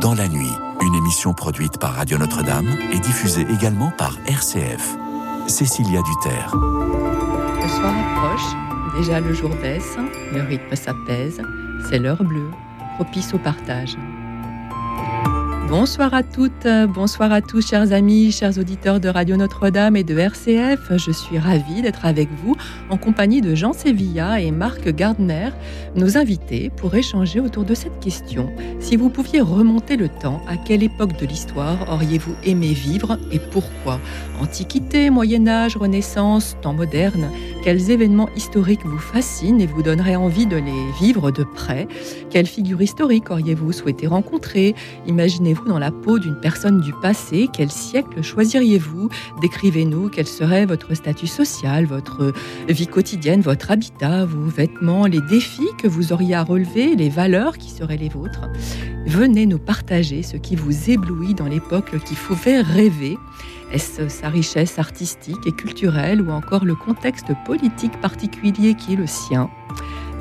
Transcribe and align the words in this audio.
Dans 0.00 0.14
la 0.14 0.28
nuit, 0.28 0.52
une 0.80 0.94
émission 0.94 1.34
produite 1.34 1.76
par 1.78 1.92
Radio 1.92 2.16
Notre-Dame 2.16 2.74
et 2.90 2.98
diffusée 3.00 3.46
également 3.50 3.90
par 3.98 4.16
RCF. 4.26 4.96
Cécilia 5.46 6.00
Duterre. 6.00 6.54
Le 6.56 7.68
soir 7.68 7.92
approche, 7.92 8.96
déjà 8.96 9.20
le 9.20 9.34
jour 9.34 9.50
baisse, 9.60 9.98
le 10.32 10.40
rythme 10.40 10.74
s'apaise, 10.74 11.42
c'est 11.86 11.98
l'heure 11.98 12.24
bleue, 12.24 12.50
propice 12.94 13.34
au 13.34 13.38
partage. 13.38 13.98
Bonsoir 15.70 16.12
à 16.14 16.24
toutes, 16.24 16.66
bonsoir 16.92 17.30
à 17.30 17.40
tous, 17.40 17.64
chers 17.64 17.92
amis, 17.92 18.32
chers 18.32 18.58
auditeurs 18.58 18.98
de 18.98 19.08
Radio 19.08 19.36
Notre-Dame 19.36 19.94
et 19.94 20.02
de 20.02 20.18
RCF. 20.18 20.96
Je 20.96 21.12
suis 21.12 21.38
ravie 21.38 21.80
d'être 21.80 22.06
avec 22.06 22.28
vous 22.42 22.56
en 22.90 22.96
compagnie 22.96 23.40
de 23.40 23.54
Jean 23.54 23.72
Sévilla 23.72 24.40
et 24.40 24.50
Marc 24.50 24.88
Gardner, 24.88 25.50
nos 25.94 26.18
invités, 26.18 26.72
pour 26.76 26.92
échanger 26.96 27.38
autour 27.38 27.62
de 27.62 27.74
cette 27.74 28.00
question. 28.00 28.50
Si 28.80 28.96
vous 28.96 29.10
pouviez 29.10 29.40
remonter 29.40 29.96
le 29.96 30.08
temps, 30.08 30.42
à 30.48 30.56
quelle 30.56 30.82
époque 30.82 31.16
de 31.20 31.24
l'histoire 31.24 31.78
auriez-vous 31.88 32.34
aimé 32.42 32.72
vivre 32.72 33.16
et 33.30 33.38
pourquoi? 33.38 34.00
Antiquité, 34.40 35.08
Moyen 35.08 35.46
Âge, 35.46 35.76
Renaissance, 35.76 36.56
temps 36.62 36.74
moderne 36.74 37.30
Quels 37.62 37.92
événements 37.92 38.28
historiques 38.34 38.84
vous 38.84 38.98
fascinent 38.98 39.60
et 39.60 39.66
vous 39.66 39.84
donneraient 39.84 40.16
envie 40.16 40.46
de 40.46 40.56
les 40.56 40.92
vivre 41.00 41.30
de 41.30 41.44
près? 41.44 41.86
Quelle 42.28 42.46
figure 42.46 42.82
historique 42.82 43.30
auriez-vous 43.30 43.70
souhaité 43.70 44.08
rencontrer? 44.08 44.74
Imaginez-vous 45.06 45.59
dans 45.66 45.78
la 45.78 45.90
peau 45.90 46.18
d'une 46.18 46.38
personne 46.38 46.80
du 46.80 46.92
passé 46.92 47.48
Quel 47.52 47.70
siècle 47.70 48.22
choisiriez-vous? 48.22 49.08
Décrivez-nous 49.40 50.08
quel 50.08 50.26
serait 50.26 50.66
votre 50.66 50.94
statut 50.94 51.26
social, 51.26 51.86
votre 51.86 52.32
vie 52.68 52.86
quotidienne, 52.86 53.40
votre 53.40 53.70
habitat, 53.70 54.24
vos 54.24 54.48
vêtements, 54.48 55.06
les 55.06 55.20
défis 55.20 55.68
que 55.78 55.88
vous 55.88 56.12
auriez 56.12 56.34
à 56.34 56.42
relever, 56.42 56.96
les 56.96 57.08
valeurs 57.08 57.58
qui 57.58 57.70
seraient 57.70 57.96
les 57.96 58.08
vôtres. 58.08 58.48
Venez 59.06 59.46
nous 59.46 59.58
partager 59.58 60.22
ce 60.22 60.36
qui 60.36 60.56
vous 60.56 60.90
éblouit 60.90 61.34
dans 61.34 61.46
l'époque 61.46 61.98
qui 62.04 62.14
vous 62.14 62.36
fait 62.36 62.60
rêver. 62.60 63.16
Est-ce 63.72 64.08
sa 64.08 64.28
richesse 64.28 64.78
artistique 64.78 65.46
et 65.46 65.52
culturelle 65.52 66.20
ou 66.20 66.30
encore 66.30 66.64
le 66.64 66.74
contexte 66.74 67.28
politique 67.46 68.00
particulier 68.00 68.74
qui 68.74 68.94
est 68.94 68.96
le 68.96 69.06
sien? 69.06 69.48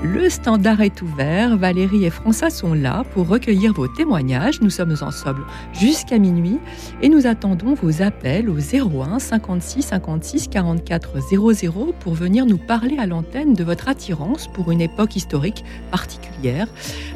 Le 0.01 0.29
standard 0.29 0.79
est 0.79 1.01
ouvert. 1.01 1.57
Valérie 1.57 2.05
et 2.05 2.09
François 2.09 2.49
sont 2.49 2.73
là 2.73 3.03
pour 3.13 3.27
recueillir 3.27 3.73
vos 3.73 3.87
témoignages. 3.87 4.61
Nous 4.61 4.69
sommes 4.69 4.95
ensemble 5.01 5.41
jusqu'à 5.73 6.17
minuit 6.19 6.57
et 7.01 7.09
nous 7.09 7.27
attendons 7.27 7.73
vos 7.73 8.01
appels 8.01 8.49
au 8.49 8.57
01 8.57 9.19
56 9.19 9.81
56 9.81 10.47
44 10.47 11.19
00 11.19 11.93
pour 11.99 12.13
venir 12.13 12.45
nous 12.45 12.57
parler 12.57 12.97
à 12.97 13.05
l'antenne 13.07 13.53
de 13.53 13.63
votre 13.63 13.89
attirance 13.89 14.47
pour 14.47 14.71
une 14.71 14.79
époque 14.79 15.17
historique 15.17 15.65
particulière. 15.91 16.67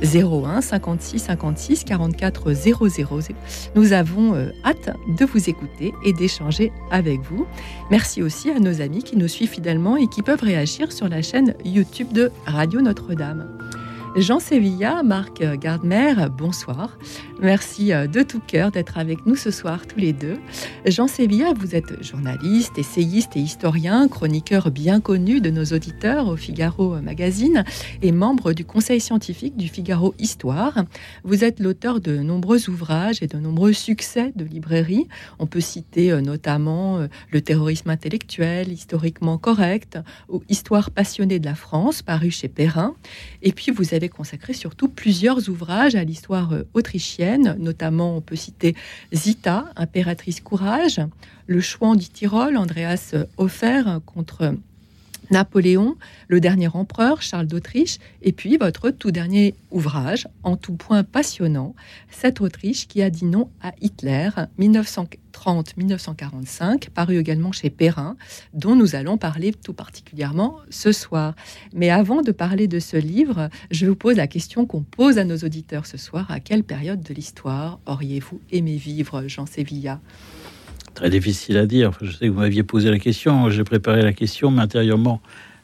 01 0.04 0.60
56 0.60 1.20
56 1.20 1.86
44 1.86 2.52
00. 2.52 3.20
Nous 3.76 3.94
avons 3.94 4.36
euh, 4.36 4.50
hâte 4.66 4.94
de 5.18 5.26
vous 5.26 5.50
écouter 5.50 5.94
et 6.04 6.12
d'échanger 6.12 6.74
avec 6.92 7.22
vous. 7.22 7.46
Merci 7.92 8.22
aussi 8.22 8.52
à 8.52 8.60
nos 8.60 8.82
amis 8.82 9.04
qui 9.04 9.16
nous 9.16 9.30
suivent 9.30 9.52
fidèlement 9.52 9.96
et 9.96 10.08
qui 10.08 10.22
peuvent 10.22 10.44
réagir 10.44 10.92
sur 10.92 11.08
la 11.08 11.22
chaîne 11.22 11.54
YouTube 11.64 12.12
de 12.12 12.30
Radio 12.46 12.73
notre-Dame. 12.82 13.48
Jean 14.16 14.40
Sévilla, 14.40 15.02
Marc 15.04 15.44
Gardner, 15.60 16.14
bonsoir. 16.38 16.98
Merci 17.44 17.92
euh, 17.92 18.08
de 18.08 18.22
tout 18.22 18.40
cœur 18.40 18.72
d'être 18.72 18.98
avec 18.98 19.26
nous 19.26 19.36
ce 19.36 19.52
soir 19.52 19.86
tous 19.86 20.00
les 20.00 20.14
deux. 20.14 20.40
Jean 20.86 21.08
Sévilla, 21.08 21.52
vous 21.54 21.76
êtes 21.76 22.02
journaliste, 22.02 22.78
essayiste 22.78 23.36
et 23.36 23.42
historien, 23.42 24.08
chroniqueur 24.08 24.72
bien 24.72 25.02
connu 25.02 25.42
de 25.42 25.50
nos 25.50 25.66
auditeurs 25.66 26.30
au 26.30 26.38
Figaro 26.38 27.02
Magazine 27.02 27.66
et 28.02 28.14
membre 28.14 28.54
du 28.54 28.64
conseil 28.64 29.02
scientifique 29.02 29.58
du 29.58 29.68
Figaro 29.68 30.14
Histoire. 30.20 30.86
Vous 31.26 31.44
êtes 31.44 31.60
l'auteur 31.60 32.00
de 32.00 32.18
nombreux 32.18 32.70
ouvrages 32.70 33.22
et 33.22 33.28
de 33.28 33.38
nombreux 33.38 33.74
succès 33.74 34.32
de 34.38 34.46
librairie. 34.46 35.10
On 35.38 35.46
peut 35.46 35.60
citer 35.60 36.12
euh, 36.12 36.22
notamment 36.22 37.00
euh, 37.00 37.08
Le 37.30 37.42
terrorisme 37.42 37.90
intellectuel, 37.90 38.72
historiquement 38.72 39.38
correct 39.38 40.00
ou 40.30 40.44
Histoire 40.48 40.92
passionnée 40.92 41.40
de 41.40 41.46
la 41.46 41.56
France, 41.56 42.04
paru 42.04 42.32
chez 42.32 42.48
Perrin. 42.48 42.96
Et 43.42 43.52
puis 43.52 43.72
vous 43.72 43.94
avez 43.94 44.08
consacré 44.08 44.54
surtout 44.54 44.88
plusieurs 44.88 45.50
ouvrages 45.50 45.96
à 45.96 46.06
l'histoire 46.06 46.54
euh, 46.54 46.64
notamment 47.38 48.18
on 48.18 48.22
peut 48.22 48.36
citer 48.36 48.76
Zita, 49.14 49.66
impératrice 49.76 50.42
courage, 50.42 51.02
Le 51.48 51.62
Chouan 51.62 51.96
du 51.96 52.08
Tyrol, 52.08 52.58
Andreas 52.58 53.16
Hofer 53.38 53.84
contre 54.06 54.56
Napoléon, 55.32 55.96
le 56.28 56.40
dernier 56.40 56.68
empereur, 56.68 57.22
Charles 57.22 57.48
d'Autriche, 57.48 57.98
et 58.22 58.32
puis 58.32 58.58
votre 58.58 58.90
tout 58.92 59.12
dernier 59.12 59.56
ouvrage, 59.72 60.28
en 60.44 60.58
tout 60.58 60.74
point 60.74 61.04
passionnant, 61.04 61.76
Cette 62.10 62.42
Autriche 62.42 62.88
qui 62.88 63.02
a 63.02 63.10
dit 63.10 63.26
non 63.26 63.50
à 63.62 63.74
Hitler, 63.82 64.30
1930-1945, 65.44 66.90
paru 66.90 67.18
également 67.18 67.52
chez 67.52 67.70
Perrin, 67.70 68.16
dont 68.54 68.76
nous 68.76 68.96
allons 68.96 69.18
parler 69.18 69.54
tout 69.54 69.74
particulièrement 69.74 70.58
ce 70.70 70.92
soir. 70.92 71.36
Mais 71.74 71.90
avant 71.90 72.22
de 72.22 72.32
parler 72.32 72.68
de 72.68 72.80
ce 72.80 72.98
livre, 72.98 73.50
je 73.72 73.86
vous 73.86 73.96
pose 73.96 74.18
la 74.18 74.28
question 74.28 74.66
qu'on 74.66 74.82
pose 74.82 75.18
à 75.18 75.26
nos 75.26 75.38
auditeurs 75.38 75.86
ce 75.86 75.98
soir. 75.98 76.30
À 76.30 76.40
quelle 76.40 76.64
période 76.64 77.02
de 77.02 77.14
l'histoire 77.14 77.80
auriez-vous 77.86 78.40
aimé 78.52 78.78
vivre, 78.78 79.28
Jean 79.28 79.46
Sévilla? 79.46 80.00
Très 80.94 81.10
difficile 81.10 81.58
à 81.58 81.66
dire. 81.66 81.92
je 82.02 82.12
sais 82.12 82.28
que 82.28 82.32
vous 82.32 82.40
m'aviez 82.40 82.64
posé 82.64 82.92
la 82.92 83.00
question, 83.00 83.50
j'ai 83.50 83.64
préparé 83.64 84.04
la 84.04 84.14
question, 84.14 84.52
mais 84.52 84.62
intérieurement, 84.62 85.22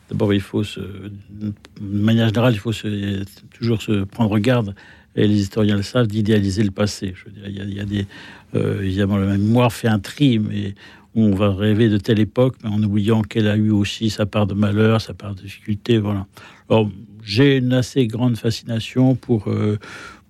d'abord, 0.10 0.34
il 0.34 0.42
faut 0.42 0.64
se, 0.64 0.80
de 0.80 1.54
manière 1.80 2.28
générale, 2.28 2.54
il 2.54 2.60
faut 2.60 2.72
se, 2.72 3.24
toujours 3.54 3.82
se 3.82 4.04
prendre 4.06 4.40
garde, 4.40 4.74
et 5.16 5.28
les 5.28 5.40
historiens 5.40 5.76
le 5.76 5.84
savent, 5.84 6.08
d'idéaliser 6.08 6.64
le 6.64 6.72
passé. 6.72 7.14
Je 7.16 7.26
veux 7.26 7.32
dire, 7.32 7.44
il 7.48 7.74
y 7.74 7.80
a, 7.80 7.86
des, 7.86 8.08
euh, 8.56 8.82
évidemment, 8.82 9.18
la 9.18 9.38
mémoire 9.38 9.72
fait 9.72 9.88
un 9.88 10.00
tri, 10.00 10.40
mais 10.40 10.76
on 11.16 11.34
va 11.36 11.54
rêver 11.54 11.90
de 11.90 11.98
telle 11.98 12.20
époque, 12.20 12.56
mais 12.64 12.70
en 12.70 12.82
oubliant 12.82 13.22
qu'elle 13.22 13.48
a 13.48 13.56
eu 13.56 13.72
aussi 13.72 14.10
sa 14.10 14.26
part 14.26 14.48
de 14.48 14.54
malheur, 14.54 15.02
sa 15.02 15.14
part 15.14 15.36
de 15.36 15.42
difficulté, 15.42 15.98
voilà. 15.98 16.26
Alors, 16.70 16.90
j'ai 17.24 17.58
une 17.58 17.74
assez 17.74 18.08
grande 18.08 18.38
fascination 18.38 19.16
pour, 19.16 19.50
euh, 19.50 19.78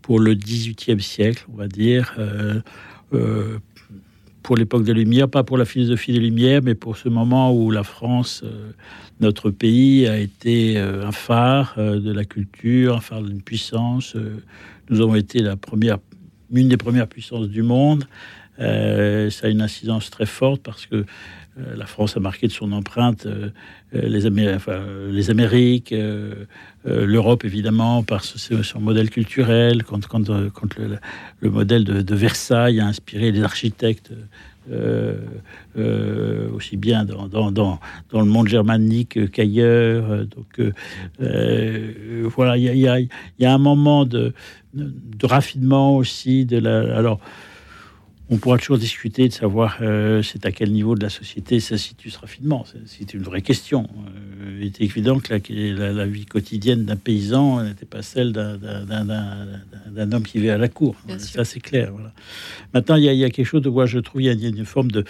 pour 0.01 0.19
le 0.19 0.33
XVIIIe 0.33 1.01
siècle, 1.01 1.45
on 1.53 1.57
va 1.57 1.67
dire. 1.67 2.15
Euh, 3.13 3.57
pour 4.43 4.55
l'époque 4.55 4.83
des 4.83 4.93
Lumières, 4.93 5.29
pas 5.29 5.43
pour 5.43 5.57
la 5.57 5.65
philosophie 5.65 6.13
des 6.13 6.19
Lumières, 6.19 6.61
mais 6.63 6.75
pour 6.75 6.97
ce 6.97 7.09
moment 7.09 7.53
où 7.53 7.71
la 7.71 7.83
France, 7.83 8.43
notre 9.19 9.51
pays, 9.51 10.07
a 10.07 10.17
été 10.17 10.77
un 10.77 11.11
phare 11.11 11.75
de 11.77 12.11
la 12.11 12.25
culture, 12.25 12.95
un 12.95 13.01
phare 13.01 13.21
d'une 13.21 13.41
puissance. 13.41 14.15
nous 14.89 15.01
avons 15.01 15.15
été 15.15 15.39
la 15.39 15.55
première, 15.55 15.99
une 16.51 16.69
des 16.69 16.77
premières 16.77 17.07
puissances 17.07 17.47
du 17.47 17.61
monde. 17.61 18.05
ça 18.57 18.63
a 18.65 19.47
une 19.47 19.61
incidence 19.61 20.09
très 20.09 20.25
forte 20.25 20.61
parce 20.61 20.85
que 20.85 21.05
la 21.75 21.85
France 21.85 22.15
a 22.15 22.19
marqué 22.19 22.47
de 22.47 22.53
son 22.53 22.71
empreinte 22.71 23.27
les, 23.91 24.09
les, 24.09 25.29
Amériques, 25.29 25.93
l'Europe 26.85 27.43
évidemment 27.43 28.03
par 28.03 28.23
son 28.23 28.79
modèle 28.79 29.09
culturel, 29.09 29.83
quand 29.83 30.29
le, 30.29 31.49
modèle 31.49 31.83
de, 31.83 32.01
de, 32.01 32.15
Versailles 32.15 32.79
a 32.79 32.85
inspiré 32.85 33.31
les 33.31 33.43
architectes 33.43 34.11
euh, 34.71 35.15
euh, 35.77 36.51
aussi 36.51 36.77
bien 36.77 37.05
dans, 37.05 37.27
dans, 37.27 37.51
dans, 37.51 37.79
dans, 38.11 38.19
le 38.19 38.27
monde 38.27 38.47
germanique 38.47 39.31
qu'ailleurs. 39.31 40.25
Donc 40.25 40.59
euh, 41.21 42.29
voilà, 42.35 42.57
il 42.57 42.77
y 42.77 42.87
a, 42.87 42.99
y, 42.99 43.09
y 43.39 43.45
a, 43.45 43.53
un 43.53 43.57
moment 43.57 44.05
de, 44.05 44.33
de, 44.73 45.25
raffinement 45.25 45.95
aussi 45.95 46.45
de 46.45 46.57
la. 46.57 46.95
Alors, 46.95 47.19
on 48.31 48.37
pourra 48.37 48.57
toujours 48.57 48.77
discuter 48.77 49.27
de 49.27 49.33
savoir 49.33 49.77
euh, 49.81 50.21
c'est 50.21 50.45
à 50.45 50.51
quel 50.51 50.71
niveau 50.71 50.95
de 50.95 51.01
la 51.01 51.09
société 51.09 51.59
ça 51.59 51.77
situe 51.77 52.11
ce 52.11 52.19
raffinement. 52.19 52.63
C'est 52.85 53.13
une 53.13 53.23
vraie 53.23 53.41
question. 53.41 53.87
Euh, 54.41 54.59
il 54.61 54.67
est 54.67 54.81
évident 54.81 55.19
que 55.19 55.33
la, 55.33 55.91
la, 55.91 56.05
vie 56.05 56.25
quotidienne 56.25 56.85
d'un 56.85 56.95
paysan 56.95 57.63
n'était 57.63 57.87
pas 57.87 58.03
celle 58.03 58.31
d'un 58.31 60.11
homme 60.11 60.23
qui 60.23 60.39
vit 60.39 60.49
à 60.49 60.57
la 60.57 60.67
cour. 60.67 60.95
Ça, 61.17 61.43
c'est 61.43 61.59
clair. 61.59 61.91
Voilà. 61.91 62.13
Maintenant, 62.73 62.95
il 62.95 63.03
y, 63.03 63.23
a, 63.23 63.29
quelque 63.29 63.45
chose 63.45 63.63
de 63.63 63.69
quoi 63.69 63.87
je 63.87 63.99
trouve 63.99 64.21
il 64.21 64.25
y 64.25 64.45
a 64.45 64.49
une, 64.49 64.65
forme 64.65 64.91
de, 64.91 65.03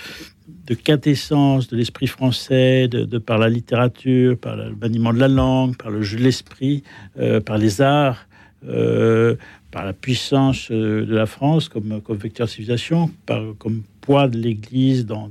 de 0.67 0.73
quintessence 0.73 1.67
de 1.67 1.75
l'esprit 1.75 2.07
français, 2.07 2.87
de, 2.87 3.17
par 3.17 3.37
la 3.37 3.49
littérature, 3.49 4.37
par 4.37 4.55
le 4.55 4.75
maniement 4.75 5.13
de 5.13 5.19
la 5.19 5.27
langue, 5.27 5.75
par 5.75 5.91
le 5.91 6.01
jeu 6.01 6.17
de 6.17 6.23
l'esprit, 6.23 6.83
euh, 7.19 7.41
par 7.41 7.57
les 7.57 7.81
arts. 7.81 8.27
Euh, 8.67 9.35
par 9.71 9.85
la 9.85 9.93
puissance 9.93 10.69
euh, 10.71 11.05
de 11.05 11.15
la 11.15 11.25
France 11.25 11.69
comme, 11.69 12.01
comme 12.01 12.17
vecteur 12.17 12.49
civilisation, 12.49 13.11
par, 13.25 13.41
comme 13.57 13.83
poids 14.01 14.27
de 14.27 14.37
l'Église 14.37 15.05
dans, 15.05 15.29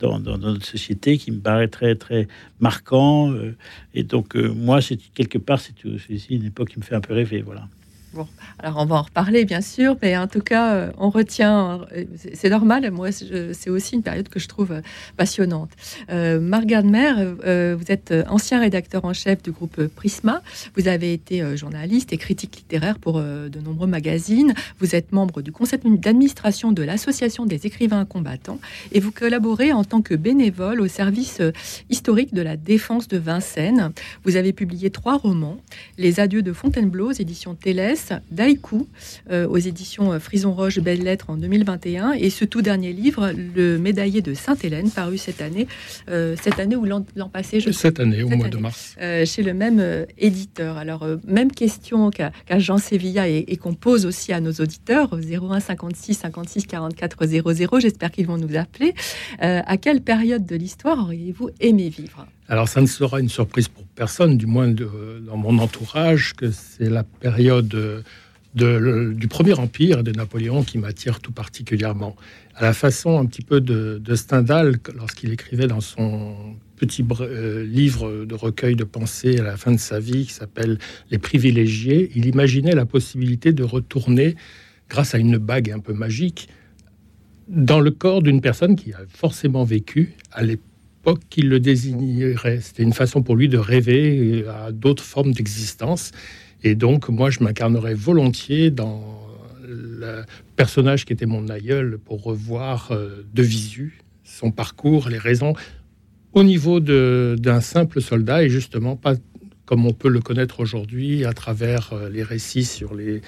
notre 0.00 0.66
société 0.66 1.16
qui 1.16 1.30
me 1.30 1.40
paraît 1.40 1.68
très, 1.68 1.94
très 1.94 2.28
marquant. 2.60 3.32
Euh, 3.32 3.56
et 3.94 4.02
donc, 4.02 4.36
euh, 4.36 4.52
moi, 4.52 4.80
quelque 5.14 5.38
part, 5.38 5.60
c'est 5.60 5.74
aussi 5.86 6.34
une 6.34 6.44
époque 6.44 6.70
qui 6.70 6.78
me 6.78 6.84
fait 6.84 6.94
un 6.94 7.00
peu 7.00 7.14
rêver. 7.14 7.40
Voilà. 7.40 7.68
Alors 8.58 8.78
on 8.78 8.84
va 8.84 8.96
en 8.96 9.02
reparler 9.02 9.44
bien 9.44 9.60
sûr, 9.60 9.96
mais 10.02 10.16
en 10.16 10.26
tout 10.26 10.40
cas, 10.40 10.74
euh, 10.74 10.92
on 10.98 11.10
retient, 11.10 11.86
euh, 11.96 12.04
c'est 12.34 12.50
normal, 12.50 12.90
moi 12.90 13.10
c'est 13.12 13.70
aussi 13.70 13.94
une 13.94 14.02
période 14.02 14.28
que 14.28 14.38
je 14.38 14.48
trouve 14.48 14.72
euh, 14.72 14.80
passionnante. 15.16 15.70
Euh, 16.10 16.40
Marc 16.40 16.66
vous 16.72 17.92
êtes 17.92 18.14
ancien 18.28 18.60
rédacteur 18.60 19.04
en 19.04 19.12
chef 19.12 19.42
du 19.42 19.50
groupe 19.50 19.86
Prisma, 19.88 20.42
vous 20.76 20.88
avez 20.88 21.12
été 21.12 21.56
journaliste 21.56 22.12
et 22.12 22.16
critique 22.16 22.56
littéraire 22.56 22.98
pour 22.98 23.20
de 23.20 23.60
nombreux 23.60 23.86
magazines, 23.86 24.54
vous 24.78 24.94
êtes 24.94 25.12
membre 25.12 25.42
du 25.42 25.52
conseil 25.52 25.80
d'administration 25.84 26.72
de 26.72 26.82
l'Association 26.82 27.46
des 27.46 27.66
écrivains 27.66 28.04
combattants 28.04 28.58
et 28.92 29.00
vous 29.00 29.10
collaborez 29.12 29.72
en 29.72 29.84
tant 29.84 30.02
que 30.02 30.14
bénévole 30.14 30.80
au 30.80 30.88
service 30.88 31.42
historique 31.90 32.32
de 32.32 32.42
la 32.42 32.56
défense 32.56 33.08
de 33.08 33.18
Vincennes. 33.18 33.92
Vous 34.24 34.36
avez 34.36 34.52
publié 34.52 34.90
trois 34.90 35.16
romans, 35.16 35.58
Les 35.98 36.20
Adieux 36.20 36.42
de 36.42 36.52
Fontainebleau 36.52 37.10
aux 37.10 37.12
éditions 37.12 37.54
Télès, 38.02 38.20
Daïkou 38.30 38.88
euh, 39.30 39.46
aux 39.46 39.58
éditions 39.58 40.12
euh, 40.12 40.18
Frison 40.18 40.52
Roche 40.52 40.78
Belles 40.78 41.02
Lettres 41.02 41.26
en 41.28 41.36
2021 41.36 42.12
et 42.12 42.30
ce 42.30 42.44
tout 42.44 42.62
dernier 42.62 42.92
livre, 42.92 43.32
Le 43.54 43.78
Médaillé 43.78 44.22
de 44.22 44.34
Sainte-Hélène, 44.34 44.90
paru 44.90 45.18
cette 45.18 45.40
année, 45.40 45.66
euh, 46.08 46.36
cette 46.40 46.58
année 46.58 46.76
ou 46.76 46.84
l'an 46.84 47.04
passé, 47.32 47.60
je 47.60 47.70
Cette 47.70 48.00
année, 48.00 48.22
au 48.22 48.28
mois 48.28 48.48
de 48.48 48.56
mars. 48.56 48.96
chez 49.24 49.42
le 49.42 49.54
même 49.54 50.06
éditeur. 50.18 50.76
Alors, 50.76 51.06
même 51.26 51.50
question 51.50 52.10
qu'à 52.10 52.32
Jean 52.58 52.78
Sévilla 52.78 53.28
et, 53.28 53.56
qu'on 53.56 53.74
pose 53.74 54.06
aussi 54.06 54.32
à 54.32 54.40
nos 54.40 54.52
auditeurs, 54.52 55.14
01 55.14 55.60
56 55.60 56.14
56 56.14 56.66
44 56.66 57.26
00, 57.26 57.80
j'espère 57.80 58.10
qu'ils 58.10 58.26
vont 58.26 58.38
nous 58.38 58.56
appeler. 58.56 58.94
à 59.38 59.76
quelle 59.76 60.00
période 60.00 60.46
de 60.46 60.56
l'histoire 60.56 60.98
auriez-vous 60.98 61.50
aimé 61.60 61.88
vivre? 61.88 62.26
Alors 62.48 62.68
ça 62.68 62.80
ne 62.80 62.86
sera 62.86 63.20
une 63.20 63.28
surprise 63.28 63.68
pour 63.68 63.84
personne, 63.94 64.36
du 64.36 64.46
moins 64.46 64.68
dans 64.68 65.36
mon 65.36 65.58
entourage, 65.58 66.34
que 66.34 66.50
c'est 66.50 66.90
la 66.90 67.04
période 67.04 68.04
du 68.54 69.28
Premier 69.28 69.54
Empire 69.54 70.02
de 70.02 70.12
Napoléon 70.12 70.62
qui 70.62 70.78
m'attire 70.78 71.20
tout 71.20 71.32
particulièrement. 71.32 72.16
À 72.54 72.62
la 72.62 72.74
façon 72.74 73.18
un 73.18 73.24
petit 73.24 73.42
peu 73.42 73.60
de, 73.60 74.14
Stendhal, 74.14 74.76
lorsqu'il 74.94 75.32
écrivait 75.32 75.66
dans 75.66 75.80
son 75.80 76.56
petit 76.76 77.04
euh, 77.20 77.64
livre 77.64 78.24
de 78.24 78.34
recueil 78.34 78.74
de 78.74 78.84
pensées 78.84 79.38
à 79.38 79.44
la 79.44 79.56
fin 79.56 79.70
de 79.70 79.78
sa 79.78 80.00
vie 80.00 80.26
qui 80.26 80.32
s'appelle 80.32 80.78
Les 81.10 81.18
privilégiés, 81.18 82.10
il 82.16 82.26
imaginait 82.26 82.74
la 82.74 82.86
possibilité 82.86 83.52
de 83.52 83.62
retourner, 83.62 84.34
grâce 84.88 85.14
à 85.14 85.18
une 85.18 85.38
bague 85.38 85.70
un 85.70 85.78
peu 85.78 85.92
magique, 85.92 86.48
dans 87.48 87.80
le 87.80 87.92
corps 87.92 88.22
d'une 88.22 88.40
personne 88.40 88.76
qui 88.76 88.92
a 88.92 89.00
forcément 89.08 89.64
vécu 89.64 90.14
à 90.32 90.42
l'époque 90.42 90.66
qu'il 91.28 91.48
le 91.48 91.60
désignerait. 91.60 92.60
C'était 92.60 92.82
une 92.82 92.92
façon 92.92 93.22
pour 93.22 93.36
lui 93.36 93.48
de 93.48 93.58
rêver 93.58 94.44
à 94.48 94.72
d'autres 94.72 95.02
formes 95.02 95.32
d'existence. 95.32 96.12
Et 96.62 96.74
donc, 96.74 97.08
moi, 97.08 97.30
je 97.30 97.42
m'incarnerais 97.42 97.94
volontiers 97.94 98.70
dans 98.70 99.18
le 99.66 100.22
personnage 100.56 101.04
qui 101.04 101.12
était 101.12 101.26
mon 101.26 101.48
aïeul 101.48 101.98
pour 101.98 102.22
revoir 102.22 102.92
euh, 102.92 103.24
de 103.34 103.42
visu 103.42 104.00
son 104.24 104.50
parcours, 104.50 105.08
les 105.08 105.18
raisons 105.18 105.54
au 106.32 106.44
niveau 106.44 106.80
d'un 106.80 107.60
simple 107.60 108.00
soldat 108.00 108.42
et 108.42 108.48
justement 108.48 108.96
pas 108.96 109.14
comme 109.64 109.86
on 109.86 109.92
peut 109.92 110.08
le 110.08 110.20
connaître 110.20 110.60
aujourd'hui 110.60 111.24
à 111.24 111.32
travers 111.32 111.92
euh, 111.92 112.08
les 112.08 112.22
récits 112.22 112.64
sur 112.64 112.94
les, 112.94 113.22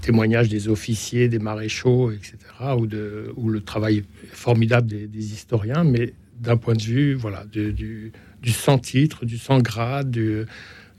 témoignages 0.00 0.48
des 0.48 0.68
officiers, 0.68 1.28
des 1.28 1.38
maréchaux, 1.38 2.10
etc., 2.10 2.36
ou, 2.76 2.86
de, 2.86 3.32
ou 3.36 3.48
le 3.48 3.60
travail 3.60 4.04
formidable 4.32 4.86
des, 4.86 5.06
des 5.06 5.32
historiens, 5.32 5.84
mais 5.84 6.12
d'un 6.40 6.56
point 6.56 6.74
de 6.74 6.82
vue 6.82 7.14
voilà, 7.14 7.44
du, 7.44 7.72
du, 7.72 8.52
sans-titre, 8.52 9.24
du 9.24 9.38
sans-grade, 9.38 10.10
de 10.10 10.46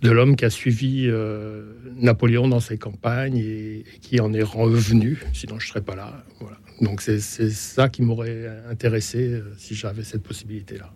l'homme 0.04 0.36
qui 0.36 0.46
a 0.46 0.50
suivi 0.50 1.08
euh, 1.08 1.74
Napoléon 1.96 2.48
dans 2.48 2.60
ses 2.60 2.78
campagnes 2.78 3.38
et, 3.38 3.84
qui 4.02 4.20
en 4.20 4.34
est 4.34 4.44
revenu, 4.44 5.20
sinon 5.34 5.60
je 5.60 5.66
ne 5.66 5.70
serais 5.70 5.82
pas 5.82 5.96
là. 5.96 6.24
Voilà. 6.40 6.58
Donc 6.82 7.02
c'est 7.02 7.20
ça 7.20 7.90
qui 7.90 8.04
m'aurait 8.04 8.48
intéressé 8.70 9.34
euh, 9.34 9.54
si 9.58 9.74
j'avais 9.76 10.04
cette 10.04 10.24
possibilité-là. 10.24 10.92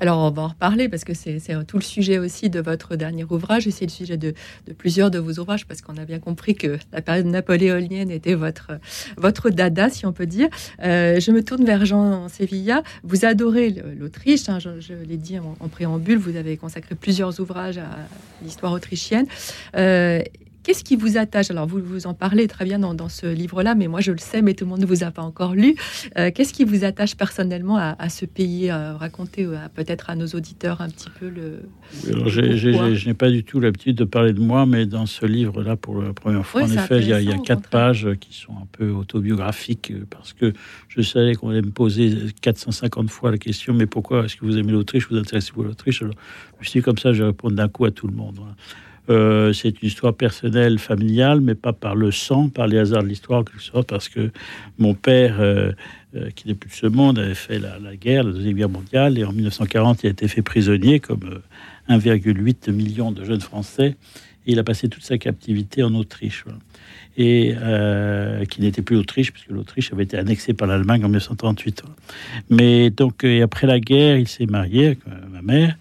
Alors, 0.00 0.18
on 0.18 0.30
va 0.30 0.42
en 0.42 0.48
reparler 0.48 0.88
parce 0.88 1.02
que 1.02 1.12
c'est 1.12 1.40
tout 1.66 1.76
le 1.76 1.82
sujet 1.82 2.18
aussi 2.18 2.50
de 2.50 2.60
votre 2.60 2.94
dernier 2.94 3.24
ouvrage 3.24 3.66
et 3.66 3.72
c'est 3.72 3.84
le 3.84 3.90
sujet 3.90 4.16
de, 4.16 4.32
plusieurs 4.76 5.10
de 5.10 5.18
vos 5.18 5.40
ouvrages 5.40 5.66
parce 5.66 5.82
qu'on 5.82 5.96
a 5.96 6.04
bien 6.04 6.20
compris 6.20 6.54
que 6.54 6.78
la 6.92 7.02
période 7.02 7.26
napoléonienne 7.26 8.10
était 8.10 8.34
votre, 8.34 8.78
votre 9.16 9.50
dada, 9.50 9.90
si 9.90 10.06
on 10.06 10.12
peut 10.12 10.26
dire. 10.26 10.48
Euh, 10.84 11.18
je 11.18 11.32
me 11.32 11.42
tourne 11.42 11.64
vers 11.64 11.84
Jean 11.84 12.28
Sevilla. 12.28 12.84
Vous 13.02 13.24
adorez 13.24 13.74
l'Autriche, 13.98 14.48
hein, 14.48 14.58
je, 14.60 14.94
l'ai 14.94 15.16
dit 15.16 15.38
en, 15.38 15.68
préambule, 15.68 16.18
vous 16.18 16.36
avez 16.36 16.56
consacré 16.56 16.94
plusieurs 16.94 17.40
ouvrages 17.40 17.78
à 17.78 17.88
l'histoire 18.42 18.72
autrichienne. 18.72 19.26
Euh, 19.76 20.22
Qu'est-ce 20.68 20.84
qui 20.84 20.96
vous 20.96 21.16
attache? 21.16 21.50
Alors, 21.50 21.66
vous 21.66 21.80
vous 21.82 22.06
en 22.06 22.12
parlez 22.12 22.46
très 22.46 22.66
bien 22.66 22.78
dans, 22.78 23.08
ce 23.08 23.26
livre-là, 23.26 23.74
mais 23.74 23.86
moi, 23.86 24.02
je 24.02 24.12
le 24.12 24.18
sais, 24.18 24.42
mais 24.42 24.52
tout 24.52 24.66
le 24.66 24.68
monde 24.68 24.80
ne 24.80 24.86
vous 24.86 25.02
a 25.02 25.10
pas 25.10 25.22
encore 25.22 25.54
lu. 25.54 25.74
Euh, 26.18 26.30
qu'est-ce 26.30 26.52
qui 26.52 26.64
vous 26.64 26.84
attache 26.84 27.16
personnellement 27.16 27.78
à, 27.78 28.08
ce 28.10 28.26
pays? 28.26 28.70
Racontez 28.70 29.46
euh, 29.46 29.56
peut-être 29.74 30.10
à 30.10 30.14
nos 30.14 30.26
auditeurs 30.26 30.82
un 30.82 30.90
petit 30.90 31.08
peu 31.08 31.30
le. 31.30 31.62
je 32.26 33.08
n'ai 33.08 33.14
pas 33.14 33.30
du 33.30 33.44
tout 33.44 33.60
l'habitude 33.60 33.96
de 33.96 34.04
parler 34.04 34.34
de 34.34 34.40
moi, 34.40 34.66
mais 34.66 34.84
dans 34.84 35.06
ce 35.06 35.24
livre-là, 35.24 35.76
pour 35.76 36.02
la 36.02 36.12
première 36.12 36.44
fois, 36.44 36.64
en 36.64 36.70
effet, 36.70 37.00
il 37.00 37.08
y, 37.08 37.32
a, 37.32 37.38
quatre 37.38 37.70
pages 37.70 38.06
qui 38.20 38.34
sont 38.34 38.52
un 38.52 38.66
peu 38.70 38.90
autobiographiques, 38.90 39.92
euh, 39.92 40.04
parce 40.10 40.34
que 40.34 40.52
je 40.88 41.00
savais 41.00 41.34
qu'on 41.34 41.48
allait 41.48 41.62
me 41.62 41.70
poser 41.70 42.14
450 42.42 43.08
fois 43.08 43.30
la 43.30 43.38
question 43.38 43.72
mais 43.72 43.86
pourquoi 43.86 44.26
est-ce 44.26 44.36
que 44.36 44.44
vous 44.44 44.58
aimez 44.58 44.72
l'Autriche? 44.72 45.08
Vous 45.10 45.16
intéressez-vous 45.16 45.62
à 45.62 45.64
l'Autriche? 45.64 46.04
Je 46.60 46.68
suis 46.68 46.82
comme 46.82 46.98
ça, 46.98 47.14
je 47.14 47.22
réponds 47.22 47.50
d'un 47.50 47.68
coup 47.68 47.86
à 47.86 47.90
tout 47.90 48.06
le 48.06 48.14
monde. 48.14 48.40
Euh, 49.10 49.52
c'est 49.52 49.80
une 49.80 49.88
histoire 49.88 50.14
personnelle, 50.14 50.78
familiale, 50.78 51.40
mais 51.40 51.54
pas 51.54 51.72
par 51.72 51.94
le 51.94 52.10
sang, 52.10 52.48
par 52.48 52.66
les 52.66 52.78
hasards 52.78 53.02
de 53.02 53.08
l'histoire, 53.08 53.44
que 53.44 53.52
ce 53.58 53.64
soit 53.64 53.82
parce 53.82 54.08
que 54.08 54.30
mon 54.78 54.94
père, 54.94 55.40
euh, 55.40 55.72
euh, 56.14 56.30
qui 56.34 56.48
n'est 56.48 56.54
plus 56.54 56.68
de 56.68 56.74
ce 56.74 56.86
monde, 56.86 57.18
avait 57.18 57.34
fait 57.34 57.58
la, 57.58 57.96
guerre, 57.96 58.24
la 58.24 58.32
Deuxième 58.32 58.56
Guerre 58.56 58.68
mondiale, 58.68 59.18
et 59.18 59.24
en 59.24 59.32
1940, 59.32 60.02
il 60.02 60.08
a 60.08 60.10
été 60.10 60.28
fait 60.28 60.42
prisonnier, 60.42 61.00
comme 61.00 61.40
1,8 61.88 62.70
million 62.70 63.10
de 63.10 63.24
jeunes 63.24 63.40
Français, 63.40 63.96
et 64.46 64.52
il 64.52 64.58
a 64.58 64.64
passé 64.64 64.88
toute 64.88 65.04
sa 65.04 65.16
captivité 65.16 65.82
en 65.82 65.94
Autriche. 65.94 66.44
Et 67.20 67.54
qui 68.48 68.60
n'était 68.60 68.80
plus 68.82 68.96
Autriche, 68.96 69.32
puisque 69.32 69.50
l'Autriche 69.50 69.92
avait 69.92 70.04
été 70.04 70.16
annexée 70.16 70.54
par 70.54 70.68
l'Allemagne 70.68 71.04
en 71.04 71.08
1938. 71.08 71.82
Mais 72.48 72.90
donc, 72.90 73.24
et 73.24 73.42
après 73.42 73.66
la 73.66 73.80
guerre, 73.80 74.18
il 74.18 74.28
s'est 74.28 74.46
marié 74.46 74.86
avec 74.86 74.98
ma 75.32 75.42
mère. 75.42 75.76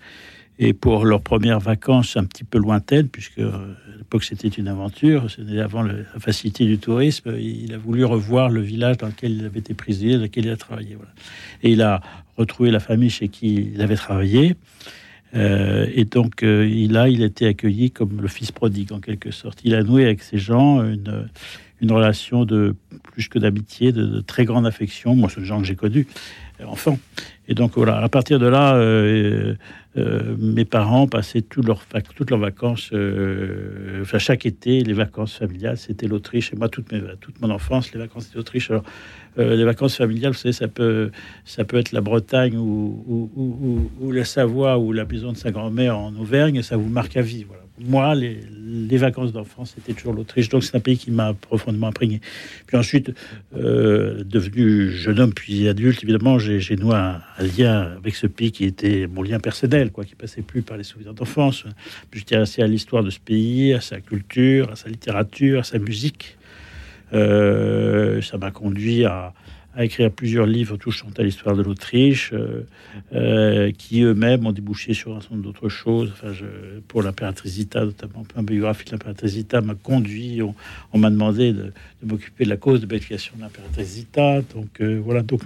Et 0.60 0.74
pour 0.74 1.06
leurs 1.06 1.22
premières 1.22 1.60
vacances 1.60 2.18
un 2.18 2.24
petit 2.24 2.44
peu 2.44 2.58
lointaines, 2.58 3.10
puisque 3.10 3.40
euh, 3.40 3.76
à 3.94 3.98
l'époque 3.98 4.24
c'était 4.24 4.48
une 4.48 4.68
aventure, 4.68 5.30
c'était 5.30 5.60
avant 5.60 5.84
la 5.84 5.94
facilité 6.20 6.66
du 6.66 6.80
tourisme, 6.80 7.36
il 7.38 7.74
a 7.74 7.78
voulu 7.78 8.04
revoir 8.06 8.50
le 8.50 8.62
village 8.62 8.98
dans 8.98 9.08
lequel 9.08 9.34
il 9.34 9.46
avait 9.46 9.60
été 9.60 9.74
prisonnier, 9.74 10.16
dans 10.16 10.24
lequel 10.24 10.46
il 10.46 10.52
a 10.52 10.58
travaillé. 10.58 10.98
Et 11.62 11.72
il 11.72 11.82
a 11.82 12.02
retrouvé 12.38 12.72
la 12.72 12.80
famille 12.80 13.10
chez 13.10 13.28
qui 13.28 13.72
il 13.74 13.82
avait 13.82 13.96
travaillé. 13.96 14.56
Euh, 15.36 15.88
et 15.94 16.06
donc, 16.06 16.44
euh, 16.44 16.68
il 16.68 16.98
a, 16.98 17.10
il 17.10 17.22
a 17.22 17.26
été 17.26 17.48
accueilli 17.48 17.92
comme 17.92 18.22
le 18.22 18.28
fils 18.28 18.52
prodigue, 18.52 18.92
en 18.94 19.00
quelque 19.00 19.32
sorte. 19.32 19.60
Il 19.64 19.76
a 19.76 19.84
noué 19.84 20.06
avec 20.06 20.24
ces 20.24 20.38
gens 20.38 20.82
une, 20.82 21.92
relation 21.92 22.46
de 22.46 22.76
plus 23.04 23.28
que 23.28 23.38
d'amitié, 23.38 23.92
de, 23.92 24.22
très 24.22 24.46
grande 24.46 24.66
affection. 24.66 25.16
Moi, 25.16 25.30
c'est 25.30 25.42
le 25.42 25.46
genre 25.46 25.62
que 25.62 25.68
j'ai 25.68 25.76
connu, 25.76 26.08
enfant. 26.66 26.98
Et 27.48 27.54
donc, 27.54 27.74
voilà, 27.76 27.98
à 27.98 28.10
partir 28.10 28.40
de 28.40 28.48
là, 28.48 28.76
euh, 29.98 30.36
mes 30.38 30.66
parents 30.66 31.08
passaient 31.08 31.42
toutes 31.42 31.66
leurs, 31.66 32.40
vacances, 32.40 32.90
euh, 32.94 34.02
enfin 34.02 34.20
chaque 34.20 34.46
été, 34.46 34.82
les 34.82 34.94
vacances 34.94 35.36
familiales, 35.36 35.78
c'était 35.78 36.08
l'Autriche. 36.08 36.54
Et 36.54 36.56
moi, 36.56 36.70
toute, 36.70 36.92
mon 37.42 37.50
enfance, 37.50 37.92
les 37.94 38.00
vacances 38.00 38.26
c'était 38.26 38.38
l'Autriche. 38.38 38.70
Alors, 38.70 38.84
euh, 39.40 39.56
les 39.56 39.64
vacances 39.64 39.96
familiales, 39.98 40.34
vous 40.34 40.38
savez, 40.38 40.54
ça 40.54 40.68
peut, 40.68 41.10
ça 41.46 41.64
peut 41.64 41.78
être 41.78 41.94
la 41.94 42.02
Bretagne 42.02 42.58
ou, 42.58 43.32
ou, 44.00 44.12
la 44.12 44.26
Savoie 44.26 44.78
ou 44.78 44.92
la 44.92 45.06
maison 45.06 45.32
de 45.32 45.38
sa 45.38 45.52
grand-mère 45.52 45.98
en 45.98 46.16
Auvergne, 46.16 46.62
ça 46.62 46.78
vous 46.78 46.90
marque 46.90 47.18
à 47.18 47.22
vie. 47.22 47.44
Voilà 47.44 47.67
moi, 47.80 48.16
les, 48.16 48.98
vacances 48.98 49.32
d'enfance, 49.32 49.74
c'était 49.76 49.94
toujours 49.94 50.14
l'Autriche. 50.14 50.50
Donc, 50.50 50.64
c'est 50.64 50.76
un 50.76 50.80
pays 50.80 50.98
qui 50.98 51.12
m'a 51.12 51.34
profondément 51.34 51.88
imprégné. 51.88 52.22
Puis 52.66 52.78
ensuite, 52.78 53.12
euh, 53.56 54.24
devenu 54.24 54.90
jeune 54.90 55.20
homme 55.20 55.34
puis 55.34 55.68
adulte, 55.68 56.04
évidemment, 56.04 56.40
j'ai 56.40 56.76
noué 56.76 56.96
un, 56.96 57.22
lien 57.58 57.94
avec 57.98 58.16
ce 58.16 58.26
pays 58.26 58.52
qui 58.52 58.66
était 58.66 59.08
mon 59.08 59.22
lien 59.22 59.40
personnel, 59.40 59.92
quoi, 59.92 60.04
qui 60.06 60.16
passait 60.16 60.42
plus 60.42 60.64
par 60.64 60.78
les 60.78 60.84
souvenirs 60.84 61.14
d'enfance. 61.14 61.66
J'étais 62.12 62.36
assez 62.36 62.62
à 62.62 62.68
l'histoire 62.68 63.04
de 63.04 63.12
ce 63.12 63.20
pays, 63.20 63.74
à 63.74 63.82
sa 63.82 64.02
culture, 64.02 64.72
à 64.72 64.76
sa 64.76 64.90
littérature, 64.90 65.60
à 65.60 65.64
sa 65.64 65.78
musique. 65.78 66.38
Euh, 67.14 68.22
ça 68.22 68.38
m'a 68.38 68.52
conduit 68.52 69.06
à, 69.06 69.34
à 69.78 69.86
écrire 69.86 70.12
plusieurs 70.12 70.46
livres 70.46 70.76
touchant 70.76 71.08
à 71.18 71.24
l'histoire 71.24 71.56
de 71.56 71.64
l'Autriche, 71.64 72.34
qui 73.78 74.02
eux-mêmes 74.02 74.46
ont 74.46 74.52
débouché 74.52 74.94
sur 74.94 75.16
un 75.16 75.22
certain 75.22 75.36
nombre 75.36 75.48
d'autres 75.48 75.70
choses. 75.70 76.12
Enfin, 76.14 76.34
je, 76.34 76.46
pour 76.88 77.04
l'impératrice 77.04 77.54
Zita, 77.54 77.86
notamment, 77.86 78.26
ma 78.36 78.42
biographie 78.42 78.86
de 78.86 78.92
l'impératrice 78.92 79.32
Zita 79.32 79.62
m'a 79.62 79.76
conduit, 79.76 80.42
on, 80.42 80.98
m'a 80.98 81.10
demandé 81.10 81.54
de, 81.54 81.72
m'occuper 82.04 82.44
de 82.44 82.50
la 82.50 82.58
cause 82.58 82.82
de 82.82 82.86
béatification 82.86 83.36
de 83.38 83.42
l'impératrice 83.44 83.88
Zita. 83.88 84.42
Donc 84.54 84.82
voilà, 84.82 85.22
donc 85.22 85.42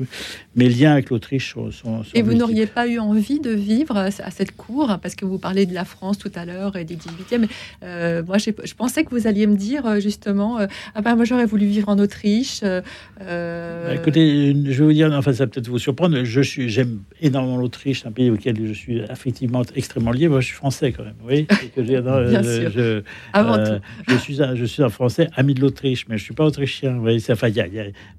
mes 0.56 0.70
liens 0.70 0.94
avec 0.94 1.10
l'Autriche 1.10 1.54
sont, 1.54 1.72
sont, 1.72 2.02
Et 2.14 2.22
vous 2.22 2.34
n'auriez 2.34 2.66
pas 2.66 2.88
eu 2.88 3.00
envie 3.00 3.40
de 3.40 3.52
vivre 3.52 3.98
à 3.98 4.12
cette 4.12 4.56
cour, 4.56 4.98
parce 5.02 5.16
que 5.16 5.26
vous 5.26 5.38
parlez 5.38 5.66
de 5.66 5.74
la 5.74 5.86
France 5.86 6.18
tout 6.18 6.32
à 6.36 6.46
l'heure 6.46 6.76
et 6.76 6.86
des 6.86 6.96
18e. 6.96 7.48
Euh, 7.84 8.24
moi, 8.24 8.38
je 8.38 8.74
pensais 8.74 9.04
que 9.04 9.10
vous 9.12 9.28
alliez 9.28 9.48
me 9.48 9.56
dire 9.56 9.86
euh, 9.86 10.00
justement, 10.00 10.60
euh, 10.60 10.68
ah 10.96 11.02
ben 11.02 11.16
moi 11.16 11.26
j'aurais 11.26 11.46
voulu 11.46 11.66
vivre 11.66 11.90
en 11.90 12.00
Autriche. 12.00 12.62
Bah, 12.62 13.98
écoutez, 14.22 14.72
je 14.72 14.80
vais 14.80 14.86
vous 14.86 14.94
dire, 14.94 15.12
enfin 15.14 15.34
ça 15.34 15.48
peut-être 15.48 15.68
vous 15.68 15.80
surprendre, 15.80 16.24
je 16.24 16.42
suis, 16.42 16.70
j'aime 16.70 17.02
énormément 17.22 17.58
l'Autriche, 17.58 18.06
un 18.06 18.12
pays 18.12 18.30
auquel 18.30 18.66
je 18.66 18.74
suis 18.74 19.00
effectivement 19.00 19.64
extrêmement 19.76 20.12
lié. 20.12 20.28
Moi, 20.28 20.42
je 20.42 20.48
suis 20.48 20.56
français 20.56 20.92
quand 20.92 21.04
même, 21.04 21.16
oui. 21.24 21.48
Que 21.76 21.82
Bien 22.30 22.44
sûr. 22.44 22.72
Je, 22.72 23.02
Avant 23.34 23.64
tout. 23.64 23.82
je 24.08 24.16
suis 24.16 24.42
un, 24.42 24.56
je 24.56 24.66
suis 24.66 24.84
un 24.84 24.90
Français 24.90 25.30
ami 25.36 25.54
de 25.54 25.62
l'Autriche, 25.62 26.06
mais 26.08 26.18
je 26.18 26.24
suis 26.24 26.34
pas 26.34 26.46
autrichien. 26.46 26.94
Vous 26.94 27.02
voyez, 27.02 27.20
enfin, 27.30 27.50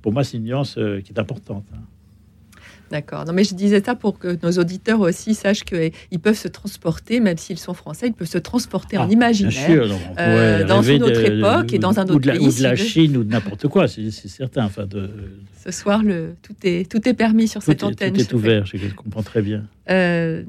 pour 0.00 0.12
moi, 0.12 0.25
c'est 0.25 0.37
une 0.37 0.44
nuance 0.44 0.75
qui 0.75 1.12
est 1.12 1.18
importante. 1.18 1.64
Hein. 1.75 1.80
D'accord. 2.92 3.25
Non, 3.25 3.32
mais 3.32 3.42
je 3.42 3.54
disais 3.54 3.82
ça 3.82 3.94
pour 3.94 4.18
que 4.18 4.37
nos 4.42 4.52
auditeurs 4.58 5.00
aussi 5.00 5.34
sachent 5.34 5.64
qu'ils 5.64 6.20
peuvent 6.20 6.37
se 6.37 6.46
transporter, 6.46 7.20
même 7.20 7.38
s'ils 7.38 7.58
sont 7.58 7.72
français, 7.72 8.08
ils 8.08 8.12
peuvent 8.12 8.28
se 8.28 8.37
transporter 8.37 8.99
en 8.99 9.08
ah, 9.08 9.12
imaginaire 9.12 9.88
euh, 10.18 10.64
dans 10.66 10.82
une 10.82 11.02
autre 11.02 11.25
époque 11.25 11.72
et 11.72 11.78
dans 11.78 11.99
un 11.99 12.04
autre 12.04 12.18
pays. 12.18 12.46
Ou 12.46 12.52
de 12.52 12.62
la 12.62 12.76
Chine 12.76 13.16
ou 13.16 13.25
de 13.25 13.30
n'importe 13.30 13.66
quoi, 13.68 13.88
c'est 13.88 14.11
certain. 14.11 14.66
Enfin, 14.66 14.84
de... 14.84 15.08
Ce 15.64 15.70
soir, 15.70 16.02
le, 16.02 16.34
tout, 16.42 16.54
est, 16.64 16.90
tout 16.90 17.08
est 17.08 17.14
permis 17.14 17.49
sur 17.49 17.62
cette 17.62 17.82
antenne. 17.82 18.12
Tout 18.12 18.20
est 18.20 18.34
ouvert, 18.34 18.66
je 18.66 18.76
comprends 18.94 19.22
très 19.22 19.40
bien. 19.40 19.64
Euh, 19.88 20.42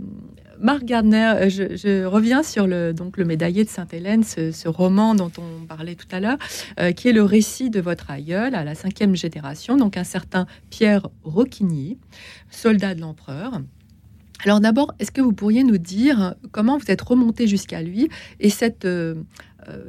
Marc 0.64 0.86
Gardner, 0.86 1.34
euh, 1.36 1.50
je, 1.50 2.06
reviens 2.06 2.42
sur 2.42 2.68
le, 2.68 2.94
donc, 2.94 3.18
le 3.18 3.26
médaillé 3.26 3.66
de 3.66 3.70
Sainte-Hélène, 3.70 4.24
ce, 4.24 4.68
roman 4.70 5.14
dont 5.14 5.32
on 5.38 5.66
parlait 5.66 5.96
tout 5.96 6.08
à 6.10 6.22
l'heure, 6.22 6.38
euh, 6.80 6.94
qui 6.94 7.10
est 7.10 7.12
le 7.12 7.24
récit 7.24 7.70
de 7.70 7.82
votre 7.82 8.10
aïeul 8.10 8.56
à 8.56 8.64
la 8.64 8.74
cinquième 8.74 9.14
génération, 9.14 9.76
donc 9.76 9.98
un 9.98 10.06
certain 10.06 10.48
Pierre 10.70 11.10
Roquigny, 11.26 11.98
soldat 12.50 12.96
de 12.96 13.02
l'empereur. 13.02 13.60
Alors 14.46 14.60
d'abord, 14.60 14.94
est-ce 15.00 15.12
que 15.12 15.22
vous 15.22 15.32
pourriez 15.32 15.64
nous 15.64 15.78
dire 15.78 16.36
comment 16.52 16.78
vous 16.78 16.92
êtes 16.92 17.02
remonté 17.02 17.48
jusqu'à 17.48 17.82
lui 17.82 18.10
et 18.40 18.50
cette, 18.50 18.86
euh, 18.86 19.16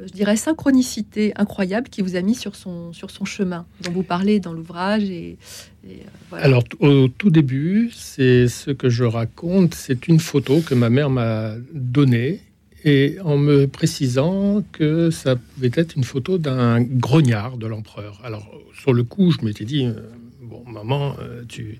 je 0.07 0.11
dirais, 0.13 0.37
synchronicité 0.37 1.33
incroyable 1.35 1.89
qui 1.89 2.01
vous 2.01 2.15
a 2.15 2.21
mis 2.21 2.35
sur 2.35 2.55
son, 2.55 2.93
sur 2.93 3.11
son 3.11 3.25
chemin, 3.25 3.65
dont 3.81 3.91
vous 3.91 4.03
parlez 4.03 4.39
dans 4.39 4.53
l'ouvrage 4.53 5.03
et, 5.03 5.37
euh, 5.85 5.89
Alors, 6.31 6.63
au 6.79 7.07
tout 7.09 7.29
début, 7.29 7.91
c'est 7.93 8.47
ce 8.47 8.71
que 8.71 8.89
je 8.89 9.03
raconte, 9.03 9.73
c'est 9.73 10.07
une 10.07 10.19
photo 10.19 10.61
que 10.61 10.73
ma 10.73 10.89
mère 10.89 11.09
m'a 11.09 11.55
donnée 11.73 12.39
et 12.85 13.17
en 13.23 13.37
me 13.37 13.65
précisant 13.65 14.63
que 14.71 15.09
ça 15.09 15.35
pouvait 15.35 15.71
être 15.73 15.95
une 15.95 16.03
photo 16.03 16.37
d'un 16.37 16.81
grognard 16.81 17.57
de 17.57 17.67
l'empereur. 17.67 18.21
Alors, 18.23 18.49
sur 18.79 18.93
le 18.93 19.03
coup, 19.03 19.31
je 19.31 19.43
m'étais 19.43 19.65
dit, 19.65 19.85
euh, 19.85 19.93
bon, 20.41 20.63
maman, 20.65 21.15
euh, 21.19 21.43
tu... 21.47 21.79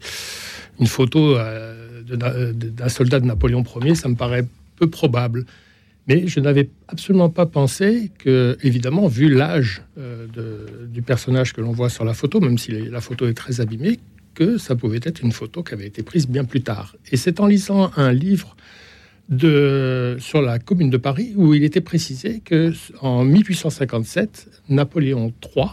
une 0.79 0.87
photo 0.87 1.37
d'un 2.05 2.89
soldat 2.89 3.19
de 3.19 3.25
Napoléon 3.25 3.63
Ier, 3.81 3.95
ça 3.95 4.09
me 4.09 4.15
paraît 4.15 4.45
peu 4.77 4.89
probable. 4.89 5.45
Mais 6.07 6.27
je 6.27 6.39
n'avais 6.39 6.69
absolument 6.87 7.29
pas 7.29 7.47
pensé 7.47 8.11
que, 8.19 8.57
évidemment, 8.61 9.07
vu 9.07 9.33
l'âge 9.33 9.81
euh, 9.97 10.27
du 10.87 11.01
personnage 11.01 11.53
que 11.53 11.61
l'on 11.61 11.71
voit 11.71 11.89
sur 11.89 12.05
la 12.05 12.13
photo, 12.13 12.39
même 12.39 12.59
si 12.59 12.71
la 12.71 13.01
photo 13.01 13.27
est 13.27 13.33
très 13.33 13.59
abîmée, 13.59 13.99
que 14.35 14.57
ça 14.57 14.75
pouvait 14.75 14.99
être 15.01 15.21
une 15.21 15.31
photo 15.31 15.63
qui 15.63 15.73
avait 15.73 15.87
été 15.87 16.03
prise 16.03 16.27
bien 16.27 16.43
plus 16.43 16.61
tard. 16.61 16.95
Et 17.11 17.17
c'est 17.17 17.39
en 17.39 17.47
lisant 17.47 17.91
un 17.97 18.11
livre 18.11 18.55
sur 19.29 20.41
la 20.43 20.59
Commune 20.59 20.91
de 20.91 20.97
Paris 20.97 21.33
où 21.35 21.55
il 21.55 21.63
était 21.63 21.81
précisé 21.81 22.41
que 22.45 22.71
en 23.01 23.23
1857, 23.23 24.61
Napoléon 24.69 25.33
III 25.55 25.65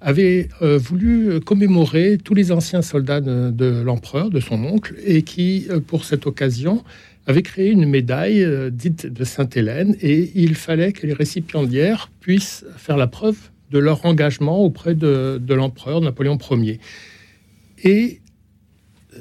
avait 0.00 0.48
euh, 0.62 0.78
voulu 0.78 1.40
commémorer 1.40 2.18
tous 2.22 2.34
les 2.34 2.52
anciens 2.52 2.82
soldats 2.82 3.20
de, 3.20 3.50
de 3.50 3.82
l'empereur, 3.82 4.30
de 4.30 4.40
son 4.40 4.62
oncle, 4.64 4.94
et 5.04 5.22
qui, 5.22 5.66
euh, 5.70 5.80
pour 5.80 6.04
cette 6.04 6.26
occasion, 6.26 6.84
avait 7.28 7.42
créé 7.42 7.70
une 7.70 7.84
médaille 7.84 8.42
euh, 8.42 8.70
dite 8.70 9.06
de 9.06 9.22
Sainte-Hélène 9.22 9.94
et 10.00 10.32
il 10.34 10.54
fallait 10.54 10.92
que 10.92 11.06
les 11.06 11.12
récipiendaires 11.12 12.10
puissent 12.20 12.64
faire 12.76 12.96
la 12.96 13.06
preuve 13.06 13.36
de 13.70 13.78
leur 13.78 14.06
engagement 14.06 14.60
auprès 14.60 14.94
de, 14.94 15.38
l'empereur 15.50 16.00
Napoléon 16.00 16.38
Ier. 16.52 16.80
Et 17.84 18.20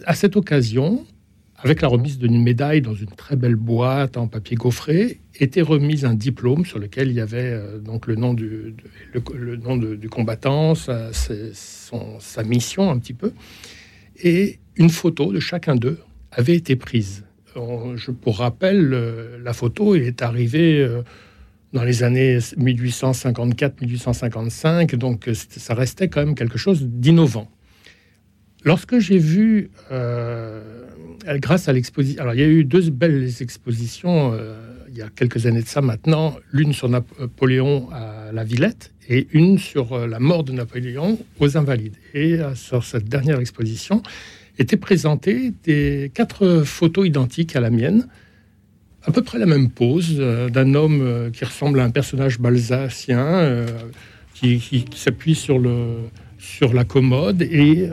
à 0.05 0.15
cette 0.15 0.37
occasion, 0.37 1.05
avec 1.57 1.81
la 1.81 1.89
remise 1.89 2.17
d'une 2.17 2.41
médaille 2.41 2.81
dans 2.81 2.93
une 2.93 3.09
très 3.09 3.35
belle 3.35 3.57
boîte 3.57 4.15
en 4.15 4.27
papier 4.27 4.55
gaufré, 4.55 5.19
était 5.39 5.61
remise 5.61 6.05
un 6.05 6.13
diplôme 6.13 6.65
sur 6.65 6.79
lequel 6.79 7.09
il 7.09 7.15
y 7.15 7.21
avait 7.21 7.51
euh, 7.51 7.79
donc 7.79 8.07
le 8.07 8.15
nom 8.15 8.33
du, 8.33 8.75
le, 9.13 9.55
nom 9.57 9.77
du 9.77 10.09
combattant, 10.09 10.73
sa, 10.75 12.43
mission 12.45 12.89
un 12.89 12.99
petit 12.99 13.13
peu, 13.13 13.33
et 14.23 14.59
une 14.75 14.89
photo 14.89 15.31
de 15.31 15.39
chacun 15.39 15.75
d'eux 15.75 15.99
avait 16.31 16.55
été 16.55 16.75
prise 16.75 17.23
je, 17.95 18.11
pour 18.11 18.37
rappel, 18.39 18.95
la 19.43 19.53
photo 19.53 19.95
est 19.95 20.21
arrivée 20.21 20.79
euh, 20.79 21.01
dans 21.73 21.83
les 21.83 22.03
années 22.03 22.37
1854-1855, 22.37 24.95
donc 24.95 25.27
euh, 25.27 25.33
ça 25.33 25.73
restait 25.73 26.07
quand 26.07 26.23
même 26.23 26.35
quelque 26.35 26.59
chose 26.59 26.85
d'innovant. 26.85 27.49
Lorsque 28.63 28.99
j'ai 28.99 29.17
vu, 29.17 29.71
euh, 29.91 30.85
grâce 31.35 31.67
à 31.69 31.73
l'exposition, 31.73 32.21
alors 32.21 32.33
il 32.33 32.39
y 32.39 32.43
a 32.43 32.47
eu 32.47 32.63
deux 32.63 32.89
belles 32.89 33.29
expositions 33.41 34.33
il 34.97 35.01
y 35.01 35.03
a 35.03 35.09
quelques 35.09 35.45
années 35.45 35.61
de 35.61 35.67
ça 35.67 35.81
maintenant, 35.81 36.35
l'une 36.51 36.73
sur 36.73 36.89
Napoléon 36.89 37.87
à 37.91 38.31
la 38.33 38.43
Villette 38.43 38.93
et 39.07 39.27
une 39.31 39.59
sur 39.59 40.07
la 40.07 40.19
mort 40.19 40.43
de 40.43 40.51
Napoléon 40.53 41.19
aux 41.39 41.55
Invalides. 41.55 41.97
Et 42.15 42.39
sur 42.55 42.83
cette 42.83 43.07
dernière 43.07 43.39
exposition, 43.39 44.01
étaient 44.57 44.75
présentées 44.75 45.53
des 45.65 46.11
quatre 46.15 46.63
photos 46.63 47.05
identiques 47.05 47.55
à 47.55 47.59
la 47.59 47.69
mienne, 47.69 48.07
à 49.03 49.11
peu 49.11 49.21
près 49.21 49.37
la 49.37 49.45
même 49.45 49.69
pose, 49.69 50.15
euh, 50.17 50.49
d'un 50.49 50.73
homme 50.73 51.01
euh, 51.01 51.29
qui 51.29 51.45
ressemble 51.45 51.79
à 51.79 51.83
un 51.83 51.91
personnage 51.91 52.39
balsacien, 52.39 53.23
euh, 53.23 53.67
qui, 54.33 54.85
s'appuie 54.95 55.35
sur, 55.35 55.61
sur 56.39 56.73
la 56.73 56.85
commode, 56.85 57.43
et, 57.43 57.87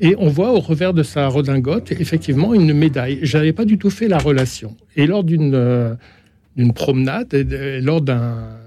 et 0.00 0.14
on 0.18 0.28
voit 0.28 0.52
au 0.52 0.60
revers 0.60 0.94
de 0.94 1.02
sa 1.02 1.28
redingote, 1.28 1.92
effectivement, 1.92 2.54
une 2.54 2.72
médaille. 2.72 3.20
Je 3.22 3.36
n'avais 3.36 3.52
pas 3.52 3.64
du 3.64 3.78
tout 3.78 3.90
fait 3.90 4.08
la 4.08 4.18
relation. 4.18 4.76
Et 4.96 5.06
lors 5.06 5.24
d'une 5.24 5.96
d'une 6.56 6.72
promenade, 6.72 7.32
lors 7.82 8.00
d'un 8.00 8.58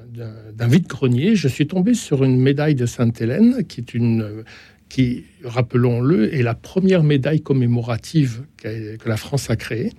vide-grenier, 0.67 1.35
je 1.35 1.47
suis 1.47 1.67
tombé 1.67 1.93
sur 1.93 2.23
une 2.23 2.39
médaille 2.39 2.75
de 2.75 2.85
Sainte-Hélène, 2.85 3.65
qui 3.67 3.81
est 3.81 3.93
une 3.93 4.43
qui, 4.89 5.23
rappelons-le, 5.43 6.35
est 6.35 6.43
la 6.43 6.53
première 6.53 7.03
médaille 7.03 7.41
commémorative 7.41 8.43
que 8.57 9.09
la 9.09 9.17
France 9.17 9.49
a 9.49 9.55
créée 9.55 9.91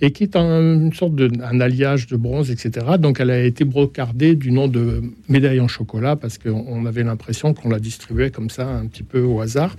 et 0.00 0.12
qui 0.12 0.22
est 0.22 0.34
une 0.34 0.92
sorte 0.94 1.14
d'un 1.14 1.60
alliage 1.60 2.06
de 2.06 2.16
bronze, 2.16 2.50
etc. 2.50 2.86
Donc 2.98 3.20
elle 3.20 3.30
a 3.30 3.44
été 3.44 3.64
brocardée 3.64 4.34
du 4.34 4.50
nom 4.50 4.66
de 4.66 5.02
médaille 5.28 5.60
en 5.60 5.68
chocolat 5.68 6.16
parce 6.16 6.38
qu'on 6.38 6.86
avait 6.86 7.02
l'impression 7.02 7.52
qu'on 7.52 7.68
la 7.68 7.78
distribuait 7.78 8.30
comme 8.30 8.48
ça 8.48 8.66
un 8.66 8.86
petit 8.86 9.02
peu 9.02 9.20
au 9.20 9.40
hasard. 9.40 9.76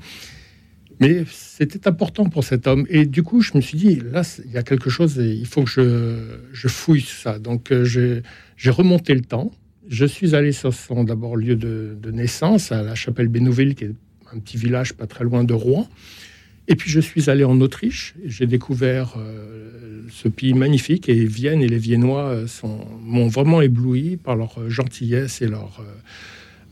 Mais 1.01 1.23
c'était 1.31 1.87
important 1.87 2.29
pour 2.29 2.43
cet 2.43 2.67
homme. 2.67 2.85
Et 2.87 3.07
du 3.07 3.23
coup, 3.23 3.41
je 3.41 3.53
me 3.55 3.61
suis 3.61 3.77
dit, 3.77 3.99
là, 4.11 4.21
il 4.45 4.51
y 4.51 4.57
a 4.57 4.63
quelque 4.63 4.91
chose, 4.91 5.19
et 5.19 5.31
il 5.31 5.47
faut 5.47 5.63
que 5.63 5.69
je, 6.53 6.67
fouille 6.67 7.01
ça. 7.01 7.39
Donc 7.39 7.71
euh, 7.71 7.83
j'ai 7.83 8.69
remonté 8.69 9.15
le 9.15 9.21
temps. 9.21 9.51
Je 9.89 10.05
suis 10.05 10.35
allé 10.35 10.51
sur 10.51 10.71
son 10.75 11.03
d'abord 11.03 11.35
lieu 11.35 11.55
de, 11.55 12.11
naissance, 12.11 12.71
à 12.71 12.83
la 12.83 12.93
chapelle 12.93 13.29
Bénouville, 13.29 13.73
qui 13.73 13.85
est 13.85 13.95
un 14.31 14.37
petit 14.37 14.57
village 14.57 14.93
pas 14.93 15.07
très 15.07 15.23
loin 15.23 15.43
de 15.43 15.55
Rouen. 15.55 15.89
Et 16.67 16.75
puis 16.75 16.91
je 16.91 16.99
suis 16.99 17.31
allé 17.31 17.43
en 17.43 17.59
Autriche, 17.59 18.13
j'ai 18.23 18.45
découvert 18.45 19.15
euh, 19.17 20.03
ce 20.11 20.27
pays 20.27 20.53
magnifique 20.53 21.09
et 21.09 21.25
Vienne 21.25 21.63
et 21.63 21.67
les 21.67 21.79
Viennois 21.79 22.27
euh, 22.27 22.47
m'ont 23.01 23.27
vraiment 23.27 23.61
ébloui 23.61 24.17
par 24.17 24.35
leur 24.35 24.69
gentillesse 24.69 25.41
et 25.41 25.47
leur, 25.47 25.83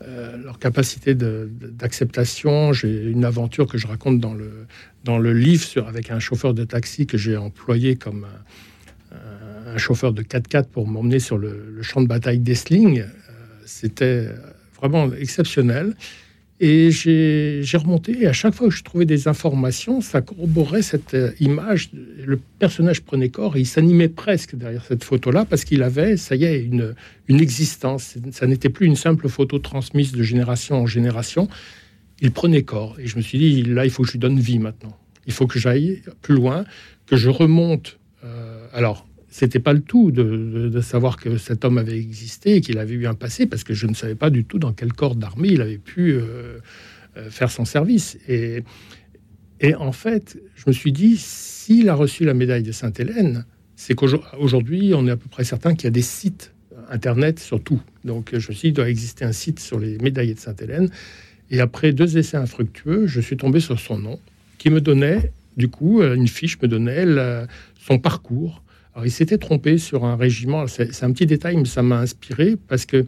leur 0.01 0.59
capacité 0.59 1.13
d'acceptation. 1.13 2.73
J'ai 2.73 3.05
une 3.05 3.25
aventure 3.25 3.67
que 3.67 3.77
je 3.77 3.87
raconte 3.87 4.19
dans 4.19 4.33
le, 4.33 4.65
dans 5.03 5.17
le 5.17 5.33
livre 5.33 5.85
avec 5.87 6.09
un 6.11 6.19
chauffeur 6.19 6.53
de 6.53 6.63
taxi 6.63 7.05
que 7.05 7.17
j'ai 7.17 7.37
employé 7.37 7.95
comme 7.95 8.25
un, 9.11 9.77
chauffeur 9.77 10.13
de 10.13 10.23
4x4 10.23 10.65
pour 10.65 10.87
m'emmener 10.87 11.19
sur 11.19 11.37
le, 11.37 11.81
champ 11.81 12.01
de 12.01 12.07
bataille 12.07 12.39
d'Essling. 12.39 13.03
C'était 13.65 14.29
vraiment 14.79 15.11
exceptionnel. 15.13 15.95
Et 16.61 16.91
j'ai 16.91 17.77
remonté, 17.77 18.23
et 18.23 18.27
à 18.27 18.33
chaque 18.33 18.53
fois 18.53 18.67
que 18.67 18.73
je 18.73 18.83
trouvais 18.83 19.05
des 19.05 19.29
informations, 19.29 20.01
ça 20.01 20.19
corroborait 20.19 20.81
cette 20.81 21.13
euh, 21.13 21.31
image. 21.39 21.89
Le 21.93 22.37
personnage 22.59 23.01
prenait 23.01 23.29
corps 23.29 23.55
et 23.55 23.61
il 23.61 23.65
s'animait 23.65 24.09
presque 24.09 24.55
derrière 24.55 24.83
cette 24.83 25.05
photo-là 25.05 25.45
parce 25.45 25.63
qu'il 25.63 25.83
avait, 25.83 26.17
ça 26.17 26.35
y 26.35 26.43
est, 26.43 26.61
une, 26.61 26.95
existence. 27.29 28.17
Ça 28.31 28.45
n'était 28.45 28.67
plus 28.67 28.87
une 28.87 28.97
simple 28.97 29.29
photo 29.29 29.57
transmise 29.59 30.11
de 30.11 30.21
génération 30.21 30.81
en 30.81 30.85
génération. 30.85 31.47
il 32.19 32.31
prenait 32.31 32.63
corps. 32.63 32.99
Et 32.99 33.07
je 33.07 33.15
me 33.15 33.21
suis 33.21 33.37
dit, 33.37 33.63
là, 33.63 33.85
il 33.85 33.91
faut 33.91 34.03
que 34.03 34.09
je 34.09 34.13
lui 34.13 34.19
donne 34.19 34.37
vie 34.37 34.59
maintenant. 34.59 34.97
Il 35.27 35.31
faut 35.31 35.47
que 35.47 35.59
j'aille 35.59 36.01
plus 36.21 36.35
loin, 36.35 36.65
que 37.05 37.15
je 37.15 37.29
remonte. 37.29 37.99
Euh, 38.25 38.67
alors, 38.73 39.07
c'était 39.29 39.59
pas 39.59 39.73
le 39.73 39.81
tout 39.81 40.11
de, 40.11 40.81
savoir 40.81 41.17
que 41.17 41.37
cet 41.37 41.65
homme 41.65 41.77
avait 41.77 41.97
existé 41.97 42.55
et 42.55 42.61
qu'il 42.61 42.79
avait 42.79 42.95
eu 42.95 43.07
un 43.07 43.13
passé, 43.13 43.45
parce 43.45 43.63
que 43.63 43.73
je 43.73 43.87
ne 43.87 43.93
savais 43.93 44.15
pas 44.15 44.29
du 44.29 44.43
tout 44.43 44.59
dans 44.59 44.73
quel 44.73 44.93
corps 44.93 45.15
d'armée 45.15 45.49
il 45.49 45.61
avait 45.61 45.77
pu 45.77 46.13
euh, 46.13 46.59
euh, 47.17 47.29
faire 47.29 47.51
son 47.51 47.65
service. 47.65 48.17
Et, 48.27 48.63
en 49.77 49.91
fait, 49.91 50.39
je 50.55 50.63
me 50.67 50.71
suis 50.71 50.91
dit, 50.91 51.17
s'il 51.17 51.89
a 51.89 51.93
reçu 51.93 52.23
la 52.23 52.33
médaille 52.33 52.63
de 52.63 52.71
Sainte-Hélène, 52.71 53.45
c'est 53.75 53.93
qu'aujourd'hui, 53.93 54.93
on 54.95 55.05
est 55.07 55.11
à 55.11 55.17
peu 55.17 55.29
près 55.29 55.43
certain 55.43 55.75
qu'il 55.75 55.83
y 55.85 55.87
a 55.87 55.91
des 55.91 56.01
sites 56.01 56.53
Internet 56.89 57.39
sur 57.39 57.61
tout. 57.61 57.81
Donc, 58.03 58.29
je 58.31 58.35
me 58.35 58.53
suis 58.53 58.53
dit, 58.53 58.67
il 58.67 58.73
doit 58.73 58.89
exister 58.89 59.25
un 59.25 59.31
site 59.31 59.59
sur 59.59 59.79
les 59.79 59.97
médaillés 59.99 60.33
de 60.33 60.39
Sainte-Hélène. 60.39 60.89
Et 61.51 61.59
après 61.59 61.91
deux 61.91 62.17
essais 62.17 62.37
infructueux, 62.37 63.07
je 63.07 63.21
suis 63.21 63.37
tombé 63.37 63.59
sur 63.59 63.79
son 63.79 63.97
nom, 63.97 64.19
qui 64.57 64.69
me 64.69 64.81
donnait, 64.81 65.31
du 65.57 65.67
coup, 65.67 66.01
euh, 66.01 66.15
une 66.15 66.27
fiche 66.27 66.59
me 66.61 66.67
donnait 66.67 67.05
son 67.79 67.99
parcours. 67.99 68.63
Alors, 68.99 69.07
il 69.07 69.11
s'était 69.11 69.37
trompé 69.37 69.77
sur 69.77 70.03
un 70.03 70.17
régiment. 70.17 70.67
C'est 70.67 71.03
un 71.03 71.13
petit 71.13 71.25
détail, 71.25 71.55
mais 71.55 71.63
ça 71.63 71.81
m'a 71.81 71.99
inspiré 71.99 72.57
parce 72.67 72.85
que 72.85 73.05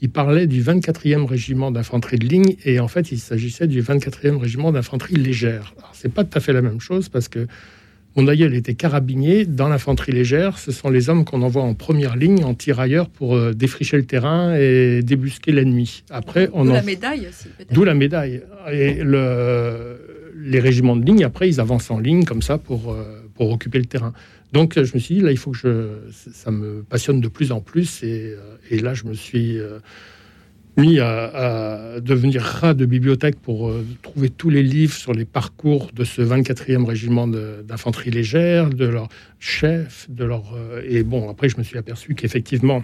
il 0.00 0.08
parlait 0.08 0.46
du 0.46 0.62
24e 0.62 1.26
régiment 1.26 1.70
d'infanterie 1.70 2.18
de 2.18 2.26
ligne 2.26 2.56
et 2.64 2.80
en 2.80 2.88
fait, 2.88 3.12
il 3.12 3.18
s'agissait 3.18 3.66
du 3.66 3.82
24e 3.82 4.38
régiment 4.38 4.72
d'infanterie 4.72 5.16
légère. 5.16 5.74
C'est 5.92 6.10
pas 6.10 6.24
tout 6.24 6.38
à 6.38 6.40
fait 6.40 6.54
la 6.54 6.62
même 6.62 6.80
chose 6.80 7.10
parce 7.10 7.28
que 7.28 7.46
mon 8.16 8.26
aïeul 8.26 8.54
était 8.54 8.72
carabinier 8.72 9.44
dans 9.44 9.68
l'infanterie 9.68 10.12
légère. 10.12 10.56
Ce 10.56 10.72
sont 10.72 10.88
les 10.88 11.10
hommes 11.10 11.26
qu'on 11.26 11.42
envoie 11.42 11.62
en 11.62 11.74
première 11.74 12.16
ligne, 12.16 12.42
en 12.42 12.54
tirailleurs, 12.54 13.10
pour 13.10 13.36
euh, 13.36 13.52
défricher 13.52 13.98
le 13.98 14.06
terrain 14.06 14.56
et 14.56 15.02
débusquer 15.02 15.52
l'ennemi. 15.52 16.04
Après, 16.08 16.48
on 16.54 16.64
D'où 16.64 16.72
la 16.72 16.80
médaille 16.80 17.26
aussi, 17.28 17.48
D'où 17.70 17.84
la 17.84 17.92
médaille. 17.92 18.40
Et 18.72 18.94
le... 18.94 20.32
les 20.42 20.60
régiments 20.60 20.96
de 20.96 21.04
ligne, 21.04 21.22
après, 21.22 21.50
ils 21.50 21.60
avancent 21.60 21.90
en 21.90 21.98
ligne 21.98 22.24
comme 22.24 22.40
ça 22.40 22.56
pour, 22.56 22.92
euh, 22.92 23.28
pour 23.34 23.50
occuper 23.50 23.78
le 23.78 23.84
terrain. 23.84 24.14
Donc, 24.54 24.82
je 24.82 24.94
me 24.94 24.98
suis 24.98 25.16
dit, 25.16 25.20
là, 25.20 25.30
il 25.30 25.36
faut 25.36 25.50
que 25.50 25.58
je... 25.58 26.30
Ça 26.32 26.50
me 26.50 26.82
passionne 26.82 27.20
de 27.20 27.28
plus 27.28 27.52
en 27.52 27.60
plus. 27.60 28.02
Et, 28.02 28.34
euh, 28.38 28.56
et 28.70 28.78
là, 28.78 28.94
je 28.94 29.04
me 29.04 29.12
suis 29.12 29.60
mis 30.76 30.98
à, 30.98 32.00
devenir 32.00 32.42
rat 32.42 32.74
de 32.74 32.86
bibliothèque 32.86 33.38
pour 33.40 33.68
euh, 33.68 33.84
trouver 34.02 34.30
tous 34.30 34.50
les 34.50 34.62
livres 34.62 34.94
sur 34.94 35.12
les 35.12 35.24
parcours 35.24 35.90
de 35.94 36.04
ce 36.04 36.20
24e 36.20 36.84
régiment 36.84 37.28
d'infanterie 37.28 38.10
légère, 38.10 38.70
de 38.70 38.86
leur 38.86 39.08
chef, 39.38 40.06
de 40.10 40.24
leur... 40.24 40.54
Euh, 40.54 40.82
et 40.88 41.02
bon, 41.02 41.28
après, 41.28 41.48
je 41.48 41.58
me 41.58 41.62
suis 41.62 41.78
aperçu 41.78 42.14
qu'effectivement, 42.14 42.82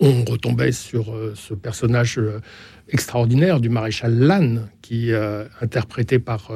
on 0.00 0.24
retombait 0.24 0.72
sur 0.72 1.12
euh, 1.12 1.32
ce 1.34 1.54
personnage 1.54 2.20
extraordinaire 2.88 3.60
du 3.60 3.68
maréchal 3.68 4.16
Lannes, 4.18 4.68
qui 4.80 5.10
interprété 5.60 6.20
par 6.20 6.52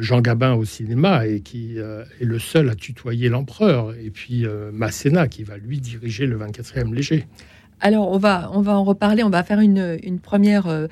Jean 0.00 0.20
Gabin 0.20 0.54
au 0.54 0.64
cinéma 0.64 1.26
et 1.26 1.40
qui 1.40 1.78
est 1.78 2.24
le 2.24 2.38
seul 2.38 2.68
à 2.70 2.74
tutoyer 2.74 3.28
l'empereur, 3.28 3.94
et 3.94 4.10
puis 4.10 4.46
Masséna, 4.72 5.28
qui 5.28 5.42
va 5.42 5.56
lui 5.56 5.80
diriger 5.80 6.26
le 6.26 6.38
24e 6.38 6.94
léger. 6.94 7.26
Alors, 7.80 8.10
on 8.10 8.18
va, 8.18 8.50
on 8.52 8.60
va 8.60 8.76
en 8.78 8.84
reparler. 8.84 9.22
On 9.22 9.30
va 9.30 9.42
faire 9.42 9.60
une, 9.60 9.98
une 10.02 10.18
première 10.20 10.66
euh, 10.66 10.86
euh, 10.86 10.88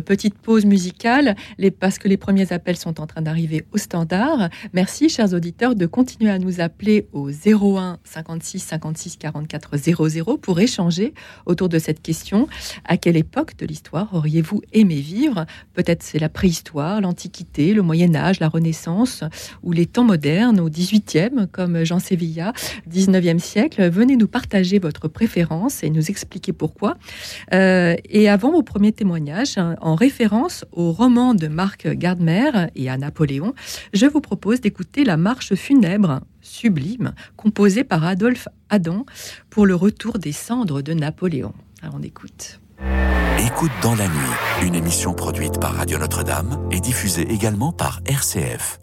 petite 0.00 0.38
pause 0.38 0.64
musicale, 0.64 1.36
parce 1.80 1.98
que 1.98 2.08
les 2.08 2.16
premiers 2.16 2.52
appels 2.52 2.76
sont 2.76 3.00
en 3.00 3.06
train 3.06 3.22
d'arriver 3.22 3.64
au 3.72 3.78
standard. 3.78 4.48
Merci, 4.72 5.08
chers 5.08 5.32
auditeurs, 5.32 5.74
de 5.74 5.86
continuer 5.86 6.30
à 6.30 6.38
nous 6.38 6.60
appeler 6.60 7.06
au 7.12 7.30
01 7.30 7.98
56 8.04 8.58
56 8.60 9.16
44 9.16 9.76
00 9.76 10.38
pour 10.38 10.60
échanger 10.60 11.14
autour 11.46 11.68
de 11.68 11.78
cette 11.78 12.02
question. 12.02 12.48
À 12.84 12.96
quelle 12.96 13.16
époque 13.16 13.56
de 13.56 13.66
l'histoire 13.66 14.08
auriez-vous 14.12 14.62
aimé 14.72 14.96
vivre? 14.96 15.46
Peut-être 15.74 16.02
c'est 16.02 16.18
la 16.18 16.28
préhistoire, 16.28 17.00
l'Antiquité, 17.00 17.74
le 17.74 17.82
Moyen 17.82 18.14
Âge, 18.14 18.40
la 18.40 18.48
Renaissance 18.48 19.24
ou 19.62 19.72
les 19.72 19.86
temps 19.86 20.04
modernes 20.04 20.60
au 20.60 20.68
18e, 20.68 21.46
comme 21.46 21.84
Jean 21.84 21.98
Sévilla, 21.98 22.52
19e 22.90 23.38
siècle. 23.38 23.88
Venez 23.88 24.16
nous 24.16 24.28
partager 24.28 24.78
votre 24.78 25.08
préférence 25.08 25.82
et 25.82 25.90
nous 25.90 26.10
expliquer 26.10 26.52
pourquoi. 26.52 26.96
Euh, 27.52 27.96
et 28.08 28.28
avant 28.28 28.50
vos 28.50 28.62
premiers 28.62 28.92
témoignages, 28.92 29.56
en 29.82 29.94
référence 29.94 30.64
au 30.72 30.92
roman 30.92 31.34
de 31.34 31.48
Marc 31.48 31.88
Gardner 31.88 32.50
et 32.74 32.88
à 32.88 32.96
Napoléon, 32.96 33.54
je 33.92 34.06
vous 34.06 34.20
propose 34.20 34.60
d'écouter 34.60 35.04
la 35.04 35.16
marche 35.16 35.54
funèbre 35.54 36.20
sublime 36.40 37.12
composée 37.36 37.84
par 37.84 38.04
Adolphe 38.04 38.48
Adam 38.70 39.04
pour 39.50 39.66
le 39.66 39.74
retour 39.74 40.18
des 40.18 40.32
cendres 40.32 40.82
de 40.82 40.94
Napoléon. 40.94 41.52
Alors 41.82 41.96
on 41.98 42.02
écoute. 42.02 42.60
Écoute 43.38 43.72
dans 43.82 43.94
la 43.94 44.06
nuit, 44.06 44.66
une 44.66 44.74
émission 44.74 45.14
produite 45.14 45.60
par 45.60 45.74
Radio 45.74 45.98
Notre-Dame 45.98 46.68
et 46.70 46.80
diffusée 46.80 47.30
également 47.30 47.72
par 47.72 48.00
RCF. 48.06 48.81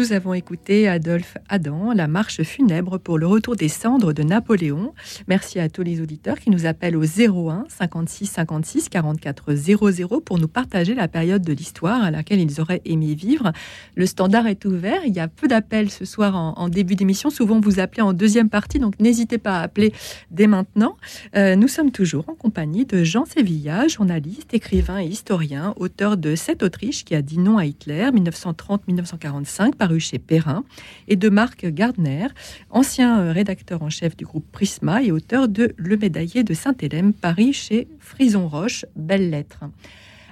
Nous 0.00 0.14
avons 0.14 0.32
écouté 0.32 0.88
Adolphe 0.88 1.36
Adam, 1.50 1.92
la 1.92 2.08
marche 2.08 2.42
funèbre 2.42 2.98
pour 2.98 3.18
le 3.18 3.26
retour 3.26 3.54
des 3.54 3.68
cendres 3.68 4.14
de 4.14 4.22
Napoléon. 4.22 4.94
Merci 5.28 5.60
à 5.60 5.68
tous 5.68 5.82
les 5.82 6.00
auditeurs 6.00 6.38
qui 6.38 6.48
nous 6.48 6.64
appellent 6.64 6.96
au 6.96 7.04
01 7.04 7.66
56 7.68 8.24
56 8.24 8.88
44 8.88 9.54
00 9.54 10.22
pour 10.22 10.38
nous 10.38 10.48
partager 10.48 10.94
la 10.94 11.06
période 11.06 11.42
de 11.42 11.52
l'histoire 11.52 12.02
à 12.02 12.10
laquelle 12.10 12.40
ils 12.40 12.62
auraient 12.62 12.80
aimé 12.86 13.14
vivre. 13.14 13.52
Le 13.94 14.06
standard 14.06 14.46
est 14.46 14.64
ouvert. 14.64 15.02
Il 15.04 15.12
y 15.12 15.20
a 15.20 15.28
peu 15.28 15.48
d'appels 15.48 15.90
ce 15.90 16.06
soir 16.06 16.34
en, 16.34 16.70
début 16.70 16.94
d'émission. 16.94 17.28
Souvent, 17.28 17.60
vous 17.60 17.78
appelez 17.78 18.00
en 18.00 18.14
deuxième 18.14 18.48
partie, 18.48 18.78
donc 18.78 18.98
n'hésitez 19.00 19.36
pas 19.36 19.58
à 19.58 19.60
appeler 19.64 19.92
dès 20.30 20.46
maintenant. 20.46 20.96
Euh, 21.36 21.56
nous 21.56 21.68
sommes 21.68 21.90
toujours 21.90 22.24
en 22.28 22.34
compagnie 22.34 22.86
de 22.86 23.04
Jean 23.04 23.26
Sévilla, 23.26 23.86
journaliste, 23.86 24.54
écrivain 24.54 24.98
et 24.98 25.08
historien, 25.08 25.74
auteur 25.76 26.16
de 26.16 26.36
Cette 26.36 26.62
Autriche 26.62 27.04
qui 27.04 27.14
a 27.14 27.20
dit 27.20 27.38
non 27.38 27.58
à 27.58 27.66
Hitler, 27.66 28.08
1930-1945 28.14 29.74
chez 29.98 30.18
Perrin, 30.18 30.64
et 31.08 31.16
de 31.16 31.28
Marc 31.28 31.66
Gardner, 31.66 32.28
ancien 32.70 33.20
euh, 33.20 33.32
rédacteur 33.32 33.82
en 33.82 33.90
chef 33.90 34.16
du 34.16 34.24
groupe 34.24 34.46
Prisma 34.52 35.02
et 35.02 35.12
auteur 35.12 35.48
de 35.48 35.74
Le 35.76 35.96
médaillé 35.96 36.44
de 36.44 36.54
Saint-Hélène, 36.54 37.12
Paris 37.12 37.52
chez 37.52 37.88
Frison 37.98 38.48
Roche, 38.48 38.84
Belles 38.96 39.30
Lettres. 39.30 39.64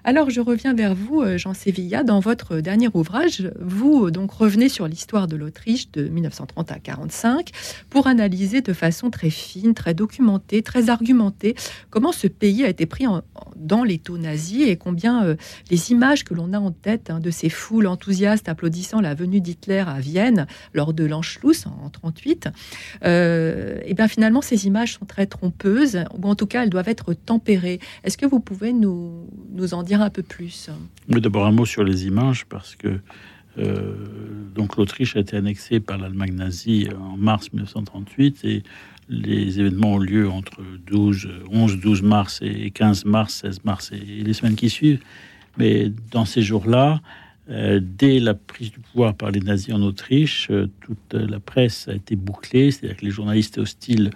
Alors 0.09 0.31
je 0.31 0.41
reviens 0.41 0.73
vers 0.73 0.95
vous, 0.95 1.21
euh, 1.21 1.37
Jean 1.37 1.53
Sévilla, 1.53 2.03
dans 2.03 2.19
votre 2.19 2.61
dernier 2.61 2.89
ouvrage. 2.95 3.53
Vous 3.61 4.07
euh, 4.07 4.11
donc 4.11 4.33
revenez 4.33 4.71
sur 4.71 4.89
l'histoire 4.89 5.27
de 5.27 5.37
l'Autriche 5.37 5.91
de 5.91 6.09
1930 6.09 6.73
à 6.73 6.79
45 6.79 7.51
pour 7.91 8.07
analyser 8.07 8.63
de 8.63 8.73
façon 8.73 9.11
très 9.11 9.29
fine, 9.29 9.75
très 9.75 9.93
documentée, 9.93 10.63
très 10.63 10.89
argumentée 10.89 11.55
comment 11.91 12.11
ce 12.11 12.27
pays 12.27 12.65
a 12.65 12.71
été 12.71 12.87
pris 12.87 13.05
dans 13.57 13.85
les 13.85 13.99
taux 13.99 14.17
nazis 14.17 14.67
et 14.67 14.77
combien 14.77 15.27
euh, 15.27 15.37
les 15.71 15.91
images 15.91 16.25
que 16.25 16.33
l'on 16.33 16.55
a 16.55 16.59
en 16.59 16.71
tête 16.71 17.11
hein, 17.11 17.21
de 17.21 17.31
ces 17.31 17.51
foules 17.51 17.87
enthousiastes 17.87 18.49
applaudissant 18.49 19.03
la 19.03 19.15
venue 19.15 19.43
d'Hitler 19.43 19.85
à 19.87 20.01
Vienne 20.01 20.47
lors 20.73 20.95
de 20.95 21.05
l'Anschluss 21.05 21.67
en 21.67 21.91
38, 21.91 22.49
et 23.05 23.95
bien 23.95 24.09
finalement 24.09 24.41
ces 24.41 24.67
images 24.67 24.95
sont 24.95 25.05
très 25.05 25.27
trompeuses 25.27 25.99
ou 26.17 26.27
en 26.27 26.35
tout 26.35 26.47
cas 26.47 26.63
elles 26.63 26.71
doivent 26.71 26.89
être 26.89 27.13
tempérées. 27.13 27.79
Est-ce 28.05 28.17
que 28.17 28.25
vous 28.25 28.41
pouvez 28.41 28.73
nous, 28.73 29.29
nous 29.53 29.75
en 29.75 29.83
dire 29.83 29.98
un 30.01 30.11
peu 30.11 30.23
plus 30.23 30.71
D'abord 31.09 31.47
un 31.47 31.53
mot 31.53 31.67
sur 31.67 31.85
les 31.85 32.07
images, 32.07 32.45
parce 32.47 32.75
que 32.77 33.01
euh, 33.59 33.95
donc 34.55 34.77
l'Autriche 34.77 35.17
a 35.17 35.21
été 35.21 35.37
annexée 35.37 35.81
par 35.81 35.99
l'Allemagne 35.99 36.35
nazie 36.35 36.89
en 36.99 37.17
mars 37.17 37.53
1938 37.53 38.45
et 38.45 38.63
les 39.09 39.59
événements 39.59 39.95
ont 39.95 39.99
lieu 39.99 40.29
entre 40.29 40.61
12, 40.87 41.29
11, 41.51 41.81
12 41.81 42.03
mars 42.03 42.41
et 42.43 42.71
15 42.71 43.05
mars, 43.07 43.41
16 43.43 43.65
mars 43.65 43.91
et 43.93 44.23
les 44.23 44.33
semaines 44.33 44.55
qui 44.55 44.71
suivent. 44.71 45.01
Mais 45.57 45.91
dans 46.13 46.25
ces 46.25 46.43
jours-là, 46.43 47.01
euh, 47.51 47.81
dès 47.83 48.21
la 48.21 48.35
prise 48.35 48.71
du 48.71 48.79
pouvoir 48.79 49.15
par 49.15 49.31
les 49.31 49.41
nazis 49.41 49.75
en 49.75 49.83
Autriche, 49.83 50.49
euh, 50.51 50.69
toute 50.83 51.15
la 51.15 51.41
presse 51.41 51.89
a 51.89 51.95
été 51.95 52.15
bouclée, 52.17 52.71
c'est-à-dire 52.71 52.99
que 52.99 53.05
les 53.05 53.11
journalistes 53.11 53.59
hostiles 53.59 54.11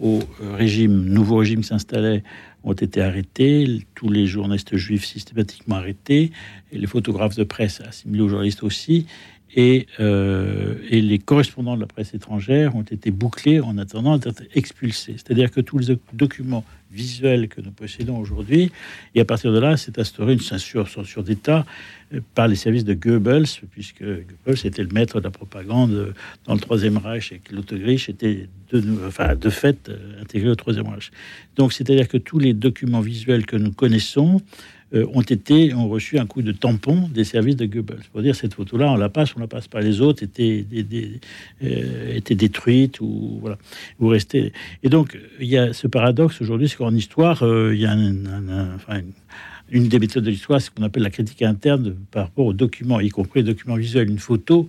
au 0.00 0.20
régime, 0.40 1.06
nouveau 1.06 1.38
régime 1.38 1.62
qui 1.62 1.68
s'installait, 1.68 2.22
ont 2.66 2.72
été 2.72 3.00
arrêtés, 3.00 3.86
tous 3.94 4.10
les 4.10 4.26
journalistes 4.26 4.76
juifs 4.76 5.06
systématiquement 5.06 5.76
arrêtés, 5.76 6.32
les 6.72 6.86
photographes 6.86 7.36
de 7.36 7.44
presse 7.44 7.80
assimilés 7.80 8.22
aux 8.22 8.28
journalistes 8.28 8.64
aussi, 8.64 9.06
et, 9.54 9.86
euh, 10.00 10.74
et, 10.90 11.00
les 11.00 11.18
correspondants 11.18 11.76
de 11.76 11.80
la 11.80 11.86
presse 11.86 12.12
étrangère 12.12 12.74
ont 12.74 12.82
été 12.82 13.10
bouclés 13.10 13.60
en 13.60 13.78
attendant 13.78 14.18
d'être 14.18 14.42
expulsés. 14.54 15.14
C'est-à-dire 15.14 15.50
que 15.50 15.60
tous 15.60 15.78
les 15.78 15.98
documents 16.12 16.64
visuels 16.90 17.48
que 17.48 17.60
nous 17.60 17.72
possédons 17.72 18.18
aujourd'hui, 18.18 18.70
et 19.14 19.20
à 19.20 19.24
partir 19.24 19.52
de 19.52 19.58
là, 19.58 19.76
c'est 19.76 19.98
instauré 19.98 20.34
une 20.34 20.40
censure, 20.40 20.88
censure 20.88 21.22
d'État 21.22 21.66
euh, 22.14 22.20
par 22.34 22.48
les 22.48 22.56
services 22.56 22.84
de 22.84 22.94
Goebbels, 22.94 23.46
puisque 23.70 24.02
Goebbels 24.02 24.66
était 24.66 24.82
le 24.82 24.90
maître 24.92 25.18
de 25.18 25.24
la 25.24 25.30
propagande 25.30 26.14
dans 26.44 26.54
le 26.54 26.60
Troisième 26.60 26.96
Reich 26.96 27.32
et 27.32 27.38
que 27.38 27.54
l'Autriche 27.54 28.08
était 28.08 28.48
de 28.72 29.50
fait 29.50 29.88
euh, 29.88 30.22
intégré 30.22 30.48
au 30.48 30.54
Troisième 30.54 30.88
Reich. 30.88 31.10
Donc, 31.56 31.72
c'est-à-dire 31.72 32.08
que 32.08 32.18
tous 32.18 32.38
les 32.38 32.54
documents 32.54 33.00
visuels 33.00 33.46
que 33.46 33.56
nous 33.56 33.72
connaissons 33.72 34.40
euh, 34.96 35.06
ont 35.14 35.22
été 35.22 35.74
ont 35.74 35.88
reçu 35.88 36.18
un 36.18 36.26
coup 36.26 36.42
de 36.42 36.52
tampon 36.52 37.08
des 37.12 37.24
services 37.24 37.56
de 37.56 37.66
Goebbels. 37.66 38.02
Pour 38.12 38.22
dire 38.22 38.34
cette 38.34 38.54
photo-là, 38.54 38.90
on 38.90 38.96
la 38.96 39.08
passe, 39.08 39.36
on 39.36 39.40
la 39.40 39.46
passe 39.46 39.68
pas. 39.68 39.80
Les 39.80 40.00
autres 40.00 40.22
étaient, 40.22 40.64
euh, 41.62 42.14
étaient 42.14 42.34
détruites 42.34 43.00
ou 43.00 43.38
voilà, 43.40 43.58
ou 44.00 44.08
restaient. 44.08 44.52
Et 44.82 44.88
donc 44.88 45.18
il 45.40 45.48
y 45.48 45.58
a 45.58 45.72
ce 45.72 45.86
paradoxe 45.86 46.40
aujourd'hui, 46.40 46.68
c'est 46.68 46.76
qu'en 46.76 46.94
histoire, 46.94 47.42
euh, 47.42 47.74
il 47.74 47.80
y 47.80 47.86
a 47.86 47.92
une, 47.92 49.88
des 49.88 49.98
méthodes 49.98 50.24
de 50.24 50.30
l'histoire, 50.30 50.60
c'est 50.60 50.66
ce 50.66 50.70
qu'on 50.70 50.84
appelle 50.84 51.02
la 51.02 51.10
critique 51.10 51.42
interne 51.42 51.96
par 52.10 52.24
rapport 52.24 52.46
aux 52.46 52.52
documents, 52.52 53.00
y 53.00 53.08
compris 53.08 53.40
les 53.40 53.46
documents 53.52 53.76
visuels. 53.76 54.08
Une 54.08 54.18
photo, 54.18 54.68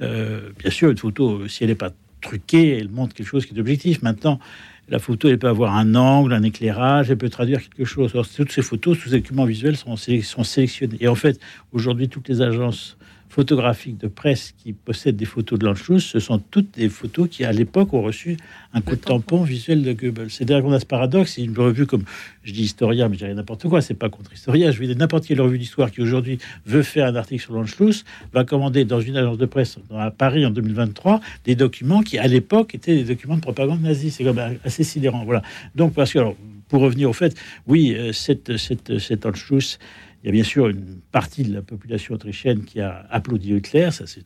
bien 0.00 0.70
sûr, 0.70 0.90
une 0.90 0.98
photo, 0.98 1.48
si 1.48 1.64
elle 1.64 1.70
n'est 1.70 1.74
pas 1.74 1.92
truquée, 2.20 2.78
elle 2.78 2.88
montre 2.88 3.14
quelque 3.14 3.26
chose 3.26 3.46
qui 3.46 3.54
est 3.54 3.60
objectif. 3.60 4.02
Maintenant, 4.02 4.38
la 4.88 4.98
photo, 4.98 5.28
elle 5.28 5.38
peut 5.38 5.48
avoir 5.48 5.74
un 5.74 5.94
angle, 5.94 6.32
un 6.32 6.42
éclairage, 6.42 7.10
elle 7.10 7.18
peut 7.18 7.28
traduire 7.28 7.60
quelque 7.60 7.84
chose. 7.84 8.12
Alors, 8.12 8.28
toutes 8.28 8.52
ces 8.52 8.62
photos, 8.62 8.98
tous 8.98 9.08
ces 9.08 9.20
documents 9.20 9.44
visuels 9.44 9.76
sont, 9.76 9.96
sont 9.96 10.44
sélectionnés. 10.44 10.96
Et 11.00 11.08
en 11.08 11.14
fait, 11.14 11.40
aujourd'hui, 11.72 12.08
toutes 12.08 12.28
les 12.28 12.40
agences 12.40 12.96
photographiques 13.36 13.98
de 13.98 14.08
presse 14.08 14.54
qui 14.56 14.72
possèdent 14.72 15.18
des 15.18 15.26
photos 15.26 15.58
de 15.58 15.66
l'Anschluss, 15.66 16.06
ce 16.06 16.20
sont 16.20 16.38
toutes 16.38 16.72
des 16.78 16.88
photos 16.88 17.28
qui, 17.28 17.44
à 17.44 17.52
l'époque, 17.52 17.92
ont 17.92 18.00
reçu 18.00 18.38
un 18.72 18.80
coup 18.80 18.96
de 18.96 19.00
tampon 19.02 19.42
visuel 19.42 19.82
de 19.82 19.92
Goebbels. 19.92 20.30
C'est-à-dire 20.30 20.62
qu'on 20.62 20.72
a 20.72 20.80
ce 20.80 20.86
paradoxe, 20.86 21.34
c'est 21.34 21.42
une 21.42 21.54
revue 21.54 21.84
comme, 21.84 22.04
je 22.44 22.52
dis 22.54 22.62
historien, 22.62 23.10
mais 23.10 23.18
je 23.18 23.26
n'importe 23.26 23.68
quoi, 23.68 23.82
c'est 23.82 23.92
pas 23.92 24.08
contre 24.08 24.32
historien, 24.32 24.70
je 24.70 24.80
veux 24.80 24.86
dire 24.86 24.96
n'importe 24.96 25.26
quelle 25.26 25.42
revue 25.42 25.58
d'histoire 25.58 25.90
qui 25.90 26.00
aujourd'hui 26.00 26.38
veut 26.64 26.82
faire 26.82 27.06
un 27.08 27.14
article 27.14 27.42
sur 27.42 27.52
l'Anschluss, 27.52 28.06
va 28.32 28.44
commander 28.44 28.86
dans 28.86 29.02
une 29.02 29.18
agence 29.18 29.36
de 29.36 29.44
presse 29.44 29.76
à 29.94 30.10
Paris 30.10 30.46
en 30.46 30.50
2023 30.50 31.20
des 31.44 31.56
documents 31.56 32.00
qui, 32.00 32.16
à 32.16 32.28
l'époque, 32.28 32.74
étaient 32.74 32.96
des 32.96 33.04
documents 33.04 33.36
de 33.36 33.42
propagande 33.42 33.82
nazie. 33.82 34.10
C'est 34.10 34.24
quand 34.24 34.32
même 34.32 34.56
assez 34.64 34.82
sidérant. 34.82 35.26
Voilà. 35.26 35.42
Donc, 35.74 35.92
parce 35.92 36.10
que, 36.10 36.20
alors, 36.20 36.36
pour 36.68 36.80
revenir 36.80 37.10
au 37.10 37.12
fait, 37.12 37.36
oui, 37.66 37.94
euh, 37.94 38.12
cette, 38.12 38.56
cette, 38.56 38.98
cette 38.98 39.26
Anschluss, 39.26 39.78
il 40.26 40.30
y 40.30 40.32
a 40.32 40.32
bien 40.32 40.42
sûr 40.42 40.66
une 40.66 40.98
partie 41.12 41.44
de 41.44 41.54
la 41.54 41.62
population 41.62 42.12
autrichienne 42.12 42.64
qui 42.64 42.80
a 42.80 43.06
applaudi 43.10 43.54
Hitler, 43.54 43.92
ça 43.92 44.08
c'est 44.08 44.24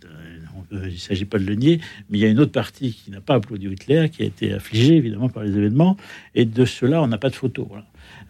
il 0.72 0.78
ne 0.78 0.90
s'agit 0.92 1.26
pas 1.26 1.38
de 1.38 1.44
le 1.44 1.54
nier, 1.54 1.78
mais 2.08 2.16
il 2.16 2.20
y 2.22 2.24
a 2.24 2.28
une 2.28 2.40
autre 2.40 2.52
partie 2.52 2.94
qui 2.94 3.10
n'a 3.10 3.20
pas 3.20 3.34
applaudi 3.34 3.66
Hitler, 3.66 4.08
qui 4.08 4.22
a 4.22 4.24
été 4.24 4.54
affligée 4.54 4.96
évidemment 4.96 5.28
par 5.28 5.42
les 5.42 5.54
événements, 5.54 5.98
et 6.34 6.46
de 6.46 6.64
cela 6.64 7.02
on 7.02 7.06
n'a 7.06 7.18
pas 7.18 7.28
de 7.28 7.34
photo. 7.34 7.70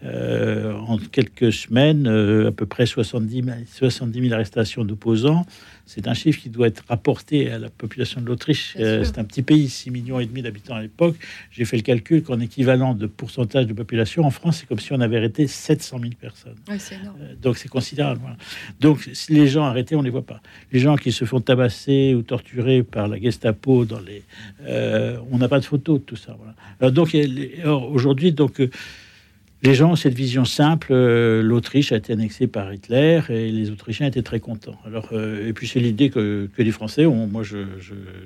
Euh, 0.03 0.73
en 0.73 0.97
quelques 0.97 1.53
semaines, 1.53 2.07
euh, 2.07 2.49
à 2.49 2.53
peu 2.53 2.65
près 2.65 2.87
70 2.87 3.45
70 3.71 4.21
000 4.23 4.33
arrestations 4.33 4.83
d'opposants, 4.83 5.45
c'est 5.85 6.09
un 6.09 6.15
chiffre 6.15 6.41
qui 6.41 6.49
doit 6.49 6.69
être 6.69 6.85
rapporté 6.89 7.51
à 7.51 7.59
la 7.59 7.69
population 7.69 8.23
de 8.23 8.27
l'Autriche. 8.27 8.77
Euh, 8.81 9.05
c'est 9.05 9.19
un 9.19 9.25
petit 9.25 9.43
pays, 9.43 9.69
6 9.69 9.91
millions 9.91 10.19
et 10.19 10.25
demi 10.25 10.41
d'habitants 10.41 10.77
à 10.77 10.81
l'époque. 10.81 11.17
J'ai 11.51 11.67
fait 11.67 11.77
le 11.77 11.83
calcul 11.83 12.23
qu'en 12.23 12.41
équivalent 12.41 12.95
de 12.95 13.07
pourcentage 13.07 13.67
de 13.67 13.75
population, 13.75 14.25
en 14.25 14.31
France, 14.31 14.61
c'est 14.61 14.67
comme 14.67 14.79
si 14.79 14.93
on 14.95 15.01
avait 15.01 15.19
arrêté 15.19 15.47
700 15.47 15.99
000 16.01 16.13
personnes. 16.19 16.57
Donc 17.43 17.59
c'est 17.59 17.69
considérable. 17.69 18.23
Donc 18.81 19.07
les 19.29 19.49
gens 19.49 19.65
arrêtés, 19.65 19.97
on 19.97 20.01
ne 20.01 20.05
les 20.05 20.11
voit 20.11 20.25
pas. 20.25 20.41
Les 20.73 20.79
gens 20.79 20.97
qui 20.97 21.13
se 21.13 21.27
font 21.27 21.41
tabasser 21.41 22.15
ou 22.15 22.23
torturer 22.23 22.83
par 22.83 23.07
la 23.07 23.21
Gestapo, 23.21 23.85
dans 23.85 24.01
les, 24.01 24.23
on 25.31 25.37
n'a 25.37 25.49
pas 25.49 25.61
de 25.61 25.65
photos 25.67 26.01
de 26.01 26.05
tout 26.05 26.17
ça. 26.17 26.39
Alors, 26.81 26.93
donc 26.93 27.15
aujourd'hui, 27.67 28.33
donc 28.33 28.63
les 29.63 29.75
gens 29.75 29.93
ont 29.93 29.97
cette 29.97 30.15
vision 30.15 30.45
simple. 30.45 30.89
Euh, 30.91 31.43
L'Autriche 31.43 31.93
a 31.93 31.97
été 31.97 32.13
annexée 32.13 32.47
par 32.47 32.73
Hitler 32.73 33.21
et 33.29 33.51
les 33.51 33.71
Autrichiens 33.71 34.07
étaient 34.07 34.23
très 34.23 34.41
contents. 34.41 34.77
Alors, 34.87 35.09
euh, 35.13 35.49
et 35.49 35.53
puis 35.53 35.69
c'est 35.69 35.81
l'idée 35.81 36.09
que, 36.09 36.49
les 36.57 36.73
Français 36.73 37.07
ont. 37.07 37.27
Moi, 37.27 37.43
je, 37.43 37.59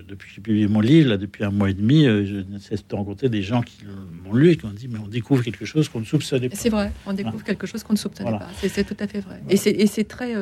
depuis 0.09 0.29
que 0.29 0.35
j'ai 0.35 0.41
publié 0.41 0.69
mon 0.69 0.81
livre, 0.81 1.11
là, 1.11 1.17
depuis 1.17 1.45
un 1.45 1.51
mois 1.51 1.71
et 1.71 1.75
demi, 1.75 2.07
euh, 2.07 2.25
je 2.25 2.37
ne 2.37 2.59
cesse 2.59 2.87
de 2.87 2.95
rencontrer 2.95 3.29
des 3.29 3.43
gens 3.43 3.63
qui 3.63 3.85
m'ont 4.25 4.35
lu 4.35 4.51
et 4.51 4.57
qui 4.57 4.67
ont 4.67 4.71
dit 4.71 4.89
mais 4.89 4.99
on 4.99 5.09
découvre 5.09 5.43
quelque 5.43 5.65
chose 5.65 5.89
qu'on 5.89 6.01
ne 6.01 6.05
soupçonnait 6.05 6.49
pas. 6.49 6.57
C'est 6.57 6.69
vrai, 6.69 6.93
on 7.07 7.13
découvre 7.13 7.43
quelque 7.43 7.67
chose 7.67 7.83
qu'on 7.83 7.95
ne 7.95 7.99
soupçonnait 7.99 8.31
pas. 8.31 8.49
C'est 8.63 8.85
tout 8.85 8.97
à 9.01 9.07
fait 9.07 9.21
vrai. 9.21 9.41
Et 9.49 9.87
c'est 9.87 10.05
très 10.05 10.35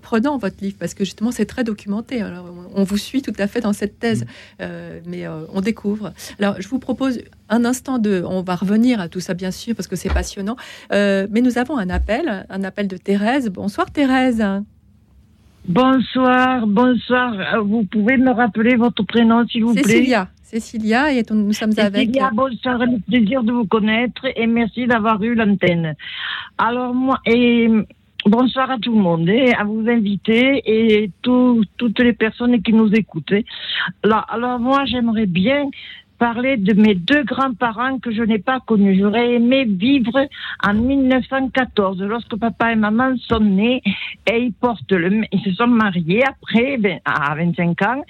prenant 0.00 0.38
votre 0.38 0.56
livre 0.60 0.76
parce 0.78 0.94
que 0.94 1.04
justement 1.04 1.30
c'est 1.30 1.46
très 1.46 1.64
documenté. 1.64 2.20
Alors, 2.20 2.52
on 2.74 2.84
vous 2.84 2.98
suit 2.98 3.22
tout 3.22 3.34
à 3.38 3.46
fait 3.46 3.60
dans 3.60 3.72
cette 3.72 3.98
thèse, 3.98 4.24
mm. 4.60 4.64
mais 5.06 5.26
on 5.28 5.60
découvre. 5.60 6.12
Alors, 6.38 6.60
je 6.60 6.68
vous 6.68 6.78
propose 6.78 7.20
un 7.52 7.64
instant 7.64 7.98
de. 7.98 8.24
On 8.26 8.42
va 8.42 8.56
revenir 8.56 9.00
à 9.00 9.08
tout 9.08 9.20
ça 9.20 9.34
bien 9.34 9.52
sûr 9.52 9.76
parce 9.76 9.86
que 9.86 9.96
c'est 9.96 10.12
passionnant. 10.12 10.56
Euh, 10.92 11.26
mais 11.30 11.40
nous 11.40 11.58
avons 11.58 11.76
un 11.76 11.90
appel, 11.90 12.46
un 12.48 12.64
appel 12.64 12.88
de 12.88 12.96
Thérèse. 12.96 13.50
Bonsoir 13.50 13.90
Thérèse. 13.90 14.44
Bonsoir, 15.68 16.66
bonsoir. 16.66 17.62
Vous 17.62 17.84
pouvez 17.84 18.16
me 18.16 18.32
rappeler 18.32 18.74
votre 18.74 19.04
prénom, 19.04 19.46
s'il 19.46 19.64
vous 19.64 19.74
plaît? 19.74 19.82
Cécilia. 19.84 20.28
Cécilia, 20.42 21.12
et 21.12 21.22
nous 21.30 21.52
sommes 21.52 21.78
avec. 21.78 22.08
Cécilia, 22.08 22.30
bonsoir, 22.32 22.78
le 22.78 22.98
plaisir 22.98 23.44
de 23.44 23.52
vous 23.52 23.66
connaître 23.66 24.26
et 24.34 24.46
merci 24.46 24.86
d'avoir 24.86 25.22
eu 25.22 25.34
l'antenne. 25.34 25.94
Alors, 26.58 26.92
moi, 26.94 27.18
et 27.26 27.68
bonsoir 28.26 28.70
à 28.70 28.78
tout 28.78 28.94
le 28.94 29.00
monde, 29.00 29.28
et 29.28 29.52
à 29.54 29.64
vous 29.64 29.84
inviter 29.88 30.62
et 30.66 31.10
toutes 31.22 31.98
les 32.00 32.12
personnes 32.12 32.60
qui 32.60 32.72
nous 32.72 32.92
écoutent. 32.92 33.32
Alors, 34.02 34.26
alors 34.28 34.58
moi, 34.58 34.84
j'aimerais 34.84 35.26
bien 35.26 35.68
parler 36.22 36.56
de 36.56 36.74
mes 36.80 36.94
deux 36.94 37.24
grands-parents 37.24 37.98
que 37.98 38.12
je 38.12 38.22
n'ai 38.22 38.38
pas 38.38 38.60
connus. 38.60 38.96
J'aurais 38.96 39.32
aimé 39.32 39.64
vivre 39.64 40.28
en 40.64 40.72
1914, 40.72 42.00
lorsque 42.02 42.36
papa 42.36 42.70
et 42.70 42.76
maman 42.76 43.16
sont 43.26 43.40
nés 43.40 43.82
et 44.30 44.38
ils 44.38 44.52
portent 44.52 44.92
le, 44.92 45.22
ils 45.32 45.40
se 45.40 45.50
sont 45.50 45.66
mariés 45.66 46.22
après, 46.24 46.78
à 47.04 47.34
25 47.34 47.82
ans, 47.82 48.02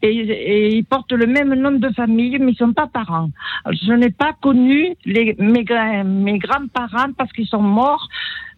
et, 0.00 0.76
ils 0.76 0.84
portent 0.84 1.10
le 1.10 1.26
même 1.26 1.54
nom 1.54 1.72
de 1.72 1.88
famille, 1.88 2.38
mais 2.38 2.52
ils 2.52 2.56
sont 2.56 2.72
pas 2.72 2.86
parents. 2.86 3.30
Je 3.72 3.92
n'ai 3.94 4.10
pas 4.10 4.32
connu 4.40 4.94
les, 5.04 5.34
mes, 5.40 5.64
mes 6.04 6.38
grands-parents 6.38 7.12
parce 7.18 7.32
qu'ils 7.32 7.48
sont 7.48 7.62
morts 7.62 8.08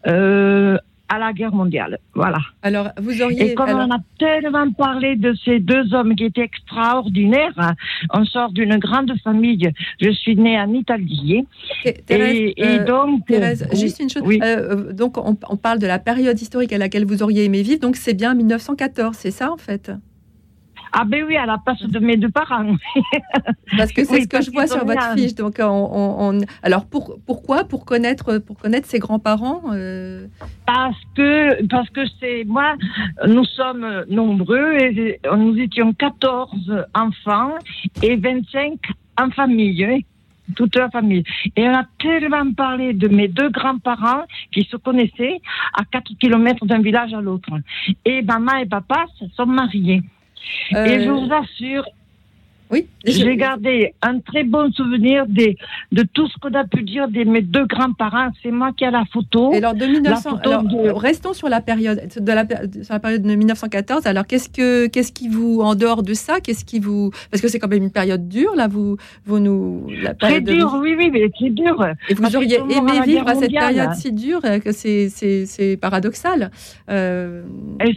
euh, 0.07 0.77
à 1.09 1.19
la 1.19 1.33
guerre 1.33 1.55
mondiale. 1.55 1.99
Voilà. 2.15 2.39
Alors, 2.63 2.89
vous 2.99 3.23
auriez. 3.23 3.53
Et 3.53 3.55
comme 3.55 3.71
on 3.71 3.91
a 3.91 3.99
tellement 4.19 4.71
parlé 4.73 5.17
de 5.17 5.35
ces 5.45 5.59
deux 5.59 5.95
hommes 5.95 6.15
qui 6.15 6.25
étaient 6.25 6.43
extraordinaires, 6.43 7.53
hein, 7.57 7.75
on 8.13 8.25
sort 8.25 8.53
d'une 8.53 8.77
grande 8.79 9.13
famille. 9.23 9.71
Je 10.01 10.11
suis 10.11 10.37
née 10.37 10.59
en 10.59 10.73
Italie. 10.73 11.47
Thérèse, 12.07 12.37
et, 12.37 12.55
euh, 12.63 12.85
donc. 12.85 13.27
Thérèse, 13.27 13.69
juste 13.73 14.01
une 14.01 14.11
chose. 14.11 14.23
Euh, 14.43 14.93
donc, 14.93 15.17
on, 15.19 15.37
on, 15.49 15.57
parle 15.57 15.79
de 15.79 15.87
la 15.87 15.99
période 15.99 16.41
historique 16.41 16.73
à 16.73 16.79
laquelle 16.79 17.05
vous 17.05 17.23
auriez 17.23 17.45
aimé 17.45 17.63
vivre. 17.63 17.81
Donc, 17.81 17.97
c'est 17.97 18.15
bien 18.15 18.35
1914, 18.35 19.17
c'est 19.17 19.31
ça, 19.31 19.53
en 19.53 19.57
fait? 19.57 19.91
Ah 20.93 21.05
ben 21.05 21.25
oui, 21.27 21.37
à 21.37 21.47
la 21.47 21.59
place 21.59 21.83
de 21.83 21.99
mes 21.99 22.17
deux 22.17 22.31
parents. 22.31 22.77
parce 23.77 23.93
que 23.93 24.05
c'est 24.05 24.23
ce 24.23 24.29
que 24.29 24.43
je 24.43 24.51
vois 24.51 24.67
sur 24.67 24.85
votre 24.85 25.15
fiche. 25.15 25.35
Donc, 25.35 25.57
on, 25.61 26.41
alors 26.63 26.87
pour, 26.87 27.19
pourquoi? 27.27 27.65
Pour 27.65 27.85
connaître, 27.85 28.39
pour 28.39 28.59
connaître 28.59 28.89
ses 28.89 28.99
grands-parents 28.99 29.63
euh? 29.73 30.27
Parce 30.67 30.99
que 31.15 31.65
parce 31.67 31.91
que 31.91 32.01
c'est 32.21 32.45
moi. 32.45 32.77
Nous 33.27 33.45
sommes 33.45 34.05
nombreux 34.09 34.75
et 34.75 35.21
nous 35.37 35.59
étions 35.59 35.93
14 35.93 36.51
enfants 36.95 37.55
et 38.03 38.17
25 38.17 38.79
en 39.21 39.31
famille. 39.31 39.85
Hein, 39.85 39.99
toute 40.57 40.77
la 40.77 40.91
famille. 40.91 41.25
Et 41.57 41.69
on 41.69 41.75
a 41.75 41.85
tellement 41.99 42.53
parlé 42.53 42.93
de 42.93 43.09
mes 43.09 43.29
deux 43.29 43.51
grands-parents 43.51 44.25
qui 44.53 44.65
se 44.65 44.77
connaissaient 44.77 45.41
à 45.75 45.85
4 45.85 46.13
kilomètres 46.19 46.65
d'un 46.67 46.81
village 46.81 47.13
à 47.13 47.21
l'autre. 47.21 47.51
Et 48.05 48.23
maman 48.23 48.57
et 48.57 48.67
papa 48.67 49.07
se 49.19 49.27
sont 49.37 49.47
mariés. 49.47 50.03
Et 50.71 51.01
je 51.05 51.11
vous 51.11 51.33
assure, 51.33 51.85
oui. 52.71 52.87
J'ai 53.05 53.37
gardé 53.37 53.95
un 54.03 54.21
très 54.21 54.45
bon 54.45 54.71
souvenir 54.73 55.27
des, 55.27 55.57
de 55.93 56.03
tout 56.03 56.29
ce 56.29 56.39
qu'on 56.39 56.53
a 56.53 56.65
pu 56.65 56.83
dire 56.83 57.09
de 57.09 57.25
mes 57.25 57.41
deux 57.41 57.65
grands-parents. 57.67 58.31
C'est 58.43 58.51
moi 58.51 58.73
qui 58.77 58.85
ai 58.85 58.91
la 58.91 59.05
photo. 59.11 59.53
alors, 59.55 59.75
de 59.75 59.87
1900, 59.87 60.41
restons 60.97 61.33
sur 61.33 61.49
la 61.49 61.61
période 61.61 62.09
de 62.19 62.33
la, 62.33 62.47
sur 62.83 62.93
la 62.93 63.01
période 63.01 63.23
de 63.23 63.35
1914. 63.35 64.07
Alors, 64.07 64.27
qu'est-ce 64.27 64.49
que 64.49 64.87
qu'est-ce 64.89 65.13
qui 65.13 65.29
vous, 65.29 65.61
en 65.61 65.75
dehors 65.75 66.03
de 66.03 66.13
ça, 66.13 66.41
qu'est-ce 66.41 66.65
qui 66.65 66.81
vous, 66.81 67.11
parce 67.31 67.41
que 67.41 67.49
c'est 67.49 67.59
quand 67.59 67.69
même 67.69 67.83
une 67.83 67.93
période 67.93 68.29
dure 68.29 68.55
là, 68.55 68.69
vous 68.69 68.97
vous 69.25 69.39
nous 69.39 69.87
la 70.03 70.15
très 70.15 70.41
dure, 70.41 70.79
oui, 70.81 70.95
oui, 70.99 71.11
mais 71.11 71.29
très 71.31 71.51
dure. 71.51 71.87
Et 72.09 72.15
vous 72.15 72.37
auriez 72.37 72.57
aimé 72.57 73.01
vivre 73.05 73.29
à 73.29 73.35
cette 73.35 73.53
période 73.53 73.95
si 73.95 74.13
dure 74.13 74.41
euh, 74.45 74.59
que 74.59 74.73
c'est 74.73 75.09
c'est 75.09 75.77
paradoxal. 75.77 76.51
Euh... 76.91 77.45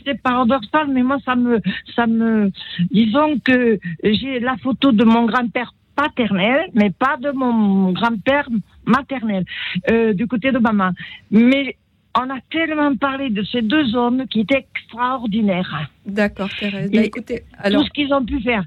C'est 0.05 0.21
paradoxal, 0.21 0.87
mais 0.89 1.03
moi 1.03 1.17
ça 1.25 1.35
me 1.35 1.59
ça 1.95 2.07
me 2.07 2.51
disons 2.91 3.37
que 3.43 3.79
j'ai 4.03 4.39
la 4.39 4.55
photo 4.63 4.91
de 4.91 5.03
mon 5.03 5.25
grand-père 5.25 5.73
paternel, 5.95 6.69
mais 6.73 6.89
pas 6.89 7.17
de 7.17 7.31
mon 7.31 7.91
grand-père 7.91 8.47
maternel, 8.85 9.45
euh, 9.89 10.13
du 10.13 10.27
côté 10.27 10.51
de 10.51 10.57
maman. 10.57 10.91
Mais 11.29 11.75
on 12.17 12.29
a 12.29 12.39
tellement 12.49 12.95
parlé 12.95 13.29
de 13.29 13.43
ces 13.43 13.61
deux 13.61 13.95
hommes 13.95 14.25
qui 14.27 14.41
étaient 14.41 14.65
extraordinaires. 14.75 15.89
D'accord, 16.05 16.49
Thérèse. 16.49 16.91
Bah, 16.91 17.01
écoutez, 17.01 17.43
alors... 17.57 17.81
Tout 17.81 17.87
ce 17.87 17.91
qu'ils 17.93 18.13
ont 18.13 18.25
pu 18.25 18.41
faire. 18.41 18.65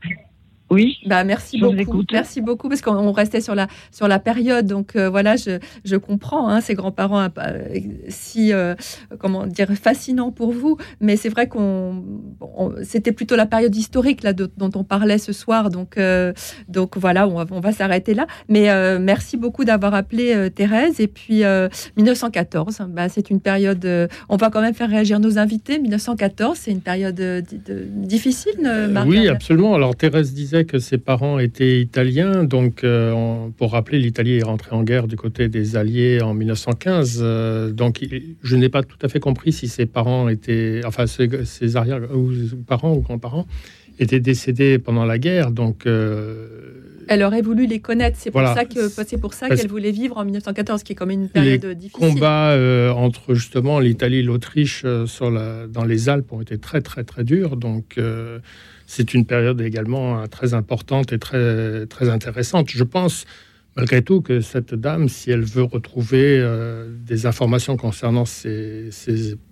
Oui. 0.71 0.97
Bah 1.07 1.25
merci 1.25 1.59
beaucoup. 1.59 2.03
Merci 2.11 2.41
beaucoup 2.41 2.69
parce 2.69 2.81
qu'on 2.81 3.13
restait 3.13 3.41
sur 3.41 3.55
la 3.55 3.69
sur 3.93 4.09
la 4.09 4.19
période. 4.19 4.67
Donc 4.67 4.97
euh, 4.97 5.11
voilà, 5.11 5.37
je, 5.37 5.59
je 5.85 5.97
comprends 5.97 6.49
hein, 6.49 6.61
ces 6.61 6.75
grands-parents 6.75 7.29
euh, 7.39 7.59
si 8.09 8.53
euh, 8.53 8.75
comment 9.19 9.47
dire 9.47 9.71
fascinant 9.75 10.33
pour 10.33 10.53
vous, 10.53 10.79
mais 11.01 11.17
c'est 11.17 11.29
vrai 11.29 11.49
qu'on 11.49 12.03
c'était 12.83 13.13
plutôt 13.13 13.37
la 13.37 13.47
période 13.47 13.75
historique 13.77 14.23
là 14.23 14.33
dont 14.33 14.71
on 14.75 14.85
parlait 14.85 15.19
ce 15.19 15.33
soir. 15.33 15.71
Donc 15.71 15.99
donc 16.69 16.97
voilà, 16.97 17.29
on 17.29 17.35
va, 17.35 17.47
on 17.51 17.61
va 17.61 17.73
s'arrêter 17.73 18.15
là. 18.15 18.27
Mais 18.49 18.99
merci 18.99 19.37
beaucoup 19.37 19.65
d'avoir 19.65 19.95
appelé 19.95 20.51
Thérèse 20.51 20.99
et 21.01 21.09
puis 21.09 21.43
1914. 21.97 22.79
Bah, 22.89 23.09
c'est 23.09 23.31
une 23.31 23.41
période. 23.41 23.87
on 24.29 24.37
va 24.37 24.51
quand 24.51 24.61
même 24.61 24.75
faire 24.75 24.91
réagir 24.91 25.21
nos 25.21 25.39
invités. 25.39 25.79
1914, 25.79 26.59
c'est 26.59 26.71
une 26.71 26.81
période 26.81 27.21
difficile. 27.51 28.91
oui, 29.07 29.29
absolument. 29.29 29.75
Alors 29.75 29.95
Thérèse 29.95 30.33
disait 30.33 30.54
que 30.63 30.79
ses 30.79 30.99
parents 30.99 31.41
étaient 31.41 31.81
italiens. 31.81 32.45
Donc, 32.45 32.85
euh, 32.85 33.49
pour 33.57 33.73
rappeler, 33.73 33.99
l'Italie 33.99 34.39
est 34.39 34.45
rentrée 34.45 34.77
en 34.77 34.85
guerre 34.85 35.09
du 35.09 35.17
côté 35.17 35.49
des 35.49 35.75
Alliés 35.75 36.21
en 36.23 36.35
1915. 36.35 37.19
Euh, 37.21 37.73
donc, 37.73 38.01
je 38.43 38.57
n'ai 38.57 38.69
pas 38.69 38.85
tout 38.85 38.99
à 39.03 39.09
fait 39.09 39.19
compris 39.19 39.53
si 39.53 39.67
ses 39.67 39.87
parents 39.87 40.29
étaient, 40.29 40.83
enfin, 40.87 41.07
ses, 41.07 41.77
arrière-parents 41.77 42.95
ou 42.95 43.01
grands-parents 43.01 43.47
étaient 43.99 44.21
décédés 44.21 44.79
pendant 44.79 45.05
la 45.05 45.19
guerre. 45.19 45.51
Donc, 45.51 45.87
euh, 45.87 46.47
elle 47.09 47.23
aurait 47.23 47.43
voulu 47.43 47.67
les 47.67 47.81
connaître. 47.81 48.17
C'est 48.19 48.31
pour 48.31 48.47
ça 48.47 48.65
que 48.65 48.89
c'est 48.89 49.21
pour 49.21 49.35
ça 49.35 49.49
qu'elle 49.49 49.69
voulait 49.69 49.91
vivre 49.91 50.17
en 50.17 50.25
1914, 50.25 50.85
qui 50.85 50.93
est 50.93 50.97
comme 50.97 51.11
une 51.11 51.29
période 51.29 51.65
les 51.65 51.75
difficile. 51.75 52.15
combats 52.15 52.57
entre 52.97 53.35
justement 53.35 53.79
l'Italie 53.79 54.19
et 54.19 54.23
l'Autriche 54.23 54.85
la, 54.85 55.67
dans 55.67 55.85
les 55.85 56.09
Alpes 56.09 56.33
ont 56.33 56.41
été 56.41 56.57
très 56.57 56.81
très 56.81 57.05
très 57.05 57.25
durs. 57.25 57.57
Donc 57.57 57.99
c'est 58.87 59.15
une 59.15 59.25
période 59.25 59.61
également 59.61 60.21
euh, 60.21 60.27
très 60.27 60.55
importante 60.55 61.13
et 61.13 61.19
très, 61.19 61.87
très 61.87 62.09
intéressante. 62.09 62.71
Je 62.71 62.85
pense 62.85 63.27
malgré 63.77 64.03
tout 64.03 64.21
que 64.21 64.41
cette 64.41 64.75
dame, 64.75 65.09
si 65.09 65.31
elle 65.31 65.43
veut 65.43 65.63
retrouver 65.63 66.39
euh, 66.39 66.87
des 67.07 67.27
informations 67.27 67.77
concernant 67.77 68.25
ses, 68.25 68.91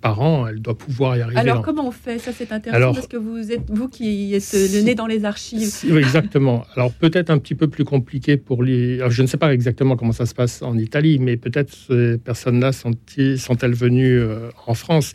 parents, 0.01 0.47
elle 0.47 0.61
doit 0.61 0.77
pouvoir 0.77 1.17
y 1.17 1.23
arriver. 1.23 1.39
Alors 1.39 1.63
comment 1.63 1.89
on 1.89 1.91
fait? 1.91 2.19
Ça 2.19 2.33
c'est 2.33 2.53
intéressant 2.53 2.95
parce 2.95 3.07
que 3.07 3.17
vous 3.17 3.51
êtes 3.51 3.69
vous 3.69 3.89
qui 3.89 4.35
êtes 4.35 4.53
le 4.53 4.83
nez 4.83 4.95
dans 4.95 5.07
les 5.07 5.25
archives. 5.25 5.97
exactement. 5.97 6.65
Alors 6.77 6.93
peut-être 6.93 7.31
un 7.31 7.39
petit 7.39 7.55
peu 7.55 7.69
plus 7.69 7.85
compliqué 7.85 8.37
pour 8.37 8.63
les. 8.63 9.01
je 9.09 9.23
ne 9.23 9.27
sais 9.27 9.37
pas 9.37 9.53
exactement 9.53 9.97
comment 9.97 10.13
ça 10.13 10.27
se 10.27 10.35
passe 10.35 10.63
en 10.63 10.79
Italie, 10.79 11.19
mais 11.19 11.37
peut-être 11.37 11.73
ces 11.73 12.19
personnes-là 12.19 12.73
sont-elles 12.73 13.75
venues 13.75 14.19
euh, 14.21 14.51
en 14.67 14.75
France? 14.75 15.13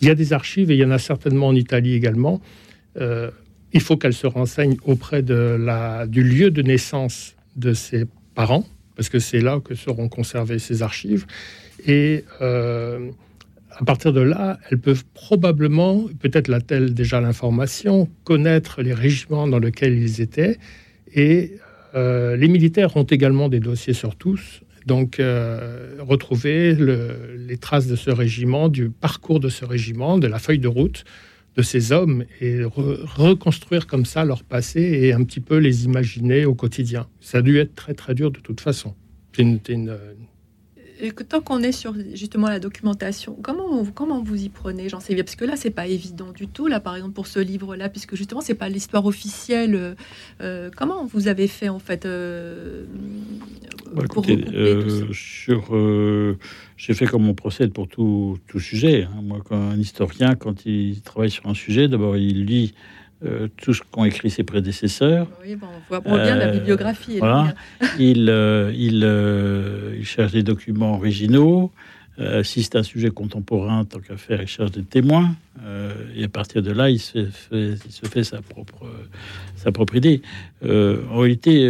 Il 0.00 0.08
y 0.08 0.10
a 0.10 0.14
des 0.14 0.32
archives 0.32 0.70
et 0.70 0.74
il 0.74 0.80
y 0.80 0.84
en 0.84 0.90
a 0.90 0.98
certainement 0.98 1.48
en 1.48 1.54
Italie 1.54 1.94
également. 1.94 2.40
Euh, 2.98 3.30
il 3.72 3.80
faut 3.80 3.96
qu'elle 3.96 4.14
se 4.14 4.26
renseigne 4.26 4.76
auprès 4.84 5.22
de 5.22 5.56
la, 5.58 6.06
du 6.06 6.22
lieu 6.22 6.50
de 6.50 6.62
naissance 6.62 7.36
de 7.56 7.72
ses 7.72 8.06
parents, 8.34 8.66
parce 8.96 9.08
que 9.08 9.18
c'est 9.18 9.40
là 9.40 9.60
que 9.60 9.74
seront 9.74 10.08
conservées 10.08 10.58
ces 10.58 10.82
archives. 10.82 11.26
Et 11.86 12.24
euh, 12.40 13.10
à 13.70 13.84
partir 13.84 14.12
de 14.12 14.20
là, 14.20 14.58
elles 14.70 14.78
peuvent 14.78 15.04
probablement, 15.14 16.04
peut-être 16.18 16.48
l'a-t-elle 16.48 16.94
déjà 16.94 17.20
l'information, 17.20 18.08
connaître 18.24 18.82
les 18.82 18.94
régiments 18.94 19.46
dans 19.46 19.58
lesquels 19.58 19.96
ils 19.96 20.20
étaient. 20.20 20.58
Et 21.14 21.56
euh, 21.94 22.36
les 22.36 22.48
militaires 22.48 22.96
ont 22.96 23.04
également 23.04 23.48
des 23.48 23.60
dossiers 23.60 23.94
sur 23.94 24.16
tous. 24.16 24.62
Donc, 24.86 25.20
euh, 25.20 25.96
retrouver 26.00 26.74
les 26.74 27.58
traces 27.58 27.86
de 27.86 27.96
ce 27.96 28.10
régiment, 28.10 28.68
du 28.68 28.90
parcours 28.90 29.40
de 29.40 29.48
ce 29.48 29.64
régiment, 29.64 30.18
de 30.18 30.26
la 30.26 30.38
feuille 30.38 30.58
de 30.58 30.68
route 30.68 31.04
de 31.56 31.62
ces 31.62 31.92
hommes 31.92 32.24
et 32.40 32.62
reconstruire 32.62 33.86
comme 33.86 34.04
ça 34.04 34.24
leur 34.24 34.44
passé 34.44 34.80
et 34.80 35.12
un 35.12 35.24
petit 35.24 35.40
peu 35.40 35.56
les 35.56 35.84
imaginer 35.84 36.44
au 36.44 36.54
quotidien. 36.54 37.08
Ça 37.20 37.38
a 37.38 37.42
dû 37.42 37.58
être 37.58 37.74
très 37.74 37.94
très 37.94 38.14
dur 38.14 38.30
de 38.30 38.38
toute 38.40 38.60
façon. 38.60 38.94
C'est 39.34 39.42
une, 39.42 39.58
tant 41.08 41.40
qu'on 41.40 41.62
est 41.62 41.72
sur 41.72 41.94
justement 42.14 42.48
la 42.48 42.60
documentation, 42.60 43.36
comment, 43.42 43.84
comment 43.94 44.22
vous 44.22 44.44
y 44.44 44.48
prenez, 44.48 44.88
j'en 44.88 45.00
sais 45.00 45.14
bien, 45.14 45.24
parce 45.24 45.36
que 45.36 45.44
là, 45.44 45.56
c'est 45.56 45.70
pas 45.70 45.86
évident 45.86 46.32
du 46.32 46.46
tout, 46.48 46.66
là, 46.66 46.80
par 46.80 46.96
exemple, 46.96 47.14
pour 47.14 47.26
ce 47.26 47.38
livre-là, 47.38 47.88
puisque 47.88 48.14
justement, 48.14 48.40
c'est 48.40 48.54
pas 48.54 48.68
l'histoire 48.68 49.06
officielle. 49.06 49.74
Euh, 49.74 49.94
euh, 50.40 50.70
comment 50.74 51.04
vous 51.04 51.28
avez 51.28 51.46
fait, 51.46 51.68
en 51.68 51.78
fait, 51.78 52.06
euh, 52.06 52.84
bah, 53.94 54.02
sur, 55.12 56.34
J'ai 56.76 56.94
fait 56.94 57.06
comme 57.06 57.28
on 57.28 57.34
procède 57.34 57.72
pour 57.72 57.88
tout, 57.88 58.38
tout 58.46 58.60
sujet. 58.60 59.04
Hein. 59.04 59.22
Moi, 59.22 59.40
quand 59.44 59.56
un 59.56 59.78
historien, 59.78 60.34
quand 60.34 60.66
il 60.66 61.00
travaille 61.02 61.30
sur 61.30 61.46
un 61.46 61.54
sujet, 61.54 61.88
d'abord, 61.88 62.16
il 62.16 62.44
lit 62.44 62.74
euh, 63.22 63.48
tout 63.58 63.74
ce 63.74 63.82
qu'ont 63.82 64.06
écrit 64.06 64.30
ses 64.30 64.44
prédécesseurs. 64.44 65.26
Oui, 65.44 65.54
bon, 65.54 65.66
on 65.90 66.00
voit 66.00 66.00
bien 66.00 66.36
la 66.36 66.46
euh, 66.46 66.52
bibliographie. 66.52 67.18
Voilà. 67.18 67.54
il, 67.98 68.30
euh, 68.30 68.72
il, 68.74 69.04
il, 69.98 70.06
cherche 70.06 70.32
des 70.32 70.42
documents 70.42 70.94
originaux. 70.94 71.70
Si 72.42 72.62
c'est 72.62 72.76
un 72.76 72.82
sujet 72.82 73.08
contemporain, 73.08 73.86
tant 73.86 73.98
qu'à 73.98 74.18
faire, 74.18 74.42
il 74.42 74.46
cherche 74.46 74.72
des 74.72 74.82
témoins. 74.82 75.34
Et 76.14 76.24
à 76.24 76.28
partir 76.28 76.60
de 76.60 76.70
là, 76.70 76.90
il 76.90 76.98
se 76.98 77.24
fait, 77.24 77.76
il 77.86 77.92
se 77.92 78.06
fait 78.06 78.24
sa, 78.24 78.42
propre, 78.42 78.84
sa 79.56 79.72
propre 79.72 79.96
idée. 79.96 80.20
En 80.62 81.16
réalité, 81.16 81.66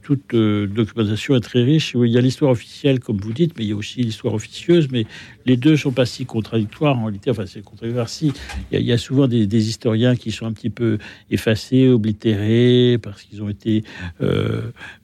toute 0.00 0.34
documentation 0.34 1.36
est 1.36 1.40
très 1.40 1.62
riche. 1.62 1.94
Il 2.02 2.10
y 2.10 2.16
a 2.16 2.22
l'histoire 2.22 2.50
officielle, 2.52 2.98
comme 2.98 3.18
vous 3.18 3.34
dites, 3.34 3.58
mais 3.58 3.64
il 3.64 3.68
y 3.68 3.72
a 3.74 3.76
aussi 3.76 4.00
l'histoire 4.00 4.32
officieuse. 4.32 4.88
Mais 4.90 5.04
les 5.46 5.56
deux 5.56 5.76
sont 5.76 5.92
pas 5.92 6.06
si 6.06 6.26
contradictoires 6.26 6.98
en 6.98 7.04
réalité. 7.04 7.30
Enfin, 7.30 7.44
c'est 7.46 7.62
contradictoire. 7.62 8.08
Si, 8.08 8.32
il 8.72 8.80
y, 8.80 8.92
a, 8.92 8.98
souvent 8.98 9.28
des, 9.28 9.68
historiens 9.68 10.16
qui 10.16 10.32
sont 10.32 10.46
un 10.46 10.52
petit 10.52 10.70
peu 10.70 10.98
effacés, 11.30 11.88
oblitérés, 11.88 12.98
parce 13.02 13.22
qu'ils 13.22 13.42
ont 13.42 13.48
été. 13.48 13.84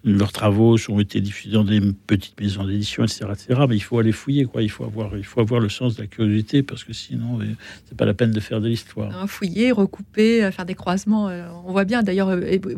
leurs 0.04 0.32
travaux 0.32 0.76
ont 0.88 1.00
été 1.00 1.20
diffusés 1.20 1.52
dans 1.52 1.64
des 1.64 1.80
petites 2.06 2.40
maisons 2.40 2.64
d'édition, 2.64 3.04
etc., 3.04 3.26
etc. 3.32 3.60
Mais 3.68 3.76
il 3.76 3.82
faut 3.82 3.98
aller 3.98 4.12
fouiller, 4.12 4.44
quoi. 4.44 4.62
Il 4.62 4.70
faut 4.70 4.84
avoir, 4.84 5.16
il 5.16 5.24
faut 5.24 5.40
avoir 5.40 5.60
le 5.60 5.68
sens 5.68 5.96
de 5.96 6.02
la 6.02 6.06
curiosité, 6.06 6.62
parce 6.62 6.84
que 6.84 6.92
sinon, 6.92 7.38
c'est 7.86 7.96
pas 7.96 8.06
la 8.06 8.14
peine 8.14 8.30
de 8.30 8.40
faire 8.40 8.60
de 8.60 8.68
l'histoire. 8.68 9.28
Fouiller, 9.28 9.72
recouper, 9.72 10.50
faire 10.52 10.64
des 10.64 10.74
croisements. 10.74 11.30
On 11.66 11.72
voit 11.72 11.84
bien 11.84 12.02
d'ailleurs, 12.02 12.30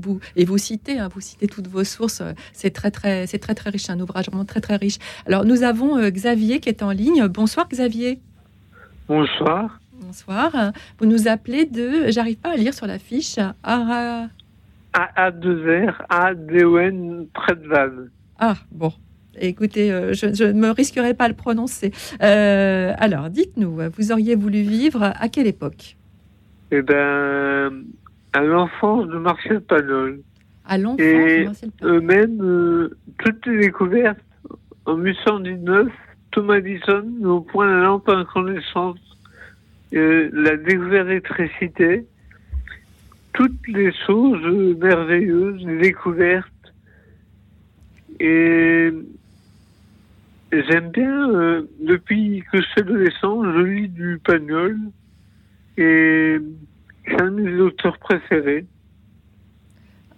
vous, 0.02 0.20
et 0.36 0.44
vous 0.44 0.58
citez, 0.58 0.98
hein, 0.98 1.08
vous 1.12 1.20
citez 1.20 1.46
toutes 1.46 1.68
vos 1.68 1.84
sources. 1.84 2.22
C'est 2.52 2.70
très 2.70 2.90
très, 2.90 3.26
c'est 3.26 3.38
très 3.38 3.54
très 3.54 3.70
riche, 3.70 3.90
un 3.90 4.00
ouvrage 4.00 4.26
vraiment 4.26 4.44
très 4.44 4.60
très 4.60 4.76
riche. 4.76 4.98
Alors 5.26 5.44
nous 5.44 5.62
avons 5.62 5.98
euh, 5.98 6.10
Xavier 6.10 6.60
qui 6.60 6.68
est 6.68 6.82
en 6.82 6.90
ligne. 6.90 7.26
Bonsoir 7.28 7.51
Xavier. 7.68 8.18
Bonsoir. 9.08 9.78
Bonsoir. 10.00 10.72
Vous 10.98 11.06
nous 11.06 11.28
appelez 11.28 11.66
de, 11.66 12.10
j'arrive 12.10 12.38
pas 12.38 12.50
à 12.50 12.56
lire 12.56 12.74
sur 12.74 12.86
la 12.86 12.98
fiche, 12.98 13.38
Ara... 13.62 14.28
A 14.94 15.30
2 15.30 15.86
R 15.86 16.02
A 16.10 16.34
D 16.34 16.64
O 16.64 16.78
N 16.78 17.26
Tredval. 17.32 18.10
Ah 18.38 18.56
bon. 18.70 18.92
Écoutez, 19.40 19.90
euh, 19.90 20.12
je, 20.12 20.44
ne 20.44 20.52
me 20.52 20.70
risquerai 20.70 21.14
pas 21.14 21.24
à 21.24 21.28
le 21.28 21.34
prononcer. 21.34 21.92
Euh, 22.22 22.92
alors, 22.98 23.30
dites-nous, 23.30 23.80
vous 23.96 24.12
auriez 24.12 24.34
voulu 24.34 24.60
vivre 24.60 25.02
à 25.02 25.28
quelle 25.30 25.46
époque? 25.46 25.96
Eh 26.70 26.82
ben, 26.82 27.84
à 28.34 28.40
l'enfance 28.42 29.06
de 29.08 29.16
Marcel 29.16 29.62
Pagnol. 29.62 30.20
À 30.66 30.76
l'enfance 30.76 30.98
de 30.98 31.44
Marcel 31.44 31.70
Pagnol. 31.70 31.96
Eux-mêmes, 31.96 32.42
euh, 32.42 32.96
toutes 33.18 33.46
les 33.46 33.60
découvertes, 33.60 34.20
en 34.84 34.96
1819, 34.96 35.88
Thomas 36.32 36.56
Edison 36.56 37.06
au 37.24 37.40
point 37.40 37.66
la 37.66 37.84
lampe 37.84 38.08
à 38.08 38.16
incandescence, 38.16 38.98
euh, 39.94 40.30
la 40.32 40.56
découverte 40.56 41.06
d'électricité, 41.06 42.06
toutes 43.34 43.68
les 43.68 43.92
choses 44.06 44.76
merveilleuses, 44.78 45.64
les 45.64 45.78
découvertes. 45.78 46.48
Et 48.18 48.90
j'aime 50.52 50.90
bien, 50.90 51.30
euh, 51.30 51.62
depuis 51.80 52.42
que 52.50 52.60
je 52.60 52.66
suis 52.66 52.80
adolescent, 52.80 53.44
je 53.52 53.60
lis 53.60 53.88
du 53.88 54.18
Pagnol. 54.24 54.76
Et 55.76 56.38
c'est 57.06 57.20
un 57.20 57.30
de 57.30 57.40
mes 57.40 57.60
auteurs 57.60 57.98
préférés. 57.98 58.66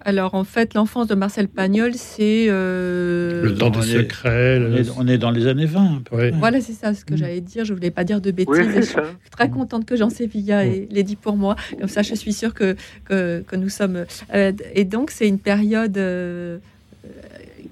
Alors 0.05 0.35
en 0.35 0.45
fait, 0.45 0.75
l'enfance 0.75 1.07
de 1.07 1.15
Marcel 1.15 1.49
Pagnol, 1.49 1.95
c'est 1.95 2.47
euh, 2.49 3.43
le 3.43 3.55
temps 3.55 3.71
des 3.71 3.83
secrets. 3.83 4.61
On, 4.97 5.09
est, 5.09 5.17
dans 5.17 5.31
les 5.31 5.47
années 5.47 5.65
20. 5.67 6.03
Voilà, 6.35 6.61
c'est 6.61 6.75
ça 6.75 6.93
ce 6.93 7.05
que 7.05 7.15
mm. 7.15 7.17
j'allais 7.17 7.41
dire. 7.41 7.65
Je 7.65 7.73
voulais 7.73 7.91
pas 7.91 8.05
dire 8.05 8.21
de 8.21 8.31
bêtises. 8.31 8.75
je 8.75 8.83
suis 8.83 9.31
très 9.31 9.49
contente 9.49 9.87
que 9.87 9.97
Jean 9.97 10.11
Sévilla 10.11 10.65
mm. 10.65 10.87
l'ait 10.91 11.03
dit 11.03 11.17
pour 11.17 11.37
moi. 11.37 11.57
Comme 11.79 11.89
ça, 11.89 12.03
je 12.03 12.15
suis 12.15 12.35
sûre 12.35 12.53
que 12.53 12.77
que, 13.07 13.57
nous 13.57 13.71
sommes. 13.71 14.05
Euh, 14.35 14.53
et 14.75 14.85
donc, 14.85 15.11
c'est 15.11 15.29
une 15.29 15.39
période. 15.39 15.97
Euh, 15.97 16.59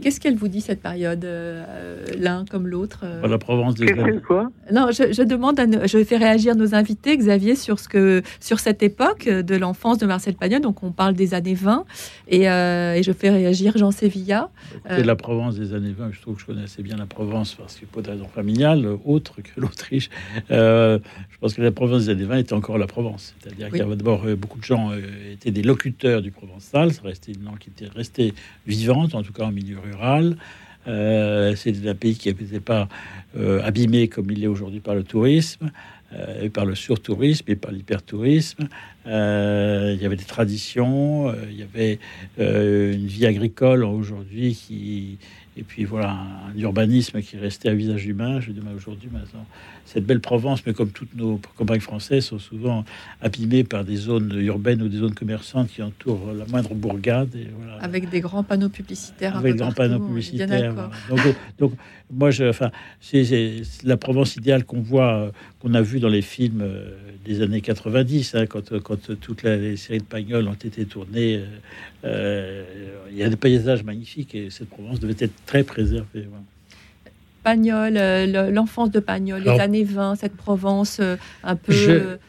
Qu'est-ce 0.03 0.19
qu'elle 0.19 0.35
vous 0.35 0.49
dit 0.49 0.61
cette 0.61 0.83
période, 0.83 1.25
euh, 1.25 2.05
l'un 2.19 2.45
comme 2.51 2.67
l'autre 2.67 3.01
euh 3.05 3.29
La 3.29 3.39
Provence 3.39 3.77
des 3.77 3.87
quoi? 4.27 4.51
Non, 4.73 4.89
je, 4.91 5.23
demande, 5.23 5.61
à 5.61 5.87
je 5.87 6.03
fais 6.03 6.17
réagir 6.17 6.57
nos 6.57 6.75
invités, 6.75 7.17
Xavier, 7.17 7.55
sur 7.55 7.79
ce 7.79 7.89
que 7.89 8.23
sur 8.41 8.59
cette 8.59 8.83
époque 8.83 9.29
de 9.29 9.55
l'enfance 9.55 9.99
de 9.99 10.07
Marcel 10.07 10.35
Pagnol. 10.35 10.61
Donc 10.61 10.83
on 10.83 10.91
parle 10.91 11.15
des 11.15 11.35
années 11.35 11.55
20 11.55 11.85
et, 12.27 12.51
euh, 12.51 12.95
et 12.95 13.05
je 13.05 13.13
fais 13.13 13.31
réagir 13.31 13.79
Jean 13.79 13.93
Sévilla. 13.93 14.51
C'est 14.89 15.05
la 15.05 15.15
Provence 15.15 15.55
des 15.55 15.73
années 15.73 15.95
20. 15.97 16.11
Je 16.11 16.21
trouve 16.21 16.35
que 16.35 16.41
je 16.41 16.47
connais 16.47 16.65
assez 16.65 16.83
bien 16.83 16.97
la 16.97 17.07
Provence 17.07 17.55
parce 17.55 17.77
que 17.77 17.87
pour 17.87 18.03
des 18.03 18.11
raisons 18.11 18.29
familiales, 18.29 18.85
autre 19.05 19.37
que 19.41 19.61
l'Autriche, 19.61 20.11
je 20.51 20.99
pense 21.41 21.55
que 21.55 21.63
la 21.63 21.71
Provence 21.71 22.07
des 22.07 22.11
années 22.11 22.25
20 22.25 22.39
était 22.39 22.55
encore 22.55 22.77
la 22.77 22.89
Provence. 22.89 23.37
C'est-à-dire 23.39 23.69
qu'il 23.69 23.79
y 23.79 23.83
avait 23.83 23.95
d'abord 23.95 24.27
beaucoup 24.37 24.59
de 24.59 24.65
gens 24.65 24.91
étaient 25.31 25.53
des 25.53 25.63
locuteurs 25.63 26.23
du 26.23 26.33
provençal. 26.33 26.93
Ça 26.93 27.03
restait 27.05 27.31
une 27.31 27.45
langue 27.45 27.59
qui 27.59 27.71
était 27.71 27.87
restée 27.87 28.35
vivante, 28.67 29.15
en 29.15 29.23
tout 29.23 29.33
cas 29.33 29.45
en 29.45 29.53
milieu 29.53 29.79
rural 29.79 29.92
rural. 29.93 30.37
Euh, 30.89 31.55
c'est 31.57 31.87
un 31.87 31.95
pays 31.95 32.17
qui 32.17 32.29
n'était 32.29 32.61
pas 32.61 32.89
euh, 33.37 33.63
abîmé 33.63 34.09
comme 34.09 34.31
il 34.31 34.43
est 34.43 34.49
aujourd'hui 34.49 34.81
par 34.81 34.95
le 34.95 35.05
tourisme, 35.05 35.71
euh, 36.13 36.43
et 36.43 36.51
par 36.51 36.67
le 36.67 36.75
surtourisme 36.75 37.45
et 37.49 37.57
par 37.57 37.71
l'hypertourisme. 37.71 38.69
il 39.07 39.99
y 40.01 40.07
avait 40.07 40.17
des 40.17 40.25
traditions, 40.25 41.33
il 41.49 41.57
y 41.57 41.63
avait 41.63 41.99
une 42.39 43.07
vie 43.07 43.27
agricole 43.27 43.85
aujourd'hui 43.85 44.55
qui 44.55 45.19
et 45.57 45.65
puis 45.65 45.85
voilà 45.85 46.17
un, 46.49 46.59
urbanisme 46.59 47.21
qui 47.21 47.37
restait 47.37 47.69
à 47.69 47.75
visage 47.75 48.07
humain. 48.07 48.41
Je 48.41 48.53
dis 48.53 48.63
aujourd'hui 48.75 49.11
maintenant 49.13 49.45
cette 49.85 50.07
belle 50.07 50.21
Provence, 50.21 50.65
mais 50.67 50.73
comme 50.73 50.91
toutes 50.91 51.15
nos 51.15 51.41
campagnes 51.57 51.81
françaises, 51.81 52.27
sont 52.27 52.39
souvent 52.39 52.85
abîmées 53.21 53.65
par 53.65 53.85
des 53.85 53.97
zones 53.97 54.33
urbaines 54.41 54.83
ou 54.83 54.89
des 54.89 54.99
zones 54.99 55.15
commerçantes 55.15 55.69
qui 55.69 55.83
entourent 55.83 56.33
la 56.33 56.47
moindre 56.47 56.75
bourgade. 56.75 57.35
Et 57.35 57.49
voilà. 57.57 57.77
Avec 57.83 58.09
des 58.09 58.21
grands 58.21 58.43
panneaux 58.43 58.69
publicitaires. 58.69 59.37
Avec 59.37 59.55
des 59.55 59.59
grands 59.59 59.73
panneaux 59.73 60.01
publicitaires. 60.01 60.75
Donc, 61.09 61.21
donc, 61.59 61.73
moi, 62.11 62.31
je, 62.31 62.45
enfin, 62.45 62.71
c'est 63.01 63.63
la 63.85 63.97
Provence 63.97 64.37
idéale 64.37 64.65
qu'on 64.65 64.81
voit, 64.81 65.15
euh, 65.15 65.31
qu'on 65.61 65.75
a 65.75 65.83
vu 65.83 66.01
dans 66.01 66.09
les 66.09 66.23
films 66.23 66.61
euh, 66.63 66.97
des 67.25 67.43
années 67.43 67.61
90, 67.61 68.35
hein, 68.35 68.47
quand, 68.47 68.79
quand 68.81 69.21
toutes 69.21 69.43
les 69.43 69.77
séries 69.77 69.99
de 69.99 70.05
Pagnol 70.05 70.49
ont 70.49 70.55
été 70.55 70.85
tournées. 70.85 71.43
Euh, 72.05 72.65
il 73.11 73.17
y 73.17 73.23
a 73.23 73.29
des 73.29 73.37
paysages 73.37 73.85
magnifiques 73.85 74.35
et 74.35 74.51
cette 74.51 74.69
Provence 74.69 75.01
devait 75.01 75.17
être 75.19 75.35
très 75.47 75.63
préservée. 75.63 76.27
Pagnol, 77.43 77.97
euh, 77.97 78.51
l'enfance 78.51 78.91
de 78.91 79.01
Pagnol, 79.01 79.43
les 79.43 79.51
années 79.51 79.85
20, 79.85 80.17
cette 80.17 80.37
Provence 80.37 80.99
euh, 81.01 81.17
un 81.43 81.57
peu. 81.57 81.73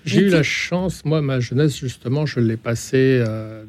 J'ai 0.06 0.22
eu 0.22 0.30
la 0.30 0.44
chance, 0.44 1.06
moi, 1.06 1.22
ma 1.22 1.40
jeunesse, 1.40 1.78
justement, 1.78 2.26
je 2.26 2.40
l'ai 2.40 2.58
passé. 2.58 3.24
Euh, 3.26 3.64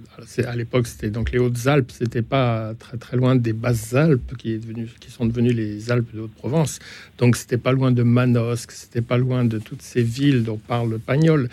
à 0.47 0.57
l'époque, 0.57 0.87
c'était 0.87 1.11
donc 1.11 1.33
les 1.33 1.39
Hautes-Alpes, 1.39 1.91
c'était 1.91 2.23
pas 2.23 2.73
très 2.79 2.97
très 2.97 3.17
loin 3.17 3.37
des 3.37 3.53
Basses-Alpes 3.53 4.37
qui, 4.39 4.53
est 4.53 4.59
devenu, 4.59 4.89
qui 5.01 5.11
sont 5.11 5.27
devenues 5.27 5.53
les 5.53 5.91
Alpes 5.91 6.15
de 6.15 6.21
Haute-Provence. 6.21 6.79
Donc, 7.19 7.37
c'était 7.37 7.59
pas 7.59 7.73
loin 7.73 7.93
de 7.93 8.03
Manosque, 8.03 8.73
c'était 8.73 9.03
pas 9.03 9.19
loin 9.19 9.45
de 9.45 9.59
toutes 9.59 9.83
ces 9.83 10.03
villes 10.03 10.45
dont 10.45 10.57
parle 10.57 10.99
Pagnol. 10.99 11.49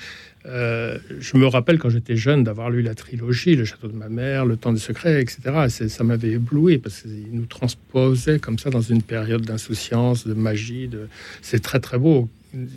Euh, 0.47 0.97
je 1.19 1.37
me 1.37 1.45
rappelle 1.45 1.77
quand 1.77 1.89
j'étais 1.89 2.15
jeune 2.15 2.43
d'avoir 2.43 2.69
lu 2.69 2.81
la 2.81 2.95
trilogie, 2.95 3.55
Le 3.55 3.65
Château 3.65 3.87
de 3.87 3.95
ma 3.95 4.09
mère, 4.09 4.45
Le 4.45 4.57
Temps 4.57 4.73
des 4.73 4.79
Secrets, 4.79 5.21
etc. 5.21 5.87
Ça 5.87 6.03
m'avait 6.03 6.31
ébloui 6.31 6.77
parce 6.77 7.01
qu'il 7.01 7.27
nous 7.31 7.45
transposait 7.45 8.39
comme 8.39 8.57
ça 8.57 8.69
dans 8.69 8.81
une 8.81 9.03
période 9.03 9.41
d'insouciance, 9.41 10.27
de 10.27 10.33
magie. 10.33 10.87
De... 10.87 11.07
C'est 11.41 11.61
très 11.61 11.79
très 11.79 11.97
beau. 11.97 12.29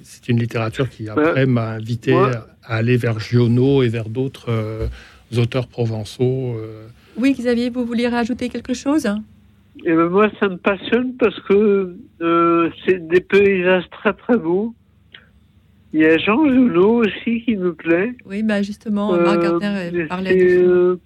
C'est 0.04 0.28
une 0.28 0.38
littérature 0.38 0.88
qui 0.88 1.08
après 1.08 1.46
m'a 1.46 1.70
invité 1.70 2.14
à 2.14 2.46
aller 2.76 2.96
vers 2.96 3.18
Giono 3.18 3.82
et 3.82 3.88
vers 3.88 4.08
d'autres 4.08 4.50
euh, 4.50 4.86
auteurs 5.36 5.66
provençaux. 5.66 6.54
Euh. 6.56 6.86
Oui, 7.16 7.34
Xavier, 7.36 7.70
vous 7.70 7.84
vouliez 7.84 8.08
rajouter 8.08 8.48
quelque 8.48 8.74
chose? 8.74 9.06
Et 9.06 9.90
eh 9.90 9.94
ben 9.94 10.08
Moi, 10.08 10.30
ça 10.38 10.48
me 10.48 10.56
passionne 10.58 11.14
parce 11.18 11.38
que 11.40 11.96
c'est 12.86 13.08
des 13.08 13.20
paysages 13.20 13.88
très 13.90 14.12
très 14.12 14.36
beaux 14.36 14.74
il 15.94 16.00
y 16.00 16.06
a 16.06 16.18
Jean 16.18 16.44
Joulot 16.48 17.04
aussi 17.04 17.42
qui 17.42 17.56
me 17.56 17.72
plaît. 17.72 18.14
Oui, 18.26 18.42
bah 18.42 18.62
justement, 18.62 19.16
Marc 19.16 19.38
euh, 19.38 19.58
Gardner 19.60 20.06
parlait 20.08 20.34
de 20.34 20.66
euh, 20.66 20.96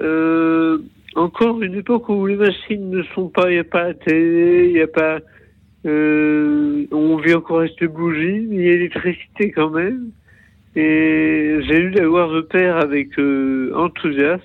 euh, 0.00 0.78
encore 1.14 1.62
une 1.62 1.74
époque 1.74 2.08
où 2.08 2.26
les 2.26 2.36
machines 2.36 2.88
ne 2.88 3.02
sont 3.14 3.28
pas, 3.28 3.50
il 3.50 3.54
n'y 3.54 3.58
a 3.58 3.64
pas 3.64 3.88
la 3.88 3.94
télé, 3.94 4.68
il 4.68 4.72
n'y 4.72 4.80
a 4.80 4.86
pas. 4.86 5.18
on 5.84 7.16
vit 7.18 7.34
encore 7.34 7.58
avec 7.58 7.78
des 7.78 7.86
bougies, 7.86 8.46
mais 8.48 8.56
il 8.56 8.62
y 8.62 8.68
a 8.68 8.72
l'électricité 8.72 9.50
quand 9.50 9.68
même. 9.68 10.08
Et 10.74 11.58
j'ai 11.68 11.76
eu 11.76 11.90
la 11.90 12.08
voir 12.08 12.32
de 12.32 12.40
père 12.40 12.78
avec 12.78 13.10
enthousiasme. 13.76 14.42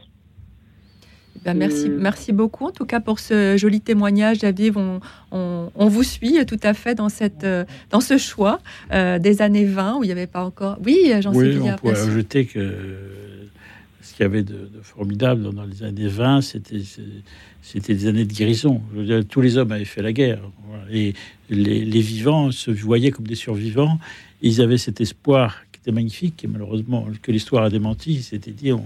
Ben, 1.48 1.54
merci, 1.54 1.88
mm. 1.88 1.98
merci 1.98 2.34
beaucoup 2.34 2.66
en 2.66 2.72
tout 2.72 2.86
cas 2.86 3.00
pour 3.00 3.20
ce 3.20 3.56
joli 3.56 3.80
témoignage, 3.80 4.40
David. 4.40 4.76
On, 4.76 5.00
on, 5.32 5.88
vous 5.88 6.04
suit 6.04 6.46
tout 6.46 6.60
à 6.62 6.74
fait 6.74 6.94
dans, 6.94 7.08
cette, 7.08 7.46
euh, 7.46 7.64
dans 7.90 8.02
ce 8.02 8.18
choix 8.18 8.60
euh, 8.92 9.18
des 9.18 9.42
années 9.42 9.64
20 9.64 9.96
où 9.96 10.04
il 10.04 10.08
n'y 10.08 10.12
avait 10.12 10.28
pas 10.28 10.44
encore. 10.44 10.78
Oui, 10.84 11.10
j'en 11.22 11.34
oui, 11.34 11.58
On 11.62 11.76
pourrait 11.78 12.02
ajouter 12.02 12.44
que 12.48 12.60
ce 14.02 14.14
qu'il 14.14 14.24
y 14.24 14.26
avait 14.26 14.44
de, 14.44 14.70
formidable 14.84 15.44
dans 15.54 15.64
les 15.64 15.84
années 15.84 16.10
20, 16.10 16.42
c'était 16.42 16.82
c'était 17.62 17.94
des 17.94 18.08
années 18.08 18.26
de 18.26 18.34
guérison. 18.34 18.82
tous 19.30 19.40
les 19.40 19.58
hommes 19.58 19.72
avaient 19.72 19.86
fait 19.86 20.02
la 20.02 20.12
guerre. 20.12 20.42
Et 20.92 21.14
les, 21.50 21.86
les, 21.86 22.02
vivants 22.02 22.52
se 22.52 22.72
voyaient 22.72 23.12
comme 23.12 23.28
des 23.28 23.36
survivants. 23.36 24.00
Ils 24.42 24.62
avaient 24.62 24.78
cet 24.78 25.00
espoir 25.00 25.62
qui 25.72 25.80
était 25.80 25.94
magnifique, 25.94 26.44
et 26.44 26.48
malheureusement, 26.48 27.08
que 27.22 27.32
l'histoire 27.32 27.64
a 27.64 27.70
démenti. 27.70 28.22
C'était 28.22 28.52
dit, 28.52 28.74
on, 28.74 28.84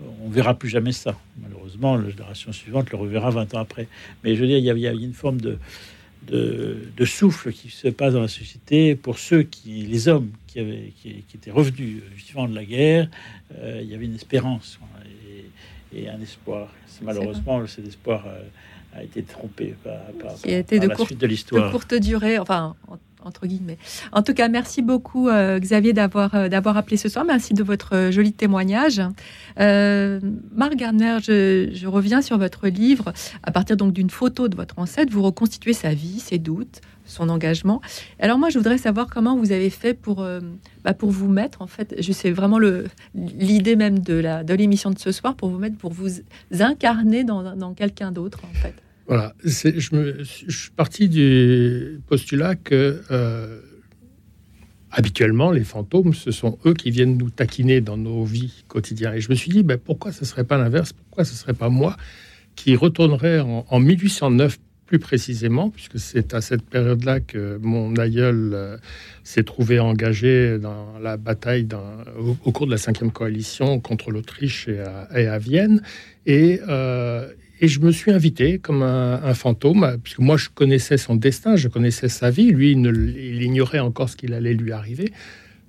on 0.00 0.28
verra 0.28 0.54
plus 0.54 0.68
jamais 0.68 0.92
ça. 0.92 1.16
Malheureusement, 1.40 1.96
la 1.96 2.10
génération 2.10 2.52
suivante 2.52 2.90
le 2.90 2.98
reverra 2.98 3.30
20 3.30 3.54
ans 3.54 3.60
après. 3.60 3.88
Mais 4.22 4.34
je 4.34 4.40
veux 4.40 4.46
dire, 4.46 4.58
il 4.58 4.80
y 4.80 4.88
a, 4.88 4.92
une 4.92 5.12
forme 5.12 5.40
de, 5.40 5.58
de, 6.26 7.04
souffle 7.04 7.52
qui 7.52 7.70
se 7.70 7.88
passe 7.88 8.14
dans 8.14 8.22
la 8.22 8.28
société 8.28 8.96
pour 8.96 9.18
ceux 9.18 9.42
qui, 9.42 9.82
les 9.82 10.08
hommes 10.08 10.30
qui, 10.46 10.60
avaient, 10.60 10.92
qui, 11.00 11.24
étaient 11.34 11.50
revenus 11.50 12.02
vivant 12.14 12.48
de 12.48 12.54
la 12.54 12.64
guerre. 12.64 13.08
Euh, 13.58 13.80
il 13.82 13.90
y 13.90 13.94
avait 13.94 14.06
une 14.06 14.16
espérance 14.16 14.78
et, 15.94 16.08
un 16.08 16.20
espoir. 16.20 16.68
Malheureusement, 17.02 17.64
cet 17.68 17.86
espoir 17.86 18.26
a 18.96 19.02
été 19.02 19.22
trompé 19.22 19.74
par, 19.84 20.00
qui 20.42 20.52
a 20.52 20.58
été 20.58 20.80
de, 20.80 20.88
la 20.88 20.96
suite 20.96 21.18
de 21.18 21.26
l'histoire. 21.26 21.66
De 21.66 21.70
courte 21.70 21.94
durée, 21.94 22.38
enfin 22.38 22.74
entre 23.24 23.46
guillemets. 23.46 23.78
En 24.12 24.22
tout 24.22 24.34
cas, 24.34 24.48
merci 24.48 24.82
beaucoup 24.82 25.28
euh, 25.28 25.58
Xavier 25.58 25.92
d'avoir 25.92 26.34
euh, 26.34 26.48
d'avoir 26.48 26.76
appelé 26.76 26.96
ce 26.96 27.08
soir. 27.08 27.24
Merci 27.24 27.54
de 27.54 27.62
votre 27.62 27.94
euh, 27.94 28.10
joli 28.10 28.32
témoignage. 28.32 29.02
Marc 29.58 30.74
Garner, 30.76 31.18
je, 31.22 31.86
reviens 31.86 32.22
sur 32.22 32.38
votre 32.38 32.68
livre. 32.68 33.12
À 33.42 33.52
partir 33.52 33.76
donc 33.76 33.92
d'une 33.92 34.10
photo 34.10 34.48
de 34.48 34.56
votre 34.56 34.78
ancêtre, 34.78 35.12
vous 35.12 35.22
reconstituez 35.22 35.72
sa 35.72 35.94
vie, 35.94 36.18
ses 36.18 36.38
doutes, 36.38 36.80
son 37.04 37.28
engagement. 37.28 37.80
Alors 38.18 38.38
moi, 38.38 38.48
je 38.50 38.58
voudrais 38.58 38.78
savoir 38.78 39.06
comment 39.08 39.36
vous 39.36 39.52
avez 39.52 39.70
fait 39.70 39.94
pour 39.94 40.26
bah, 40.84 40.94
pour 40.94 41.10
vous 41.10 41.28
mettre 41.28 41.62
en 41.62 41.66
fait. 41.66 41.94
Je 42.00 42.12
sais 42.12 42.30
vraiment 42.30 42.58
le 42.58 42.86
l'idée 43.14 43.76
même 43.76 44.00
de 44.00 44.14
la 44.14 44.42
de 44.44 44.54
l'émission 44.54 44.90
de 44.90 44.98
ce 44.98 45.12
soir 45.12 45.34
pour 45.34 45.50
vous 45.50 45.58
mettre 45.58 45.76
pour 45.76 45.92
vous 45.92 46.10
incarner 46.58 47.24
dans, 47.24 47.54
dans 47.54 47.74
quelqu'un 47.74 48.10
d'autre 48.10 48.40
en 48.44 48.54
fait. 48.54 48.83
Voilà, 49.06 49.34
je, 49.44 50.24
suis 50.48 50.70
parti 50.70 51.08
du 51.08 52.00
postulat 52.06 52.54
que 52.54 53.02
euh, 53.10 53.60
habituellement, 54.90 55.50
les 55.50 55.64
fantômes, 55.64 56.14
ce 56.14 56.30
sont 56.30 56.58
eux 56.64 56.72
qui 56.72 56.90
viennent 56.90 57.18
nous 57.18 57.28
taquiner 57.28 57.82
dans 57.82 57.98
nos 57.98 58.24
vies 58.24 58.64
quotidiennes. 58.66 59.14
Et 59.14 59.20
je 59.20 59.28
me 59.28 59.34
suis 59.34 59.50
dit, 59.50 59.62
ben, 59.62 59.76
pourquoi 59.76 60.10
ce 60.10 60.24
serait 60.24 60.44
pas 60.44 60.56
l'inverse? 60.56 60.94
Pourquoi 60.94 61.24
ce 61.24 61.34
serait 61.34 61.54
pas 61.54 61.68
moi 61.68 61.96
qui 62.56 62.76
retournerais 62.76 63.40
en, 63.40 63.80
1809 63.80 64.58
plus 64.86 64.98
précisément, 64.98 65.70
puisque 65.70 65.98
c'est 65.98 66.34
à 66.34 66.40
cette 66.40 66.62
période-là 66.62 67.18
que 67.20 67.58
mon 67.60 67.96
aïeul 67.96 68.52
euh, 68.54 68.76
s'est 69.22 69.42
trouvé 69.42 69.80
engagé 69.80 70.58
dans 70.58 70.98
la 70.98 71.16
bataille 71.16 71.66
au, 72.44 72.52
cours 72.52 72.66
de 72.66 72.70
la 72.70 72.78
cinquième 72.78 73.10
coalition 73.10 73.80
contre 73.80 74.10
l'Autriche 74.10 74.68
et, 74.68 74.84
et 75.16 75.26
à, 75.26 75.38
Vienne. 75.38 75.82
Et, 76.26 76.60
euh, 76.68 77.28
et 77.60 77.68
je 77.68 77.80
me 77.80 77.92
suis 77.92 78.10
invité 78.10 78.58
comme 78.58 78.82
un, 78.82 79.34
fantôme, 79.34 79.98
puisque 80.02 80.18
moi 80.18 80.36
je 80.36 80.48
connaissais 80.52 80.96
son 80.96 81.14
destin, 81.14 81.56
je 81.56 81.68
connaissais 81.68 82.08
sa 82.08 82.30
vie, 82.30 82.50
lui 82.50 82.72
il, 82.72 83.42
ignorait 83.42 83.78
encore 83.78 84.08
ce 84.08 84.16
qu'il 84.16 84.34
allait 84.34 84.54
lui 84.54 84.72
arriver. 84.72 85.12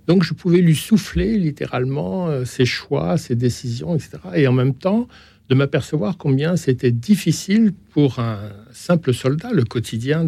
Donc 0.07 0.23
je 0.23 0.33
pouvais 0.33 0.61
lui 0.61 0.75
souffler 0.75 1.38
littéralement 1.38 2.27
euh, 2.27 2.45
ses 2.45 2.65
choix, 2.65 3.17
ses 3.17 3.36
décisions, 3.36 3.95
etc. 3.95 4.17
Et 4.36 4.47
en 4.47 4.53
même 4.53 4.75
temps, 4.75 5.07
de 5.49 5.55
m'apercevoir 5.55 6.17
combien 6.17 6.55
c'était 6.57 6.91
difficile 6.91 7.71
pour 7.91 8.19
un 8.19 8.49
simple 8.71 9.13
soldat, 9.13 9.51
le 9.51 9.63
quotidien 9.63 10.27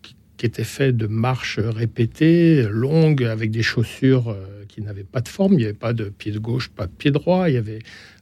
qui 0.00 0.46
était 0.46 0.64
fait 0.64 0.92
de 0.92 1.06
marches 1.06 1.58
répétées, 1.58 2.62
longues, 2.70 3.24
avec 3.24 3.50
des 3.50 3.62
chaussures 3.62 4.28
euh, 4.28 4.64
qui 4.68 4.80
n'avaient 4.82 5.02
pas 5.02 5.20
de 5.20 5.28
forme. 5.28 5.54
Il 5.54 5.58
n'y 5.58 5.64
avait 5.64 5.72
pas 5.74 5.92
de 5.92 6.04
pied 6.04 6.30
de 6.30 6.38
gauche, 6.38 6.68
pas 6.68 6.86
de 6.86 6.92
pied 6.92 7.10
droit. 7.10 7.48
Il 7.48 7.54
y 7.54 7.58
avait 7.58 7.80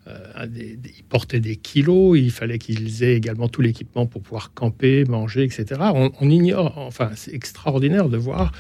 euh, 0.09 0.47
ils 0.55 1.05
portaient 1.09 1.41
des 1.41 1.57
kilos, 1.57 2.19
il 2.19 2.31
fallait 2.31 2.59
qu'ils 2.59 3.03
aient 3.03 3.17
également 3.17 3.49
tout 3.49 3.61
l'équipement 3.61 4.07
pour 4.07 4.23
pouvoir 4.23 4.53
camper, 4.55 5.05
manger, 5.05 5.43
etc. 5.43 5.81
On, 5.95 6.31
ignore, 6.31 6.79
enfin, 6.79 7.11
c'est 7.17 7.35
extraordinaire 7.35 8.09
de 8.09 8.17
voir 8.17 8.53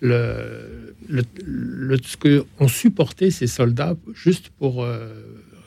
le, 0.00 0.94
le, 1.08 1.96
ce 2.02 2.16
que 2.16 2.44
ont 2.60 2.68
supporté 2.68 3.30
ces 3.30 3.46
soldats 3.46 3.96
juste 4.14 4.50
pour 4.50 4.84
euh, 4.84 5.12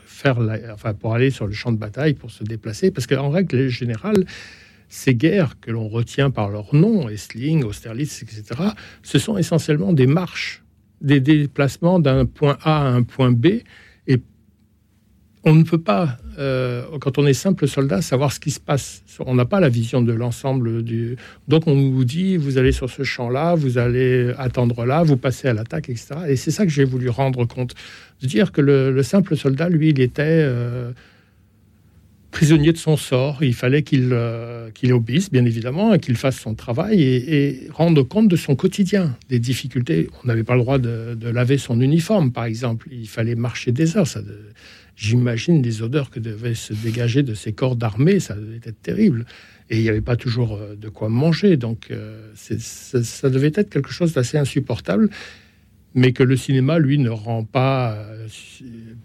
faire, 0.05 0.37
enfin, 0.73 0.93
pour 0.93 1.13
aller 1.13 1.31
sur 1.31 1.47
le 1.47 1.53
champ 1.53 1.71
de 1.71 1.77
bataille, 1.77 2.13
pour 2.13 2.31
se 2.31 2.43
déplacer, 2.43 2.91
parce 2.91 3.07
qu'en 3.07 3.29
règle 3.29 3.67
générale, 3.67 4.25
ces 4.87 5.15
guerres 5.15 5.59
que 5.59 5.71
l'on 5.71 5.89
retient 5.89 6.31
par 6.31 6.49
leur 6.49 6.73
nom, 6.73 7.09
Essling, 7.09 7.63
Austerlitz, 7.63 8.23
etc., 8.23 8.43
ce 9.03 9.19
sont 9.19 9.37
essentiellement 9.37 9.91
des 9.91 10.07
marches, 10.07 10.63
des 11.01 11.19
déplacements 11.19 11.99
d'un 11.99 12.25
point 12.25 12.57
A 12.63 12.87
à 12.87 12.89
un 12.89 13.03
point 13.03 13.31
B, 13.31 13.47
on 15.45 15.53
ne 15.53 15.63
peut 15.63 15.77
pas, 15.77 16.17
euh, 16.39 16.83
quand 16.99 17.19
on 17.19 17.27
est 17.27 17.33
simple 17.33 17.67
soldat, 17.67 18.01
savoir 18.01 18.31
ce 18.31 18.39
qui 18.39 18.49
se 18.49 18.59
passe. 18.59 19.03
On 19.19 19.35
n'a 19.35 19.45
pas 19.45 19.59
la 19.59 19.69
vision 19.69 20.01
de 20.01 20.11
l'ensemble 20.11 20.83
du. 20.83 21.17
Donc 21.47 21.67
on 21.67 21.75
vous 21.91 22.03
dit, 22.03 22.35
vous 22.35 22.57
allez 22.57 22.71
sur 22.71 22.89
ce 22.89 23.03
champ-là, 23.03 23.53
vous 23.53 23.77
allez 23.77 24.33
attendre 24.39 24.85
là, 24.85 25.03
vous 25.03 25.17
passez 25.17 25.47
à 25.47 25.53
l'attaque, 25.53 25.89
etc. 25.89 26.07
Et 26.27 26.35
c'est 26.35 26.49
ça 26.49 26.65
que 26.65 26.71
j'ai 26.71 26.83
voulu 26.83 27.09
rendre 27.09 27.45
compte, 27.45 27.75
de 28.21 28.27
dire 28.27 28.51
que 28.51 28.61
le, 28.61 29.03
simple 29.03 29.37
soldat, 29.37 29.69
lui, 29.69 29.89
il 29.89 30.01
était 30.01 30.23
euh, 30.23 30.91
prisonnier 32.31 32.71
de 32.71 32.77
son 32.77 32.97
sort. 32.97 33.43
Il 33.43 33.53
fallait 33.53 33.83
qu'il 33.83 34.09
euh, 34.13 34.71
qu'il 34.71 34.93
obéisse, 34.93 35.31
bien 35.31 35.45
évidemment, 35.45 35.95
qu'il 35.99 36.15
fasse 36.15 36.39
son 36.39 36.55
travail 36.55 37.03
et, 37.03 37.67
rendre 37.71 38.01
compte 38.01 38.29
de 38.29 38.35
son 38.35 38.55
quotidien, 38.55 39.15
des 39.29 39.37
difficultés. 39.37 40.09
On 40.23 40.27
n'avait 40.27 40.43
pas 40.43 40.55
le 40.55 40.61
droit 40.61 40.79
de, 40.79 41.29
laver 41.29 41.59
son 41.59 41.79
uniforme, 41.81 42.31
par 42.31 42.45
exemple. 42.45 42.87
Il 42.91 43.07
fallait 43.07 43.35
marcher 43.35 43.71
des 43.71 43.95
heures. 43.95 44.07
J'imagine 44.95 45.61
les 45.61 45.81
odeurs 45.81 46.09
que 46.09 46.19
devaient 46.19 46.55
se 46.55 46.73
dégager 46.73 47.23
de 47.23 47.33
ces 47.33 47.53
corps 47.53 47.75
d'armée, 47.75 48.19
ça 48.19 48.35
devait 48.35 48.61
être 48.63 48.81
terrible. 48.81 49.25
Et 49.69 49.77
il 49.77 49.83
n'y 49.83 49.89
avait 49.89 50.01
pas 50.01 50.15
toujours 50.15 50.55
euh, 50.55 50.75
de 50.75 50.89
quoi 50.89 51.09
manger, 51.09 51.57
donc 51.57 51.87
euh, 51.89 52.31
ça, 52.35 53.29
devait 53.29 53.51
être 53.55 53.69
quelque 53.69 53.91
chose 53.91 54.13
d'assez 54.13 54.37
insupportable, 54.37 55.09
mais 55.95 56.11
que 56.11 56.23
le 56.23 56.37
cinéma, 56.37 56.77
lui, 56.77 56.99
ne 56.99 57.09
rend 57.09 57.43
pas, 57.43 57.93
euh, 57.93 58.27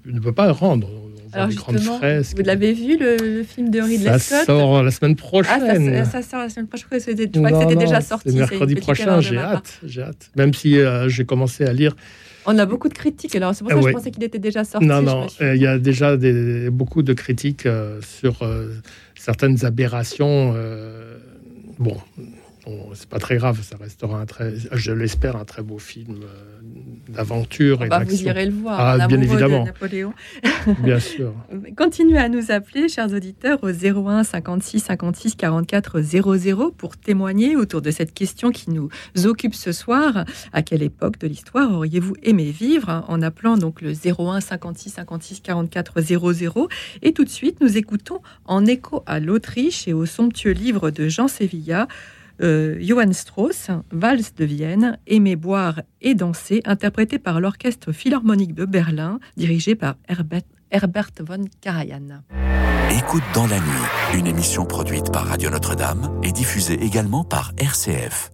ne 0.04 0.20
peut 0.20 0.32
pas 0.32 0.52
rendre. 0.52 0.90
Alors 1.32 1.48
vous 1.48 2.42
l'avez 2.42 2.72
vu 2.72 2.98
le, 2.98 3.44
film 3.44 3.70
de 3.70 3.80
Ridley 3.80 4.18
Scott 4.18 4.20
Ça 4.20 4.44
sort 4.44 4.82
la 4.82 4.90
semaine 4.90 5.14
prochaine. 5.14 5.94
Ah, 5.94 6.04
ça, 6.04 6.22
sort 6.22 6.40
la 6.40 6.48
semaine 6.48 6.66
prochaine. 6.66 6.82
Je 6.82 6.86
crois 6.86 6.98
que 6.98 7.04
c'était 7.04 7.76
déjà 7.76 8.00
sorti. 8.00 8.32
Mercredi 8.32 8.74
prochain, 8.74 9.20
j'ai 9.20 9.38
hâte, 9.38 9.78
j'ai 9.84 10.02
hâte. 10.02 10.30
Même 10.36 10.52
si 10.52 10.76
j'ai 11.06 11.24
commencé 11.24 11.64
à 11.64 11.72
lire 11.72 11.94
on 12.46 12.58
a 12.58 12.66
beaucoup 12.66 12.88
de 12.88 12.94
critiques, 12.94 13.34
alors 13.36 13.54
c'est 13.54 13.62
pour 13.62 13.70
ça 13.70 13.80
que 13.80 13.86
je 13.86 13.92
pensais 13.92 14.10
qu'il 14.10 14.24
était 14.24 14.38
déjà 14.38 14.64
sorti. 14.64 14.86
Non, 14.86 15.02
non, 15.02 15.26
euh, 15.40 15.54
il 15.54 15.62
y 15.62 15.66
a 15.66 15.78
déjà 15.78 16.16
des, 16.16 16.70
beaucoup 16.70 17.02
de 17.02 17.12
critiques 17.12 17.66
euh, 17.66 18.00
sur 18.02 18.42
euh, 18.42 18.74
certaines 19.14 19.64
aberrations. 19.64 20.54
bon, 21.78 21.96
c'est 22.94 23.08
pas 23.08 23.18
très 23.18 23.36
grave, 23.36 23.60
ça 23.62 23.76
restera 23.76 24.20
un 24.20 24.26
très, 24.26 24.52
je 24.72 24.92
l'espère, 24.92 25.36
un 25.36 25.44
très 25.44 25.62
beau 25.62 25.78
film 25.78 26.20
euh, 26.22 27.12
d'aventure 27.12 27.84
et 27.84 27.88
bah, 27.88 28.02
Vous 28.04 28.22
irez 28.22 28.46
le 28.46 28.52
voir, 28.52 28.78
ah, 28.80 29.06
bien 29.06 29.20
évidemment. 29.20 29.64
Napoléon. 29.64 30.12
bien 30.82 31.00
sûr. 31.00 31.32
Continuez 31.76 32.18
à 32.18 32.28
nous 32.28 32.50
appeler, 32.50 32.88
chers 32.88 33.12
auditeurs, 33.12 33.58
au 33.62 33.70
01 33.70 34.24
56 34.24 34.80
56 34.80 35.34
44 35.36 36.00
00 36.00 36.72
pour 36.72 36.96
témoigner 36.96 37.56
autour 37.56 37.82
de 37.82 37.90
cette 37.90 38.12
question 38.12 38.50
qui 38.50 38.70
nous 38.70 38.90
occupe 39.24 39.54
ce 39.54 39.72
soir. 39.72 40.24
À 40.52 40.62
quelle 40.62 40.82
époque 40.82 41.18
de 41.18 41.26
l'histoire 41.26 41.72
auriez-vous 41.72 42.16
aimé 42.22 42.50
vivre? 42.50 43.04
En 43.08 43.22
appelant 43.22 43.56
donc 43.56 43.80
le 43.80 43.92
01 43.92 44.40
56 44.40 44.90
56 44.90 45.40
44 45.40 46.00
00. 46.00 46.68
Et 47.02 47.12
tout 47.12 47.24
de 47.24 47.30
suite, 47.30 47.60
nous 47.60 47.76
écoutons 47.76 48.20
en 48.44 48.66
écho 48.66 49.02
à 49.06 49.20
l'Autriche 49.20 49.88
et 49.88 49.92
au 49.92 50.06
somptueux 50.06 50.52
livre 50.52 50.90
de 50.90 51.08
Jean 51.08 51.28
Sevilla. 51.28 51.88
Euh, 52.42 52.78
Johann 52.80 53.12
Strauss, 53.12 53.68
Valse 53.90 54.34
de 54.34 54.44
Vienne, 54.44 54.98
Aimer 55.06 55.36
boire 55.36 55.82
et 56.00 56.14
danser, 56.14 56.62
interprété 56.64 57.18
par 57.18 57.40
l'Orchestre 57.40 57.92
Philharmonique 57.92 58.54
de 58.54 58.64
Berlin, 58.64 59.20
dirigé 59.36 59.74
par 59.74 59.96
Herbert, 60.08 60.42
Herbert 60.70 61.10
von 61.20 61.44
Karajan. 61.60 62.22
Écoute 62.96 63.22
dans 63.34 63.46
la 63.46 63.58
nuit, 63.58 64.18
une 64.18 64.26
émission 64.26 64.64
produite 64.64 65.12
par 65.12 65.26
Radio 65.26 65.50
Notre-Dame 65.50 66.20
et 66.22 66.32
diffusée 66.32 66.82
également 66.82 67.24
par 67.24 67.52
RCF. 67.58 68.32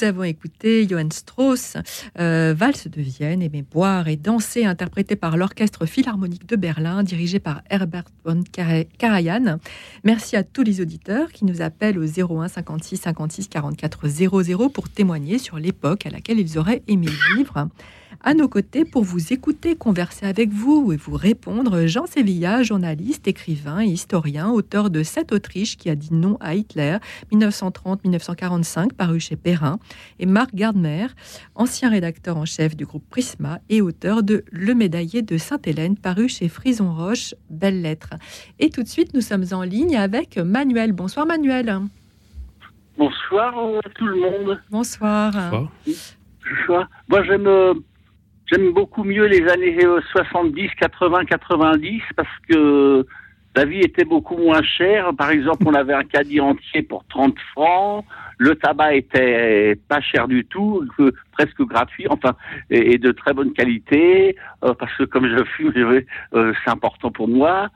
Nous 0.00 0.06
avons 0.06 0.22
écouté 0.22 0.88
Johann 0.88 1.12
Strauss, 1.12 1.76
euh, 2.18 2.54
Valse 2.56 2.88
de 2.88 3.02
Vienne, 3.02 3.42
Aimer 3.42 3.62
boire 3.62 4.08
et 4.08 4.16
danser, 4.16 4.64
interprété 4.64 5.14
par 5.14 5.36
l'Orchestre 5.36 5.84
Philharmonique 5.84 6.48
de 6.48 6.56
Berlin, 6.56 7.02
dirigé 7.02 7.38
par 7.38 7.60
Herbert 7.68 8.06
von 8.24 8.42
Karajan. 8.98 9.58
Merci 10.02 10.36
à 10.36 10.42
tous 10.42 10.62
les 10.62 10.80
auditeurs 10.80 11.30
qui 11.32 11.44
nous 11.44 11.60
appellent 11.60 11.98
au 11.98 12.04
01 12.04 12.48
56 12.48 12.96
56 12.96 13.48
44 13.48 14.08
00 14.08 14.68
pour 14.70 14.88
témoigner 14.88 15.38
sur 15.38 15.58
l'époque 15.58 16.06
à 16.06 16.10
laquelle 16.10 16.38
ils 16.38 16.56
auraient 16.56 16.82
aimé 16.88 17.08
vivre. 17.36 17.68
À 18.22 18.34
nos 18.34 18.48
côtés, 18.48 18.84
pour 18.84 19.02
vous 19.02 19.32
écouter, 19.32 19.76
converser 19.76 20.26
avec 20.26 20.50
vous 20.50 20.92
et 20.92 20.96
vous 20.96 21.16
répondre, 21.16 21.86
Jean 21.86 22.04
Sévilla, 22.04 22.62
journaliste, 22.62 23.26
écrivain 23.26 23.80
et 23.80 23.86
historien, 23.86 24.50
auteur 24.50 24.90
de 24.90 25.02
Cette 25.02 25.32
Autriche 25.32 25.78
qui 25.78 25.88
a 25.88 25.94
dit 25.94 26.12
non 26.12 26.36
à 26.38 26.54
Hitler, 26.54 26.98
1930-1945, 27.32 28.92
paru 28.92 29.20
chez 29.20 29.36
Perrin, 29.36 29.78
et 30.18 30.26
Marc 30.26 30.54
Gardner, 30.54 31.06
ancien 31.54 31.88
rédacteur 31.88 32.36
en 32.36 32.44
chef 32.44 32.76
du 32.76 32.84
groupe 32.84 33.08
Prisma 33.08 33.60
et 33.70 33.80
auteur 33.80 34.22
de 34.22 34.44
Le 34.52 34.74
Médaillé 34.74 35.22
de 35.22 35.38
Sainte-Hélène, 35.38 35.96
paru 35.96 36.28
chez 36.28 36.48
Frison 36.48 36.94
Roche, 36.94 37.34
Belles 37.48 37.80
Lettres. 37.80 38.16
Et 38.58 38.68
tout 38.68 38.82
de 38.82 38.88
suite, 38.88 39.14
nous 39.14 39.22
sommes 39.22 39.46
en 39.52 39.62
ligne 39.62 39.96
avec 39.96 40.36
Manuel. 40.36 40.92
Bonsoir 40.92 41.24
Manuel. 41.24 41.74
Bonsoir 42.98 43.54
à 43.82 43.88
tout 43.94 44.06
le 44.06 44.20
monde. 44.20 44.60
Bonsoir. 44.70 45.32
Bonsoir. 45.86 46.88
Moi, 47.08 47.22
j'aime 47.24 47.48
J'aime 48.50 48.72
beaucoup 48.72 49.04
mieux 49.04 49.26
les 49.26 49.48
années 49.48 49.78
70, 50.12 50.70
80, 50.80 51.24
90 51.24 52.02
parce 52.16 52.28
que 52.48 53.06
la 53.54 53.64
vie 53.64 53.80
était 53.80 54.04
beaucoup 54.04 54.36
moins 54.36 54.62
chère. 54.62 55.14
Par 55.16 55.30
exemple, 55.30 55.64
on 55.66 55.74
avait 55.74 55.94
un 55.94 56.04
caddie 56.04 56.40
entier 56.40 56.82
pour 56.82 57.04
30 57.08 57.36
francs. 57.52 58.04
Le 58.38 58.56
tabac 58.56 58.94
était 58.94 59.76
pas 59.88 60.00
cher 60.00 60.26
du 60.26 60.44
tout, 60.46 60.84
presque 61.32 61.62
gratuit, 61.62 62.06
enfin, 62.08 62.34
et, 62.70 62.96
de 62.96 63.12
très 63.12 63.34
bonne 63.34 63.52
qualité, 63.52 64.34
euh, 64.64 64.72
parce 64.74 64.96
que 64.96 65.04
comme 65.04 65.28
je 65.28 65.44
fume, 65.44 65.72
euh, 65.76 66.52
c'est 66.64 66.70
important 66.70 67.10
pour 67.10 67.28
moi. 67.28 67.68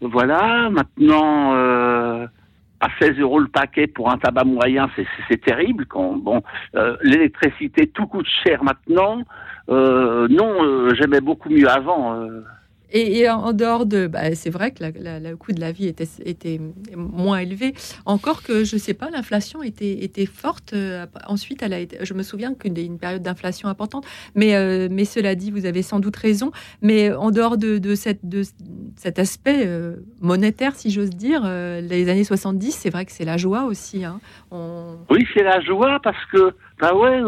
Voilà. 0.00 0.68
Maintenant, 0.68 1.54
euh, 1.54 2.26
à 2.80 2.88
16 3.00 3.18
euros 3.18 3.38
le 3.38 3.48
paquet 3.48 3.86
pour 3.86 4.10
un 4.10 4.18
tabac 4.18 4.44
moyen, 4.44 4.88
c'est 5.28 5.40
terrible. 5.40 5.86
Quand, 5.86 6.16
bon, 6.16 6.42
l'électricité, 7.02 7.86
tout 7.86 8.06
coûte 8.06 8.26
cher 8.44 8.64
maintenant. 8.64 9.22
Euh, 9.70 10.26
non, 10.28 10.64
euh, 10.64 10.94
j'aimais 10.94 11.20
beaucoup 11.20 11.48
mieux 11.48 11.68
avant. 11.68 12.20
Euh. 12.94 12.98
Et, 12.98 13.28
en 13.28 13.52
dehors 13.52 13.86
de, 13.86 14.06
bah, 14.06 14.34
c'est 14.34 14.50
vrai 14.50 14.72
que 14.72 14.82
le 14.82 15.34
coût 15.36 15.52
de 15.52 15.60
la 15.60 15.72
vie 15.72 15.86
était, 15.86 16.08
était 16.24 16.60
moins 16.96 17.38
élevé. 17.38 17.74
Encore 18.06 18.42
que 18.42 18.64
je 18.64 18.76
sais 18.76 18.94
pas, 18.94 19.10
l'inflation 19.10 19.62
était, 19.62 20.04
était 20.04 20.26
forte. 20.26 20.74
ensuite, 21.26 21.62
elle 21.62 21.72
a 21.72 21.78
été, 21.78 21.98
je 22.02 22.14
me 22.14 22.22
souviens 22.22 22.54
qu'une 22.54 22.98
période 22.98 23.22
d'inflation 23.22 23.68
importante. 23.68 24.06
Mais, 24.34 24.88
mais 24.88 25.04
cela 25.04 25.34
dit, 25.34 25.50
vous 25.50 25.66
avez 25.66 25.82
sans 25.82 26.00
doute 26.00 26.16
raison. 26.16 26.50
Mais 26.82 27.12
en 27.12 27.30
dehors 27.30 27.56
de, 27.56 27.94
cette, 27.94 28.28
de 28.28 28.42
cet 28.96 29.18
aspect 29.18 29.68
monétaire, 30.20 30.74
si 30.74 30.90
j'ose 30.90 31.10
dire, 31.10 31.42
les 31.44 32.08
années 32.08 32.24
70, 32.24 32.72
c'est 32.72 32.90
vrai 32.90 33.04
que 33.04 33.12
c'est 33.12 33.24
la 33.24 33.36
joie 33.36 33.64
aussi. 33.64 34.04
Hein. 34.04 34.20
Oui, 35.10 35.26
c'est 35.34 35.42
la 35.42 35.60
joie 35.60 36.00
parce 36.02 36.24
que, 36.32 36.54
bah 36.80 36.94
ouais. 36.94 37.20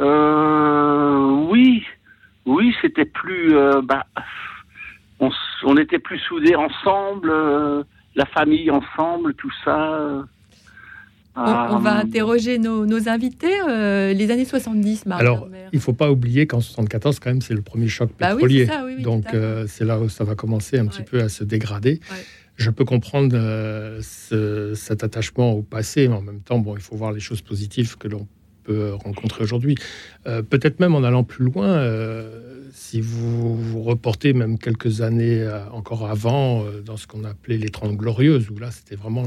Euh, 0.00 1.46
oui, 1.50 1.84
oui, 2.50 2.74
c'était 2.82 3.04
plus. 3.04 3.56
Euh, 3.56 3.80
bah, 3.82 4.04
on, 5.20 5.76
était 5.76 5.98
plus 5.98 6.18
soudés 6.18 6.54
ensemble, 6.54 7.30
euh, 7.30 7.82
la 8.16 8.26
famille 8.26 8.70
ensemble, 8.70 9.34
tout 9.34 9.52
ça. 9.64 10.26
On, 11.36 11.78
va 11.78 11.94
interroger 11.96 12.58
nos, 12.58 13.08
invités. 13.08 13.60
les 13.66 14.30
années 14.30 14.44
70, 14.44 15.06
Marie 15.06 15.20
Alors, 15.20 15.48
il 15.72 15.76
ne 15.76 15.80
faut 15.80 15.92
pas 15.92 16.10
oublier 16.10 16.46
qu'en 16.46 16.60
74, 16.60 17.20
quand 17.20 17.30
même, 17.30 17.40
c'est 17.40 17.54
le 17.54 17.62
premier 17.62 17.88
choc 17.88 18.10
bah 18.18 18.32
pétrolier. 18.32 18.68
Donc, 18.98 19.26
c'est 19.68 19.84
là 19.84 19.98
où 20.00 20.08
ça 20.08 20.24
va 20.24 20.34
commencer 20.34 20.78
un 20.78 20.86
petit 20.86 21.02
peu 21.02 21.20
à 21.20 21.28
se 21.28 21.44
dégrader. 21.44 22.00
Je 22.56 22.70
peux 22.70 22.84
comprendre 22.84 23.36
cet 24.00 25.04
attachement 25.04 25.52
au 25.52 25.62
passé, 25.62 26.08
mais 26.08 26.16
en 26.16 26.22
même 26.22 26.40
temps, 26.40 26.58
bon, 26.58 26.76
il 26.76 26.82
faut 26.82 26.96
voir 26.96 27.12
les 27.12 27.20
choses 27.20 27.42
positives 27.42 27.96
que 27.96 28.08
l'on 28.08 28.26
peut 28.70 28.94
rencontrer 28.94 29.42
aujourd'hui. 29.42 29.74
Euh, 30.26 30.42
peut-être 30.42 30.80
même 30.80 30.94
en 30.94 31.02
allant 31.02 31.24
plus 31.24 31.44
loin, 31.44 31.68
euh, 31.68 32.68
si 32.72 33.00
vous 33.00 33.56
vous 33.56 33.82
reportez 33.82 34.32
même 34.32 34.58
quelques 34.58 35.00
années 35.00 35.42
euh, 35.42 35.68
encore 35.70 36.06
avant, 36.08 36.64
dans 36.84 36.96
ce 36.96 37.06
qu'on 37.06 37.24
appelait 37.24 37.56
les 37.56 37.70
Trente 37.70 37.96
Glorieuses, 37.96 38.48
où 38.50 38.58
là 38.58 38.70
c'était 38.70 38.94
vraiment 38.94 39.24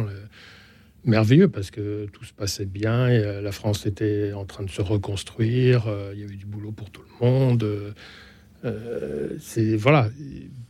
merveilleux 1.03 1.49
parce 1.49 1.71
que 1.71 2.05
tout 2.13 2.23
se 2.23 2.33
passait 2.33 2.65
bien, 2.65 3.09
et, 3.09 3.41
la 3.41 3.51
France 3.51 3.85
était 3.85 4.31
en 4.33 4.45
train 4.45 4.63
de 4.63 4.69
se 4.69 4.81
reconstruire, 4.81 5.87
il 6.13 6.21
y 6.21 6.23
avait 6.23 6.35
du 6.35 6.45
boulot 6.45 6.71
pour 6.71 6.89
tout 6.89 7.01
le 7.01 7.27
monde. 7.27 7.93
Euh, 8.65 9.35
c'est 9.41 9.75
voilà, 9.75 10.09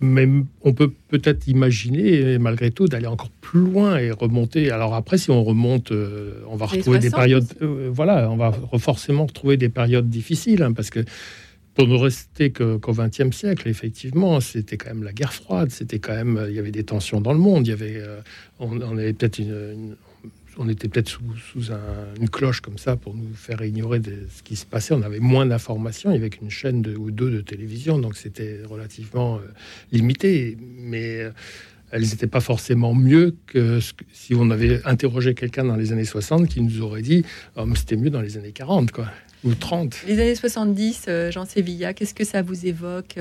mais 0.02 0.28
on 0.62 0.74
peut 0.74 0.92
peut-être 1.10 1.48
imaginer 1.48 2.40
malgré 2.40 2.72
tout 2.72 2.88
d'aller 2.88 3.08
encore 3.08 3.30
plus 3.42 3.62
loin 3.62 3.98
et 3.98 4.12
remonter. 4.12 4.72
Alors 4.72 4.96
après, 4.96 5.18
si 5.18 5.30
on 5.30 5.44
remonte, 5.44 5.92
euh, 5.92 6.42
on 6.48 6.56
va 6.56 6.66
retrouver 6.66 7.00
des 7.00 7.12
périodes. 7.12 7.46
Euh, 7.62 7.90
voilà, 7.94 8.32
on 8.32 8.38
va 8.38 8.52
forcément 8.80 9.26
retrouver 9.26 9.58
des 9.58 9.70
périodes 9.70 10.10
difficiles 10.10 10.64
hein, 10.64 10.74
parce 10.74 10.90
que 10.90 11.02
pour 11.76 11.88
ne 11.88 11.96
rester 11.96 12.52
qu'au 12.52 12.80
XXe 12.80 13.36
siècle, 13.36 13.68
effectivement, 13.68 14.40
c'était 14.40 14.78
quand 14.78 14.90
même 14.90 15.04
la 15.04 15.14
guerre 15.14 15.34
froide. 15.34 15.72
C'était 15.72 16.00
quand 16.00 16.14
même, 16.14 16.46
il 16.48 16.56
y 16.56 16.60
avait 16.60 16.72
des 16.72 16.84
tensions 16.84 17.20
dans 17.20 17.34
le 17.34 17.40
monde. 17.40 17.66
Il 17.66 17.72
y 17.72 17.74
avait, 17.74 18.00
on, 18.60 18.80
avait 18.80 19.14
peut-être 19.14 19.40
une 19.40 19.96
on 20.58 20.70
était 20.70 20.88
peut-être 20.88 21.10
sous, 21.10 21.22
une 22.20 22.30
cloche 22.30 22.62
comme 22.62 22.78
ça 22.78 22.96
pour 22.96 23.16
nous 23.16 23.34
faire 23.34 23.64
ignorer 23.64 24.02
ce 24.04 24.44
qui 24.44 24.56
se 24.56 24.66
passait. 24.66 24.94
On 24.94 25.02
avait 25.02 25.20
moins 25.20 25.46
d'informations. 25.46 26.10
Il 26.12 26.14
n'y 26.14 26.20
avait 26.20 26.30
qu'une 26.30 26.50
chaîne 26.50 26.82
de, 26.82 26.96
ou 26.96 27.12
deux 27.12 27.32
de 27.32 27.42
télévision, 27.42 27.98
donc 27.98 28.16
c'était 28.16 28.62
relativement 28.64 29.38
euh, 29.38 29.40
limité. 29.92 30.58
Mais 30.60 31.22
euh, 31.22 31.32
elles 31.92 32.04
n'étaient 32.04 32.28
pas 32.28 32.40
forcément 32.40 32.94
mieux 32.94 33.36
que, 33.48 33.80
si 34.12 34.36
on 34.36 34.50
avait 34.50 34.82
interrogé 34.86 35.34
quelqu'un 35.34 35.66
dans 35.66 35.76
les 35.76 35.92
années 35.92 36.06
60 36.06 36.48
qui 36.48 36.62
nous 36.62 36.82
aurait 36.82 37.02
dit 37.02 37.24
oh, 37.56 37.66
c'était 37.76 37.98
mieux 37.98 38.10
dans 38.10 38.22
les 38.22 38.38
années 38.38 38.52
40 38.52 38.92
quoi, 38.92 39.08
ou 39.44 39.54
30. 39.54 40.04
Les 40.08 40.20
années 40.20 40.36
70, 40.36 41.06
euh, 41.08 41.32
Jean 41.32 41.46
Sévilla, 41.46 41.94
qu'est-ce 41.94 42.14
que 42.14 42.26
ça 42.26 42.42
vous 42.42 42.66
évoque 42.66 43.20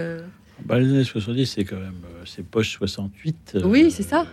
bah, 0.65 0.79
Les 0.79 0.89
années 0.89 1.05
70, 1.05 1.47
c'est 1.47 1.65
quand 1.65 1.81
même 1.81 2.01
c'est 2.25 2.45
poche 2.45 2.73
68. 2.73 3.59
Oui, 3.65 3.91
c'est 3.91 4.03
ça 4.03 4.27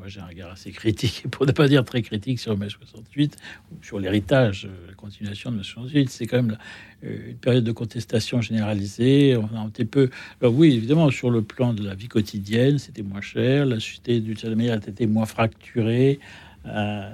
moi 0.00 0.08
j'ai 0.08 0.20
un 0.20 0.26
regard 0.26 0.50
assez 0.50 0.72
critique, 0.72 1.26
pour 1.30 1.44
ne 1.44 1.52
pas 1.52 1.68
dire 1.68 1.84
très 1.84 2.00
critique 2.00 2.40
sur 2.40 2.56
mai 2.56 2.70
68, 2.70 3.36
ou 3.70 3.84
sur 3.84 3.98
l'héritage, 3.98 4.64
euh, 4.64 4.88
la 4.88 4.94
continuation 4.94 5.52
de 5.52 5.58
mai 5.58 5.62
68. 5.62 6.08
C'est 6.08 6.26
quand 6.26 6.38
même 6.38 6.56
euh, 7.04 7.30
une 7.32 7.36
période 7.36 7.64
de 7.64 7.72
contestation 7.72 8.40
généralisée. 8.40 9.36
On 9.36 9.54
a 9.54 9.60
un 9.60 9.68
petit 9.68 9.84
peu. 9.84 10.08
Alors 10.40 10.54
oui, 10.54 10.74
évidemment, 10.74 11.10
sur 11.10 11.30
le 11.30 11.42
plan 11.42 11.74
de 11.74 11.84
la 11.84 11.94
vie 11.94 12.08
quotidienne, 12.08 12.78
c'était 12.78 13.02
moins 13.02 13.20
cher. 13.20 13.66
La 13.66 13.76
société, 13.76 14.20
d'une 14.20 14.38
certaine 14.38 14.56
manière, 14.56 14.76
était 14.76 15.06
moins 15.06 15.26
fracturée. 15.26 16.18
Euh, 16.64 17.10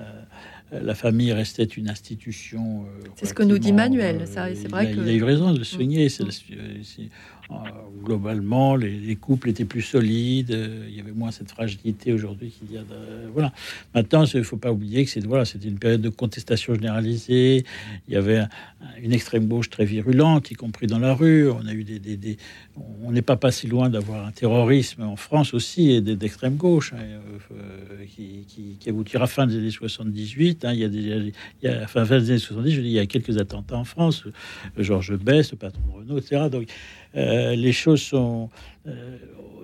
la 0.73 0.95
famille 0.95 1.33
restait 1.33 1.65
une 1.65 1.89
institution. 1.89 2.87
c'est 3.15 3.27
ce 3.27 3.35
que 3.35 3.45
nous 3.45 3.59
dit 3.59 3.73
Manuel. 3.73 4.27
c'est 4.27 4.69
vrai 4.69 4.93
il 4.93 5.09
a, 5.09 5.13
eu 5.13 5.23
raison 5.23 5.53
de 5.53 5.59
le. 5.59 5.65
C'est 5.65 5.81
euh, 5.81 7.07
globalement, 8.07 8.77
les, 8.77 9.17
couples 9.17 9.49
étaient 9.49 9.65
plus 9.65 9.83
solides, 9.83 10.53
euh, 10.53 10.87
il 10.89 10.97
y 10.97 11.01
avait 11.01 11.13
moins 11.13 11.33
cette 11.33 11.51
fragilité 11.51 12.13
aujourd'hui 12.13 12.51
qu'il 12.51 12.73
y 12.73 12.79
a. 12.79 12.83
voilà. 13.33 13.53
Maintenant, 13.95 14.25
il 14.25 14.39
ne 14.39 14.43
faut 14.45 14.57
pas 14.57 14.71
oublier 14.71 15.05
que 15.05 15.11
c'est 15.11 15.25
voilà, 15.27 15.45
c'était 15.45 15.69
une 15.69 15.79
période 15.79 16.01
de 16.01 16.09
contestation 16.09 16.75
généralisée. 16.75 17.65
Il 18.07 18.15
y 18.15 18.17
avait 18.17 18.45
une 19.03 19.13
extrême 19.13 19.47
gauche 19.47 19.71
très 19.71 19.85
virulente, 19.85 20.51
y 20.51 20.55
compris 20.55 20.87
dans 20.87 21.01
la 21.01 21.15
rue. 21.15 21.51
On 21.51 21.67
a 21.67 21.73
eu 21.73 21.83
des, 21.83 22.39
on 23.03 23.11
n'est 23.11 23.23
pas 23.23 23.37
passé 23.37 23.67
loin 23.67 23.91
d'avoir 23.91 24.25
un 24.27 24.31
terrorisme 24.31 25.03
en 25.03 25.17
France 25.17 25.55
aussi 25.55 25.91
et 25.91 26.01
d'extrême 26.01 26.57
gauche 26.57 26.93
hein, 26.93 27.03
euh, 27.53 28.05
qui, 28.15 28.79
aboutira 28.89 29.27
fin 29.27 29.47
des 29.47 29.57
années 29.57 29.71
78. 29.71 30.65
Hein. 30.65 30.73
il 30.73 30.79
y 30.79 30.85
a 30.85 30.89
des, 30.89 30.99
il 30.99 31.33
y 31.63 31.69
a, 31.69 31.87
fin, 31.89 32.05
des 32.05 32.31
années 32.31 32.39
70, 32.39 32.71
je 32.71 32.81
dis, 32.81 32.87
il 32.87 32.93
y 32.93 32.99
a 33.01 33.07
quelques 33.07 33.39
attentats 33.39 33.77
en 33.77 33.85
France. 33.85 34.25
Georges 34.79 35.17
Best, 35.17 35.53
le 35.53 35.59
patron 35.59 35.81
de 35.89 35.99
Renault, 35.99 36.19
etc. 36.19 36.49
Donc 36.51 36.69
les 37.15 37.73
choses 37.73 38.03
sont 38.03 38.51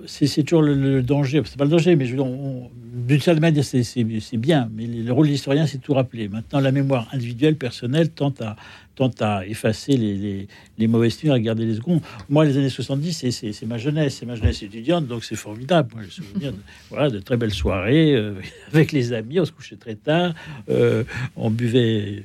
c'est 0.06 0.42
toujours 0.42 0.62
le, 0.62 1.02
danger. 1.02 1.42
C'est 1.44 1.56
pas 1.56 1.64
le 1.64 1.70
danger, 1.70 1.96
mais 1.96 2.06
d'une 2.06 3.20
certaine 3.20 3.40
manière, 3.40 3.64
c'est 3.64 4.36
bien. 4.36 4.68
Mais 4.74 4.86
le 4.86 5.12
rôle 5.12 5.26
de 5.26 5.32
l'historien, 5.32 5.66
c'est 5.66 5.78
tout 5.78 5.94
rappeler. 5.94 6.28
Maintenant, 6.28 6.60
la 6.60 6.72
mémoire 6.72 7.08
individuelle, 7.12 7.56
personnelle, 7.56 8.10
tente 8.10 8.40
à, 8.40 8.56
tente 8.94 9.22
à 9.22 9.46
effacer 9.46 9.96
les, 9.96 10.16
les, 10.16 10.48
les 10.78 10.86
mauvaises 10.86 11.18
à 11.30 11.38
garder 11.38 11.64
les 11.64 11.76
secondes. 11.76 12.00
Moi, 12.28 12.44
les 12.44 12.56
années 12.56 12.68
70, 12.68 13.30
c'est 13.30 13.66
ma 13.66 13.78
jeunesse, 13.78 14.16
c'est 14.18 14.26
ma 14.26 14.34
jeunesse 14.34 14.62
étudiante, 14.62 15.06
donc 15.06 15.24
c'est 15.24 15.36
formidable. 15.36 15.90
Moi, 15.94 16.04
je 16.08 16.22
souviens 16.22 16.52
de, 16.52 16.58
voilà, 16.90 17.10
de 17.10 17.20
très 17.20 17.36
belles 17.36 17.54
soirées 17.54 18.14
euh, 18.14 18.34
avec 18.72 18.92
les 18.92 19.12
amis, 19.12 19.40
on 19.40 19.44
se 19.44 19.52
couchait 19.52 19.76
très 19.76 19.94
tard, 19.94 20.34
euh, 20.68 21.04
on 21.36 21.50
buvait 21.50 22.24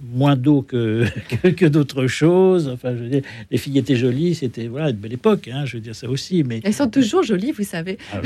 moins 0.00 0.36
d'eau 0.36 0.62
que, 0.68 1.06
que, 1.48 1.66
d'autres 1.66 2.06
choses. 2.06 2.68
Enfin, 2.68 2.96
je 2.96 3.02
veux 3.02 3.08
dire, 3.08 3.22
les 3.50 3.58
filles 3.58 3.78
étaient 3.78 3.96
jolies, 3.96 4.34
c'était 4.34 4.66
voilà 4.66 4.90
une 4.90 4.96
belle 4.96 5.14
époque. 5.14 5.48
Hein, 5.48 5.64
je 5.64 5.76
veux 5.76 5.82
dire 5.82 5.94
ça 5.94 6.08
aussi. 6.08 6.44
Mais 6.44 6.60
elles 6.64 6.74
sont 6.74 6.88
toujours 6.88 7.22
jolies, 7.22 7.52
vous 7.52 7.64
savez. 7.64 7.98
Ah 8.12 8.20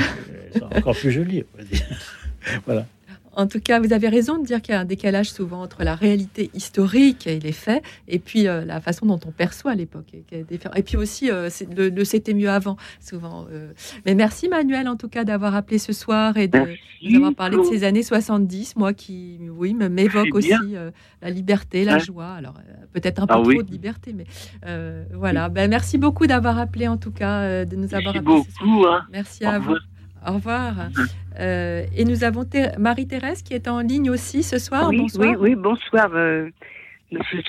elles 0.53 0.61
sont 0.61 0.67
encore 0.67 0.95
plus 0.95 1.11
jolies. 1.11 1.43
On 1.53 1.57
va 1.57 1.63
dire. 1.63 1.81
voilà. 2.65 2.85
En 3.33 3.47
tout 3.47 3.59
cas, 3.59 3.79
vous 3.79 3.93
avez 3.93 4.09
raison 4.09 4.37
de 4.37 4.45
dire 4.45 4.61
qu'il 4.61 4.73
y 4.73 4.77
a 4.77 4.81
un 4.81 4.85
décalage 4.85 5.31
souvent 5.31 5.61
entre 5.61 5.83
la 5.83 5.95
réalité 5.95 6.51
historique 6.53 7.27
et 7.27 7.39
les 7.39 7.51
faits, 7.51 7.83
et 8.07 8.19
puis 8.19 8.47
euh, 8.47 8.65
la 8.65 8.81
façon 8.81 9.05
dont 9.05 9.19
on 9.25 9.31
perçoit 9.31 9.75
l'époque. 9.75 10.13
Et 10.31 10.83
puis 10.83 10.97
aussi, 10.97 11.31
euh, 11.31 11.49
le, 11.75 12.03
c'était 12.03 12.33
mieux 12.33 12.49
avant, 12.49 12.77
souvent. 12.99 13.45
Euh. 13.51 13.71
Mais 14.05 14.15
merci 14.15 14.49
Manuel, 14.49 14.87
en 14.87 14.97
tout 14.97 15.07
cas, 15.07 15.23
d'avoir 15.23 15.55
appelé 15.55 15.77
ce 15.77 15.93
soir 15.93 16.37
et 16.37 16.47
de 16.47 16.59
nous 17.03 17.15
avoir 17.15 17.33
parlé 17.33 17.57
de 17.57 17.63
ces 17.63 17.83
années 17.83 18.03
70, 18.03 18.75
moi 18.75 18.93
qui, 18.93 19.39
oui, 19.49 19.73
m'évoque 19.73 20.33
aussi 20.35 20.75
la 21.21 21.29
liberté, 21.29 21.85
la 21.85 21.99
joie. 21.99 22.31
Alors, 22.33 22.55
peut-être 22.91 23.21
un 23.21 23.27
peu 23.27 23.35
ah 23.37 23.41
trop 23.41 23.63
de 23.63 23.71
liberté, 23.71 24.13
mais 24.13 24.25
voilà. 25.13 25.49
Ben, 25.49 25.69
merci 25.69 25.97
beaucoup 25.97 26.27
d'avoir 26.27 26.59
appelé, 26.59 26.87
en 26.87 26.97
tout 26.97 27.11
cas, 27.11 27.65
de 27.65 27.75
nous 27.75 27.93
avoir 27.95 28.15
appelé. 28.15 28.43
ce 28.45 28.51
soir. 28.51 28.93
Hein. 28.93 29.07
Merci 29.11 29.45
à 29.45 29.59
vous. 29.59 29.75
Au 30.27 30.33
revoir. 30.33 30.73
Euh, 31.39 31.85
et 31.95 32.05
nous 32.05 32.23
avons 32.23 32.43
Marie-Thérèse 32.77 33.41
qui 33.41 33.53
est 33.53 33.67
en 33.67 33.79
ligne 33.79 34.09
aussi 34.09 34.43
ce 34.43 34.59
soir. 34.59 34.89
Oui, 34.89 34.97
bonsoir. 34.99 35.29
oui, 35.29 35.35
oui, 35.39 35.55
bonsoir. 35.55 36.11
Euh, 36.13 36.49
Monsieur 37.11 37.41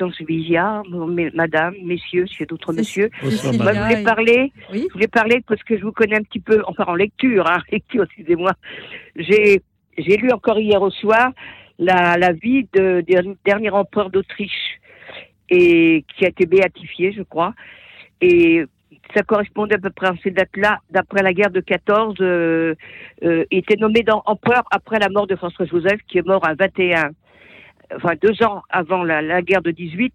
Madame, 1.34 1.74
Messieurs, 1.84 2.26
a 2.40 2.46
d'autres 2.46 2.72
Messieurs. 2.72 3.10
Moi, 3.22 3.30
je 3.30 3.48
voulais 3.48 4.02
parler, 4.02 4.52
oui? 4.72 4.86
je 4.88 4.92
voulais 4.92 5.06
parler 5.06 5.40
parce 5.46 5.62
que 5.62 5.78
je 5.78 5.84
vous 5.84 5.92
connais 5.92 6.16
un 6.16 6.22
petit 6.22 6.40
peu, 6.40 6.62
enfin 6.66 6.84
en 6.88 6.94
lecture, 6.94 7.46
hein, 7.48 7.62
lecture, 7.70 8.04
excusez-moi. 8.04 8.52
J'ai, 9.14 9.62
j'ai 9.98 10.16
lu 10.16 10.32
encore 10.32 10.58
hier 10.58 10.82
au 10.82 10.90
soir 10.90 11.32
la, 11.78 12.16
la 12.16 12.32
vie 12.32 12.66
de, 12.72 13.04
de 13.06 13.36
dernier 13.44 13.70
empereur 13.70 14.10
d'Autriche 14.10 14.80
et 15.48 16.04
qui 16.16 16.24
a 16.24 16.28
été 16.28 16.46
béatifié, 16.46 17.12
je 17.12 17.22
crois. 17.22 17.54
Et 18.20 18.64
ça 19.14 19.22
correspondait 19.22 19.74
à 19.74 19.78
peu 19.78 19.90
près 19.90 20.08
à 20.08 20.14
ces 20.22 20.30
dates-là, 20.30 20.80
d'après 20.90 21.22
la 21.22 21.32
guerre 21.32 21.50
de 21.50 21.60
14, 21.60 22.16
euh, 22.20 22.74
euh, 23.24 23.44
était 23.50 23.76
nommé 23.76 24.04
empereur 24.26 24.62
après 24.70 24.98
la 24.98 25.08
mort 25.08 25.26
de 25.26 25.36
François-Joseph, 25.36 26.00
qui 26.08 26.18
est 26.18 26.26
mort 26.26 26.46
à 26.46 26.54
21, 26.54 27.10
enfin 27.96 28.14
deux 28.20 28.42
ans 28.44 28.62
avant 28.70 29.04
la, 29.04 29.20
la 29.22 29.42
guerre 29.42 29.62
de 29.62 29.70
18. 29.70 30.14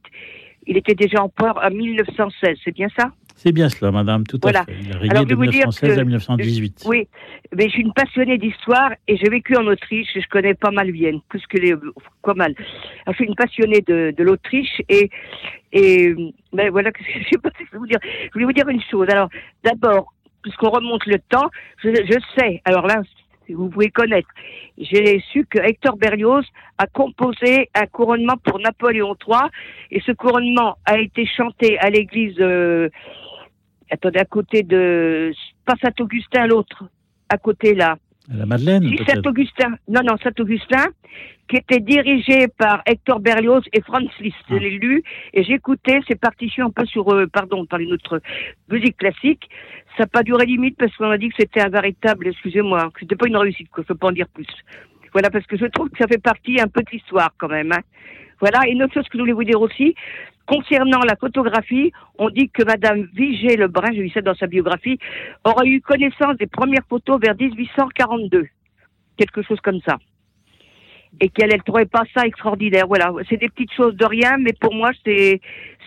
Il 0.67 0.77
était 0.77 0.95
déjà 0.95 1.21
empereur 1.23 1.59
en 1.63 1.69
1916, 1.69 2.57
c'est 2.63 2.73
bien 2.73 2.87
ça? 2.97 3.11
C'est 3.37 3.51
bien 3.51 3.69
cela, 3.69 3.91
madame, 3.91 4.25
tout 4.25 4.39
à 4.43 4.63
fait. 4.63 4.73
Il 4.81 4.95
a 4.95 4.97
régné 4.97 5.25
de 5.25 5.35
1916 5.35 5.99
à 5.99 6.03
1918. 6.03 6.83
Oui, 6.87 7.07
mais 7.55 7.65
je 7.65 7.69
suis 7.69 7.83
une 7.83 7.93
passionnée 7.93 8.39
d'histoire 8.39 8.91
et 9.07 9.15
j'ai 9.15 9.29
vécu 9.29 9.55
en 9.55 9.67
Autriche 9.67 10.07
je 10.15 10.27
connais 10.27 10.55
pas 10.55 10.71
mal 10.71 10.89
Vienne, 10.89 11.19
plus 11.29 11.45
que 11.47 11.57
les. 11.57 11.75
Quoi 12.23 12.33
mal. 12.33 12.55
Alors, 12.57 13.13
je 13.13 13.13
suis 13.13 13.25
une 13.25 13.35
passionnée 13.35 13.81
de, 13.81 14.11
de 14.17 14.23
l'Autriche 14.23 14.81
et. 14.89 15.11
et 15.71 16.15
mais 16.51 16.69
voilà, 16.69 16.89
je 16.99 17.29
sais 17.29 17.37
pas 17.37 17.49
ce 17.53 17.59
que 17.59 17.65
je 17.67 17.71
vais 17.73 17.77
vous 17.77 17.87
dire. 17.87 17.99
Je 18.01 18.33
voulais 18.33 18.45
vous 18.45 18.53
dire 18.53 18.67
une 18.69 18.81
chose. 18.89 19.07
Alors, 19.09 19.29
d'abord, 19.63 20.13
puisqu'on 20.41 20.71
remonte 20.71 21.05
le 21.05 21.19
temps, 21.29 21.49
je, 21.83 21.89
je 21.89 22.17
sais, 22.35 22.61
alors 22.65 22.87
là, 22.87 23.03
vous 23.53 23.69
pouvez 23.69 23.89
connaître. 23.89 24.27
J'ai 24.77 25.23
su 25.31 25.45
que 25.45 25.59
Hector 25.59 25.97
Berlioz 25.97 26.45
a 26.77 26.87
composé 26.87 27.69
un 27.73 27.85
couronnement 27.87 28.35
pour 28.43 28.59
Napoléon 28.59 29.15
III 29.27 29.49
et 29.91 30.01
ce 30.01 30.11
couronnement 30.11 30.77
a 30.85 30.99
été 30.99 31.25
chanté 31.25 31.77
à 31.79 31.89
l'église 31.89 32.35
euh, 32.39 32.89
attendez, 33.91 34.19
à 34.19 34.25
côté 34.25 34.63
de, 34.63 35.31
pas 35.65 35.75
Saint-Augustin, 35.81 36.47
l'autre, 36.47 36.85
à 37.29 37.37
côté 37.37 37.73
là. 37.73 37.97
la 38.29 38.45
Madeleine 38.45 38.89
Saint-Augustin, 39.07 39.75
non, 39.87 40.01
non, 40.03 40.17
Saint-Augustin, 40.23 40.85
qui 41.47 41.57
était 41.57 41.79
dirigé 41.79 42.47
par 42.47 42.81
Hector 42.85 43.19
Berlioz 43.19 43.63
et 43.73 43.81
Franz 43.81 44.09
Liszt. 44.19 44.35
Je 44.49 44.55
ah. 44.55 44.59
l'ai 44.59 44.71
lu 44.71 45.03
et 45.33 45.43
j'écoutais 45.43 45.99
ces 46.07 46.15
partitions 46.15 46.67
un 46.67 46.71
peu 46.71 46.85
sur, 46.85 47.09
euh, 47.13 47.27
pardon, 47.27 47.65
par 47.65 47.79
notre 47.79 48.21
musique 48.69 48.97
classique. 48.97 49.49
Ça 49.97 50.03
n'a 50.03 50.07
pas 50.07 50.23
duré 50.23 50.45
limite 50.45 50.77
parce 50.77 50.95
qu'on 50.95 51.09
a 51.09 51.17
dit 51.17 51.29
que 51.29 51.35
c'était 51.39 51.61
un 51.61 51.69
véritable, 51.69 52.27
excusez-moi, 52.27 52.89
que 52.93 52.99
c'était 52.99 53.15
pas 53.15 53.27
une 53.27 53.37
réussite, 53.37 53.69
que 53.71 53.81
je 53.81 53.87
peux 53.87 53.95
pas 53.95 54.07
en 54.07 54.11
dire 54.11 54.27
plus. 54.27 54.47
Voilà, 55.13 55.29
parce 55.29 55.45
que 55.47 55.57
je 55.57 55.65
trouve 55.65 55.89
que 55.89 55.97
ça 55.97 56.07
fait 56.07 56.21
partie 56.21 56.59
un 56.59 56.67
peu 56.67 56.81
de 56.81 56.89
l'histoire 56.91 57.33
quand 57.37 57.47
même. 57.47 57.71
Hein. 57.71 57.81
Voilà, 58.39 58.67
et 58.67 58.71
une 58.71 58.83
autre 58.83 58.93
chose 58.93 59.07
que 59.09 59.17
je 59.17 59.23
voulais 59.23 59.33
vous 59.33 59.43
dire 59.43 59.59
aussi, 59.59 59.95
Concernant 60.47 60.99
la 60.99 61.17
photographie, 61.17 61.91
on 62.17 62.29
dit 62.29 62.49
que 62.49 62.63
Madame 62.63 63.07
Vigée 63.13 63.57
Lebrun, 63.57 63.91
je 63.93 64.01
lis 64.01 64.11
ça 64.11 64.21
dans 64.21 64.33
sa 64.33 64.47
biographie, 64.47 64.97
aurait 65.43 65.67
eu 65.67 65.81
connaissance 65.81 66.37
des 66.37 66.47
premières 66.47 66.85
photos 66.89 67.19
vers 67.19 67.35
1842. 67.35 68.47
Quelque 69.17 69.41
chose 69.41 69.59
comme 69.61 69.81
ça. 69.85 69.97
Et 71.19 71.27
qu'elle 71.27 71.51
ne 71.51 71.57
trouvait 71.57 71.85
pas 71.85 72.03
ça 72.15 72.25
extraordinaire. 72.25 72.87
Voilà. 72.87 73.11
C'est 73.29 73.37
des 73.37 73.49
petites 73.49 73.73
choses 73.73 73.95
de 73.95 74.05
rien, 74.05 74.37
mais 74.39 74.53
pour 74.53 74.73
moi, 74.73 74.91
c'est, 75.05 75.41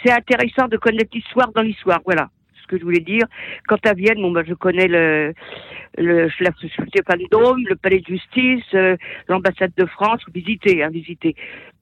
intéressant 0.07 0.69
de 0.69 0.77
connaître 0.77 1.11
l'histoire 1.15 1.51
dans 1.53 1.63
l'histoire. 1.63 2.01
Voilà 2.05 2.29
que 2.71 2.79
je 2.79 2.85
voulais 2.85 3.01
dire. 3.01 3.27
Quant 3.67 3.83
à 3.85 3.95
Vienne, 3.95 4.23
bon, 4.23 4.31
ben, 4.31 4.45
je 4.47 4.55
connais 4.55 4.87
le, 4.87 5.35
le, 5.99 6.29
le 6.29 7.29
Dôme, 7.31 7.65
le 7.69 7.77
palais 7.77 8.01
de 8.01 8.07
justice, 8.07 8.65
euh, 8.75 8.97
l'ambassade 9.29 9.73
de 9.77 9.87
France, 9.87 10.21
visiter, 10.33 10.83
hein, 10.83 10.91
visiter. 10.91 11.35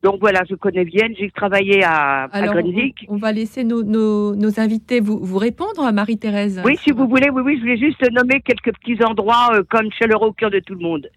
Donc 0.03 0.20
voilà, 0.20 0.43
je 0.49 0.55
connais 0.55 0.84
Vienne, 0.84 1.12
j'ai 1.18 1.30
travaillé 1.30 1.82
à, 1.84 2.24
Alors, 2.32 2.57
à 2.57 2.61
On, 3.09 3.16
va 3.16 3.32
laisser 3.32 3.64
nos, 3.64 3.82
nos, 3.82 4.61
invités 4.61 5.01
vous, 5.01 5.18
vous, 5.18 5.39
répondre, 5.39 5.84
à 5.84 5.93
Marie-Thérèse. 5.93 6.62
Oui, 6.64 6.76
si 6.82 6.93
vous 6.93 7.07
voulez, 7.09 7.28
oui, 7.30 7.43
oui, 7.45 7.57
je 7.57 7.61
voulais 7.61 7.78
juste 7.78 8.11
nommer 8.12 8.41
quelques 8.41 8.72
petits 8.78 9.03
endroits 9.05 9.51
euh, 9.55 9.62
comme 9.68 9.91
chaleureux 9.93 10.28
au 10.28 10.32
cœur 10.32 10.51
de 10.51 10.61
tout 10.61 10.74
le 10.74 10.80
monde. 10.80 11.09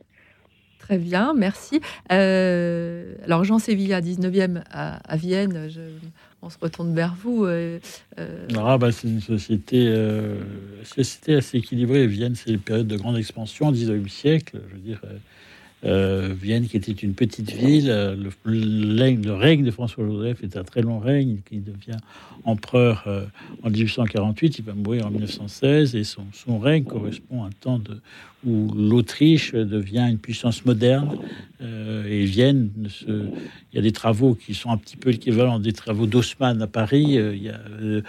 Très 0.79 0.97
bien, 0.97 1.33
merci. 1.33 1.79
Euh, 2.11 3.13
alors 3.23 3.43
Jean 3.43 3.59
Sévilla, 3.59 4.01
19e 4.01 4.63
à, 4.71 5.15
Vienne, 5.15 5.69
on 6.41 6.49
se 6.49 6.57
retourne 6.59 6.93
vers 6.93 7.15
vous. 7.15 7.45
Euh, 7.45 7.79
ah, 8.57 8.77
bah, 8.77 8.91
c'est 8.91 9.07
une 9.07 9.21
société, 9.21 9.93
société 10.83 11.35
assez 11.35 11.57
équilibrée. 11.57 12.07
Vienne, 12.07 12.35
c'est 12.35 12.51
une 12.51 12.59
période 12.59 12.87
de 12.87 12.97
grande 12.97 13.17
expansion, 13.17 13.67
au 13.67 13.73
19e 13.73 14.07
siècle. 14.07 14.59
Je 14.69 14.75
veux 14.75 14.81
dire, 14.81 15.01
euh, 15.83 16.33
Vienne, 16.39 16.67
qui 16.67 16.77
était 16.77 16.91
une 16.91 17.15
petite 17.15 17.51
ville, 17.51 17.89
euh, 17.89 18.15
le, 18.45 19.31
règne 19.33 19.63
de 19.63 19.71
François-Joseph 19.71 20.43
est 20.43 20.55
un 20.55 20.63
très 20.63 20.81
long 20.81 20.99
règne, 20.99 21.37
qui 21.49 21.57
devient 21.57 21.97
empereur 22.43 23.03
euh, 23.07 23.25
en 23.63 23.71
1848, 23.71 24.59
il 24.59 24.65
va 24.65 24.73
mourir 24.73 25.07
en 25.07 25.09
1916, 25.09 25.95
et 25.95 26.03
son, 26.03 26.25
son 26.33 26.59
règne 26.59 26.83
correspond 26.83 27.43
à 27.43 27.47
un 27.47 27.51
temps 27.59 27.79
de, 27.79 27.99
où 28.45 28.71
l'Autriche 28.75 29.53
devient 29.53 30.07
une 30.09 30.17
puissance 30.17 30.65
moderne 30.65 31.17
euh, 31.61 32.07
et 32.07 32.25
Vienne. 32.25 32.71
il 33.07 33.31
y 33.73 33.77
a 33.77 33.81
des 33.81 33.91
travaux 33.91 34.33
qui 34.33 34.55
sont 34.55 34.71
un 34.71 34.77
petit 34.77 34.97
peu 34.97 35.11
l'équivalent 35.11 35.59
des 35.59 35.73
travaux 35.73 36.07
d'Haussmann 36.07 36.59
à 36.61 36.67
Paris. 36.67 37.19
Euh, 37.19 37.35
il 37.35 37.43
y 37.43 37.49
a 37.49 37.59
euh, 37.81 38.01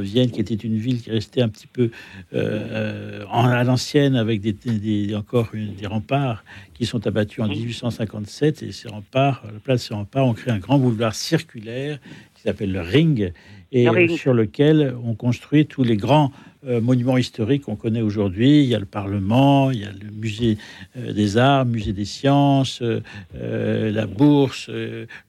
Vienne 0.00 0.30
qui 0.30 0.40
était 0.40 0.54
une 0.54 0.78
ville 0.78 1.02
qui 1.02 1.10
restait 1.10 1.42
un 1.42 1.48
petit 1.48 1.66
peu 1.66 1.90
à 2.32 3.64
l'ancienne 3.64 4.16
avec 4.16 4.40
des, 4.40 5.14
encore 5.14 5.50
des 5.52 5.86
remparts 5.86 6.42
qui 6.72 6.86
sont 6.86 7.06
abattus 7.06 7.44
en 7.44 7.48
1857 7.48 8.62
et 8.62 8.72
ces 8.72 8.88
remparts, 8.88 9.42
la 9.52 9.60
place 9.60 9.82
de 9.82 9.88
ces 9.88 9.94
remparts, 9.94 10.26
ont 10.26 10.34
créé 10.34 10.52
un 10.52 10.58
grand 10.58 10.78
boulevard 10.78 11.14
circulaire 11.14 11.98
qui 12.34 12.42
s'appelle 12.42 12.72
le 12.72 12.80
Ring 12.80 13.32
et 13.72 13.86
sur 14.16 14.32
lequel 14.32 14.94
on 15.04 15.14
construit 15.14 15.66
tous 15.66 15.82
les 15.82 15.96
grands 15.96 16.32
euh, 16.66 16.80
monuments 16.80 17.16
historiques 17.16 17.62
qu'on 17.62 17.76
connaît 17.76 18.00
aujourd'hui. 18.00 18.64
Il 18.64 18.66
y 18.66 18.74
a 18.74 18.80
le 18.80 18.86
Parlement, 18.86 19.70
il 19.70 19.80
y 19.80 19.84
a 19.84 19.92
le 19.92 20.10
musée 20.10 20.58
euh, 20.96 21.12
des 21.12 21.36
arts, 21.36 21.64
musée 21.64 21.92
des 21.92 22.04
sciences, 22.04 22.82
euh, 22.82 23.92
la 23.92 24.06
bourse, 24.06 24.68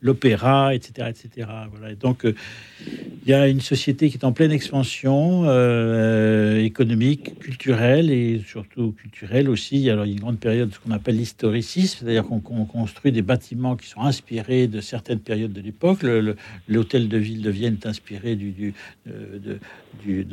l'opéra, 0.02 0.74
etc., 0.74 1.10
etc. 1.10 1.48
Voilà. 1.72 1.94
donc, 1.96 2.26
il 2.26 3.30
y 3.30 3.34
a 3.34 3.48
une 3.48 3.62
société 3.62 4.10
qui 4.10 4.18
est 4.18 4.26
en 4.26 4.32
pleine 4.32 4.52
expansion 4.52 5.44
économique, 6.58 7.38
culturelle 7.40 8.10
et 8.10 8.42
surtout 8.46 8.94
culturelle 8.94 9.50
aussi. 9.50 9.76
Il 9.76 9.82
y 9.82 9.92
a 9.92 10.06
une 10.06 10.20
grande 10.20 10.40
période 10.40 10.70
de 10.70 10.74
ce 10.74 10.80
qu'on 10.80 10.92
appelle 10.92 11.18
l'historicisme, 11.18 12.00
c'est-à-dire 12.00 12.26
qu'on 12.26 12.66
construit 12.66 13.12
des 13.12 13.22
bâtiments 13.22 13.76
qui 13.76 13.88
sont 13.88 14.02
inspirés 14.02 14.68
de 14.68 14.82
certaines 14.82 15.20
périodes 15.20 15.54
de 15.54 15.62
l'époque. 15.62 16.00
L'hôtel 16.68 17.08
de 17.10 17.18
ville 17.18 17.42
de 17.42 17.50
Vienne 17.50 17.78
est 17.82 17.88
inspiré 17.88 18.36
du, 18.36 18.74
de 19.06 19.60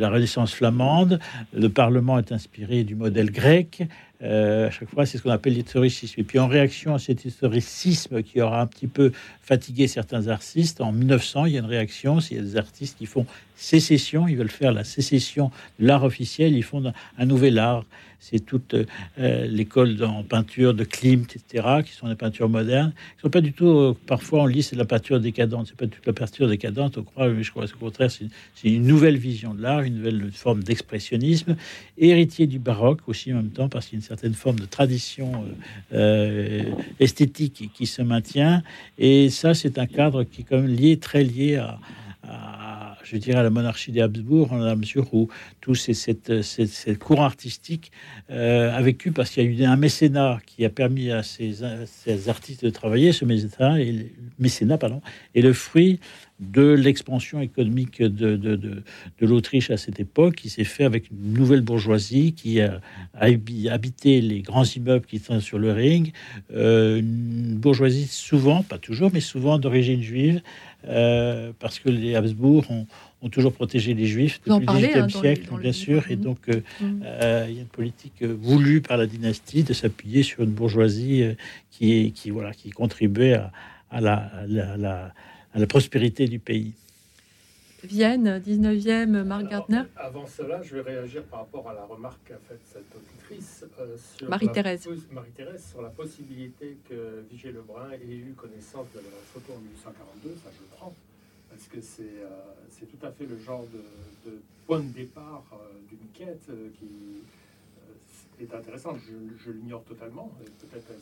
la 0.00 0.10
Renaissance 0.10 0.54
flamande. 0.54 0.93
Le 1.52 1.68
Parlement 1.68 2.18
est 2.18 2.32
inspiré 2.32 2.84
du 2.84 2.94
modèle 2.94 3.30
grec. 3.30 3.82
Euh, 4.22 4.68
à 4.68 4.70
chaque 4.70 4.88
fois, 4.88 5.04
c'est 5.04 5.18
ce 5.18 5.22
qu'on 5.22 5.30
appelle 5.30 5.54
l'historicisme. 5.54 6.20
Et 6.20 6.24
puis, 6.24 6.38
en 6.38 6.46
réaction 6.46 6.94
à 6.94 6.98
cet 6.98 7.24
historicisme 7.24 8.22
qui 8.22 8.40
aura 8.40 8.60
un 8.60 8.66
petit 8.66 8.86
peu 8.86 9.12
fatiguer 9.42 9.86
certains 9.86 10.28
artistes. 10.28 10.80
En 10.80 10.92
1900, 10.92 11.46
il 11.46 11.52
y 11.52 11.56
a 11.56 11.60
une 11.60 11.66
réaction. 11.66 12.20
S'il 12.20 12.38
y 12.38 12.40
a 12.40 12.42
des 12.42 12.56
artistes 12.56 12.96
qui 12.96 13.06
font 13.06 13.26
sécession, 13.56 14.26
ils 14.26 14.36
veulent 14.36 14.48
faire 14.48 14.72
la 14.72 14.84
sécession 14.84 15.50
de 15.78 15.86
l'art 15.86 16.04
officiel, 16.04 16.56
ils 16.56 16.62
font 16.62 16.92
un 17.18 17.26
nouvel 17.26 17.58
art 17.58 17.84
c'est 18.30 18.38
toute 18.38 18.74
euh, 18.74 19.46
l'école 19.46 20.02
en 20.02 20.22
peinture 20.22 20.72
de 20.72 20.84
Klimt, 20.84 21.26
etc., 21.36 21.82
qui 21.84 21.92
sont 21.92 22.08
des 22.08 22.14
peintures 22.14 22.48
modernes, 22.48 22.94
qui 23.16 23.20
sont 23.20 23.28
pas 23.28 23.42
du 23.42 23.52
tout, 23.52 23.66
euh, 23.66 23.96
parfois 24.06 24.42
on 24.42 24.46
lit 24.46 24.62
c'est 24.62 24.76
de 24.76 24.80
la 24.80 24.86
peinture 24.86 25.20
décadente, 25.20 25.66
c'est 25.68 25.76
pas 25.76 25.86
toute 25.86 26.06
la 26.06 26.14
peinture 26.14 26.48
décadente, 26.48 26.96
on 26.96 27.02
croit, 27.02 27.28
mais 27.28 27.42
je 27.42 27.50
crois 27.50 27.64
au 27.64 27.78
contraire, 27.78 28.10
c'est 28.10 28.28
une, 28.64 28.86
nouvelle 28.86 29.18
vision 29.18 29.52
de 29.52 29.60
l'art, 29.60 29.82
une 29.82 29.96
nouvelle 29.96 30.30
forme 30.32 30.62
d'expressionnisme, 30.62 31.54
héritier 31.98 32.46
du 32.46 32.58
baroque 32.58 33.00
aussi 33.08 33.30
en 33.30 33.36
même 33.36 33.50
temps, 33.50 33.68
parce 33.68 33.86
qu'il 33.86 33.98
y 33.98 34.00
a 34.00 34.00
une 34.00 34.08
certaine 34.08 34.34
forme 34.34 34.58
de 34.58 34.66
tradition 34.66 35.44
euh, 35.92 36.62
esthétique 37.00 37.70
qui 37.74 37.86
se 37.86 38.00
maintient, 38.00 38.62
et 38.96 39.28
ça 39.28 39.52
c'est 39.52 39.78
un 39.78 39.86
cadre 39.86 40.24
qui 40.24 40.40
est 40.40 40.44
quand 40.44 40.60
même 40.60 40.74
lié, 40.74 40.96
très 40.96 41.24
lié 41.24 41.56
à 41.56 41.78
je 43.04 43.16
dirais, 43.16 43.38
à 43.38 43.42
la 43.42 43.50
monarchie 43.50 43.92
des 43.92 44.00
Habsbourg, 44.00 44.52
en 44.52 44.58
la 44.58 44.76
mesure 44.76 45.12
où 45.12 45.28
tout 45.60 45.74
cette, 45.74 46.42
cette, 46.42 46.66
cette 46.68 46.98
courant 46.98 47.24
artistique 47.24 47.92
euh, 48.30 48.76
a 48.76 48.82
vécu 48.82 49.12
parce 49.12 49.30
qu'il 49.30 49.44
y 49.44 49.46
a 49.46 49.66
eu 49.66 49.70
un 49.70 49.76
mécénat 49.76 50.40
qui 50.46 50.64
a 50.64 50.70
permis 50.70 51.10
à 51.10 51.22
ces, 51.22 51.56
ces 51.86 52.28
artistes 52.28 52.64
de 52.64 52.70
travailler. 52.70 53.12
Ce 53.12 53.24
mécénat, 53.24 53.80
et 53.80 53.92
le 53.92 54.04
mécénat 54.38 54.78
pardon, 54.78 55.00
est 55.34 55.42
le 55.42 55.52
fruit 55.52 56.00
de 56.40 56.72
l'expansion 56.72 57.40
économique 57.40 58.02
de, 58.02 58.36
de 58.36 59.26
l'Autriche 59.26 59.70
à 59.70 59.76
cette 59.76 60.00
époque, 60.00 60.34
qui 60.34 60.50
s'est 60.50 60.64
fait 60.64 60.84
avec 60.84 61.10
une 61.10 61.32
nouvelle 61.32 61.60
bourgeoisie 61.60 62.32
qui 62.32 62.60
a, 62.60 62.80
habité 63.14 64.20
les 64.20 64.42
grands 64.42 64.64
immeubles 64.64 65.06
qui 65.06 65.18
sont 65.18 65.40
sur 65.40 65.58
le 65.58 65.72
ring, 65.72 66.12
euh, 66.52 66.98
une 66.98 67.56
bourgeoisie 67.56 68.06
souvent, 68.06 68.62
pas 68.62 68.78
toujours, 68.78 69.10
mais 69.12 69.20
souvent 69.20 69.58
d'origine 69.58 70.02
juive, 70.02 70.42
euh, 70.88 71.52
parce 71.58 71.78
que 71.78 71.88
les 71.88 72.14
Habsbourg 72.14 72.64
ont, 72.70 72.86
toujours 73.30 73.54
protégé 73.54 73.94
les 73.94 74.04
Juifs 74.04 74.38
depuis 74.46 74.66
le 74.66 74.72
XVIIIe 74.72 74.98
hein, 74.98 75.08
siècle, 75.08 75.48
bien 75.58 75.72
sûr, 75.72 76.10
et 76.10 76.16
donc 76.16 76.46
euh, 76.50 76.60
mm. 76.80 77.02
euh, 77.04 77.46
il 77.48 77.54
y 77.54 77.58
a 77.58 77.62
une 77.62 77.68
politique 77.68 78.22
voulue 78.22 78.82
par 78.82 78.98
la 78.98 79.06
dynastie 79.06 79.62
de 79.62 79.72
s'appuyer 79.72 80.22
sur 80.22 80.42
une 80.42 80.50
bourgeoisie 80.50 81.24
qui, 81.70 82.12
qui, 82.12 82.28
voilà, 82.28 82.52
qui 82.52 82.68
contribuait 82.70 83.32
à, 83.32 83.50
à, 83.90 84.02
la, 84.02 84.30
à, 85.54 85.58
la, 85.58 85.66
prospérité 85.66 86.28
du 86.28 86.38
pays. 86.38 86.74
Vienne, 87.82 88.42
19e, 88.46 89.22
Marc 89.24 89.48
Gardner. 89.48 89.82
Avant 89.96 90.26
cela, 90.26 90.60
je 90.62 90.74
vais 90.74 90.82
réagir 90.82 91.22
par 91.22 91.40
rapport 91.40 91.66
à 91.70 91.72
la 91.72 91.84
remarque 91.84 92.20
qu'a 92.26 92.38
faite 92.46 92.60
cette 92.70 92.94
auditrice 93.24 93.64
sur 94.16 94.28
Marie-Thérèse. 94.28 94.88
Marie-Thérèse 95.10 95.64
sur 95.70 95.82
la 95.82 95.90
possibilité 95.90 96.78
que 96.88 97.24
Vigée 97.30 97.52
Lebrun 97.52 97.90
ait 97.92 98.14
eu 98.14 98.34
connaissance 98.36 98.86
de 98.94 98.98
la 98.98 99.04
photo 99.32 99.52
en 99.54 99.60
1842, 99.60 100.30
ça 100.42 100.50
je 100.54 100.60
le 100.60 100.68
prends, 100.76 100.94
parce 101.50 101.64
que 101.64 101.80
c'est 101.80 102.22
euh, 102.22 102.86
tout 102.90 103.06
à 103.06 103.10
fait 103.10 103.26
le 103.26 103.38
genre 103.38 103.66
de, 104.24 104.32
point 104.66 104.80
de 104.80 104.92
départ 104.92 105.44
euh, 105.52 105.56
d'une 105.88 106.08
quête 106.12 106.46
euh, 106.50 106.68
qui 106.78 108.42
est 108.42 108.54
intéressante. 108.54 108.98
Je, 109.44 109.50
l'ignore 109.52 109.84
totalement, 109.84 110.32
peut-être 110.60 110.92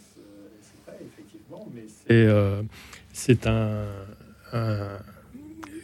c'est 0.61 0.91
vrai, 0.91 0.99
effectivement, 1.01 1.69
mais 1.75 1.85
c'est 3.13 3.47
un, 3.47 3.87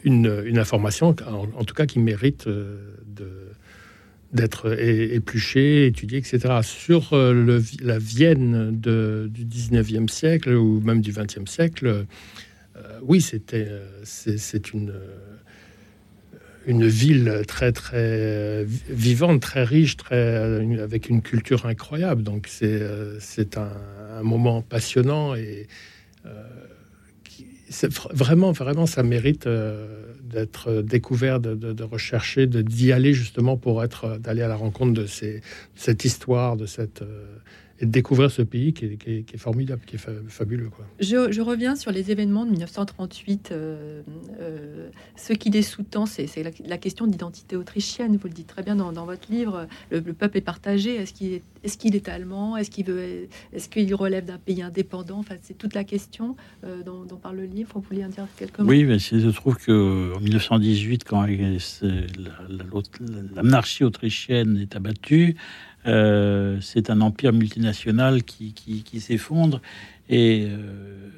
une, 0.03 0.57
information, 0.57 1.15
en, 1.25 1.63
tout 1.63 1.73
cas, 1.73 1.85
qui 1.85 1.99
mérite 1.99 2.47
d'être 4.33 4.79
épluché, 4.79 5.87
étudié, 5.87 6.19
etc. 6.19 6.59
Sur 6.61 7.13
euh, 7.13 7.33
le, 7.33 7.63
la 7.81 7.97
Vienne 7.97 8.79
du 8.79 9.45
19e 9.45 10.07
siècle 10.07 10.53
ou 10.53 10.79
même 10.81 11.01
du 11.01 11.11
20e 11.11 11.47
siècle, 11.47 11.87
euh, 11.87 12.99
oui, 13.01 13.21
c'était 13.21 13.67
euh, 13.67 13.85
c'est 14.03 14.73
une 14.73 14.93
une 16.67 16.87
ville 16.87 17.41
très 17.47 17.71
très 17.71 18.63
vivante, 18.89 19.41
très 19.41 19.63
riche, 19.63 19.97
très 19.97 20.61
avec 20.79 21.09
une 21.09 21.21
culture 21.23 21.65
incroyable. 21.65 22.21
Donc 22.21 22.47
c'est 22.47 22.81
c'est 23.19 23.57
un, 23.57 23.71
moment 24.21 24.61
passionnant 24.61 25.33
et 25.33 25.67
vraiment, 28.11 28.51
vraiment, 28.51 28.85
ça 28.85 29.03
mérite 29.03 29.47
euh, 29.47 30.13
d'être 30.23 30.81
découvert, 30.81 31.39
de, 31.39 31.55
de, 31.55 31.83
rechercher, 31.83 32.47
d'y 32.47 32.91
aller 32.91 33.13
justement 33.13 33.57
pour 33.57 33.83
être, 33.83 34.17
d'aller 34.17 34.41
à 34.41 34.47
la 34.47 34.55
rencontre 34.55 34.93
de 34.93 35.05
ces, 35.05 35.41
cette 35.75 36.05
histoire, 36.05 36.55
de 36.57 36.65
cette, 36.65 37.01
euh, 37.01 37.25
et 37.81 37.85
de 37.85 37.91
découvrir 37.91 38.29
ce 38.29 38.41
pays 38.41 38.73
qui 38.73 38.85
est, 38.85 39.37
formidable, 39.37 39.81
qui 39.85 39.95
est 39.95 40.05
fabuleux. 40.27 40.69
Quoi. 40.69 40.85
Je, 40.99 41.41
reviens 41.41 41.75
sur 41.75 41.91
les 41.91 42.11
événements 42.11 42.45
de 42.45 42.51
1938. 42.51 43.49
Euh, 43.51 44.01
euh, 44.39 44.89
ce 45.15 45.33
qui 45.33 45.49
les 45.49 45.61
sous-tend, 45.61 46.05
c'est 46.05 46.27
la, 46.65 46.77
question 46.77 47.07
d'identité 47.07 47.55
autrichienne. 47.55 48.17
Vous 48.17 48.27
le 48.27 48.33
dites 48.33 48.47
très 48.47 48.63
bien 48.63 48.75
dans, 48.75 49.05
votre 49.05 49.31
livre. 49.31 49.67
Le, 49.91 50.01
peuple 50.01 50.37
est 50.37 50.41
partagé. 50.41 50.95
Est-ce 50.95 51.13
qu'il 51.13 51.33
est, 51.33 51.43
est, 51.63 51.95
est, 51.95 52.09
allemand? 52.09 52.57
Est-ce 52.57 52.69
qu'il 52.69 52.85
veut 52.85 53.27
Est-ce 53.53 53.69
qu'il 53.69 53.93
relève 53.95 54.25
d'un 54.25 54.37
pays 54.37 54.61
indépendant? 54.61 55.19
Enfin, 55.19 55.35
c'est 55.41 55.57
toute 55.57 55.73
la 55.73 55.83
question 55.83 56.35
euh, 56.65 56.83
dont, 56.83 57.05
parle 57.21 57.37
le 57.37 57.45
livre. 57.45 57.71
Vous 57.75 57.81
voulez 57.81 58.03
en 58.03 58.09
dire 58.09 58.27
quelques 58.37 58.59
mots? 58.59 58.69
Oui, 58.69 58.83
mais 58.83 58.99
je 58.99 59.29
trouve 59.29 59.55
que 59.55 60.13
en 60.15 60.19
1918, 60.19 61.05
quand 61.05 61.25
la, 61.25 61.35
la 61.79 63.43
monarchie 63.43 63.83
autrichienne 63.83 64.57
est 64.57 64.75
abattue, 64.75 65.29
euh, 65.29 65.33
c'est 65.85 66.89
un 66.89 67.01
empire 67.01 67.33
multinational 67.33 68.23
qui, 68.23 68.83
s'effondre 68.99 69.61
et 70.09 70.47
euh, 70.49 70.57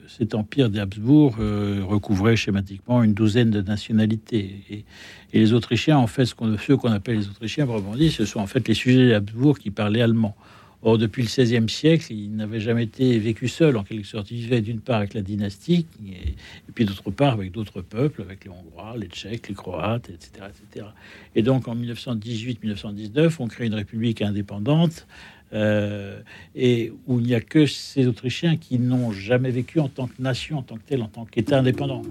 cet 0.08 0.36
empire 0.36 0.70
des 0.70 0.80
Habsbourg 0.80 1.38
euh, 1.40 1.82
recouvrait 1.82 2.36
schématiquement 2.36 3.02
une 3.04 3.14
douzaine 3.14 3.50
de 3.50 3.62
nationalités. 3.62 4.64
Et, 4.70 4.86
les 5.34 5.54
Autrichiens, 5.54 5.98
en 5.98 6.08
fait, 6.08 6.26
ce 6.26 6.36
qu'on, 6.36 6.58
ceux 6.58 6.76
qu'on 6.76 6.92
appelle 6.92 7.16
les 7.16 7.30
Autrichiens, 7.30 7.66
ce 8.12 8.26
sont 8.26 8.42
en 8.42 8.48
fait 8.48 8.68
les 8.68 8.74
sujets 8.74 9.06
des 9.08 9.14
Habsbourg 9.14 9.58
qui 9.58 9.72
parlaient 9.72 10.02
allemand. 10.02 10.36
Or, 10.84 10.98
depuis 10.98 11.22
le 11.22 11.28
XVIe 11.28 11.70
siècle, 11.70 12.12
il 12.12 12.36
n'avait 12.36 12.60
jamais 12.60 12.84
été 12.84 13.20
vécu 13.20 13.48
seul, 13.48 13.78
en 13.78 13.84
quelque 13.84 14.08
sorte. 14.08 14.32
Il 14.32 14.38
vivait 14.38 14.62
d'une 14.62 14.80
part 14.80 14.98
avec 14.98 15.14
la 15.14 15.22
dynastie, 15.22 15.86
et, 16.08 16.34
puis 16.74 16.86
d'autre 16.86 17.12
part 17.12 17.34
avec 17.34 17.52
d'autres 17.52 17.82
peuples, 17.82 18.24
avec 18.24 18.46
les 18.46 18.50
Hongrois, 18.50 18.96
les 18.98 19.08
Tchèques, 19.08 19.50
les 19.50 19.54
Croates, 19.54 20.10
etc. 20.10 20.48
etc. 20.50 20.88
Et 21.36 21.44
donc, 21.44 21.68
en 21.68 21.76
1918-1919, 21.76 23.36
on 23.40 23.48
crée 23.48 23.68
une 23.68 23.76
république 23.76 24.24
indépendante, 24.24 25.06
euh, 25.54 26.20
et 26.56 26.92
où 27.08 27.20
il 27.20 27.26
n'y 27.26 27.36
a 27.36 27.42
que 27.42 27.68
ces 27.68 28.08
Autrichiens 28.08 28.56
qui 28.58 28.80
n'ont 28.80 29.12
jamais 29.12 29.52
vécu 29.52 29.80
en 29.80 29.90
tant 29.90 30.08
que 30.08 30.20
nation, 30.20 30.60
en 30.60 30.64
tant 30.64 30.78
que 30.78 30.84
tel, 30.88 31.04
en 31.04 31.08
tant 31.08 31.26
qu'État 31.26 31.60
indépendant. 31.60 32.02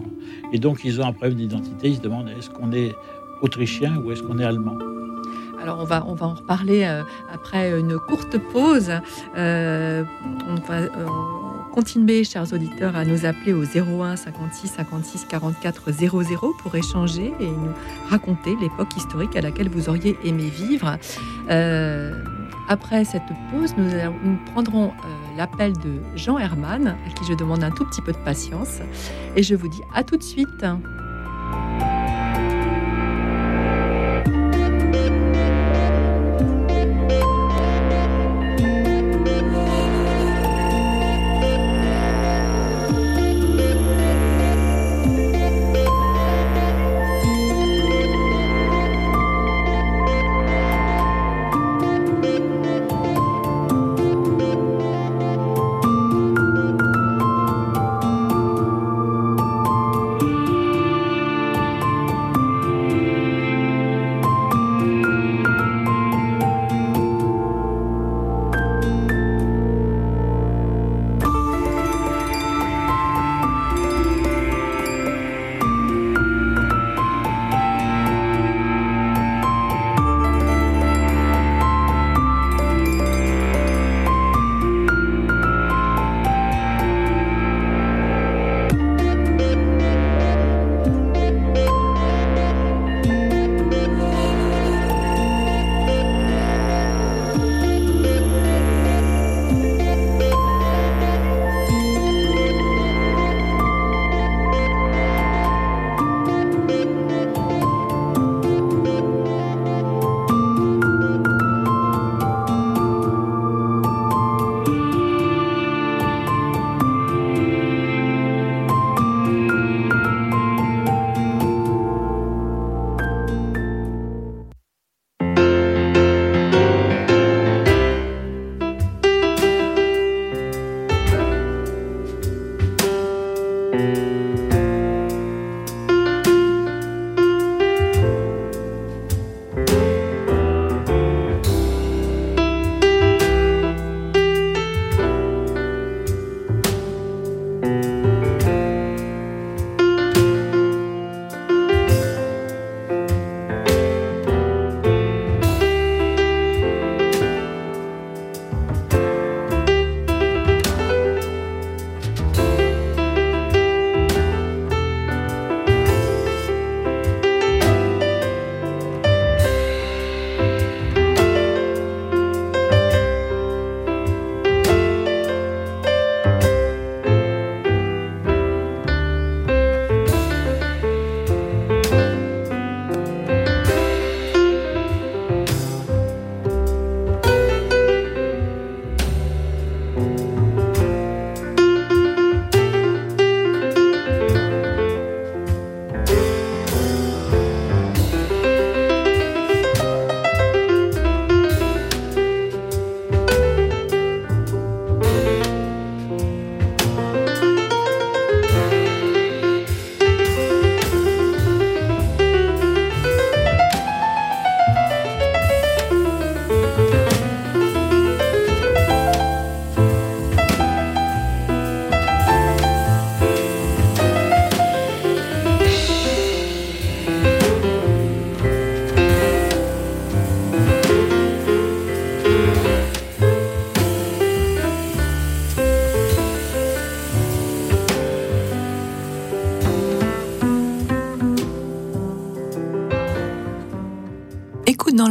Et 0.52 0.58
donc, 0.58 0.82
ils 0.84 1.00
ont 1.00 1.06
un 1.06 1.12
problème 1.12 1.38
d'identité. 1.38 1.88
Ils 1.88 1.96
se 1.96 2.02
demandent 2.02 2.28
est-ce 2.28 2.50
qu'on 2.50 2.72
est 2.72 2.92
autrichien 3.42 3.96
ou 3.96 4.12
est-ce 4.12 4.22
qu'on 4.22 4.38
est 4.38 4.44
allemand? 4.44 4.99
Alors 5.60 5.78
on 5.80 5.84
va, 5.84 6.04
en 6.04 6.34
reparler 6.34 6.84
euh, 6.84 7.02
après 7.32 7.78
une 7.78 7.98
courte 7.98 8.38
pause. 8.38 8.92
Euh, 9.36 10.04
on 10.48 10.54
va 10.66 10.78
euh, 10.78 10.88
continuer, 11.72 12.24
chers 12.24 12.52
auditeurs, 12.52 12.96
à 12.96 13.04
nous 13.04 13.26
appeler 13.26 13.52
au 13.52 13.62
01 13.62 14.16
56 14.16 14.68
56 14.68 15.26
44 15.26 15.92
00 15.92 16.54
pour 16.62 16.74
échanger 16.74 17.32
et 17.40 17.46
nous 17.46 17.72
raconter 18.08 18.56
l'époque 18.60 18.96
historique 18.96 19.36
à 19.36 19.40
laquelle 19.40 19.68
vous 19.68 19.88
auriez 19.88 20.16
aimé 20.24 20.44
vivre. 20.48 20.98
après 22.68 23.04
cette 23.04 23.22
pause, 23.50 23.74
nous, 23.76 23.90
nous 24.24 24.38
prendrons 24.52 24.92
l'appel 25.36 25.72
de 25.74 26.00
Jean 26.16 26.38
Herman, 26.38 26.88
à 26.88 27.10
qui 27.14 27.24
je 27.24 27.34
demande 27.34 27.62
un 27.64 27.70
tout 27.70 27.84
petit 27.84 28.02
peu 28.02 28.12
de 28.12 28.18
patience. 28.18 28.80
Et 29.36 29.42
je 29.42 29.54
vous 29.54 29.68
dis 29.68 29.82
à 29.94 30.02
tout 30.02 30.16
de 30.16 30.22
suite. 30.22 30.64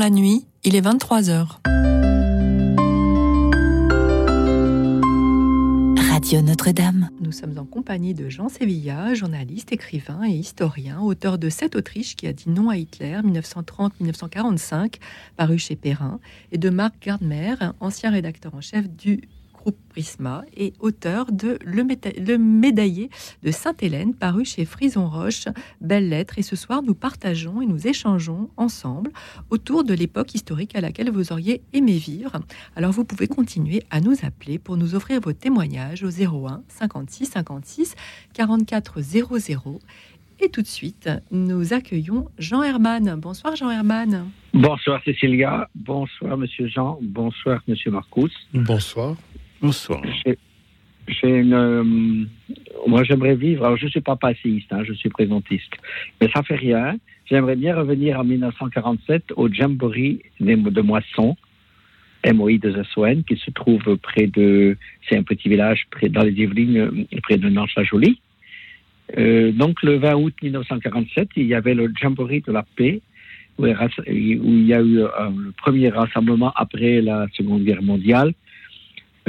La 0.10 0.16
nuit, 0.16 0.48
il 0.64 0.76
est 0.76 0.82
23 0.82 1.30
heures. 1.30 1.62
Radio 5.98 6.42
Notre-Dame. 6.42 7.10
Nous 7.22 7.32
sommes 7.32 7.56
en 7.60 7.66
compagnie 7.66 8.16
de 8.16 8.28
Jean 8.28 8.50
Sévilla, 8.50 9.14
journaliste, 9.14 9.72
écrivain 9.72 10.24
et 10.28 10.32
historien, 10.32 11.00
auteur 11.00 11.38
de 11.38 11.50
Cette 11.50 11.76
Autriche 11.76 12.16
qui 12.16 12.26
a 12.26 12.34
dit 12.34 12.50
non 12.50 12.70
à 12.70 12.78
Hitler 12.78 13.20
1930-1945, 13.24 14.96
paru 15.38 15.60
chez 15.60 15.76
Perrin, 15.76 16.20
et 16.52 16.58
de 16.58 16.72
Marc 16.72 16.96
Gardmer, 17.06 17.54
ancien 17.80 18.10
rédacteur 18.10 18.56
en 18.56 18.62
chef 18.62 18.90
du 18.90 19.30
groupe 19.60 19.78
Prisma 19.90 20.44
et 20.56 20.74
auteur 20.80 21.32
de 21.32 21.60
Le, 21.66 21.84
le 21.84 22.38
médaillé 22.38 23.10
de 23.44 23.52
Sainte-Hélène, 23.52 24.14
paru 24.14 24.46
chez 24.46 24.66
Frison 24.66 25.08
Roche. 25.08 25.46
Belle 25.82 26.10
lettre. 26.10 26.38
Et 26.38 26.44
ce 26.44 26.56
soir, 26.56 26.82
nous 26.82 26.96
partageons 26.96 27.62
et 27.62 27.66
nous 27.66 27.88
échangeons 27.88 28.50
ensemble 28.58 29.12
autour 29.50 29.84
de 29.84 29.94
l'époque 29.94 30.34
historique 30.34 30.76
à 30.76 30.82
laquelle 30.82 31.10
vous 31.12 31.32
auriez 31.32 31.62
aimé 31.74 31.98
vivre. 31.98 32.32
Alors, 32.76 32.92
vous 32.92 33.04
pouvez 33.04 33.28
continuer 33.28 33.84
à 33.90 34.00
nous 34.00 34.16
appeler 34.24 34.60
pour 34.60 34.78
nous 34.78 34.96
offrir 34.96 35.20
vos 35.20 35.34
témoignages 35.34 36.04
au 36.04 36.10
01 36.10 36.64
56 36.70 37.26
56 37.26 37.96
44 38.34 39.02
00. 39.02 39.80
Et 40.42 40.50
tout 40.50 40.62
de 40.62 40.68
suite, 40.68 41.10
nous 41.32 41.74
accueillons 41.74 42.30
Jean 42.38 42.64
Herman. 42.64 43.16
Bonsoir 43.20 43.58
Jean 43.58 43.70
Herman. 43.70 44.30
Bonsoir 44.54 45.02
Cécilia. 45.04 45.70
Bonsoir 45.76 46.38
Monsieur 46.38 46.68
Jean. 46.68 46.98
Bonsoir 47.02 47.62
Monsieur 47.68 47.92
Marcus. 47.92 48.32
Bonsoir. 48.54 49.18
Bonsoir. 49.62 50.02
Euh, 51.24 51.84
moi, 52.88 53.04
j'aimerais 53.04 53.36
vivre. 53.36 53.66
Alors, 53.66 53.78
je 53.78 53.86
ne 53.86 53.90
suis 53.90 54.02
pas 54.02 54.16
passéiste, 54.16 54.72
hein, 54.72 54.84
je 54.84 54.94
suis 54.94 55.10
présentiste. 55.10 55.74
Mais 56.22 56.30
ça 56.34 56.44
fait 56.44 56.56
rien. 56.56 56.98
J'aimerais 57.26 57.56
bien 57.56 57.76
revenir 57.76 58.20
en 58.20 58.24
1947 58.24 59.34
au 59.36 59.52
Jamboree 59.52 60.22
de 60.40 60.82
Moisson, 60.82 61.36
MOI 62.26 62.58
de 62.58 62.72
Zassouen, 62.72 63.24
qui 63.24 63.38
se 63.38 63.52
trouve 63.52 63.98
près 63.98 64.28
de. 64.28 64.78
C'est 65.08 65.18
un 65.18 65.24
petit 65.24 65.50
village 65.50 65.88
près, 65.92 66.10
dans 66.10 66.24
les 66.24 66.32
Yvelines, 66.32 67.08
près 67.24 67.38
de 67.38 67.50
Nantes-la-Jolie. 67.50 68.22
Euh, 69.18 69.52
donc, 69.52 69.82
le 69.84 69.98
20 69.98 70.16
août 70.16 70.34
1947, 70.42 71.30
il 71.36 71.48
y 71.48 71.54
avait 71.54 71.74
le 71.74 71.92
Jamboree 72.00 72.42
de 72.42 72.52
la 72.52 72.64
paix, 72.76 73.02
où, 73.58 73.66
il 73.66 74.66
y 74.66 74.74
a 74.74 74.82
eu 74.82 75.00
euh, 75.00 75.10
le 75.36 75.52
premier 75.52 75.90
rassemblement 75.90 76.54
après 76.56 77.02
la 77.02 77.28
Seconde 77.34 77.64
Guerre 77.64 77.82
mondiale 77.82 78.34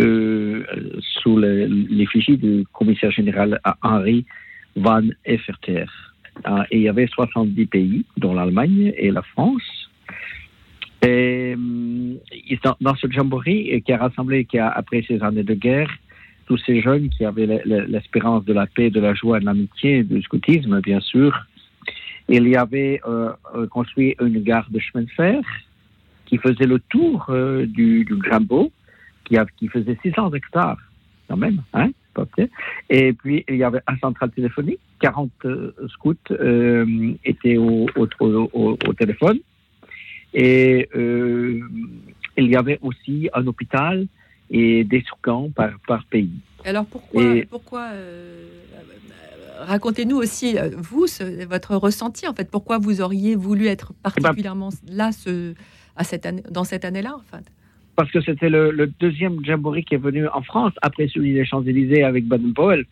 euh, 0.00 0.64
sous 1.00 1.36
l'effigie 1.36 2.36
du 2.36 2.64
commissaire 2.72 3.10
général 3.10 3.60
Henri 3.82 4.24
Van 4.76 5.02
Efferter. 5.24 5.84
Ah, 6.44 6.64
et 6.70 6.78
il 6.78 6.82
y 6.82 6.88
avait 6.88 7.06
70 7.06 7.66
pays, 7.66 8.04
dont 8.16 8.32
l'Allemagne 8.32 8.94
et 8.96 9.10
la 9.10 9.22
France. 9.22 9.90
Et 11.02 11.54
euh, 11.56 12.14
dans, 12.80 12.94
ce 12.94 13.10
jamboree 13.10 13.82
qui 13.84 13.92
a 13.92 13.98
rassemblé, 13.98 14.44
qui 14.44 14.58
a, 14.58 14.68
après 14.68 15.04
ces 15.06 15.22
années 15.22 15.42
de 15.42 15.54
guerre, 15.54 15.90
tous 16.46 16.58
ces 16.58 16.80
jeunes 16.80 17.10
qui 17.10 17.24
avaient 17.24 17.62
l'espérance 17.64 18.44
de 18.44 18.52
la 18.52 18.66
paix, 18.66 18.90
de 18.90 19.00
la 19.00 19.14
joie, 19.14 19.38
de 19.40 19.44
l'amitié, 19.44 20.02
du 20.02 20.22
scoutisme, 20.22 20.80
bien 20.80 21.00
sûr, 21.00 21.46
il 22.28 22.48
y 22.48 22.56
avait 22.56 23.00
euh, 23.06 23.32
construit 23.70 24.16
une 24.20 24.42
gare 24.42 24.68
de 24.70 24.78
chemin 24.78 25.04
de 25.04 25.10
fer 25.10 25.42
qui 26.26 26.38
faisait 26.38 26.66
le 26.66 26.78
tour 26.78 27.26
du, 27.66 28.04
du 28.04 28.14
qui, 29.56 29.68
faisait 29.68 29.98
600 30.02 30.32
hectares, 30.34 30.78
quand 31.28 31.36
même, 31.36 31.62
hein, 31.72 31.90
et 32.88 33.12
puis, 33.12 33.44
il 33.48 33.56
y 33.56 33.64
avait 33.64 33.80
un 33.86 33.96
central 33.98 34.30
téléphonique, 34.30 34.80
40 35.00 35.30
euh, 35.44 35.72
scouts 35.88 36.14
euh, 36.30 37.14
étaient 37.24 37.56
au, 37.56 37.86
au, 37.96 38.92
téléphone, 38.94 39.38
et 40.34 40.88
euh, 40.94 41.60
il 42.36 42.46
y 42.46 42.56
avait 42.56 42.78
aussi 42.82 43.28
un 43.32 43.46
hôpital 43.46 44.06
et 44.50 44.84
des 44.84 45.02
soukans 45.02 45.50
par, 45.50 45.70
par 45.86 46.04
pays. 46.04 46.32
Alors 46.64 46.86
pourquoi, 46.86 47.22
pourquoi 47.48 47.90
racontez-nous 49.60 50.16
aussi, 50.16 50.56
vous, 50.76 51.06
votre 51.48 51.76
ressenti, 51.76 52.26
en 52.26 52.34
fait, 52.34 52.50
pourquoi 52.50 52.78
vous 52.78 53.00
auriez 53.00 53.34
voulu 53.36 53.66
être 53.66 53.92
eh 53.92 53.94
ben, 54.02 54.22
particulièrement 54.22 54.70
là 54.88 55.12
ce, 55.12 55.54
à 55.96 56.04
cette 56.04 56.26
année, 56.26 56.42
dans 56.50 56.64
cette 56.64 56.84
année-là, 56.84 57.14
en 57.14 57.36
fait? 57.36 57.44
Parce 57.96 58.10
que 58.10 58.20
c'était 58.20 58.48
le, 58.48 58.90
deuxième 59.00 59.44
jamboree 59.44 59.84
qui 59.84 59.94
est 59.94 59.98
venu 59.98 60.26
en 60.28 60.42
France 60.42 60.72
après 60.82 61.08
celui 61.08 61.34
des 61.34 61.44
Champs-Élysées 61.44 62.02
avec 62.02 62.26
Baden-Powell. 62.26 62.84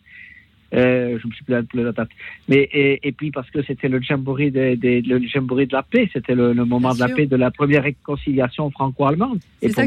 Euh, 0.73 1.17
je 1.19 1.27
me 1.27 1.33
suis 1.33 1.43
plus 1.43 1.55
la 1.73 1.91
date. 1.91 2.09
Mais 2.47 2.69
et, 2.71 3.11
puis 3.11 3.31
parce 3.31 3.49
que 3.49 3.63
c'était 3.63 3.87
le 3.87 4.01
jamboree 4.01 4.51
de, 4.51 4.77
le 4.81 5.27
jamboree 5.27 5.65
de 5.65 5.73
la 5.73 5.83
paix, 5.83 6.09
c'était 6.13 6.35
le, 6.35 6.53
moment 6.53 6.93
de 6.93 6.99
la 6.99 7.09
paix 7.09 7.25
de 7.25 7.35
la 7.35 7.49
première 7.49 7.83
réconciliation 7.83 8.69
franco-allemande. 8.69 9.39
C'est 9.61 9.69
ça, 9.69 9.83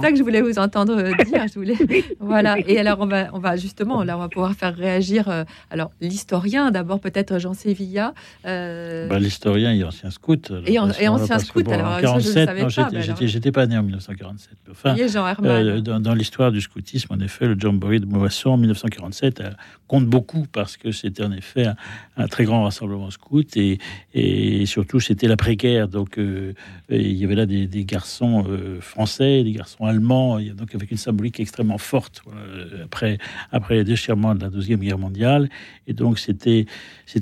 ça, 0.00 0.10
que 0.10 0.16
je 0.16 0.22
voulais 0.22 0.40
vous 0.40 0.58
entendre 0.58 0.96
euh, 0.96 1.12
dire. 1.24 1.42
Je 1.52 1.58
voulais, 1.58 1.76
voilà. 2.20 2.56
Et 2.66 2.78
alors 2.78 2.98
on 3.00 3.06
va, 3.06 3.28
on 3.32 3.38
va 3.38 3.56
justement, 3.56 4.04
là, 4.04 4.16
on 4.16 4.20
va 4.20 4.28
pouvoir 4.28 4.54
faire 4.54 4.74
réagir. 4.74 5.28
Euh, 5.28 5.44
alors 5.70 5.90
l'historien, 6.00 6.70
d'abord 6.70 7.00
peut-être 7.00 7.38
Jean 7.38 7.52
Sévilla. 7.52 8.14
Bah, 8.44 9.18
l'historien 9.18 9.72
et 9.72 9.82
ancien 9.82 10.10
scout. 10.10 10.52
et, 10.66 10.78
ancien 10.78 11.38
scout. 11.40 11.68
alors, 11.68 12.00
47, 12.00 12.50
j'étais 13.22 13.52
pas, 13.52 13.66
né 13.66 13.76
en 13.76 13.82
1947. 13.82 14.56
Enfin, 14.70 14.94
Jean 15.08 16.00
dans, 16.00 16.14
l'histoire 16.14 16.52
du 16.52 16.60
scoutisme, 16.60 17.12
en 17.12 17.20
effet, 17.20 17.46
le 17.46 17.56
jamboree 17.58 18.00
de 18.00 18.06
Moisson 18.06 18.50
en 18.50 18.56
1947 18.56 19.42
compte 19.88 20.06
beaucoup 20.12 20.46
parce 20.52 20.76
que 20.76 20.92
c'était 20.92 21.24
en 21.24 21.32
effet 21.32 21.64
un, 22.18 22.28
très 22.28 22.44
grand 22.44 22.64
rassemblement 22.64 23.10
scout 23.10 23.56
et, 23.56 23.78
et 24.12 24.66
surtout 24.66 25.00
c'était 25.00 25.26
l'après-guerre. 25.26 25.88
Donc 25.88 26.18
euh, 26.18 26.52
il 26.90 27.12
y 27.12 27.24
avait 27.24 27.34
là 27.34 27.46
des, 27.46 27.84
garçons 27.84 28.44
euh, 28.46 28.80
français, 28.80 29.42
des 29.42 29.52
garçons 29.52 29.86
allemands, 29.86 30.38
donc 30.40 30.74
avec 30.74 30.90
une 30.90 30.98
symbolique 30.98 31.40
extrêmement 31.40 31.78
forte 31.78 32.22
après, 32.84 33.16
après 33.50 33.76
le 33.76 33.84
déchirement 33.84 34.34
de 34.34 34.42
la 34.42 34.50
Deuxième 34.50 34.80
Guerre 34.80 34.98
mondiale. 34.98 35.48
Et 35.86 35.94
donc 35.94 36.18
c'était 36.18 36.66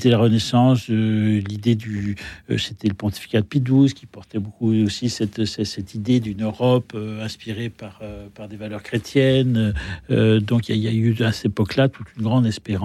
la 0.05 0.18
renaissance, 0.18 0.88
l'idée 0.88 1.76
du. 1.76 2.16
Euh, 2.51 2.59
c'était 2.59 2.88
le 2.88 2.95
pontificat 2.95 3.41
de 3.41 3.47
Pie 3.47 3.61
XII 3.61 3.93
qui 3.93 4.07
portait 4.07 4.41
beaucoup 4.41 4.72
aussi 4.72 5.11
cette, 5.11 5.45
cette, 5.45 5.95
idée 5.95 6.18
d'une 6.18 6.43
Europe 6.43 6.97
inspirée 7.22 7.70
par, 7.70 8.01
par 8.34 8.49
des 8.49 8.57
valeurs 8.57 8.82
chrétiennes. 8.82 9.74
donc 10.09 10.68
il 10.68 10.76
y, 10.76 10.88
a 10.88 10.93
eu 10.93 11.14
à 11.22 11.32
cette 11.32 11.47
époque-là 11.47 11.88
toute 11.88 12.09
une 12.16 12.24
grande 12.24 12.47
espérance 12.47 12.80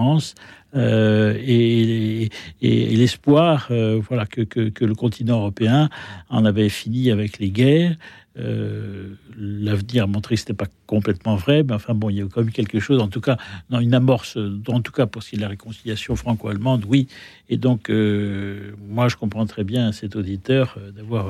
euh, 0.74 1.34
et, 1.38 2.28
l'espoir 2.60 3.68
euh, 3.70 4.00
voilà, 4.06 4.26
que, 4.26 4.42
que, 4.42 4.84
le 4.84 4.94
continent 4.94 5.38
européen 5.38 5.88
en 6.28 6.44
avait 6.44 6.68
fini 6.68 7.10
avec 7.10 7.38
les 7.38 7.50
guerres 7.50 7.96
euh, 8.38 9.14
l'avenir 9.38 10.04
a 10.04 10.06
montré 10.06 10.34
que 10.34 10.40
ce 10.40 10.44
n'était 10.44 10.54
pas 10.54 10.70
complètement 10.86 11.36
vrai, 11.36 11.62
mais 11.62 11.74
enfin 11.74 11.94
bon, 11.94 12.10
il 12.10 12.16
y 12.16 12.22
a 12.22 12.26
quand 12.26 12.42
même 12.42 12.50
quelque 12.50 12.80
chose, 12.80 13.00
en 13.00 13.08
tout 13.08 13.20
cas, 13.20 13.38
dans 13.70 13.80
une 13.80 13.94
amorce, 13.94 14.38
en 14.68 14.80
tout 14.80 14.92
cas 14.92 15.06
pour 15.06 15.22
ce 15.22 15.30
qui 15.30 15.36
est 15.36 15.38
de 15.38 15.42
la 15.42 15.48
réconciliation 15.48 16.16
franco-allemande, 16.16 16.84
oui. 16.86 17.08
Et 17.48 17.56
donc, 17.56 17.90
euh, 17.90 18.72
moi, 18.88 19.08
je 19.08 19.16
comprends 19.16 19.46
très 19.46 19.64
bien 19.64 19.92
cet 19.92 20.16
auditeur 20.16 20.76
euh, 20.78 20.90
d'avoir 20.90 21.26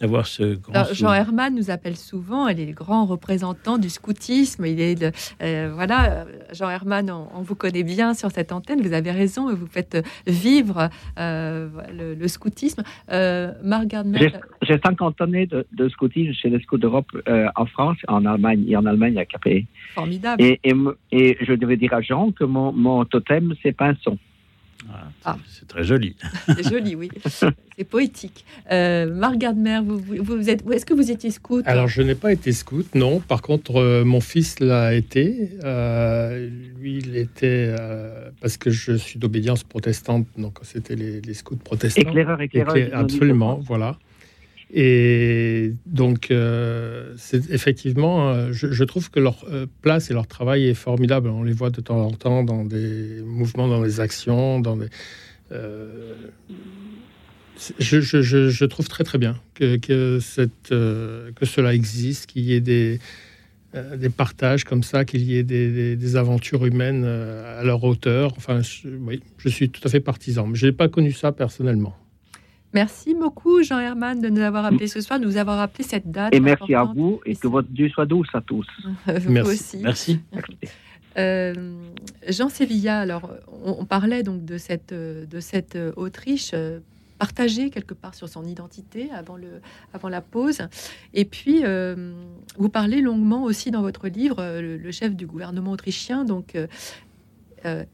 d'avoir 0.00 0.26
ce 0.26 0.54
grand. 0.54 0.92
Jean 0.92 1.12
Herman 1.12 1.54
nous 1.54 1.70
appelle 1.70 1.96
souvent, 1.96 2.48
elle 2.48 2.60
est 2.60 2.66
le 2.66 2.72
grand 2.72 3.06
représentant 3.06 3.78
du 3.78 3.90
scoutisme. 3.90 4.64
Il 4.66 4.80
est 4.80 5.12
voilà, 5.40 6.26
Jean 6.52 6.70
Herman, 6.70 7.10
on, 7.10 7.42
vous 7.42 7.54
connaît 7.54 7.82
bien 7.82 8.14
sur 8.14 8.30
cette 8.30 8.52
antenne. 8.52 8.80
vous 8.80 8.92
avez 8.92 9.10
raison, 9.10 9.54
vous 9.54 9.66
faites 9.66 10.04
vivre 10.26 10.88
le, 11.16 12.26
scoutisme. 12.28 12.82
Marc 13.08 13.94
J'ai 14.62 14.78
50 14.84 15.20
années 15.20 15.46
de, 15.46 15.88
scoutisme 15.88 16.32
chez 16.32 16.47
les 16.48 16.60
Scouts 16.60 16.78
d'Europe 16.78 17.10
en 17.56 17.66
France, 17.66 17.96
en 18.08 18.24
Allemagne 18.24 18.64
et 18.68 18.76
en 18.76 18.86
Allemagne 18.86 19.18
à 19.18 19.24
Capé. 19.24 19.66
Formidable. 19.94 20.42
Et, 20.42 20.60
et, 21.12 21.38
je 21.40 21.52
devais 21.54 21.76
dire 21.76 21.94
à 21.94 22.00
Jean 22.00 22.32
que 22.32 22.44
mon, 22.44 22.72
mon 22.72 23.04
totem, 23.04 23.54
c'est 23.62 23.72
Pinson. 23.72 24.18
Ah, 25.24 25.36
c'est 25.46 25.66
très 25.66 25.84
joli. 25.84 26.16
C'est 26.46 26.68
joli, 26.68 26.94
oui. 26.94 27.10
C'est 27.26 27.84
poétique. 27.84 28.44
Euh, 28.70 29.12
Marc 29.12 29.36
Gardner, 29.36 29.80
vous, 29.84 29.98
vous, 29.98 30.50
êtes, 30.50 30.64
est-ce 30.70 30.86
que 30.86 30.94
vous 30.94 31.10
étiez 31.10 31.30
scout 31.30 31.62
Alors, 31.66 31.88
je 31.88 32.00
n'ai 32.00 32.14
pas 32.14 32.32
été 32.32 32.52
scout, 32.52 32.86
non. 32.94 33.20
Par 33.20 33.42
contre, 33.42 33.76
euh, 33.76 34.04
mon 34.04 34.20
fils 34.20 34.60
l'a 34.60 34.94
été. 34.94 35.50
Euh, 35.64 36.48
lui, 36.78 36.98
il 36.98 37.16
était 37.16 37.74
parce 38.40 38.56
que 38.56 38.70
je 38.70 38.92
suis 38.92 39.18
d'obédience 39.18 39.64
protestante, 39.64 40.26
donc 40.38 40.58
c'était 40.62 40.96
les, 40.96 41.34
scouts 41.34 41.56
protestants. 41.56 42.00
Éclaireur, 42.00 42.40
éclaireur. 42.40 42.76
absolument, 42.92 43.60
voilà. 43.62 43.98
Et 44.72 45.72
donc, 45.86 46.30
euh, 46.30 47.14
effectivement, 47.32 48.30
euh, 48.30 48.52
je, 48.52 48.84
trouve 48.84 49.10
que 49.10 49.18
leur 49.18 49.44
euh, 49.48 49.66
place 49.80 50.10
et 50.10 50.14
leur 50.14 50.26
travail 50.26 50.66
est 50.66 50.74
formidable. 50.74 51.28
On 51.30 51.42
les 51.42 51.54
voit 51.54 51.70
de 51.70 51.80
temps 51.80 52.02
en 52.02 52.10
temps 52.10 52.44
dans 52.44 52.64
des 52.64 53.22
mouvements, 53.24 53.66
dans 53.66 53.82
des 53.82 54.00
actions. 54.00 54.62
Je, 57.78 58.64
trouve 58.66 58.88
très 58.88 59.04
très 59.04 59.18
bien 59.18 59.40
que, 59.54 60.18
cela 60.20 61.74
existe, 61.74 62.26
qu'il 62.26 62.44
y 62.44 62.52
ait 62.52 62.60
des, 62.60 63.00
partages 64.14 64.64
comme 64.64 64.82
ça, 64.82 65.06
qu'il 65.06 65.22
y 65.22 65.38
ait 65.38 65.44
des, 65.44 65.96
des, 65.96 66.16
aventures 66.16 66.66
humaines 66.66 67.06
à 67.06 67.64
leur 67.64 67.82
hauteur. 67.84 68.34
Enfin, 68.36 68.60
oui, 68.84 69.22
je 69.38 69.48
suis 69.48 69.70
tout 69.70 69.80
à 69.84 69.88
fait 69.88 70.00
partisan. 70.00 70.50
Je 70.52 70.66
n'ai 70.66 70.72
pas 70.72 70.88
connu 70.88 71.12
ça 71.12 71.32
personnellement. 71.32 71.96
Merci 72.74 73.14
beaucoup, 73.14 73.62
Jean 73.62 73.78
Herman, 73.78 74.20
de 74.20 74.28
nous 74.28 74.42
avoir 74.42 74.64
appelé 74.66 74.88
ce 74.88 75.00
soir, 75.00 75.18
de 75.18 75.24
nous 75.24 75.36
avoir 75.36 75.58
appelé 75.58 75.84
cette 75.84 76.10
date. 76.10 76.34
Et 76.34 76.40
merci 76.40 76.74
à 76.74 76.84
vous 76.84 77.20
et 77.24 77.34
que 77.34 77.48
votre 77.48 77.68
Dieu 77.68 77.88
soit 77.88 78.06
douce 78.06 78.28
à 78.34 78.40
tous. 78.40 78.66
vous 79.06 79.30
merci. 79.30 79.50
aussi. 79.50 79.78
Merci. 79.78 80.20
Euh, 81.16 81.54
Jean 82.28 82.48
Sévilla, 82.48 83.00
alors 83.00 83.30
on, 83.64 83.84
parlait 83.84 84.22
donc 84.22 84.44
de 84.44 84.58
cette, 84.58 84.92
de 84.92 85.40
cette 85.40 85.78
Autriche 85.96 86.50
euh, 86.54 86.78
partagée 87.18 87.70
quelque 87.70 87.94
part 87.94 88.14
sur 88.14 88.28
son 88.28 88.44
identité 88.44 89.10
avant, 89.12 89.36
le, 89.36 89.60
avant 89.92 90.08
la 90.08 90.20
pause. 90.20 90.62
Et 91.14 91.24
puis, 91.24 91.60
euh, 91.64 92.12
vous 92.56 92.68
parlez 92.68 93.00
longuement 93.00 93.42
aussi 93.42 93.70
dans 93.70 93.82
votre 93.82 94.08
livre, 94.08 94.60
le, 94.60 94.90
chef 94.92 95.14
du 95.14 95.26
gouvernement 95.26 95.72
autrichien, 95.72 96.24
donc 96.24 96.54
euh, 96.54 96.66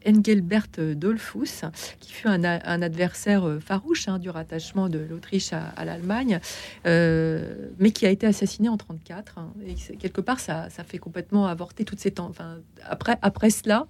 Engelbert 0.07 0.69
Dollfuss, 0.79 1.62
qui 2.01 2.12
fut 2.12 2.29
un, 2.29 2.45
adversaire 2.45 3.47
euh, 3.47 3.61
farouche 3.61 4.09
hein, 4.09 4.19
du 4.19 4.31
rattachement 4.31 4.89
de 4.89 4.99
l'Autriche 4.99 5.53
à, 5.53 5.85
l'Allemagne, 5.85 6.41
euh, 6.87 7.71
mais 7.79 7.91
qui 7.91 8.07
a 8.07 8.11
été 8.11 8.27
assassiné 8.27 8.69
en 8.69 8.77
1934. 8.77 9.39
Hein. 9.39 9.53
et 9.67 9.97
quelque 9.97 10.21
part, 10.21 10.41
ça, 10.41 10.69
ça, 10.71 10.85
fait 10.85 10.99
complètement 10.99 11.47
avorter 11.47 11.85
toutes 11.85 12.01
ces 12.01 12.11
temps. 12.11 12.27
Enfin, 12.29 12.59
après, 12.85 13.19
après 13.23 13.51
cela, 13.51 13.87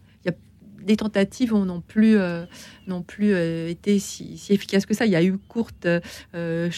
les 0.87 0.97
tentatives 0.97 1.53
n'ont 1.53 1.81
plus, 1.81 2.17
euh, 2.17 2.45
non 2.87 3.03
plus 3.03 3.33
euh, 3.33 3.69
été 3.69 3.99
si, 3.99 4.41
efficaces 4.51 4.87
que 4.87 4.95
ça. 4.95 5.07
Il 5.07 5.13
y 5.13 5.17
a 5.17 5.23
eu 5.23 5.37
courte. 5.37 5.87
Euh, 6.35 6.71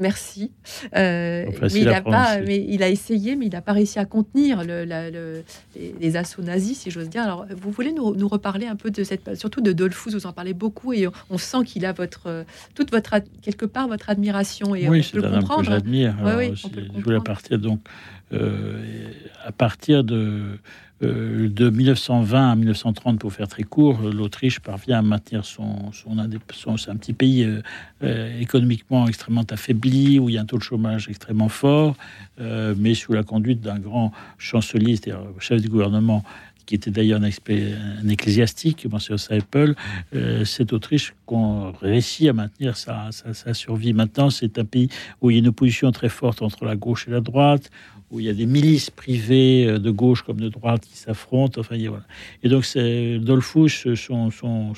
Merci. 0.00 0.50
Euh, 0.96 1.46
mais, 1.60 1.80
il 1.80 1.88
a 1.88 2.02
pas, 2.02 2.40
mais 2.40 2.64
il 2.68 2.82
a 2.82 2.88
essayé, 2.88 3.36
mais 3.36 3.46
il 3.46 3.52
n'a 3.52 3.62
pas 3.62 3.72
réussi 3.72 3.98
à 3.98 4.04
contenir 4.04 4.62
le, 4.64 5.42
les, 6.00 6.16
assauts 6.16 6.42
nazis, 6.42 6.78
si 6.78 6.90
j'ose 6.90 7.08
dire. 7.08 7.22
Alors, 7.22 7.46
vous 7.56 7.70
voulez 7.70 7.92
nous, 7.92 8.14
nous, 8.14 8.28
reparler 8.28 8.66
un 8.66 8.76
peu 8.76 8.90
de 8.90 9.04
cette, 9.04 9.34
surtout 9.36 9.60
de 9.60 9.72
Dolphus, 9.72 10.10
vous 10.10 10.26
en 10.26 10.32
parlez 10.32 10.54
beaucoup 10.54 10.92
et 10.92 11.08
on, 11.30 11.38
sent 11.38 11.64
qu'il 11.66 11.84
a 11.84 11.92
votre, 11.92 12.44
toute 12.74 12.90
votre, 12.90 13.14
quelque 13.42 13.66
part 13.66 13.88
votre 13.88 14.10
admiration 14.10 14.74
et 14.74 14.88
oui, 14.88 15.02
c'est 15.02 15.18
un 15.18 15.34
homme 15.34 15.48
que 15.58 15.64
j'admire. 15.64 16.14
je 16.54 17.02
voulais 17.02 17.20
partir 17.20 17.58
donc 17.58 17.80
à 18.32 19.52
partir 19.52 20.04
de 20.04 20.58
euh, 21.02 21.48
de 21.48 21.70
1920 21.70 22.52
à 22.52 22.54
1930, 22.54 23.18
pour 23.18 23.32
faire 23.32 23.48
très 23.48 23.64
court, 23.64 24.00
l'Autriche 24.00 24.60
parvient 24.60 25.00
à 25.00 25.02
maintenir 25.02 25.44
son, 25.44 25.90
son, 25.92 26.16
c'est 26.76 26.90
un 26.90 26.96
petit 26.96 27.12
pays 27.12 27.42
euh, 27.42 27.62
euh, 28.04 28.40
économiquement 28.40 29.08
extrêmement 29.08 29.44
affaibli, 29.50 30.20
où 30.20 30.28
il 30.28 30.36
y 30.36 30.38
a 30.38 30.42
un 30.42 30.44
taux 30.44 30.58
de 30.58 30.62
chômage 30.62 31.08
extrêmement 31.08 31.48
fort, 31.48 31.96
mais 32.38 32.94
sous 32.94 33.12
la 33.12 33.22
conduite 33.22 33.60
d'un 33.60 33.78
grand 33.78 34.12
chancelier, 34.38 34.96
c'est-à-dire 34.96 35.22
chef 35.40 35.60
du 35.60 35.68
gouvernement, 35.68 36.22
qui 36.66 36.76
était 36.76 36.90
d'ailleurs 36.90 37.20
un, 37.20 38.08
ecclésiastique, 38.08 38.86
Monsieur 38.90 39.16
Seipel, 39.18 39.74
cette 40.44 40.72
Autriche 40.72 41.14
qu'on 41.26 41.72
réussit 41.72 42.28
à 42.28 42.32
maintenir 42.32 42.76
sa 42.76 43.10
survie. 43.52 43.92
Maintenant, 43.92 44.30
c'est 44.30 44.58
un 44.58 44.64
pays 44.64 44.88
où 45.20 45.30
il 45.30 45.34
y 45.34 45.36
a 45.36 45.40
une 45.40 45.48
opposition 45.48 45.92
très 45.92 46.08
forte 46.08 46.42
entre 46.42 46.64
la 46.64 46.76
gauche 46.76 47.06
et 47.06 47.10
la 47.10 47.20
droite, 47.20 47.70
où 48.14 48.20
il 48.20 48.26
y 48.26 48.28
a 48.28 48.32
des 48.32 48.46
milices 48.46 48.90
privées 48.90 49.66
euh, 49.66 49.78
de 49.78 49.90
gauche 49.90 50.22
comme 50.22 50.40
de 50.40 50.48
droite 50.48 50.82
qui 50.86 50.96
s'affrontent. 50.96 51.60
Enfin. 51.60 51.76
Et 52.42 52.48
donc, 52.48 52.64
c'est 52.64 53.18
Dolphus 53.18 53.68
son, 53.96 54.30
son, 54.30 54.72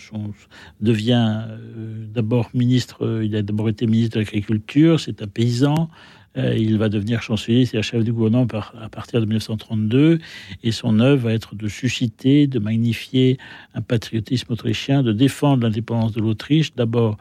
devient 0.80 1.42
euh, 1.46 2.06
d'abord 2.12 2.50
ministre. 2.54 3.04
Euh, 3.04 3.24
il 3.24 3.36
a 3.36 3.42
d'abord 3.42 3.68
été 3.68 3.86
ministre 3.86 4.14
de 4.14 4.20
l'Agriculture. 4.20 4.98
C'est 4.98 5.22
un 5.22 5.26
paysan. 5.26 5.90
il 6.36 6.76
va 6.76 6.88
devenir 6.90 7.22
chancelier, 7.22 7.64
c'est 7.64 7.80
chef 7.80 8.04
du 8.04 8.12
gouvernement 8.12 8.46
à 8.78 8.88
partir 8.90 9.20
de 9.20 9.24
1932, 9.24 10.18
et 10.62 10.70
son 10.70 11.00
œuvre 11.00 11.28
va 11.28 11.32
être 11.32 11.54
de 11.54 11.66
susciter, 11.66 12.46
de 12.46 12.58
magnifier 12.58 13.38
un 13.72 13.80
patriotisme 13.80 14.52
autrichien, 14.52 15.02
de 15.02 15.12
défendre 15.12 15.62
l'indépendance 15.62 16.12
de 16.12 16.20
l'Autriche, 16.20 16.74
d'abord 16.74 17.16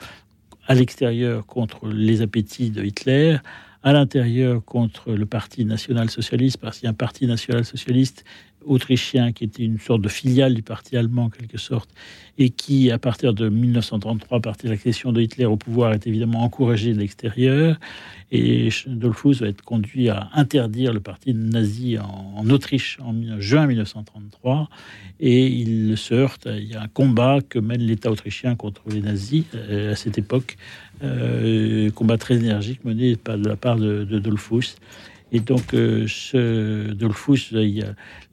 à 0.68 0.76
l'extérieur 0.76 1.46
contre 1.46 1.88
les 1.88 2.22
appétits 2.22 2.72
de 2.72 2.84
Hitler, 2.84 3.38
à 3.86 3.94
l'intérieur 3.94 4.66
contre 4.66 5.14
le 5.14 5.28
Parti 5.28 5.64
national-socialiste, 5.64 6.58
parce 6.58 6.80
qu'il 6.80 6.86
y 6.86 6.88
a 6.88 6.90
un 6.90 6.96
Parti 6.96 7.28
national-socialiste 7.28 8.26
autrichien 8.66 9.32
qui 9.32 9.44
était 9.44 9.64
une 9.64 9.80
sorte 9.80 10.02
de 10.02 10.10
filiale 10.10 10.56
du 10.56 10.64
Parti 10.64 10.98
allemand 10.98 11.26
en 11.26 11.30
quelque 11.30 11.60
sorte, 11.60 11.92
et 12.40 12.50
qui, 12.50 12.90
à 12.90 12.98
partir 12.98 13.36
de 13.36 13.48
1933, 13.48 14.40
à 14.40 14.42
partir 14.42 14.70
de 14.70 14.76
l'accession 14.76 15.12
de 15.12 15.22
Hitler 15.22 15.46
au 15.46 15.56
pouvoir, 15.56 15.94
est 15.94 16.08
évidemment 16.08 16.44
encouragé 16.44 16.94
de 16.94 17.00
l'extérieur. 17.00 17.80
Et 18.32 18.70
Dollfuss 18.88 19.42
va 19.42 19.48
être 19.48 19.62
conduit 19.62 20.10
à 20.10 20.30
interdire 20.34 20.92
le 20.92 21.00
parti 21.00 21.34
nazi 21.34 21.98
en, 22.00 22.50
Autriche 22.50 22.98
en 23.02 23.40
juin 23.40 23.68
1933. 23.68 24.68
Et 25.20 25.48
il 25.48 25.96
se 25.98 26.14
heurte, 26.14 26.48
il 26.52 26.66
y 26.66 26.76
a 26.76 26.82
un 26.82 26.88
combat 26.88 27.40
que 27.48 27.60
mène 27.60 27.82
l'État 27.82 28.12
autrichien 28.12 28.56
contre 28.56 28.82
les 28.90 29.02
nazis 29.02 29.46
euh, 29.54 29.94
à 29.94 29.96
cette 29.96 30.18
époque, 30.18 30.58
combat 31.94 32.18
très 32.18 32.36
énergique 32.36 32.84
mené 32.86 33.16
de 33.16 33.48
la 33.48 33.56
part 33.56 33.78
de, 33.78 34.04
de 34.04 34.20
Dollfuss. 34.20 34.76
Et 35.32 35.40
donc, 35.40 35.74
euh, 35.74 36.06
ce 36.08 36.94
Dollfuss, 36.94 37.52
les 37.52 37.84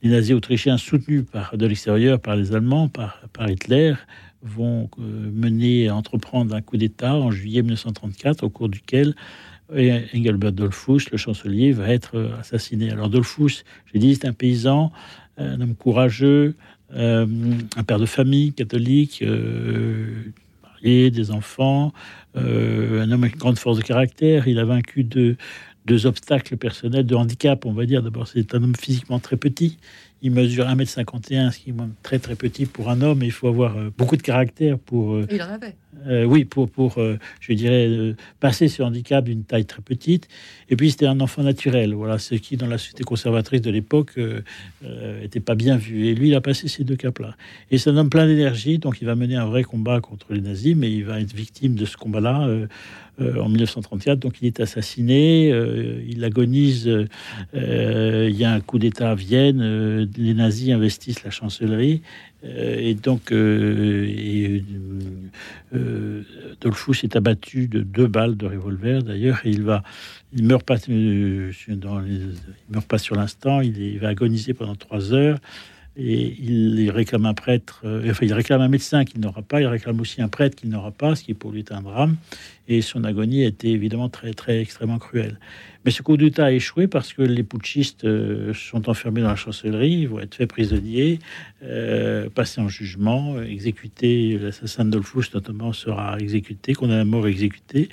nazis 0.04 0.36
autrichiens 0.36 0.76
soutenus 0.76 1.24
par, 1.30 1.56
de 1.56 1.66
l'extérieur 1.66 2.20
par 2.20 2.36
les 2.36 2.54
Allemands, 2.54 2.88
par, 2.88 3.20
par 3.32 3.50
Hitler, 3.50 3.94
vont 4.42 4.88
euh, 5.00 5.30
mener, 5.32 5.90
entreprendre 5.90 6.54
un 6.54 6.60
coup 6.60 6.76
d'État 6.76 7.14
en 7.14 7.30
juillet 7.30 7.62
1934, 7.62 8.44
au 8.44 8.50
cours 8.50 8.68
duquel 8.68 9.14
Engelbert 9.70 10.52
Dollfuss, 10.52 11.10
le 11.10 11.16
chancelier, 11.16 11.72
va 11.72 11.88
être 11.88 12.30
assassiné. 12.38 12.90
Alors 12.90 13.08
Dollfuss, 13.08 13.64
j'ai 13.92 13.98
dit, 13.98 14.14
c'est 14.14 14.28
un 14.28 14.32
paysan, 14.32 14.92
un 15.38 15.60
homme 15.62 15.74
courageux, 15.74 16.56
un 16.94 17.26
père 17.86 17.98
de 17.98 18.04
famille 18.04 18.52
catholique, 18.52 19.24
marié, 20.82 21.10
des 21.10 21.30
enfants, 21.30 21.92
un 22.34 23.10
homme 23.10 23.24
avec 23.24 23.34
une 23.34 23.40
grande 23.40 23.58
force 23.58 23.78
de 23.78 23.82
caractère. 23.82 24.48
Il 24.48 24.58
a 24.58 24.64
vaincu 24.64 25.04
de, 25.04 25.36
deux 25.84 26.06
obstacles 26.06 26.56
personnels 26.56 27.06
de 27.06 27.14
handicap, 27.14 27.66
on 27.66 27.72
va 27.72 27.86
dire. 27.86 28.02
D'abord, 28.02 28.28
c'est 28.28 28.54
un 28.54 28.62
homme 28.62 28.76
physiquement 28.76 29.18
très 29.18 29.36
petit. 29.36 29.78
Il 30.22 30.30
mesure 30.30 30.66
1m51, 30.66 31.50
ce 31.50 31.58
qui 31.58 31.70
est 31.70 31.74
très 32.02 32.18
très 32.18 32.36
petit 32.36 32.66
pour 32.66 32.90
un 32.90 33.02
homme. 33.02 33.22
il 33.22 33.32
faut 33.32 33.48
avoir 33.48 33.76
euh, 33.76 33.90
beaucoup 33.96 34.16
de 34.16 34.22
caractère 34.22 34.78
pour. 34.78 35.14
Euh, 35.14 35.26
il 35.30 35.42
en 35.42 35.48
avait. 35.48 35.74
Euh, 36.06 36.24
oui, 36.24 36.44
pour, 36.44 36.70
pour 36.70 36.98
je 37.40 37.52
dirais, 37.52 38.14
passer 38.40 38.68
ce 38.68 38.82
handicap 38.82 39.24
d'une 39.24 39.44
taille 39.44 39.66
très 39.66 39.82
petite. 39.82 40.28
Et 40.68 40.76
puis, 40.76 40.90
c'était 40.90 41.06
un 41.06 41.20
enfant 41.20 41.42
naturel. 41.42 41.94
Voilà, 41.94 42.18
ce 42.18 42.34
qui, 42.34 42.56
dans 42.56 42.66
la 42.66 42.78
société 42.78 43.04
conservatrice 43.04 43.60
de 43.60 43.70
l'époque, 43.70 44.18
n'était 45.20 45.40
pas 45.40 45.54
bien 45.54 45.76
vu. 45.76 46.06
Et 46.06 46.14
lui, 46.14 46.28
il 46.28 46.34
a 46.34 46.40
passé 46.40 46.68
ces 46.68 46.84
deux 46.84 46.96
caps-là. 46.96 47.36
Et 47.70 47.78
c'est 47.78 47.90
un 47.90 47.96
homme 47.96 48.10
plein 48.10 48.26
d'énergie, 48.26 48.78
donc 48.78 49.00
il 49.00 49.06
va 49.06 49.14
mener 49.14 49.36
un 49.36 49.46
vrai 49.46 49.62
combat 49.62 50.00
contre 50.00 50.32
les 50.32 50.40
nazis, 50.40 50.74
mais 50.76 50.90
il 50.90 51.04
va 51.04 51.20
être 51.20 51.34
victime 51.34 51.74
de 51.74 51.84
ce 51.84 51.96
combat-là 51.96 52.48
euh, 53.20 53.38
en 53.42 53.48
1934. 53.50 54.18
Donc 54.18 54.36
il 54.40 54.46
est 54.46 54.60
assassiné, 54.60 55.52
euh, 55.52 56.02
il 56.08 56.24
agonise. 56.24 56.88
Euh, 57.54 58.28
il 58.30 58.36
y 58.36 58.44
a 58.44 58.52
un 58.52 58.60
coup 58.60 58.78
d'État 58.78 59.10
à 59.10 59.14
Vienne, 59.14 60.08
les 60.16 60.34
nazis 60.34 60.72
investissent 60.72 61.22
la 61.22 61.30
chancellerie. 61.30 62.00
Et 62.44 62.94
donc, 62.94 63.32
et, 63.32 64.64
Dolphus 66.60 67.04
est 67.04 67.16
abattu 67.16 67.68
de 67.68 67.80
deux 67.80 68.06
balles 68.06 68.36
de 68.36 68.46
revolver 68.46 69.02
d'ailleurs, 69.02 69.40
et 69.44 69.50
il 69.50 69.62
va, 69.62 69.82
il 70.32 70.44
meurt 70.44 70.64
pas, 70.64 70.76
il 70.88 71.52
meurt 72.70 72.86
pas 72.86 72.98
sur 72.98 73.16
l'instant, 73.16 73.60
il, 73.60 73.78
il, 73.78 73.98
va 73.98 74.08
agoniser 74.08 74.54
pendant 74.54 74.74
trois 74.74 75.12
heures. 75.12 75.38
et 75.96 76.36
il 76.40 76.90
réclame 76.90 77.26
un 77.26 77.34
prêtre, 77.34 77.82
euh, 77.84 78.10
enfin 78.10 78.24
il 78.24 78.32
réclame 78.32 78.62
un 78.62 78.68
médecin 78.68 79.04
qu'il 79.04 79.20
n'aura 79.20 79.42
pas, 79.42 79.60
il 79.60 79.66
réclame 79.66 80.00
aussi 80.00 80.22
un 80.22 80.28
prêtre 80.28 80.56
qu'il 80.56 80.70
n'aura 80.70 80.90
pas, 80.90 81.14
ce 81.14 81.22
qui 81.22 81.34
pour 81.34 81.52
lui 81.52 81.60
est 81.60 81.72
un 81.72 81.82
drame, 81.82 82.16
et 82.66 82.80
son 82.80 83.04
agonie 83.04 83.44
a 83.44 83.48
été 83.48 83.70
évidemment 83.70 84.08
très 84.08 84.32
très 84.32 84.60
extrêmement 84.60 84.98
cruelle. 84.98 85.38
Mais 85.84 85.90
ce 85.90 86.02
coup 86.02 86.16
d'État 86.16 86.46
a 86.46 86.52
échoué 86.52 86.86
parce 86.86 87.12
que 87.12 87.22
les 87.22 87.42
putschistes 87.42 88.04
euh, 88.04 88.54
sont 88.54 88.88
enfermés 88.88 89.20
dans 89.20 89.28
la 89.28 89.36
chancellerie, 89.36 90.06
vont 90.06 90.20
être 90.20 90.34
faits 90.34 90.48
prisonniers, 90.48 91.18
euh, 91.62 92.28
passés 92.28 92.60
en 92.60 92.68
jugement, 92.68 93.40
exécutés. 93.42 94.38
L'assassin 94.38 94.84
de 94.84 95.00
notamment, 95.34 95.72
sera 95.72 96.18
exécuté, 96.18 96.74
qu'on 96.74 96.90
a 96.90 96.96
la 96.96 97.04
mort 97.04 97.26
exécuté. 97.26 97.88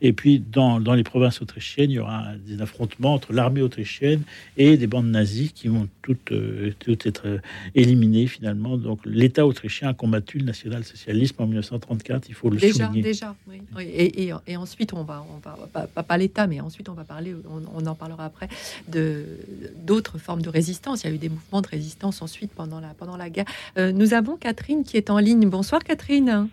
Et 0.00 0.12
puis, 0.12 0.38
dans, 0.38 0.80
dans, 0.80 0.94
les 0.94 1.02
provinces 1.02 1.42
autrichiennes, 1.42 1.90
il 1.90 1.94
y 1.94 1.98
aura 1.98 2.32
des 2.46 2.60
affrontements 2.62 3.14
entre 3.14 3.32
l'armée 3.32 3.62
autrichienne 3.62 4.22
et 4.56 4.76
des 4.76 4.86
bandes 4.86 5.10
nazies 5.10 5.52
qui 5.52 5.68
vont 5.68 5.88
toutes, 6.02 6.32
euh, 6.32 6.72
toutes 6.78 7.06
être 7.06 7.26
euh, 7.26 7.38
éliminées 7.74 8.26
finalement. 8.26 8.76
Donc, 8.76 9.00
l'État 9.04 9.46
autrichien 9.46 9.88
a 9.88 9.94
combattu 9.94 10.38
le 10.38 10.44
national-socialisme 10.44 11.42
en 11.42 11.46
1934, 11.46 12.28
il 12.28 12.34
faut 12.34 12.50
le 12.50 12.58
déjà, 12.58 12.86
souligner. 12.86 13.02
Déjà, 13.02 13.34
oui. 13.48 13.60
Et, 13.80 14.24
et, 14.24 14.32
et, 14.46 14.56
ensuite, 14.56 14.92
on 14.92 15.02
va, 15.02 15.24
on 15.34 15.38
va 15.38 15.86
pas, 15.86 16.02
pas 16.02 16.16
l'État, 16.16 16.46
mais 16.46 16.60
ensuite, 16.60 16.88
on 16.88 16.94
va 16.94 17.04
parler 17.04 17.27
on, 17.48 17.86
en 17.86 17.94
parlera 17.94 18.24
après, 18.24 18.48
d'autres 18.88 20.18
formes 20.18 20.42
de 20.42 20.48
résistance. 20.48 21.04
Il 21.04 21.08
y 21.08 21.12
a 21.12 21.14
eu 21.14 21.18
des 21.18 21.28
mouvements 21.28 21.62
de 21.62 21.68
résistance 21.68 22.22
ensuite 22.22 22.52
pendant 22.54 22.80
la, 22.80 22.88
pendant 22.88 23.16
la 23.16 23.30
guerre. 23.30 23.46
Euh, 23.78 23.92
nous 23.92 24.14
avons 24.14 24.36
Catherine 24.36 24.84
qui 24.84 24.96
est 24.96 25.10
en 25.10 25.18
ligne. 25.18 25.48
Bonsoir 25.48 25.82
Catherine. 25.82 26.48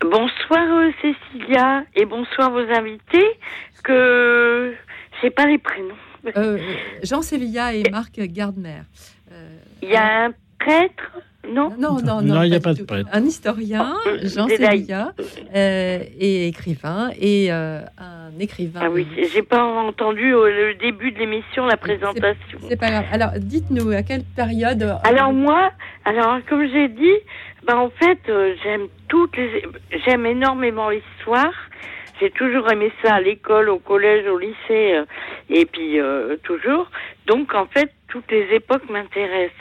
Bonsoir 0.00 0.66
euh, 0.66 0.90
Cécilia 1.02 1.84
et 1.94 2.06
bonsoir 2.06 2.50
vos 2.50 2.58
invités 2.58 3.26
que 3.84 4.74
je 5.12 5.20
sais 5.20 5.30
pas 5.30 5.46
les 5.46 5.58
prénoms. 5.58 5.94
Euh, 6.36 6.58
Jean 7.02 7.22
Sévilla 7.22 7.74
et 7.74 7.88
Marc 7.90 8.20
Gardner. 8.20 8.82
Il 9.82 9.88
y 9.88 9.96
a 9.96 10.26
un 10.26 10.34
prêtre 10.58 11.22
non 11.48 11.72
Non, 11.78 11.98
non, 12.02 12.20
non. 12.20 12.42
il 12.42 12.50
n'y 12.50 12.56
a 12.56 12.60
pas 12.60 12.74
de 12.74 12.82
prêtre. 12.82 13.08
Un 13.12 13.24
historien, 13.24 13.94
Jean 14.22 14.46
Sévilla, 14.48 15.12
euh, 15.54 15.98
et 16.18 16.48
écrivain, 16.48 17.10
et 17.18 17.50
euh, 17.50 17.80
un 17.98 18.38
écrivain. 18.38 18.80
Ah 18.84 18.90
oui, 18.90 19.06
j'ai 19.32 19.42
pas 19.42 19.64
entendu 19.64 20.34
au 20.34 20.44
le 20.44 20.74
début 20.74 21.12
de 21.12 21.18
l'émission 21.18 21.66
la 21.66 21.76
présentation. 21.76 22.58
C'est 22.68 22.78
pas 22.78 22.90
grave. 22.90 23.04
Alors, 23.10 23.30
dites-nous, 23.38 23.90
à 23.90 24.02
quelle 24.02 24.22
période 24.36 24.82
euh, 24.82 24.94
Alors, 25.04 25.32
moi, 25.32 25.72
alors, 26.04 26.38
comme 26.48 26.68
j'ai 26.68 26.88
dit, 26.88 27.16
bah, 27.64 27.78
en 27.78 27.90
fait, 27.90 28.20
j'aime 28.62 28.88
toutes 29.08 29.36
les. 29.36 29.62
J'aime 30.06 30.26
énormément 30.26 30.90
l'histoire. 30.90 31.54
J'ai 32.20 32.30
toujours 32.30 32.70
aimé 32.70 32.92
ça 33.02 33.14
à 33.14 33.20
l'école, 33.20 33.70
au 33.70 33.78
collège, 33.78 34.26
au 34.26 34.38
lycée, 34.38 35.00
et 35.48 35.64
puis 35.64 35.98
toujours. 36.42 36.90
Donc, 37.26 37.54
en 37.54 37.64
fait, 37.64 37.90
toutes 38.08 38.30
les 38.30 38.46
époques 38.54 38.88
m'intéressent. 38.90 39.56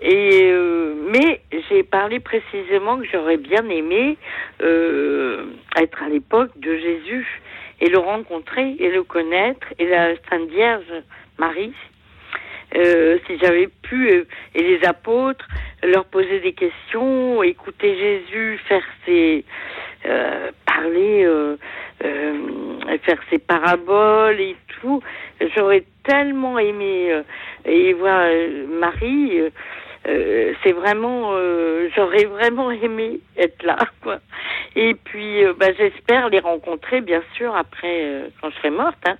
Et 0.00 0.50
euh, 0.50 0.94
mais 1.12 1.40
j'ai 1.68 1.82
parlé 1.82 2.20
précisément 2.20 2.98
que 2.98 3.06
j'aurais 3.12 3.36
bien 3.36 3.68
aimé 3.68 4.16
euh, 4.62 5.44
être 5.76 6.02
à 6.02 6.08
l'époque 6.08 6.58
de 6.58 6.74
Jésus 6.76 7.42
et 7.80 7.90
le 7.90 7.98
rencontrer 7.98 8.76
et 8.78 8.90
le 8.90 9.02
connaître 9.02 9.66
et 9.78 9.86
la 9.86 10.14
Sainte 10.30 10.48
Vierge 10.48 11.02
Marie. 11.38 11.74
Euh, 12.76 13.18
si 13.26 13.36
j'avais 13.38 13.66
pu 13.66 14.24
et 14.54 14.62
les 14.62 14.82
apôtres 14.86 15.46
leur 15.82 16.04
poser 16.06 16.40
des 16.40 16.52
questions, 16.52 17.42
écouter 17.42 17.96
Jésus 17.96 18.58
faire 18.68 18.84
ses 19.04 19.44
parler, 20.64 21.28
faire 23.02 23.18
ses 23.28 23.38
paraboles 23.38 24.40
et 24.40 24.56
tout, 24.80 25.02
j'aurais 25.54 25.84
tellement 26.04 26.58
aimé 26.58 27.22
et 27.66 27.92
voir 27.92 28.30
Marie 28.68 29.42
euh, 30.06 30.54
c'est 30.62 30.72
vraiment, 30.72 31.32
euh, 31.34 31.88
j'aurais 31.94 32.24
vraiment 32.24 32.70
aimé 32.70 33.20
être 33.36 33.62
là, 33.62 33.78
quoi. 34.02 34.18
Et 34.76 34.94
puis, 34.94 35.44
euh, 35.44 35.52
bah, 35.58 35.72
j'espère 35.76 36.28
les 36.28 36.40
rencontrer, 36.40 37.00
bien 37.00 37.22
sûr, 37.36 37.54
après, 37.54 38.30
quand 38.40 38.50
je 38.50 38.56
serai 38.56 38.70
morte, 38.70 38.98
hein, 39.06 39.16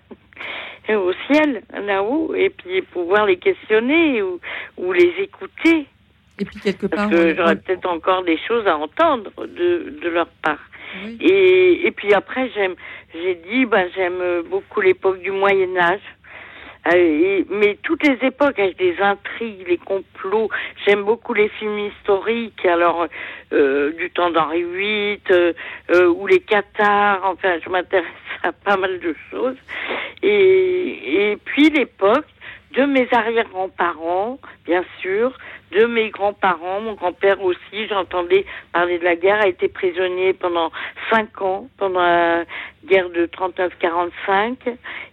au 0.97 1.13
ciel, 1.27 1.63
là-haut, 1.87 2.35
et 2.35 2.51
puis 2.51 2.83
pouvoir 2.83 3.27
les 3.27 3.37
questionner 3.37 4.23
ou, 4.23 4.41
ou 4.77 4.93
les 4.93 5.13
écouter. 5.19 5.87
Et 6.41 6.45
puis 6.45 6.59
quelque 6.59 6.87
part, 6.87 7.09
Parce 7.09 7.23
que 7.23 7.37
j'aurais 7.37 7.57
peut-être 7.57 7.87
encore 7.87 8.25
des 8.25 8.39
choses 8.39 8.67
à 8.67 8.77
entendre 8.77 9.31
de, 9.39 9.99
de 10.03 10.09
leur 10.09 10.29
part. 10.43 10.59
Et, 11.21 11.87
et 11.87 11.91
puis 11.93 12.13
après, 12.15 12.51
j'aime, 12.55 12.75
j'ai 13.15 13.37
dit, 13.49 13.67
bah, 13.67 13.89
j'aime 13.95 14.43
beaucoup 14.49 14.81
l'époque 14.81 15.21
du 15.21 15.31
Moyen 15.31 15.77
Âge. 15.77 16.01
Euh, 16.01 16.20
mais 16.87 17.79
toutes 17.83 18.03
les 18.03 18.19
époques 18.27 18.59
avec 18.59 18.77
des 18.79 18.97
intrigues, 19.01 19.67
les 19.69 19.79
complots. 19.79 20.49
J'aime 20.85 21.03
beaucoup 21.05 21.35
les 21.35 21.49
films 21.49 21.79
historiques, 21.79 22.65
alors 22.65 23.07
euh, 23.53 23.93
du 23.93 24.11
temps 24.11 24.31
d'Henri 24.31 24.65
VIII 24.65 25.21
euh, 25.31 25.53
euh, 25.91 26.09
ou 26.09 26.27
les 26.27 26.41
Qatars. 26.41 27.21
Enfin, 27.25 27.59
je 27.65 27.69
m'intéresse 27.69 28.07
à 28.43 28.53
pas 28.53 28.77
mal 28.77 28.99
de 29.01 29.15
choses. 29.31 29.57
Et, 30.23 31.31
et 31.33 31.37
puis 31.37 31.71
l'époque 31.71 32.27
de 32.73 32.85
mes 32.85 33.09
arrière-grands-parents, 33.13 34.39
bien 34.65 34.85
sûr, 35.01 35.37
de 35.73 35.85
mes 35.87 36.11
grands-parents, 36.11 36.81
mon 36.81 36.95
grand-père 36.95 37.43
aussi, 37.43 37.87
j'entendais 37.89 38.45
parler 38.73 38.99
de 38.99 39.05
la 39.05 39.17
guerre, 39.17 39.41
a 39.41 39.49
été 39.49 39.69
prisonnier 39.69 40.33
pendant 40.33 40.71
cinq 41.11 41.41
ans, 41.43 41.69
pendant 41.79 42.01
la 42.01 42.45
guerre 42.85 43.11
de 43.11 43.27
39-45, 43.27 44.57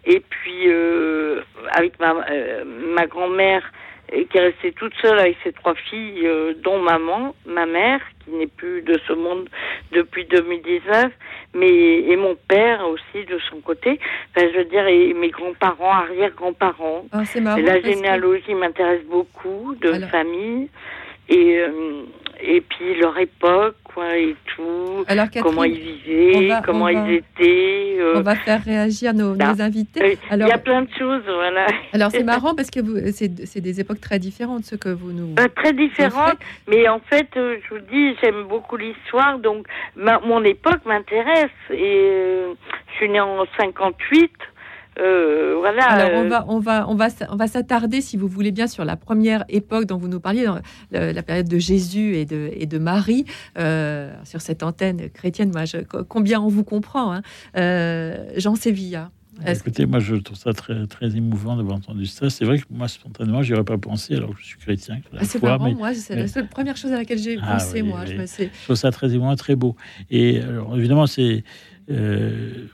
et 0.05 0.19
puis 0.19 0.63
euh, 0.67 1.41
avec 1.71 1.99
ma, 1.99 2.15
euh, 2.29 2.63
ma 2.65 3.05
grand-mère 3.05 3.71
qui 4.09 4.37
est 4.37 4.41
restée 4.41 4.71
toute 4.71 4.93
seule 5.01 5.19
avec 5.19 5.37
ses 5.43 5.51
trois 5.51 5.75
filles, 5.75 6.25
euh, 6.25 6.53
dont 6.63 6.79
maman, 6.79 7.35
ma 7.45 7.65
mère, 7.65 7.99
qui 8.23 8.31
n'est 8.31 8.47
plus 8.47 8.81
de 8.81 8.99
ce 9.07 9.13
monde 9.13 9.49
depuis 9.91 10.25
2019, 10.25 11.11
mais 11.53 11.99
et 11.99 12.15
mon 12.15 12.35
père 12.47 12.87
aussi 12.87 13.25
de 13.25 13.39
son 13.49 13.57
côté. 13.59 13.99
Enfin, 14.35 14.47
je 14.51 14.57
veux 14.57 14.65
dire, 14.65 14.87
et 14.87 15.13
mes 15.13 15.29
grands-parents, 15.29 15.91
arrière-grands-parents. 15.91 17.05
Ah, 17.11 17.23
la 17.43 17.81
généalogie 17.81 18.53
m'intéresse 18.53 19.03
beaucoup 19.05 19.75
de 19.81 19.93
famille 20.05 20.69
et 21.29 21.59
euh, 21.59 22.03
et 22.41 22.61
puis 22.61 22.95
leur 22.99 23.17
époque 23.17 23.75
quoi 23.83 24.17
et 24.17 24.35
tout. 24.55 25.05
Comment 25.41 25.63
ils 25.63 25.79
vivaient 25.79 26.53
comment 26.65 26.87
ils 26.87 27.13
étaient 27.13 27.97
euh, 27.99 28.13
on 28.17 28.21
va 28.21 28.35
faire 28.35 28.63
réagir 28.63 29.13
nos, 29.13 29.35
nos 29.35 29.61
invités. 29.61 30.17
alors 30.29 30.47
il 30.47 30.51
y 30.51 30.53
a 30.53 30.57
plein 30.57 30.83
de 30.83 30.89
choses 30.97 31.23
voilà. 31.25 31.67
Alors 31.93 32.11
c'est 32.11 32.23
marrant 32.35 32.53
parce 32.55 32.69
que 32.69 32.79
c'est 33.11 33.61
des 33.61 33.79
époques 33.79 34.01
très 34.01 34.19
différentes 34.19 34.65
ce 34.65 34.75
que 34.75 34.89
vous 34.89 35.11
nous 35.11 35.33
bah, 35.33 35.49
très 35.49 35.73
différentes 35.73 36.37
mais 36.67 36.87
en 36.87 36.99
fait 36.99 37.29
euh, 37.37 37.57
je 37.63 37.75
vous 37.75 37.81
dis 37.91 38.15
j'aime 38.21 38.43
beaucoup 38.43 38.77
l'histoire 38.77 39.39
donc 39.39 39.67
mon 39.95 40.43
époque 40.43 40.85
m'intéresse 40.85 41.49
et 41.71 42.43
je 42.91 42.95
suis 42.97 43.09
née 43.09 43.19
en 43.19 43.45
58 43.57 44.31
euh, 44.99 45.55
voilà. 45.57 45.85
Alors 45.85 46.19
on 46.19 46.25
euh, 46.25 46.29
va, 46.29 46.45
on 46.47 46.59
va, 46.59 46.89
on 46.89 46.95
va, 46.95 47.07
on 47.29 47.35
va 47.35 47.47
s'attarder, 47.47 48.01
si 48.01 48.17
vous 48.17 48.27
voulez 48.27 48.51
bien, 48.51 48.67
sur 48.67 48.85
la 48.85 48.95
première 48.95 49.43
époque 49.49 49.85
dont 49.85 49.97
vous 49.97 50.07
nous 50.07 50.19
parliez, 50.19 50.45
dans 50.45 50.59
la, 50.91 51.23
période 51.23 51.47
de 51.47 51.57
Jésus 51.57 52.15
et 52.15 52.25
de, 52.25 52.49
et 52.53 52.65
de 52.65 52.77
Marie, 52.77 53.25
euh, 53.57 54.13
sur 54.23 54.41
cette 54.41 54.63
antenne 54.63 55.09
chrétienne. 55.09 55.51
Moi, 55.51 55.65
je, 55.65 55.77
combien 56.07 56.41
on 56.41 56.47
vous 56.47 56.63
comprend, 56.63 57.13
hein. 57.13 57.21
Jean 58.37 58.55
Sévilla. 58.55 59.11
Écoutez, 59.45 59.85
moi 59.85 59.99
je 59.99 60.15
trouve 60.15 60.37
ça 60.37 60.51
très, 60.53 60.87
très 60.87 61.15
émouvant 61.15 61.55
d'avoir 61.55 61.77
entendu 61.77 62.05
ça. 62.05 62.29
C'est 62.29 62.45
vrai 62.45 62.57
que 62.57 62.63
moi, 62.69 62.87
spontanément, 62.87 63.43
j'y 63.43 63.53
aurais 63.53 63.63
pas 63.63 63.77
pensé 63.77 64.15
alors 64.15 64.31
que 64.31 64.41
je 64.41 64.47
suis 64.47 64.57
chrétien. 64.57 64.99
Ah, 65.13 65.23
c'est 65.23 65.41
marrant, 65.41 65.71
moi, 65.75 65.93
c'est 65.93 66.15
la 66.15 66.27
seule 66.27 66.47
première 66.47 66.75
chose 66.75 66.91
à 66.91 66.97
laquelle 66.97 67.19
j'ai 67.19 67.37
ah 67.41 67.53
pensé, 67.53 67.83
moi. 67.83 68.05
Je, 68.05 68.15
me 68.15 68.25
je, 68.25 68.63
trouve 68.63 68.75
ça 68.75 68.91
très 68.91 69.13
émouvant, 69.13 69.35
très 69.35 69.55
beau. 69.55 69.75
Et 70.09 70.41
alors, 70.41 70.75
évidemment, 70.75 71.05
c'est 71.05 71.43
euh, 71.89 72.67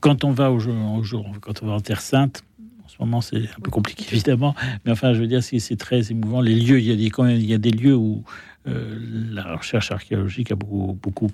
quand 0.00 0.24
on 0.24 0.30
va 0.30 0.50
au 0.50 0.58
jour, 0.58 1.26
quand 1.40 1.62
on 1.62 1.66
va 1.66 1.72
en 1.72 1.80
Terre 1.80 2.00
Sainte, 2.00 2.44
en 2.84 2.88
ce 2.88 2.96
moment 3.00 3.20
c'est 3.20 3.38
un 3.38 3.60
peu 3.62 3.70
compliqué 3.70 4.04
évidemment, 4.12 4.54
mais 4.84 4.92
enfin 4.92 5.14
je 5.14 5.20
veux 5.20 5.26
dire 5.26 5.42
c'est 5.42 5.76
très 5.76 6.10
émouvant. 6.10 6.40
Les 6.40 6.54
lieux, 6.54 6.78
il 6.78 6.84
y 6.84 7.54
a 7.54 7.58
des, 7.58 7.70
lieux 7.70 7.96
où 7.96 8.22
euh, 8.68 8.98
la 9.32 9.56
recherche 9.56 9.90
archéologique 9.90 10.52
a 10.52 10.56
beaucoup 10.56 11.30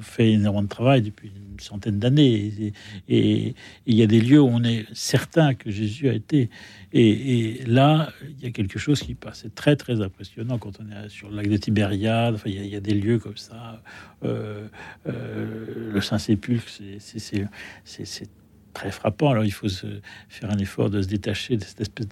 fait 0.00 0.32
énormément 0.32 0.62
de 0.62 0.68
travail 0.68 1.02
depuis 1.02 1.28
une 1.28 1.60
centaine 1.60 1.98
d'années. 1.98 2.72
Et, 3.08 3.54
il 3.86 3.94
y 3.94 4.02
a 4.02 4.06
des 4.06 4.20
lieux 4.20 4.40
où 4.40 4.48
on 4.48 4.62
est 4.62 4.86
certain 4.92 5.54
que 5.54 5.70
Jésus 5.70 6.08
a 6.08 6.12
été. 6.12 6.50
Et, 6.92 7.62
là, 7.66 8.10
il 8.22 8.44
y 8.44 8.46
a 8.46 8.50
quelque 8.50 8.78
chose 8.78 9.00
qui 9.00 9.14
passe. 9.14 9.40
C'est 9.42 9.54
très, 9.54 9.76
très 9.76 10.00
impressionnant 10.00 10.58
quand 10.58 10.80
on 10.80 10.90
est 10.90 11.08
sur 11.08 11.28
le 11.28 11.36
lac 11.36 11.48
de 11.48 11.56
Tibériade. 11.56 12.34
Enfin, 12.34 12.48
il, 12.48 12.66
y 12.66 12.76
a, 12.76 12.80
des 12.80 12.94
lieux 12.94 13.18
comme 13.18 13.36
ça. 13.36 13.82
Euh, 14.24 14.66
euh, 15.06 15.92
le 15.92 16.00
Saint-Sépulcre, 16.00 16.68
c'est 16.98 18.30
très 18.72 18.90
frappant. 18.90 19.30
Alors, 19.30 19.44
il 19.44 19.52
faut 19.52 19.68
faire 19.68 20.50
un 20.50 20.58
effort 20.58 20.88
de 20.88 21.02
se 21.02 21.08
détacher 21.08 21.56
de 21.56 21.64
cette 21.64 21.80
espèce 21.80 22.08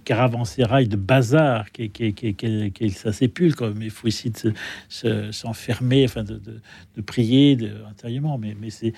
caravansérail 0.00 0.88
de 0.88 0.96
bazar 0.96 1.70
qui, 1.72 1.90
qui, 1.90 2.12
qui, 2.14 2.34
qui, 2.34 2.90
sa 2.90 3.12
sépulcre. 3.12 3.72
Mais 3.76 3.86
il 3.86 3.90
faut 3.90 4.08
essayer 4.08 4.30
de 4.30 5.30
s'enfermer, 5.30 6.04
enfin 6.04 6.24
de, 6.24 6.40
de, 6.96 7.02
prier 7.02 7.56
de, 7.56 7.72
intérieurement. 7.88 8.38
Mais, 8.38 8.56
mais 8.60 8.70
c'est 8.70 8.92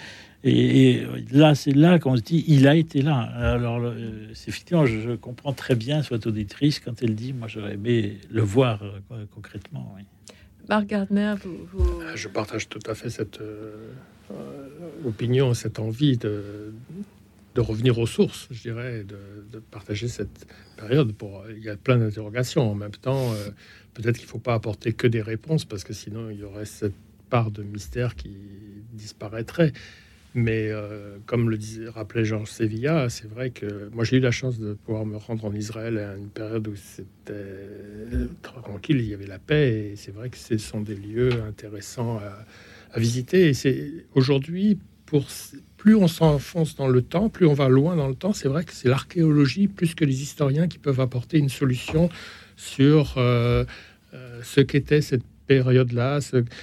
et, 0.45 1.05
là, 1.31 1.55
c'est 1.55 1.73
là 1.73 1.99
qu'on 1.99 2.17
se 2.17 2.23
dit, 2.23 2.45
il 2.49 2.67
a 2.67 2.75
été 2.75 3.03
là. 3.03 3.21
Alors, 3.21 3.81
euh, 3.81 4.29
c'est 4.35 4.49
effectivement, 4.49 4.87
je, 4.87 5.15
comprends 5.15 5.53
très 5.53 5.77
bien 5.77 6.03
soit 6.03 6.27
auditrice 6.27 6.81
quand 6.81 7.03
elle 7.03 7.15
dit, 7.15 7.33
moi, 7.33 7.47
j'aurais 7.47 7.75
aimé 7.75 8.19
le 8.31 8.43
voir 8.43 8.83
euh, 8.83 9.25
concrètement. 9.35 9.95
Oui. 9.97 10.03
Marc 10.69 10.87
Gardner, 10.87 11.35
vous, 11.43 12.01
ah, 12.03 12.17
Je 12.17 12.29
partage 12.29 12.69
tout 12.69 12.81
à 12.87 12.95
fait 12.95 13.11
cette 13.11 13.41
euh, 13.41 13.91
opinion, 15.05 15.55
cette 15.55 15.79
envie 15.79 16.17
de, 16.17 16.73
de 17.55 17.61
revenir 17.61 17.99
aux 17.99 18.07
sources, 18.07 18.49
je 18.51 18.63
dirais, 18.63 19.05
de, 19.05 19.59
partager 19.71 20.09
cette 20.09 20.47
période. 20.77 21.13
Pour, 21.13 21.45
il 21.51 21.63
y 21.63 21.69
a 21.69 21.77
plein 21.77 21.99
d'interrogations. 21.99 22.71
En 22.71 22.75
même 22.75 22.93
temps, 22.93 23.35
peut-être 23.95 24.17
qu'il 24.17 24.27
ne 24.27 24.31
faut 24.31 24.39
pas 24.39 24.55
apporter 24.55 24.93
que 24.93 25.07
des 25.07 25.23
réponses, 25.23 25.65
parce 25.65 25.85
que 25.85 25.93
sinon, 25.93 26.31
il 26.31 26.39
y 26.39 26.45
aurait 26.45 26.65
cette 26.65 26.95
part 27.31 27.51
de 27.51 27.63
mystère 27.63 28.15
qui 28.15 28.37
disparaîtrait. 28.93 29.73
Mais 30.35 30.69
euh, 30.71 31.19
comme 31.27 31.51
le 31.51 31.59
disait, 31.59 31.89
rappelait 31.89 32.25
Georges 32.25 32.51
Sevilla, 32.51 33.11
c'est 33.11 33.29
vrai 33.29 33.51
que 33.51 33.91
moi 33.93 34.05
j'ai 34.05 34.17
eu 34.17 34.21
la 34.21 34.31
chance 34.31 34.59
de 34.59 34.73
pouvoir 34.73 35.05
me 35.05 35.17
rendre 35.17 35.45
en 35.45 35.53
Israël 35.53 35.99
à 35.99 36.17
une 36.17 36.31
période 36.31 36.67
où 36.69 36.75
c'était 36.75 37.35
tranquille, 38.41 38.97
il 38.97 39.09
y 39.09 39.15
avait 39.15 39.27
la 39.27 39.39
paix, 39.39 39.91
et 39.93 39.97
c'est 39.97 40.11
vrai 40.11 40.31
que 40.31 40.39
ce 40.39 40.57
sont 40.57 40.81
des 40.81 40.95
lieux 40.95 41.43
intéressants 41.47 42.19
à, 42.19 42.99
visiter. 42.99 43.49
Et 43.49 43.55
c'est 43.55 44.07
aujourd'hui, 44.15 44.79
pour 45.07 45.27
plus 45.83 45.97
on 45.97 46.07
s'enfonce 46.07 46.77
dans 46.77 46.87
le 46.87 47.03
temps, 47.03 47.29
plus 47.29 47.45
on 47.45 47.55
va 47.55 47.69
loin 47.69 47.97
dans 47.97 48.07
le 48.07 48.15
temps, 48.15 48.33
c'est 48.33 48.47
vrai 48.47 48.63
que 48.63 48.73
c'est 48.73 48.87
l'archéologie 48.87 49.67
plus 49.67 49.97
que 49.97 50.05
les 50.05 50.23
historiens 50.23 50.69
qui 50.69 50.79
peuvent 50.79 51.01
apporter 51.01 51.39
une 51.39 51.49
solution 51.49 52.09
sur 52.57 53.15
euh, 53.17 53.65
euh, 54.15 54.39
ce 54.45 54.61
qu'était 54.61 55.01
cette 55.01 55.25
période-là, 55.49 56.21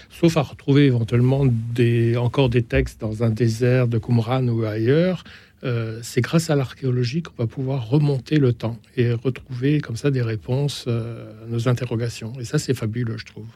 sauf 0.10 0.38
à 0.38 0.42
retrouver 0.42 0.86
éventuellement 0.86 1.46
des, 1.46 2.16
encore 2.16 2.48
des 2.48 2.64
textes 2.64 3.02
dans 3.02 3.22
un 3.22 3.30
désert 3.30 3.90
de 3.90 3.98
Qumran 3.98 4.48
ou 4.48 4.64
ailleurs. 4.64 5.26
Euh, 5.66 6.00
c'est 6.02 6.22
grâce 6.22 6.50
à 6.50 6.56
l'archéologie 6.56 7.22
qu'on 7.22 7.44
va 7.44 7.48
pouvoir 7.48 7.90
remonter 7.90 8.38
le 8.38 8.54
temps 8.54 8.80
et 8.96 9.12
retrouver 9.12 9.82
comme 9.82 9.98
ça 9.98 10.12
des 10.12 10.22
réponses 10.22 10.88
à 10.88 11.46
nos 11.50 11.68
interrogations. 11.68 12.32
Et 12.40 12.46
ça, 12.46 12.58
c'est 12.58 12.74
fabuleux, 12.74 13.18
je 13.18 13.26
trouve. 13.26 13.48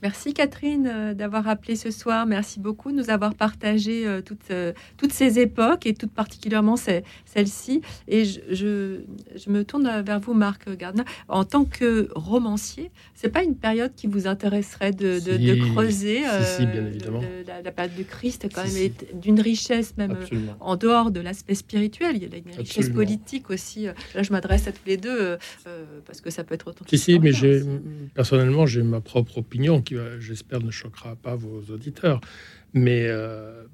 Merci 0.00 0.32
Catherine 0.32 0.86
euh, 0.86 1.14
d'avoir 1.14 1.48
appelé 1.48 1.74
ce 1.74 1.90
soir. 1.90 2.24
Merci 2.24 2.60
beaucoup 2.60 2.92
de 2.92 2.96
nous 2.96 3.10
avoir 3.10 3.34
partagé 3.34 4.06
euh, 4.06 4.20
toutes, 4.20 4.50
euh, 4.52 4.72
toutes 4.96 5.12
ces 5.12 5.40
époques 5.40 5.86
et 5.86 5.94
tout 5.94 6.06
particulièrement 6.06 6.76
celle-ci. 6.76 7.82
Et 8.06 8.24
je, 8.24 8.40
je, 8.52 9.50
me 9.50 9.64
tourne 9.64 10.02
vers 10.02 10.20
vous, 10.20 10.34
Marc 10.34 10.70
Gardner. 10.76 11.02
En 11.26 11.44
tant 11.44 11.64
que 11.64 12.08
romancier, 12.14 12.92
c'est 13.14 13.28
pas 13.28 13.42
une 13.42 13.56
période 13.56 13.92
qui 13.96 14.06
vous 14.06 14.28
intéresserait 14.28 14.92
de, 14.92 15.18
de, 15.18 15.72
creuser 15.72 16.22
si, 16.56 16.66
bien 16.66 16.86
évidemment. 16.86 17.20
la, 17.64 17.72
période 17.72 17.96
du 17.96 18.04
Christ, 18.04 18.46
quand 18.54 18.64
même, 18.64 18.92
d'une 19.14 19.40
richesse 19.40 19.96
même 19.96 20.16
en 20.60 20.76
dehors 20.76 21.10
de 21.10 21.20
l'aspect 21.20 21.54
spirituel. 21.54 22.16
Il 22.16 22.22
y 22.22 22.26
a 22.26 22.38
une 22.38 22.56
richesse 22.56 22.90
politique 22.90 23.50
aussi. 23.50 23.86
Là, 24.14 24.22
je 24.22 24.30
m'adresse 24.32 24.68
à 24.68 24.72
tous 24.72 24.86
les 24.86 24.96
deux 24.96 25.38
parce 26.06 26.20
que 26.20 26.30
ça 26.30 26.44
peut 26.44 26.54
être 26.54 26.68
autant. 26.68 26.84
Si, 26.88 26.98
si, 26.98 27.18
mais 27.18 27.32
j'ai 27.32 27.62
personnellement, 28.14 28.66
j'ai 28.66 28.82
ma 28.82 29.00
propre 29.00 29.38
opinion 29.38 29.82
qui, 29.88 29.96
j'espère, 30.20 30.60
ne 30.60 30.70
choquera 30.70 31.16
pas 31.16 31.34
vos 31.34 31.62
auditeurs. 31.72 32.20
Mais 32.74 33.06
euh, 33.06 33.64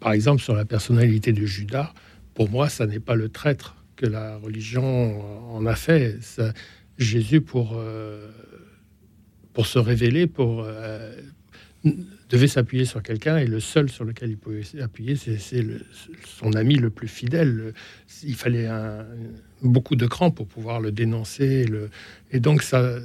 par 0.00 0.12
exemple, 0.12 0.42
sur 0.42 0.54
la 0.54 0.64
personnalité 0.64 1.32
de 1.32 1.46
Judas, 1.46 1.92
pour 2.34 2.50
moi, 2.50 2.68
ça 2.68 2.86
n'est 2.86 3.00
pas 3.00 3.14
le 3.14 3.28
traître 3.28 3.76
que 3.96 4.06
la 4.06 4.36
religion 4.36 5.54
en 5.54 5.64
a 5.66 5.74
fait. 5.74 6.18
Jésus, 6.98 7.40
pour, 7.40 7.74
euh, 7.76 8.28
pour 9.52 9.66
se 9.66 9.78
révéler, 9.78 10.30
euh, 10.38 11.16
devait 12.28 12.48
s'appuyer 12.48 12.84
sur 12.84 13.02
quelqu'un 13.02 13.38
et 13.38 13.46
le 13.46 13.60
seul 13.60 13.88
sur 13.88 14.04
lequel 14.04 14.30
il 14.30 14.36
pouvait 14.36 14.62
s'appuyer, 14.62 15.16
c'est 15.16 15.38
son 16.24 16.52
ami 16.52 16.76
le 16.76 16.90
plus 16.90 17.08
fidèle. 17.08 17.72
Il 18.22 18.34
fallait 18.34 18.66
un, 18.66 19.06
beaucoup 19.62 19.96
de 19.96 20.06
cran 20.06 20.30
pour 20.30 20.46
pouvoir 20.46 20.80
le 20.80 20.92
dénoncer. 20.92 21.66
Et 22.30 22.40
donc, 22.40 22.62
ça, 22.62 22.98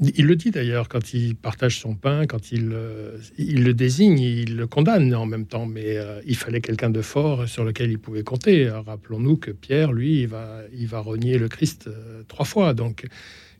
il 0.00 0.26
le 0.26 0.36
dit 0.36 0.50
d'ailleurs 0.50 0.88
quand 0.88 1.12
il 1.12 1.34
partage 1.34 1.80
son 1.80 1.94
pain, 1.94 2.26
quand 2.26 2.52
il, 2.52 2.70
euh, 2.72 3.18
le 3.38 3.72
désigne, 3.72 4.18
il 4.18 4.56
le 4.56 4.66
condamne 4.66 5.14
en 5.14 5.26
même 5.26 5.46
temps, 5.46 5.66
mais 5.66 5.96
euh, 5.96 6.20
il 6.26 6.36
fallait 6.36 6.60
quelqu'un 6.60 6.90
de 6.90 7.02
fort 7.02 7.48
sur 7.48 7.64
lequel 7.64 7.90
il 7.90 7.98
pouvait 7.98 8.22
compter. 8.22 8.68
Rappelons-nous 8.68 9.36
que 9.36 9.50
Pierre, 9.50 9.92
lui, 9.92 10.22
il 10.22 10.28
va, 10.28 10.62
il 10.72 10.86
va 10.86 11.00
renier 11.00 11.38
le 11.38 11.48
Christ 11.48 11.88
euh, 11.88 12.22
trois 12.28 12.44
fois, 12.44 12.74
donc 12.74 13.06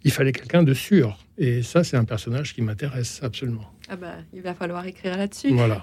il 0.05 0.11
fallait 0.11 0.33
quelqu'un 0.33 0.63
de 0.63 0.75
sûr. 0.75 1.19
Et 1.41 1.63
ça, 1.63 1.85
c'est 1.85 1.97
un 1.97 2.05
personnage 2.05 2.53
qui 2.53 2.63
m'intéresse 2.63 3.21
absolument. 3.23 3.73
Ah 3.89 3.97
bah, 3.97 4.17
il 4.35 4.43
va 4.43 4.55
falloir 4.55 4.85
écrire 4.85 5.17
là-dessus. 5.17 5.55
Voilà. 5.55 5.81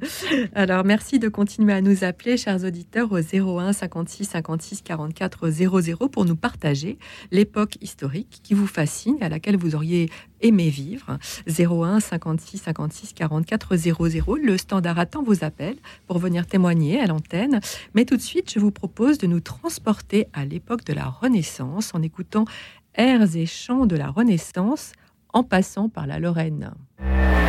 Alors, 0.54 0.82
merci 0.82 1.18
de 1.18 1.28
continuer 1.28 1.74
à 1.74 1.82
nous 1.82 2.02
appeler, 2.02 2.36
chers 2.36 2.64
auditeurs, 2.64 3.12
au 3.12 3.18
01 3.18 3.74
56 3.74 4.24
56 4.24 4.80
44 4.82 5.50
00 5.50 6.08
pour 6.08 6.24
nous 6.24 6.34
partager 6.34 6.98
l'époque 7.30 7.76
historique 7.82 8.40
qui 8.42 8.54
vous 8.54 8.66
fascine, 8.66 9.18
à 9.20 9.28
laquelle 9.28 9.56
vous 9.56 9.76
auriez 9.76 10.10
aimé 10.40 10.70
vivre. 10.70 11.18
01 11.46 12.00
56 12.00 12.58
56 12.58 13.12
44 13.12 13.76
00. 13.76 14.36
Le 14.42 14.56
standard 14.56 14.98
attend 14.98 15.22
vos 15.22 15.44
appels 15.44 15.76
pour 16.06 16.18
venir 16.18 16.46
témoigner 16.46 16.98
à 16.98 17.06
l'antenne. 17.06 17.60
Mais 17.94 18.06
tout 18.06 18.16
de 18.16 18.22
suite, 18.22 18.52
je 18.52 18.58
vous 18.58 18.72
propose 18.72 19.18
de 19.18 19.26
nous 19.26 19.40
transporter 19.40 20.26
à 20.32 20.44
l'époque 20.44 20.84
de 20.84 20.94
la 20.94 21.04
Renaissance 21.04 21.94
en 21.94 22.02
écoutant 22.02 22.46
airs 22.94 23.36
et 23.36 23.46
chants 23.46 23.86
de 23.86 23.96
la 23.96 24.08
Renaissance 24.08 24.92
en 25.32 25.42
passant 25.42 25.88
par 25.88 26.06
la 26.06 26.18
Lorraine. 26.18 26.72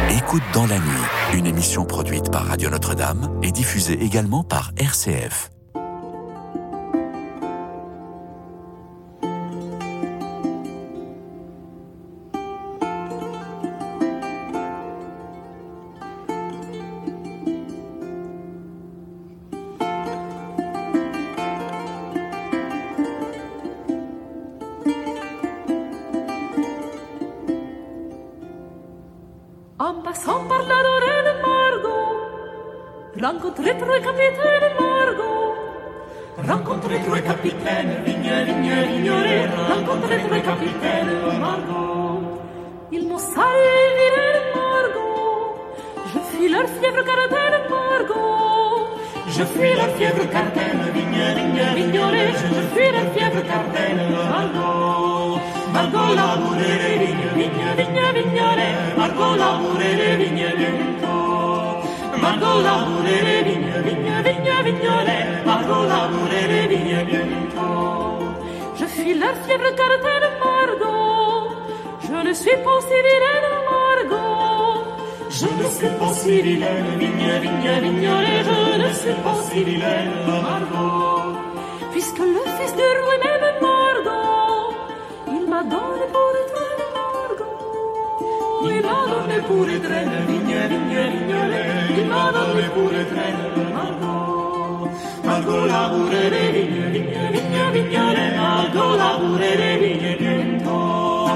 Écoute 0.09 0.43
dans 0.53 0.67
la 0.67 0.77
nuit, 0.77 1.37
une 1.37 1.45
émission 1.45 1.85
produite 1.85 2.31
par 2.31 2.45
Radio 2.45 2.69
Notre-Dame 2.69 3.39
et 3.43 3.51
diffusée 3.51 4.01
également 4.03 4.43
par 4.43 4.71
RCF. 4.77 5.51
laburere, 59.65 60.17
vigne, 60.17 60.53
vinto. 60.57 61.15
Marco 62.21 62.61
laburere, 62.61 63.43
vigne, 63.43 63.81
vigne, 63.83 64.21
vigne, 64.23 64.63
vignole. 64.63 65.41
Marco 65.45 65.83
laburere, 65.83 66.67
vigne, 66.67 67.03
vinto. 67.09 67.67
Je 68.75 68.85
suis 68.87 69.13
leur 69.13 69.35
fièvre 69.45 69.71
cartel 69.79 70.23
Margot. 70.43 71.55
Je 72.07 72.17
ne 72.27 72.33
suis 72.33 72.57
pas 72.65 72.79
si 72.87 72.97
vilaine 73.05 73.49
Margot. 73.69 74.83
Je 75.29 75.47
ne 75.59 75.67
suis 75.77 75.93
pas 75.99 76.13
si 76.13 76.41
vilaine, 76.41 76.91
vigne, 76.99 77.31
vigne, 77.43 77.73
vignole. 77.83 78.27
Je 78.49 78.77
ne 78.83 78.93
suis 78.93 79.17
pas 79.23 79.37
si 79.47 79.63
vilaine 79.63 80.13
Margot. 80.27 81.37
Puisque 81.91 82.19
le 82.19 82.43
fils 82.57 82.73
de 82.79 82.87
Rouy 83.03 83.17
m'aime 83.23 83.49
Margot, 83.61 84.73
il 85.35 85.49
m'a 85.49 85.63
donné 85.63 86.05
pour 86.13 86.24
le 89.35 89.41
pure 89.41 89.79
tre, 89.81 90.05
vigne, 90.27 90.67
vigne, 90.67 91.09
vignole, 91.09 91.93
di 91.93 92.03
mano 92.03 92.53
le 92.53 92.69
pure 92.69 93.05
tre, 93.09 93.27
Margo, 93.73 94.89
Margo 95.23 95.65
la 95.65 95.89
pure 95.89 96.29
le 96.29 96.51
vigne, 96.51 96.89
vigne, 96.91 97.31
vigne, 97.31 97.71
vignole, 97.73 98.35
Margo 98.37 98.95
la 98.95 99.17
pure 99.19 99.55
le 99.55 99.77
vigne, 99.77 100.15
viento, 100.17 101.29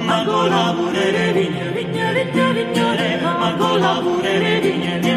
Margo 0.00 0.46
la 0.46 0.74
pure 0.76 1.10
le 1.12 1.32
vigne, 1.32 1.72
vigne, 1.74 2.12
vigne, 2.12 2.52
vignole, 2.54 3.20
Margo 3.22 3.76
la 3.76 4.00
pure 4.02 4.38
le 4.38 4.60
vigne, 4.60 4.98
viento. 5.00 5.13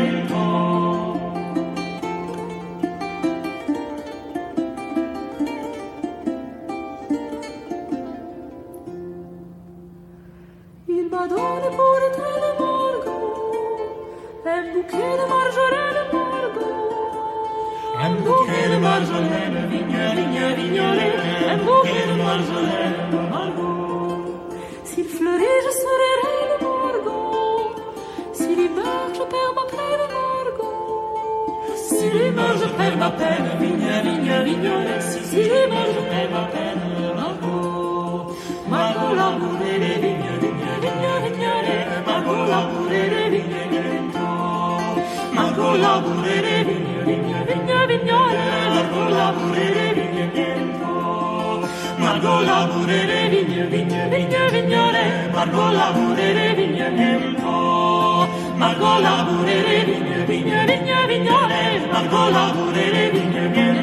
Vignolée. 55.48 55.56
Margot, 55.56 55.72
l'amour 55.72 56.16
des 56.16 56.34
vignes, 56.54 56.90
vigne, 56.98 57.28
Margot, 58.58 59.02
l'amour 59.02 59.44
des 59.46 59.62
vignes, 59.86 60.26
vigne, 60.28 60.66
vigne, 60.68 60.96
vignolée. 61.08 61.88
Margot, 61.92 63.77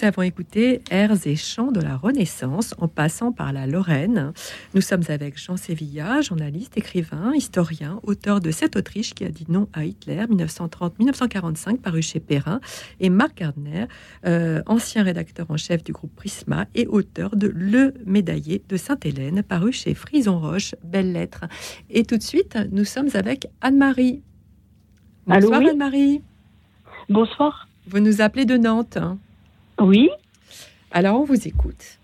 Nous 0.00 0.06
avons 0.06 0.22
écouté 0.22 0.80
airs 0.90 1.26
et 1.26 1.34
chants 1.34 1.72
de 1.72 1.80
la 1.80 1.96
Renaissance 1.96 2.72
en 2.78 2.86
passant 2.86 3.32
par 3.32 3.52
la 3.52 3.66
Lorraine. 3.66 4.32
Nous 4.74 4.80
sommes 4.80 5.02
avec 5.08 5.36
Jean 5.36 5.56
Sévilla, 5.56 6.20
journaliste, 6.20 6.76
écrivain, 6.76 7.32
historien, 7.34 7.98
auteur 8.04 8.40
de 8.40 8.52
Cette 8.52 8.76
Autriche 8.76 9.12
qui 9.12 9.24
a 9.24 9.28
dit 9.28 9.46
non 9.48 9.66
à 9.72 9.84
Hitler 9.84 10.24
1930-1945 10.30 11.78
paru 11.78 12.00
chez 12.00 12.20
Perrin 12.20 12.60
et 13.00 13.10
Marc 13.10 13.38
Gardner, 13.38 13.86
euh, 14.24 14.62
ancien 14.66 15.02
rédacteur 15.02 15.46
en 15.50 15.56
chef 15.56 15.82
du 15.82 15.90
groupe 15.90 16.14
Prisma 16.14 16.66
et 16.76 16.86
auteur 16.86 17.34
de 17.34 17.48
Le 17.48 17.94
Médaillé 18.06 18.62
de 18.68 18.76
Sainte-Hélène 18.76 19.42
paru 19.42 19.72
chez 19.72 19.94
Frison 19.94 20.38
Roche, 20.38 20.76
belle 20.84 21.12
lettre. 21.12 21.46
Et 21.90 22.04
tout 22.04 22.18
de 22.18 22.22
suite, 22.22 22.56
nous 22.70 22.84
sommes 22.84 23.10
avec 23.14 23.48
Anne-Marie. 23.62 24.22
Bonsoir 25.26 25.60
oui 25.60 25.70
Anne-Marie. 25.70 26.22
Bonsoir. 27.08 27.66
Vous 27.88 27.98
nous 27.98 28.20
appelez 28.20 28.44
de 28.44 28.56
Nantes. 28.56 28.98
Oui. 29.80 30.10
Alors 30.92 31.20
on 31.20 31.24
vous 31.24 31.46
écoute. 31.46 31.98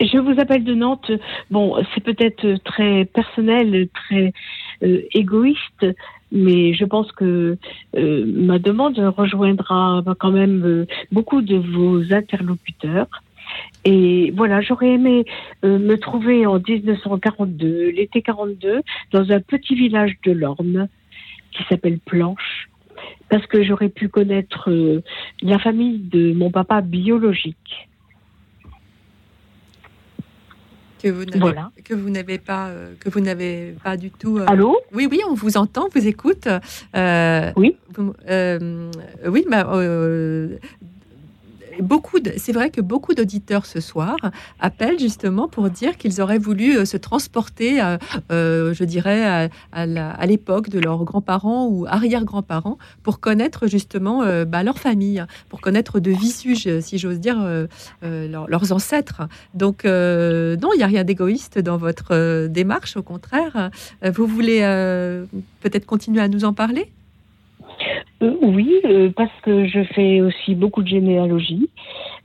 Je 0.00 0.18
vous 0.18 0.38
appelle 0.40 0.64
de 0.64 0.74
Nantes. 0.74 1.10
Bon, 1.50 1.76
c'est 1.94 2.02
peut-être 2.02 2.56
très 2.64 3.04
personnel, 3.04 3.88
très 3.94 4.32
euh, 4.82 5.02
égoïste, 5.12 5.86
mais 6.32 6.74
je 6.74 6.84
pense 6.84 7.10
que 7.12 7.56
euh, 7.96 8.24
ma 8.26 8.58
demande 8.58 8.98
rejoindra 9.16 10.02
quand 10.18 10.32
même 10.32 10.62
euh, 10.64 10.86
beaucoup 11.12 11.42
de 11.42 11.56
vos 11.56 12.12
interlocuteurs. 12.12 13.08
Et 13.84 14.32
voilà, 14.36 14.60
j'aurais 14.60 14.94
aimé 14.94 15.24
euh, 15.64 15.78
me 15.78 15.96
trouver 15.96 16.46
en 16.46 16.58
1942, 16.58 17.90
l'été 17.90 18.22
42, 18.22 18.82
dans 19.12 19.30
un 19.30 19.40
petit 19.40 19.74
village 19.74 20.16
de 20.24 20.32
l'Orne 20.32 20.88
qui 21.52 21.62
s'appelle 21.68 21.98
Planche, 22.00 22.68
parce 23.28 23.46
que 23.46 23.62
j'aurais 23.62 23.88
pu 23.88 24.08
connaître 24.08 24.70
euh, 24.70 25.02
la 25.42 25.58
famille 25.58 25.98
de 25.98 26.32
mon 26.34 26.50
papa 26.50 26.80
biologique. 26.80 27.88
que 31.02 31.10
vous 31.10 31.24
n'avez 31.26 31.38
Voilà. 31.38 31.70
que 31.84 31.92
vous 31.92 32.08
n'avez 32.08 32.38
pas 32.38 32.68
euh, 32.68 32.94
que 32.98 33.10
vous 33.10 33.20
n'avez 33.20 33.74
pas 33.84 33.98
du 33.98 34.10
tout. 34.10 34.38
euh, 34.38 34.46
Allô? 34.48 34.78
Oui, 34.92 35.06
oui, 35.10 35.20
on 35.28 35.34
vous 35.34 35.58
entend, 35.58 35.84
on 35.84 35.98
vous 35.98 36.06
écoute. 36.06 36.48
Oui. 37.56 37.76
oui, 37.98 39.44
bah, 39.50 39.68
beaucoup. 41.80 42.20
de- 42.20 42.32
C'est 42.36 42.52
vrai 42.52 42.70
que 42.70 42.80
beaucoup 42.80 43.14
d'auditeurs 43.14 43.66
ce 43.66 43.80
soir 43.80 44.16
appellent 44.60 44.98
justement 44.98 45.48
pour 45.48 45.70
dire 45.70 45.96
qu'ils 45.96 46.20
auraient 46.20 46.38
voulu 46.38 46.76
euh, 46.76 46.84
se 46.84 46.96
transporter, 46.96 47.80
euh, 47.82 47.96
euh, 48.32 48.74
je 48.74 48.84
dirais, 48.84 49.48
à, 49.72 50.26
l'époque 50.26 50.68
de 50.70 50.78
leurs 50.80 51.04
grands-parents 51.04 51.66
ou 51.68 51.86
arrière-grands-parents 51.86 52.78
pour 53.02 53.20
connaître 53.20 53.66
justement 53.66 54.24
bah, 54.46 54.62
leur 54.62 54.78
famille, 54.78 55.24
pour 55.48 55.60
connaître 55.60 56.00
de 56.00 56.10
visu, 56.10 56.56
si 56.56 56.98
j'ose 56.98 57.20
dire, 57.20 57.36
leurs- 58.02 58.72
ancêtres. 58.72 59.22
Donc, 59.54 59.84
non, 59.84 60.70
il 60.72 60.76
n'y 60.78 60.82
a 60.82 60.86
rien 60.86 61.04
d'égoïste 61.04 61.58
dans 61.58 61.76
votre 61.76 62.46
démarche, 62.46 62.96
au 62.96 63.02
contraire. 63.02 63.70
Vous 64.02 64.26
voulez 64.26 64.60
peut-être 65.60 65.86
continuer 65.86 66.22
à 66.22 66.28
nous 66.28 66.44
en 66.44 66.52
parler? 66.54 66.90
Euh, 68.22 68.34
oui, 68.42 68.72
euh, 68.84 69.10
parce 69.14 69.32
que 69.42 69.66
je 69.66 69.82
fais 69.94 70.20
aussi 70.20 70.54
beaucoup 70.54 70.82
de 70.82 70.88
généalogie, 70.88 71.68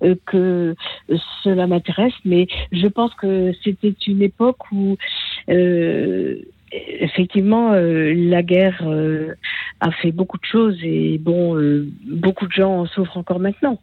euh, 0.04 0.16
que 0.26 0.76
cela 1.44 1.68
m'intéresse, 1.68 2.14
mais 2.26 2.48
je 2.72 2.88
pense 2.88 3.14
que 3.16 3.52
c'était 3.64 3.96
une 4.08 4.22
époque 4.22 4.72
où, 4.72 4.98
euh, 5.50 6.36
effectivement, 6.72 7.74
euh, 7.74 8.14
la 8.14 8.44
guerre 8.44 8.82
euh, 8.84 9.34
a 9.80 9.92
fait 9.92 10.12
beaucoup 10.12 10.38
de 10.38 10.46
choses 10.46 10.78
et 10.84 11.18
bon, 11.18 11.56
euh, 11.58 11.88
beaucoup 12.06 12.48
de 12.48 12.52
gens 12.52 12.82
en 12.82 12.86
souffrent 12.86 13.18
encore 13.18 13.40
maintenant. 13.40 13.80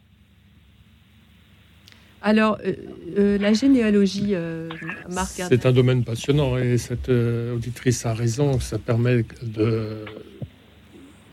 Alors, 2.21 2.57
euh, 2.65 2.73
euh, 3.17 3.37
la 3.37 3.53
généalogie, 3.53 4.31
euh, 4.33 4.69
Marc 5.13 5.41
C'est 5.47 5.65
un 5.65 5.71
domaine 5.71 6.03
passionnant 6.03 6.57
et 6.57 6.77
cette 6.77 7.09
euh, 7.09 7.55
auditrice 7.55 8.05
a 8.05 8.13
raison. 8.13 8.59
Ça 8.59 8.79
permet 8.79 9.23
de 9.43 10.03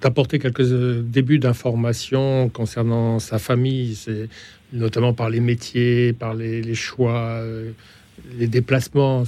d'apporter 0.04 0.38
quelques 0.38 0.70
euh, 0.70 1.02
débuts 1.02 1.38
d'informations 1.38 2.50
concernant 2.50 3.18
sa 3.18 3.38
famille, 3.38 3.94
c'est 3.94 4.28
notamment 4.74 5.14
par 5.14 5.30
les 5.30 5.40
métiers, 5.40 6.12
par 6.12 6.34
les, 6.34 6.74
choix, 6.74 7.20
euh, 7.40 7.70
les 8.38 8.46
déplacements. 8.46 9.24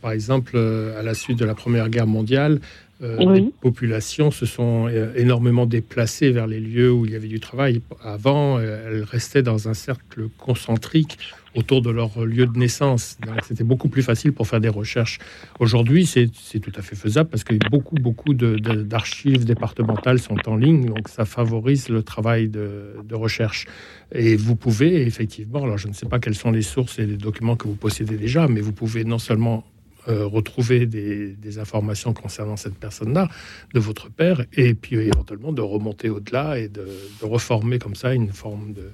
Par 0.00 0.12
exemple, 0.12 0.52
euh, 0.54 0.98
à 0.98 1.02
la 1.02 1.12
suite 1.12 1.38
de 1.38 1.44
la 1.44 1.54
Première 1.54 1.90
Guerre 1.90 2.06
mondiale, 2.06 2.60
euh, 3.02 3.16
Oui. 3.26 3.40
les 3.46 3.52
populations 3.60 4.30
se 4.30 4.46
sont 4.46 4.86
euh, 4.88 5.12
énormément 5.16 5.66
déplacées 5.66 6.30
vers 6.30 6.46
les 6.46 6.60
lieux 6.60 6.92
où 6.92 7.04
il 7.06 7.12
y 7.12 7.16
avait 7.16 7.28
du 7.28 7.40
travail. 7.40 7.80
Avant, 8.02 8.58
euh, 8.58 8.86
elles 8.86 9.02
restaient 9.02 9.42
dans 9.42 9.68
un 9.68 9.74
cercle 9.74 10.28
concentrique 10.38 11.18
autour 11.56 11.82
de 11.82 11.90
leur 11.90 12.24
lieu 12.24 12.46
de 12.46 12.58
naissance. 12.58 13.16
C'était 13.46 13.62
beaucoup 13.64 13.88
plus 13.88 14.02
facile 14.02 14.32
pour 14.32 14.48
faire 14.48 14.60
des 14.60 14.68
recherches. 14.68 15.18
Aujourd'hui, 15.60 16.04
c'est 16.06 16.28
tout 16.60 16.72
à 16.76 16.82
fait 16.82 16.96
faisable 16.96 17.30
parce 17.30 17.44
que 17.44 17.54
beaucoup, 17.70 17.94
beaucoup 17.96 18.34
de- 18.34 18.56
de- 18.56 18.82
d'archives 18.82 19.44
départementales 19.44 20.18
sont 20.18 20.36
en 20.48 20.56
ligne, 20.56 20.86
donc 20.86 21.08
ça 21.08 21.24
favorise 21.24 21.88
le 21.90 22.02
travail 22.02 22.48
de, 22.48 22.96
de 23.04 23.14
recherche. 23.14 23.66
Et 24.12 24.34
vous 24.36 24.56
pouvez 24.56 25.02
effectivement, 25.02 25.62
alors 25.62 25.78
je 25.78 25.86
ne 25.88 25.92
sais 25.92 26.06
pas 26.06 26.18
quelles 26.18 26.34
sont 26.34 26.50
les 26.50 26.62
sources 26.62 26.98
et 26.98 27.06
les 27.06 27.16
documents 27.16 27.54
que 27.56 27.68
vous 27.68 27.76
possédez 27.76 28.16
déjà, 28.16 28.48
mais 28.48 28.60
vous 28.60 28.72
pouvez 28.72 29.04
non 29.04 29.18
seulement 29.20 29.64
euh, 30.08 30.26
retrouver 30.26 30.86
des, 30.86 31.34
des 31.34 31.58
informations 31.58 32.12
concernant 32.12 32.56
cette 32.56 32.76
personne-là, 32.76 33.28
de 33.72 33.80
votre 33.80 34.10
père, 34.10 34.44
et 34.52 34.74
puis 34.74 34.96
éventuellement 34.96 35.52
de 35.52 35.62
remonter 35.62 36.10
au-delà 36.10 36.58
et 36.58 36.68
de, 36.68 36.86
de 37.20 37.24
reformer 37.26 37.78
comme 37.78 37.94
ça 37.94 38.14
une 38.14 38.32
forme 38.32 38.72
de, 38.74 38.90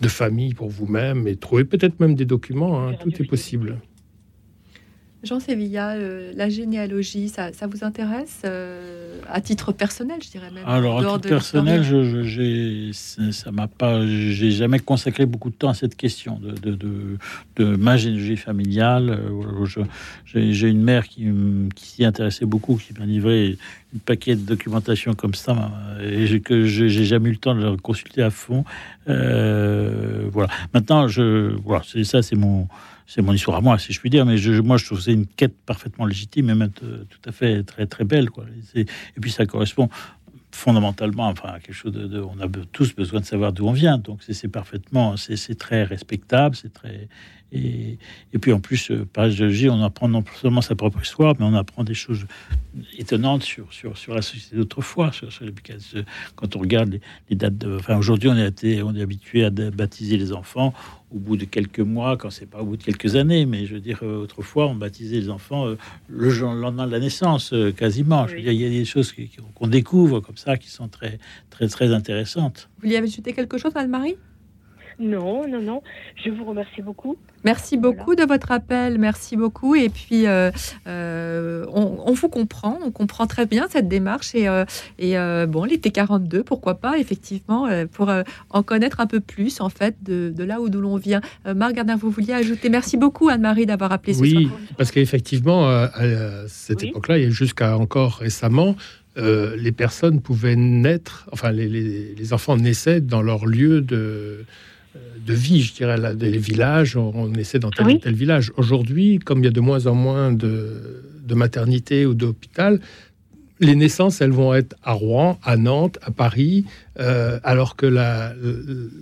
de 0.00 0.08
famille 0.08 0.54
pour 0.54 0.70
vous-même 0.70 1.26
et 1.28 1.36
trouver 1.36 1.64
peut-être 1.64 2.00
même 2.00 2.14
des 2.14 2.24
documents. 2.24 2.86
hein, 2.88 2.94
tout 2.94 3.10
est 3.22 3.26
possible. 3.26 3.78
Jean 5.24 5.40
Sévilla, 5.40 5.94
euh, 5.96 6.32
la 6.36 6.48
généalogie, 6.48 7.28
ça, 7.28 7.52
ça 7.52 7.66
vous 7.66 7.82
intéresse 7.82 8.42
euh, 8.44 9.18
à 9.28 9.40
titre 9.40 9.72
personnel, 9.72 10.18
je 10.24 10.30
dirais 10.30 10.50
même. 10.52 10.62
Alors, 10.64 10.98
à 10.98 11.02
titre 11.02 11.18
de 11.18 11.28
personnel, 11.28 11.82
je, 11.82 12.22
je- 12.22 12.90
ça 12.92 13.32
ça 13.32 13.50
m'a 13.50 13.66
pas, 13.66 14.06
j'ai 14.06 14.52
jamais 14.52 14.78
consacré 14.78 15.26
beaucoup 15.26 15.50
de 15.50 15.56
temps 15.56 15.70
à 15.70 15.74
cette 15.74 15.96
question 15.96 16.38
de, 16.38 16.52
de, 16.52 16.76
de, 16.76 17.18
de 17.56 17.64
ma 17.76 17.96
généalogie 17.96 18.36
familiale. 18.36 19.10
Euh, 19.10 19.84
J'ai 20.24 20.68
une 20.68 20.82
mère 20.82 21.08
qui, 21.08 21.26
s'y 21.76 22.04
intéressait 22.04 22.46
beaucoup, 22.46 22.76
qui 22.76 22.94
m'a 22.98 23.04
livré 23.04 23.58
une 23.92 24.00
paquet 24.00 24.36
de 24.36 24.42
documentation 24.42 25.14
comme 25.14 25.34
ça, 25.34 25.72
et 26.00 26.38
que 26.40 26.64
je- 26.64 26.86
j'ai 26.86 27.04
jamais 27.04 27.30
eu 27.30 27.32
le 27.32 27.38
temps 27.38 27.56
de 27.56 27.64
le 27.64 27.76
consulter 27.76 28.22
à 28.22 28.30
fond. 28.30 28.64
Euh, 29.08 30.28
voilà. 30.32 30.48
Maintenant, 30.74 31.08
je, 31.08 31.54
voilà, 31.64 31.82
c'est 31.86 32.04
ça, 32.04 32.22
c'est 32.22 32.36
mon, 32.36 32.68
c'est 33.08 33.22
mon 33.22 33.32
histoire 33.32 33.56
à 33.56 33.60
moi, 33.62 33.78
si 33.78 33.92
je 33.92 33.98
puis 33.98 34.10
dire. 34.10 34.24
Mais 34.26 34.36
moi, 34.62 34.76
je 34.76 34.84
trouve 34.84 35.00
c'est 35.00 35.14
une 35.14 35.26
quête 35.26 35.56
parfaitement 35.64 36.04
légitime 36.04 36.50
et 36.50 36.54
même 36.54 36.70
euh, 36.84 37.04
tout 37.08 37.28
à 37.28 37.32
fait 37.32 37.64
très 37.64 37.86
très 37.86 38.04
belle. 38.04 38.28
Et, 38.74 38.84
puis 39.20 39.32
ça 39.32 39.46
correspond 39.46 39.88
fondamentalement, 40.52 41.28
enfin, 41.28 41.48
à 41.48 41.60
quelque 41.60 41.74
chose 41.74 41.92
de, 41.92 42.06
de- 42.06 42.20
on 42.20 42.38
a 42.40 42.48
tous 42.72 42.94
besoin 42.94 43.20
de 43.20 43.24
savoir 43.24 43.52
d'où 43.52 43.66
on 43.66 43.72
vient, 43.72 43.98
donc 43.98 44.20
c'est 44.28 44.48
parfaitement, 44.48 45.16
c'est 45.16 45.58
très 45.58 45.84
respectable, 45.84 46.56
c'est 46.56 46.72
très, 46.72 47.08
Et, 47.52 47.98
et 48.34 48.38
puis 48.38 48.52
en 48.52 48.60
plus, 48.60 48.90
euh, 48.90 49.06
par 49.10 49.30
géologie, 49.30 49.70
on 49.70 49.82
apprend 49.82 50.08
non 50.08 50.22
seulement 50.40 50.60
sa 50.60 50.74
propre 50.74 51.00
histoire, 51.00 51.34
mais 51.38 51.46
on 51.46 51.54
apprend 51.54 51.82
des 51.82 51.94
choses 51.94 52.26
étonnantes 52.98 53.42
sur, 53.42 53.72
sur, 53.72 53.96
sur 53.96 54.14
la 54.14 54.20
société 54.20 54.56
d'autrefois. 54.56 55.12
Sur, 55.12 55.32
sur 55.32 55.46
quand 56.36 56.56
on 56.56 56.58
regarde 56.58 56.90
les, 56.90 57.00
les 57.30 57.36
dates 57.36 57.56
de. 57.56 57.76
Enfin, 57.76 57.96
aujourd'hui, 57.96 58.28
on, 58.28 58.36
est 58.36 58.46
été, 58.46 58.82
on 58.82 58.94
est 58.94 59.00
habitué 59.00 59.44
à 59.44 59.50
baptiser 59.50 60.18
les 60.18 60.32
enfants 60.32 60.74
au 61.10 61.18
bout 61.18 61.38
de 61.38 61.46
quelques 61.46 61.80
mois, 61.80 62.18
quand 62.18 62.28
c'est 62.28 62.44
pas 62.44 62.60
au 62.60 62.66
bout 62.66 62.76
de 62.76 62.82
quelques 62.82 63.16
années, 63.16 63.46
mais 63.46 63.64
je 63.64 63.72
veux 63.72 63.80
dire, 63.80 64.00
euh, 64.02 64.18
autrefois, 64.18 64.66
on 64.66 64.74
baptisait 64.74 65.16
les 65.16 65.30
enfants 65.30 65.66
euh, 65.66 65.78
le, 66.06 66.28
jour, 66.28 66.52
le 66.52 66.60
lendemain 66.60 66.86
de 66.86 66.92
la 66.92 67.00
naissance, 67.00 67.54
quasiment. 67.78 68.28
Je 68.28 68.36
veux 68.36 68.42
dire, 68.42 68.52
il 68.52 68.60
y 68.60 68.66
a 68.66 68.68
des 68.68 68.84
choses 68.84 69.14
qu'on 69.54 69.68
découvre 69.68 70.20
comme 70.20 70.36
ça 70.36 70.58
qui 70.58 70.68
sont 70.68 70.88
très, 70.88 71.18
très, 71.48 71.66
très 71.68 71.94
intéressantes. 71.94 72.68
Vous 72.76 72.82
vouliez 72.88 72.98
ajouter 72.98 73.32
quelque 73.32 73.56
chose, 73.56 73.72
Anne-Marie? 73.74 74.16
Non, 75.00 75.46
non, 75.48 75.60
non. 75.62 75.82
Je 76.24 76.30
vous 76.30 76.44
remercie 76.44 76.82
beaucoup. 76.82 77.16
Merci 77.44 77.76
beaucoup 77.76 78.16
de 78.16 78.24
votre 78.24 78.50
appel, 78.50 78.98
merci 78.98 79.36
beaucoup. 79.36 79.76
Et 79.76 79.88
puis, 79.90 80.26
euh, 80.26 80.50
euh, 80.88 81.64
on, 81.72 81.98
on 82.04 82.12
vous 82.12 82.28
comprend, 82.28 82.78
on 82.84 82.90
comprend 82.90 83.26
très 83.28 83.46
bien 83.46 83.66
cette 83.70 83.86
démarche. 83.88 84.34
Et, 84.34 84.48
euh, 84.48 84.64
et 84.98 85.16
euh, 85.16 85.46
bon, 85.46 85.62
l'été 85.64 85.90
42, 85.92 86.42
pourquoi 86.42 86.74
pas, 86.80 86.98
effectivement, 86.98 87.68
pour 87.92 88.10
euh, 88.10 88.22
en 88.50 88.62
connaître 88.64 88.98
un 89.00 89.06
peu 89.06 89.20
plus, 89.20 89.60
en 89.60 89.68
fait, 89.68 89.94
de, 90.02 90.30
de 90.36 90.44
là 90.44 90.60
où 90.60 90.68
d'où 90.68 90.80
l'on 90.80 90.96
vient. 90.96 91.20
Euh, 91.46 91.54
Marc 91.54 91.74
Gardin, 91.74 91.94
vous 91.96 92.10
vouliez 92.10 92.32
ajouter 92.34 92.68
Merci 92.70 92.96
beaucoup, 92.96 93.28
Anne-Marie, 93.28 93.66
d'avoir 93.66 93.92
appelé 93.92 94.14
ce 94.14 94.20
Oui, 94.20 94.46
soir. 94.46 94.58
parce 94.76 94.90
qu'effectivement, 94.90 95.68
à 95.68 95.90
cette 96.48 96.82
époque-là, 96.82 97.18
et 97.18 97.30
jusqu'à 97.30 97.76
encore 97.78 98.14
récemment, 98.16 98.74
euh, 99.16 99.56
les 99.56 99.72
personnes 99.72 100.20
pouvaient 100.20 100.56
naître, 100.56 101.28
enfin, 101.32 101.50
les, 101.52 101.68
les- 101.68 102.14
les 102.16 102.32
enfants 102.32 102.56
naissaient 102.56 103.00
dans 103.00 103.22
leur 103.22 103.46
lieu 103.46 103.80
de, 103.80 104.44
de 105.30 105.34
vie, 105.46 105.60
je 105.62 105.72
dirais, 105.78 105.98
là, 106.04 106.10
les 106.12 106.42
villages, 106.50 106.96
on, 106.96 107.08
on 107.14 107.28
naissait 107.38 107.60
dans 107.64 107.70
tel 107.70 107.86
ou 107.86 107.98
tel 107.98 108.14
village. 108.24 108.46
Aujourd'hui, 108.56 109.08
comme 109.26 109.38
il 109.42 109.44
y 109.44 109.52
a 109.54 109.56
de 109.60 109.64
moins 109.70 109.86
en 109.92 109.94
moins 109.94 110.32
de, 110.44 110.54
de 111.30 111.34
maternité 111.34 112.06
ou 112.08 112.14
d'hôpital, 112.14 112.80
les 113.60 113.74
naissances, 113.74 114.20
elles 114.22 114.36
vont 114.42 114.54
être 114.54 114.74
à 114.82 114.92
Rouen, 114.92 115.30
à 115.42 115.56
Nantes, 115.56 115.98
à 116.02 116.10
Paris, 116.12 116.64
euh, 117.00 117.40
alors 117.42 117.72
que 117.74 117.86
la, 117.86 118.32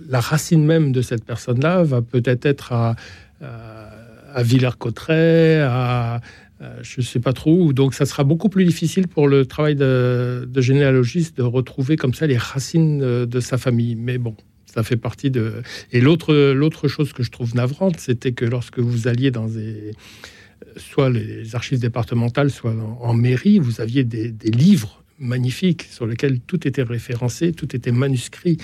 la 0.09 0.19
racine 0.19 0.65
même 0.73 0.91
de 0.91 1.03
cette 1.09 1.23
personne-là 1.31 1.83
va 1.83 2.01
peut-être 2.01 2.45
être 2.53 2.73
à, 2.73 2.95
à, 3.41 3.49
à 4.33 4.41
Villers-Cotterêts, 4.43 5.61
à, 5.61 6.15
à 6.15 6.21
je 6.81 7.01
ne 7.01 7.05
sais 7.05 7.19
pas 7.19 7.33
trop 7.33 7.55
où. 7.65 7.71
Donc, 7.71 7.93
ça 7.93 8.05
sera 8.11 8.23
beaucoup 8.23 8.49
plus 8.49 8.65
difficile 8.65 9.07
pour 9.07 9.27
le 9.27 9.45
travail 9.45 9.75
de, 9.75 10.49
de 10.55 10.61
généalogiste 10.69 11.37
de 11.37 11.43
retrouver 11.43 11.95
comme 12.01 12.15
ça 12.15 12.25
les 12.25 12.37
racines 12.37 12.97
de, 12.97 13.25
de 13.25 13.39
sa 13.39 13.57
famille. 13.59 13.95
Mais 13.95 14.17
bon, 14.17 14.35
ça 14.77 14.83
fait 14.83 14.95
partie 14.95 15.31
de. 15.31 15.63
Et 15.91 16.01
l'autre 16.01 16.87
chose 16.87 17.11
que 17.11 17.23
je 17.23 17.31
trouve 17.31 17.55
navrante, 17.55 17.99
c'était 17.99 18.31
que 18.31 18.45
lorsque 18.45 18.77
vous 18.77 19.07
alliez 19.07 19.31
dans 19.31 19.49
soit 20.75 21.09
les 21.09 21.55
archives 21.55 21.79
départementales, 21.79 22.51
soit 22.51 22.75
en, 23.01 23.13
mairie, 23.15 23.57
vous 23.57 23.81
aviez 23.81 24.03
des 24.03 24.51
livres 24.51 25.01
magnifiques 25.17 25.87
sur 25.89 26.05
lesquels 26.05 26.39
tout 26.41 26.67
était 26.67 26.83
référencé, 26.83 27.53
tout 27.53 27.75
était 27.75 27.91
manuscrit. 27.91 28.57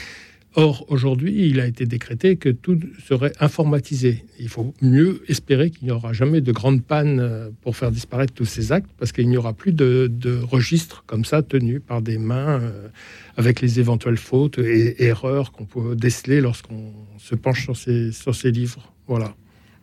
Or, 0.56 0.86
aujourd'hui, 0.90 1.48
il 1.50 1.60
a 1.60 1.66
été 1.66 1.86
décrété 1.86 2.36
que 2.36 2.50
tout 2.50 2.80
serait 3.08 3.34
informatisé. 3.40 4.24
Il 4.40 4.50
faut 4.50 4.74
mieux 4.82 5.24
espérer 5.28 5.72
qu'il 5.72 5.86
n'y 5.86 5.92
aura 5.92 6.14
jamais 6.14 6.42
de 6.42 6.52
grande 6.52 6.84
panne 6.84 7.20
euh, 7.20 7.50
pour 7.62 7.76
faire 7.76 7.92
disparaître 7.92 8.34
tous 8.34 8.46
ces 8.46 8.72
actes, 8.72 8.92
parce 9.00 9.12
qu'il 9.12 9.28
n'y 9.30 9.38
aura 9.38 9.54
plus 9.54 9.74
de, 9.74 10.08
de 10.12 10.38
registres 10.38 11.04
comme 11.08 11.26
ça 11.26 11.42
tenus 11.42 11.82
par 11.86 12.04
des 12.04 12.20
mains 12.20 12.62
euh, 12.62 12.88
avec 13.36 13.62
les 13.62 13.80
éventuelles 13.80 14.18
fautes 14.18 14.60
et 14.60 15.04
erreurs 15.04 15.52
qu'on 15.52 15.66
peut 15.66 15.96
déceler 15.96 16.40
lorsqu'on 16.40 16.94
se 17.18 17.34
penche 17.34 17.64
sur 17.64 17.76
ces, 17.76 18.12
sur 18.12 18.36
ces 18.36 18.52
livres. 18.52 18.94
Voilà. 19.08 19.36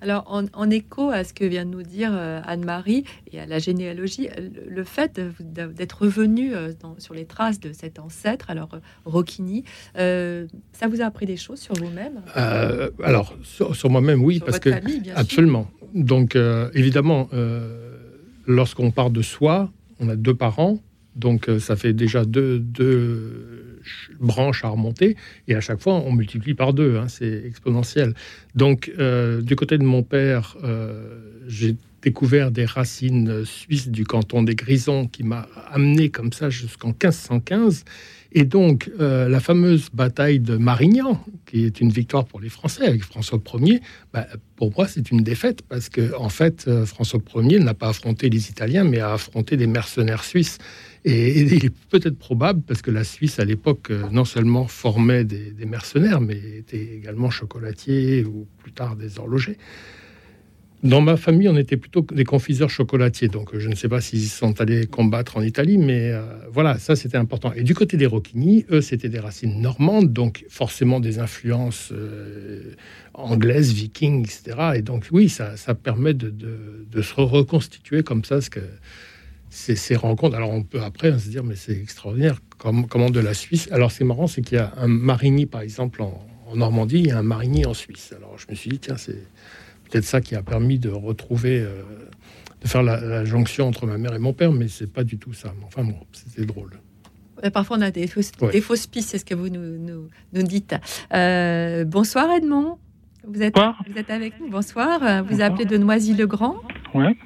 Alors, 0.03 0.25
en, 0.29 0.45
en 0.55 0.71
écho 0.71 1.11
à 1.11 1.25
ce 1.25 1.35
que 1.35 1.45
vient 1.45 1.65
de 1.67 1.71
nous 1.71 1.83
dire 1.83 2.11
euh, 2.15 2.41
Anne-Marie 2.45 3.05
et 3.33 3.41
à 3.41 3.47
la 3.47 3.59
généalogie, 3.59 4.29
euh, 4.39 4.49
le, 4.69 4.85
fait 4.85 5.21
d'être 5.41 6.03
revenu 6.03 6.55
euh, 6.55 6.73
dans- 6.81 6.99
sur 6.99 7.13
les 7.15 7.27
traces 7.27 7.61
de 7.61 7.73
cet 7.73 7.99
ancêtre, 7.99 8.49
alors 8.51 8.71
Rocchini, 9.05 9.65
euh, 9.99 10.47
ça 10.73 10.89
vous 10.89 11.03
a 11.03 11.05
appris 11.05 11.27
des 11.27 11.37
choses 11.37 11.61
sur 11.61 11.75
vous-même? 11.75 12.23
Euh, 12.37 12.91
alors, 13.03 13.35
sur, 13.43 13.77
sur 13.77 13.91
moi-même, 13.91 14.23
oui, 14.25 14.37
Sur 14.37 14.47
parce 14.47 14.59
que 14.59 14.71
famille, 14.71 15.01
bien 15.01 15.13
sûr. 15.13 15.21
absolument. 15.21 15.71
Donc, 15.95 16.35
euh, 16.35 16.71
évidemment, 16.75 17.29
lorsqu'on 18.47 18.91
part 18.91 19.11
de 19.11 19.23
soi, 19.23 19.71
on 19.99 20.09
a 20.09 20.17
deux 20.17 20.35
parents, 20.35 20.79
donc 21.17 21.51
ça 21.59 21.77
fait 21.77 21.93
déjà 21.93 22.25
deux, 22.25 22.59
branches 24.19 24.65
à 24.65 24.69
remonter, 24.69 25.17
et 25.49 25.55
à 25.55 25.61
chaque 25.61 25.81
fois, 25.81 25.95
on 25.95 26.13
multiplie 26.13 26.55
par 26.55 26.73
deux, 26.73 26.97
hein, 26.97 27.09
c'est 27.09 27.43
exponentiel. 27.45 28.15
Donc, 28.55 28.91
euh, 28.99 29.41
du 29.41 29.57
côté 29.57 29.79
de 29.79 29.85
mon 29.85 30.03
père, 30.03 30.57
euh, 30.65 31.19
j'ai 31.47 31.77
découvert 32.03 32.51
des 32.51 32.65
racines 32.65 33.45
suisses 33.45 33.89
du 33.89 34.05
canton 34.05 34.43
des 34.43 34.55
Grisons 34.55 35.07
qui 35.07 35.23
m'a 35.23 35.47
amené 35.71 36.09
comme 36.09 36.33
ça 36.33 36.49
jusqu'en 36.49 36.89
1515. 36.89 37.85
Et 38.33 38.45
donc, 38.45 38.91
euh, 39.01 39.29
la 39.29 39.41
fameuse 39.41 39.91
bataille 39.93 40.39
de 40.39 40.57
Marignan, 40.57 41.23
qui 41.47 41.65
est 41.65 41.81
une 41.81 41.91
victoire 41.91 42.25
pour 42.25 42.41
les 42.41 42.49
Français 42.49 42.87
avec 42.87 43.03
François 43.03 43.41
Ier, 43.55 43.81
bah, 44.15 44.27
pour 44.57 44.73
moi, 44.75 44.87
c'est 44.87 45.11
une 45.11 45.23
défaite 45.23 45.63
parce 45.69 45.89
que, 45.89 46.15
en 46.17 46.29
fait, 46.29 46.71
François 46.87 47.21
Ier 47.37 47.59
n'a 47.59 47.75
pas 47.75 47.89
affronté 47.89 48.31
les 48.31 48.49
Italiens, 48.49 48.85
mais 48.85 49.01
a 49.01 49.15
affronté 49.15 49.57
des 49.57 49.67
mercenaires 49.67 50.25
suisses. 50.25 50.59
Et, 51.05 51.41
il 51.41 51.65
est 51.65 51.75
peut-être 51.91 52.19
probable, 52.19 52.63
parce 52.67 52.83
que 52.83 52.91
la 52.91 53.05
Suisse, 53.05 53.39
à 53.39 53.45
l'époque, 53.45 53.91
euh, 53.91 54.09
non 54.11 54.25
seulement 54.25 54.67
formait 54.67 55.25
des, 55.25 55.55
mercenaires, 55.67 56.21
mais 56.21 56.39
était 56.59 56.95
également 56.97 57.31
chocolatier 57.31 58.25
ou 58.25 58.47
plus 58.59 58.73
tard 58.73 58.97
des 58.97 59.19
horlogers. 59.19 59.57
Dans 60.83 61.03
ma 61.03 61.19
famille, 61.19 61.49
on 61.49 61.57
était 61.57 61.77
plutôt 61.77 62.01
des 62.01 62.25
confiseurs 62.25 62.71
chocolatiers, 62.71 63.29
donc 63.29 63.57
je 63.57 63.69
ne 63.69 63.75
sais 63.75 63.89
pas 63.89 64.01
s'ils 64.01 64.29
sont 64.29 64.63
allés 64.63 64.87
combattre 64.87 65.37
en 65.37 65.43
Italie, 65.43 65.77
mais 65.77 66.11
euh, 66.11 66.23
voilà, 66.51 66.79
ça 66.79 66.97
c'était 66.97 67.19
important. 67.19 67.53
Et 67.53 67.63
du 67.65 67.75
côté 67.75 67.99
des 67.99 68.07
Rocchini, 68.07 68.65
eux, 68.71 68.81
c'était 68.81 69.11
des 69.11 69.19
racines 69.19 69.61
normandes, 69.61 70.11
donc 70.13 70.45
forcément 70.49 70.99
des 70.99 71.19
influences 71.19 71.91
euh, 71.93 72.73
anglaises, 73.13 73.75
vikings, 73.75 74.25
etc. 74.25 74.73
Et 74.77 74.83
donc 74.83 75.07
oui, 75.13 75.29
ça, 75.29 75.55
permet 75.75 76.15
de, 76.15 76.31
de- 76.31 76.87
de 76.91 77.03
se 77.03 77.15
reconstituer 77.15 78.03
comme 78.03 78.25
ça, 78.25 78.41
ce 78.41 78.49
que 78.49 78.61
ces, 79.51 79.77
ces 79.77 79.97
rencontres. 79.97 80.37
Alors 80.37 80.51
on 80.51 80.63
peut 80.63 80.81
après 80.81 81.17
se 81.19 81.29
dire, 81.29 81.45
mais 81.45 81.57
c'est 81.57 81.77
extraordinaire, 81.79 82.39
comme, 82.59 82.87
comment 82.87 83.11
de 83.11 83.21
la 83.21 83.35
Suisse. 83.35 83.69
Alors 83.73 83.91
c'est 83.93 84.05
marrant, 84.05 84.27
c'est 84.27 84.41
qu'il 84.43 84.57
y 84.57 84.61
a 84.61 84.73
un 84.79 84.87
Marigny, 84.89 85.45
par 85.47 85.61
exemple, 85.61 86.01
en, 86.03 86.27
en 86.49 86.57
Normandie, 86.57 86.99
il 87.01 87.07
y 87.09 87.11
a 87.11 87.19
un 87.19 87.23
Marigny 87.23 87.67
en 87.67 87.75
Suisse. 87.75 88.13
Alors 88.17 88.39
je 88.39 88.47
me 88.51 88.55
suis 88.55 88.71
dit, 88.71 88.79
tiens, 88.79 88.97
c'est 88.97 89.27
peut-être 89.91 90.05
ça 90.05 90.21
qui 90.21 90.35
a 90.37 90.43
permis 90.43 90.79
de 90.79 90.89
retrouver, 90.89 91.61
euh, 91.61 91.83
de 92.63 92.69
faire 92.69 92.83
la, 92.83 93.01
la 93.01 93.25
jonction 93.25 93.67
entre 93.69 93.87
ma 93.87 93.99
mère 93.99 94.15
et 94.15 94.19
mon 94.19 94.33
père, 94.33 94.53
mais 94.53 94.69
c'est 94.69 94.91
pas 94.93 95.05
du 95.05 95.19
tout 95.19 95.33
ça. 95.33 95.53
Enfin 95.67 95.85
bon, 95.85 95.97
c'était 96.13 96.47
drôle. 96.47 96.71
Parfois, 97.55 97.79
on 97.79 97.81
a 97.81 97.91
des 97.91 98.07
fausses, 98.07 98.33
Ouais. 98.43 98.53
des 98.53 98.61
fausses 98.61 98.87
pistes, 98.87 99.09
c'est 99.11 99.19
ce 99.19 99.25
que 99.25 99.35
vous 99.35 99.49
nous, 99.49 99.79
nous, 99.79 100.09
nous 100.35 100.43
dites. 100.43 100.75
Euh, 101.15 101.85
bonsoir 101.87 102.31
Edmond, 102.37 102.77
vous 103.27 103.41
êtes, 103.41 103.55
vous 103.57 103.97
êtes 103.99 104.11
avec 104.11 104.39
nous. 104.39 104.51
Bonsoir, 104.51 105.25
vous 105.25 105.41
appelez 105.41 105.65
de 105.65 105.79
Noisy-le-Grand. 105.79 106.57
Ouais. 106.95 107.17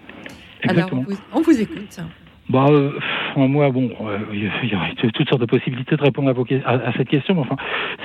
Alors, 0.64 0.76
Exactement. 0.76 1.04
on 1.06 1.10
vous, 1.12 1.18
on 1.34 1.40
vous 1.42 1.60
écoute. 1.60 2.00
Bah, 2.48 2.66
euh, 2.68 2.92
pff, 3.34 3.48
moi, 3.48 3.70
bon, 3.70 3.90
euh, 4.02 4.18
il 4.32 4.44
y 4.70 4.76
aurait 4.76 4.94
toutes 5.12 5.28
sortes 5.28 5.40
de 5.40 5.46
possibilités 5.46 5.96
de 5.96 6.02
répondre 6.02 6.28
à, 6.28 6.32
vos 6.32 6.46
à, 6.64 6.92
cette 6.96 7.08
question, 7.08 7.34
mais 7.34 7.40
enfin, 7.40 7.56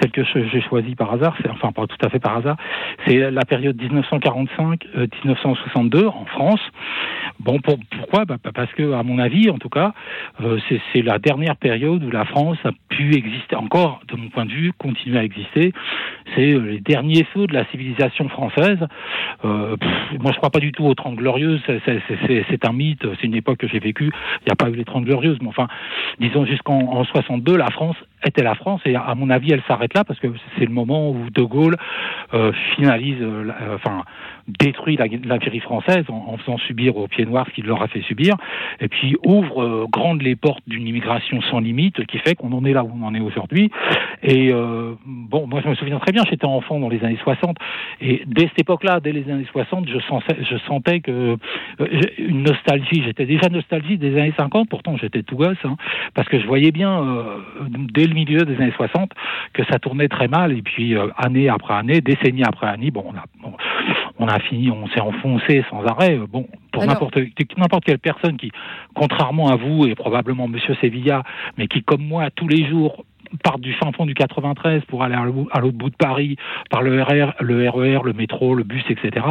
celle 0.01 0.10
que 0.11 0.23
j'ai 0.23 0.61
choisie 0.61 0.95
par 0.95 1.14
hasard, 1.14 1.35
c'est 1.41 1.49
enfin 1.49 1.72
pas 1.72 1.88
tout 1.88 1.97
à 2.03 2.10
fait 2.10 2.19
par 2.19 2.38
hasard, 2.38 2.57
c'est 3.06 3.31
la 3.31 3.45
période 3.45 3.77
1945-1962 3.81 6.07
en 6.07 6.26
France. 6.26 6.61
Bon, 7.39 7.60
pour- 7.60 7.77
pourquoi? 7.89 8.26
Bah, 8.26 8.35
bah, 8.43 8.51
Parce 8.53 8.72
que, 8.73 8.91
à 8.93 9.03
mon 9.03 9.18
avis, 9.19 9.49
en 9.49 9.57
tout 9.57 9.69
cas, 9.69 9.93
euh, 10.41 10.60
c'est 10.93 11.01
la 11.01 11.19
dernière 11.19 11.56
période 11.56 12.03
où 12.03 12.11
la 12.11 12.26
France 12.26 12.57
a 12.65 12.72
pu 12.89 13.15
exister, 13.15 13.56
encore, 13.56 14.01
de 14.07 14.15
mon 14.18 14.30
point 14.30 14.45
de 14.45 14.51
vue, 14.51 14.72
continuer 14.77 15.19
à 15.19 15.23
exister. 15.23 15.72
C'est 16.35 16.53
euh, 16.53 16.60
les 16.60 16.80
derniers 16.80 17.23
feux 17.34 17.47
de 17.47 17.53
la 17.53 17.65
civilisation 17.65 18.27
française. 18.30 18.80
Euh, 19.45 19.76
moi, 20.19 20.31
je 20.31 20.38
crois 20.38 20.49
pas 20.49 20.60
du 20.60 20.72
tout 20.72 20.85
aux 20.85 20.95
Trente 20.95 21.15
Glorieuses. 21.15 21.61
C'est 21.65 22.65
un 22.65 22.73
mythe. 22.73 23.06
C'est 23.19 23.27
une 23.27 23.35
époque 23.35 23.60
que 23.60 23.68
j'ai 23.68 23.80
vécue. 23.80 24.11
Il 24.41 24.45
n'y 24.47 24.51
a 24.51 24.56
pas 24.56 24.69
eu 24.69 24.76
les 24.76 24.85
Trente 24.85 25.06
Glorieuses, 25.06 25.19
mais 25.41 25.48
enfin, 25.48 25.68
disons 26.20 26.46
jusqu'en 26.46 26.80
en 26.80 27.04
62, 27.04 27.56
la 27.56 27.70
France 27.72 27.98
était 28.26 28.44
la 28.44 28.56
France 28.56 28.82
et 28.86 28.96
à 28.96 29.16
mon 29.16 29.30
avis, 29.30 29.52
elle 29.54 29.62
s'arrête 29.68 29.94
là 29.94 30.04
parce 30.04 30.20
que 30.20 30.28
c'est 30.58 30.66
le 30.66 30.72
moment 30.74 31.12
où 31.12 31.30
De 31.32 31.41
Gaulle 31.41 31.78
euh, 32.34 32.52
finalise, 32.76 33.18
euh, 33.22 33.44
la- 33.46 33.62
euh, 33.62 33.76
enfin, 33.76 34.04
détruit 34.48 34.98
la- 34.98 35.06
l'Algérie 35.26 35.60
française 35.60 36.04
en, 36.10 36.38
faisant 36.38 36.58
subir 36.58 36.98
aux 36.98 37.08
pieds 37.08 37.26
noirs 37.26 37.46
ce 37.48 37.54
qu'il 37.54 37.66
leur 37.66 37.82
a 37.82 37.88
fait 37.88 38.02
subir, 38.02 38.36
et 38.80 38.88
puis 38.88 39.16
ouvre 39.26 39.64
euh, 39.64 39.86
grandes 39.90 40.22
les 40.22 40.36
portes 40.36 40.64
d'une 40.68 40.88
immigration 40.88 41.41
sans 41.44 41.60
limite 41.60 42.06
qui 42.06 42.18
fait 42.20 42.36
qu'on 42.36 42.52
en 42.54 42.66
est 42.66 42.74
là 42.74 42.84
où 42.84 42.91
on 42.94 43.06
en 43.06 43.14
est 43.16 43.20
aujourd'hui. 43.20 43.72
Et 44.24 44.52
euh, 44.52 44.94
bon, 45.06 45.48
moi 45.48 45.62
je 45.64 45.70
me 45.70 45.76
souviens 45.76 46.00
très 46.00 46.12
bien, 46.12 46.24
j'étais 46.30 46.46
enfant 46.46 46.80
dans 46.80 46.90
les 46.90 47.04
années 47.04 47.20
60, 47.24 47.58
et 48.02 48.24
dès 48.26 48.44
cette 48.48 48.62
époque-là, 48.62 49.00
dès 49.00 49.12
les 49.12 49.30
années 49.32 49.46
60, 49.52 49.88
je 49.90 50.00
sentais, 50.00 50.38
je 50.50 50.58
sentais 50.68 51.00
que 51.00 51.38
une 52.18 52.44
nostalgie. 52.44 53.04
J'étais 53.06 53.26
déjà 53.26 53.50
nostalgique 53.50 54.00
des 54.00 54.18
années 54.20 54.34
50, 54.38 54.68
pourtant 54.70 54.98
j'étais 54.98 55.24
tout 55.24 55.36
gosse, 55.36 55.58
hein, 55.64 55.78
parce 56.16 56.28
que 56.28 56.40
je 56.40 56.46
voyais 56.48 56.72
bien 56.72 57.26
dès 57.94 58.08
le 58.10 58.15
milieu 58.15 58.45
des 58.45 58.56
années 58.56 58.73
60 58.76 59.11
que 59.53 59.64
ça 59.65 59.80
tournait 59.80 60.07
très 60.07 60.27
mal. 60.27 60.52
Et 60.52 60.61
puis, 60.61 60.95
euh, 60.95 61.07
année 61.18 61.49
après 61.49 61.73
année, 61.73 62.02
décennie 62.02 62.44
après 62.44 62.68
année, 62.68 62.91
bon, 62.91 63.06
on 63.07 63.15
a, 63.15 63.23
bon, 63.41 63.53
on 64.19 64.27
a 64.27 64.40
fini, 64.40 64.69
on 64.72 64.88
s'est 64.90 64.99
enfoncé 64.99 65.64
sans 65.69 65.86
arrêt. 65.86 66.18
Euh, 66.18 66.26
Bon, 66.30 66.48
pour 66.72 66.86
n'importe 66.86 67.18
n'importe 67.57 67.86
quelle 67.86 67.98
personne 67.98 68.38
qui, 68.38 68.52
contrairement 68.94 69.49
à 69.49 69.56
vous 69.56 69.88
et 69.88 69.95
probablement 69.95 70.48
Monsieur 70.48 70.76
Sevilla, 70.76 71.23
mais 71.57 71.68
qui, 71.68 71.81
comme 71.81 72.03
moi, 72.03 72.30
tous 72.30 72.48
les 72.48 72.68
jours 72.68 73.03
part 73.43 73.60
du 73.60 73.73
fin 73.73 73.91
fond 73.91 74.06
du 74.06 74.14
93 74.14 74.84
pour 74.88 75.03
aller 75.03 75.15
à 75.15 75.23
l'au- 75.26 75.47
à 75.51 75.60
l'autre 75.60 75.77
bout 75.77 75.89
de 75.89 75.95
Paris 75.95 76.35
par 76.69 76.81
le 76.81 77.01
RR, 77.01 77.34
le 77.41 77.69
RER, 77.69 77.99
le 78.03 78.14
métro, 78.14 78.56
le 78.56 78.64
bus, 78.64 78.84
etc. 78.89 79.26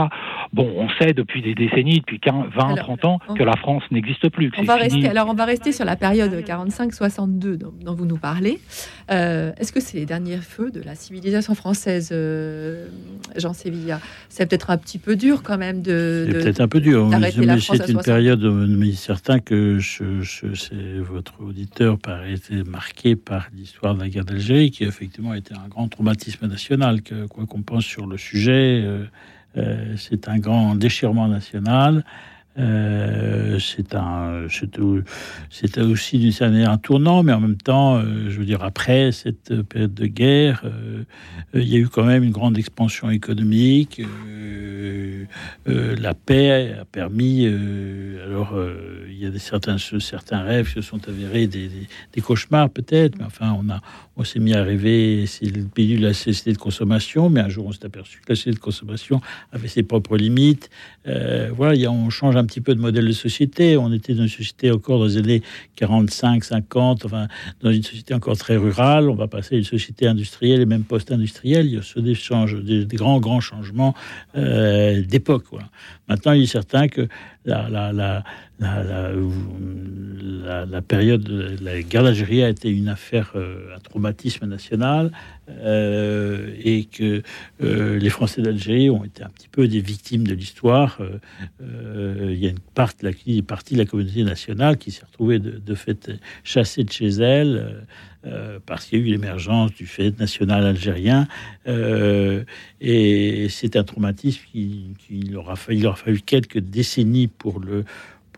Bon, 0.53 0.71
on 0.77 0.89
sait 1.01 1.13
depuis 1.13 1.43
des 1.43 1.55
décennies, 1.55 1.99
depuis 2.01 2.21
15, 2.21 2.47
20, 2.55 2.65
Alors, 2.65 2.79
30 2.79 3.05
ans, 3.05 3.19
on- 3.29 3.35
que 3.35 3.43
la 3.43 3.57
France 3.57 3.83
n'existe 3.91 4.29
plus. 4.31 4.51
que 4.51 4.57
On 4.59 4.61
c'est 4.63 4.67
va 4.67 4.79
fini. 4.79 4.95
rester, 5.03 5.09
alors 5.09 5.29
on 5.29 5.35
va 5.35 5.45
rester 5.45 5.73
sur 5.73 5.85
la 5.85 5.97
période 5.97 6.33
45-62 6.45 7.57
dont, 7.57 7.73
dont 7.85 7.95
vous 7.95 8.07
nous 8.07 8.17
parlez. 8.19 8.59
Euh, 9.11 9.53
Est-ce 9.59 9.73
que 9.73 9.81
c'est 9.81 9.99
les 9.99 10.07
derniers 10.07 10.37
feux 10.39 10.71
de 10.71 10.81
la 10.83 10.95
civilisation 10.95 11.55
française, 11.55 12.11
euh, 12.13 12.87
Jean 13.37 13.53
Sévilla? 13.53 14.01
C'est 14.29 14.49
peut-être 14.49 14.71
un 14.71 14.77
petit 14.79 14.99
peu 14.99 15.17
dur 15.17 15.43
quand 15.43 15.59
même 15.59 15.83
de. 15.83 16.27
C'est 16.31 16.39
peut-être 16.39 16.61
un 16.61 16.69
peu 16.69 16.81
dur, 16.81 17.07
mais, 17.09 17.31
c'est 17.31 17.43
une 17.43 17.59
60. 17.59 18.05
période, 18.05 18.43
mais 18.45 18.93
certain 18.93 19.39
que 19.41 19.79
je, 19.79 20.05
votre 21.01 21.35
auditeur 21.43 21.99
paraît 21.99 22.35
été 22.35 22.63
marqué 22.65 23.17
par 23.17 23.49
l'histoire 23.57 23.88
de 23.95 24.01
la 24.01 24.09
guerre 24.09 24.25
d'Algérie, 24.25 24.71
qui 24.71 24.85
effectivement 24.85 25.35
été 25.35 25.55
un 25.55 25.69
grand 25.69 25.89
traumatisme 25.89 26.47
national, 26.47 27.03
que, 27.03 27.27
quoi 27.27 27.47
qu'on 27.47 27.63
pense 27.63 27.85
sur 27.85 28.07
le 28.07 28.17
sujet, 28.17 28.83
euh, 28.85 29.05
euh, 29.57 29.95
c'est 29.97 30.29
un 30.29 30.39
grand 30.39 30.75
déchirement 30.75 31.29
national. 31.29 32.05
Euh, 32.59 33.59
c'est 33.61 33.95
un, 33.95 34.47
aussi 35.83 36.19
d'une 36.19 36.33
certaine 36.33 36.55
manière 36.55 36.71
un 36.71 36.79
tournant, 36.79 37.23
mais 37.23 37.33
en 37.33 37.41
même 37.41 37.57
temps, 37.57 37.97
euh, 37.97 38.29
je 38.29 38.39
veux 38.39 38.45
dire, 38.45 38.63
après 38.63 39.13
cette 39.13 39.63
période 39.63 39.95
de 39.95 40.07
guerre, 40.07 40.63
euh, 40.65 41.05
euh, 41.55 41.61
il 41.61 41.69
y 41.69 41.77
a 41.77 41.79
eu 41.79 41.89
quand 41.89 42.05
même 42.05 42.25
une 42.25 42.31
grande 42.31 42.59
expansion 42.59 43.11
économique. 43.11 44.01
la 45.67 46.15
paix 46.15 46.77
a 46.81 46.85
permis. 46.85 47.47
alors, 47.47 48.57
il 49.09 49.19
y 49.19 49.27
a 49.27 49.31
des 49.31 49.39
certains, 49.39 49.77
certains 49.79 50.43
rêves 50.43 50.69
qui 50.69 50.75
se 50.75 50.81
sont 50.81 51.07
avérés 51.09 51.47
des, 51.47 51.71
cauchemars 52.23 52.71
peut-être, 52.71 53.19
mais 53.19 53.25
enfin, 53.25 53.53
on 53.53 53.67
on 54.17 54.25
s'est 54.25 54.41
mis 54.41 54.55
à 54.55 54.65
rêver. 54.65 55.27
C'est 55.27 55.47
le 55.47 55.65
pays 55.65 55.97
de 55.97 56.03
la 56.03 56.15
société 56.15 56.53
de 56.53 56.59
consommation, 56.59 57.31
mais 57.31 57.41
un 57.41 57.49
jour, 57.49 57.67
on 57.67 57.73
s'est 57.73 57.85
aperçu 57.85 58.21
que 58.21 58.31
la 58.31 58.37
société 58.37 58.57
de 58.57 58.63
consommation 58.63 59.21
avait 59.53 59.69
ses 59.69 59.83
propres 59.83 60.17
limites. 60.17 60.71
Voilà, 61.05 61.91
on 61.91 62.11
change 62.11 62.37
un 62.37 62.45
petit 62.49 62.61
peu 62.61 62.75
de 62.75 62.81
modèle 62.81 63.07
de 63.07 63.13
société. 63.13 63.77
On 63.77 63.93
était 63.93 64.15
dans 64.15 64.23
une 64.23 64.29
société 64.29 64.73
encore 64.73 64.99
dans 64.99 65.05
les 65.05 65.17
années 65.19 65.43
45, 65.77 66.43
50, 66.43 67.05
enfin, 67.05 67.29
dans 67.63 67.71
une 67.71 67.85
société 67.85 68.15
encore 68.15 68.37
très 68.37 68.57
rurale. 68.57 69.09
On 69.09 69.15
va 69.15 69.29
passer 69.29 69.55
à 69.55 69.59
une 69.59 69.65
société 69.65 70.09
industrielle 70.09 70.61
et 70.61 70.67
même 70.67 70.83
post-industrielle. 70.83 71.67
Il 71.67 71.75
y 71.75 71.79
a 71.79 71.83
ce 71.83 72.01
des, 72.01 72.85
des, 72.85 72.97
grands, 72.97 73.21
grands 73.21 73.41
changements 73.41 73.95
euh, 74.37 75.03
d'époque. 75.03 75.45
Maintenant, 76.09 76.33
il 76.33 76.43
est 76.43 76.47
certain 76.47 76.89
que 76.89 77.07
la, 77.45 77.69
la, 77.69 77.93
la, 77.93 78.25
la, 78.59 78.83
la- 78.83 79.13
la- 80.49 80.67
la 80.67 80.83
période 80.83 81.23
de 81.23 81.57
la 81.63 81.83
guerre 81.83 82.05
d'Algérie 82.05 82.43
a 82.43 82.49
été 82.49 82.71
une 82.71 82.89
affaire, 82.89 83.33
euh, 83.35 83.77
un 83.77 83.81
traumatisme 83.81 84.47
national, 84.47 85.13
euh, 85.49 86.55
et 86.63 86.85
que 86.85 87.23
euh, 87.63 87.99
les 87.99 88.11
Français 88.11 88.43
d'Algérie 88.43 88.91
ont 88.91 89.05
été 89.05 89.23
un 89.23 89.29
petit 89.29 89.49
peu 89.49 89.69
des 89.69 89.81
victimes 89.81 90.27
de 90.27 90.35
l'histoire. 90.35 90.99
Euh, 91.63 92.31
il 92.33 92.39
y 92.39 92.47
a 92.47 92.51
une 92.51 92.59
partie, 92.75 93.05
de 93.05 93.79
la, 93.79 93.85
communauté 93.87 94.25
nationale 94.25 94.79
qui 94.79 94.91
s'est 94.91 95.05
retrouvée 95.07 95.39
de, 95.39 95.75
fait 95.75 96.11
chassée 96.45 96.85
de 96.85 96.93
chez 96.93 97.09
elle. 97.09 97.85
parce 98.67 98.87
qu'il 98.87 98.99
y 98.99 99.03
a 99.03 99.07
eu 99.07 99.11
l'émergence 99.11 99.73
du 99.73 99.87
fait 99.87 100.19
national 100.19 100.67
algérien, 100.67 101.29
et 102.81 103.47
c'est 103.49 103.77
un 103.77 103.85
traumatisme 103.85 104.43
qui, 104.53 104.95
qui 104.99 105.21
il 105.21 105.37
aura 105.37 105.57
fallu 105.57 106.21
quelques 106.21 106.59
décennies 106.59 107.29
pour 107.29 107.61
le 107.61 107.85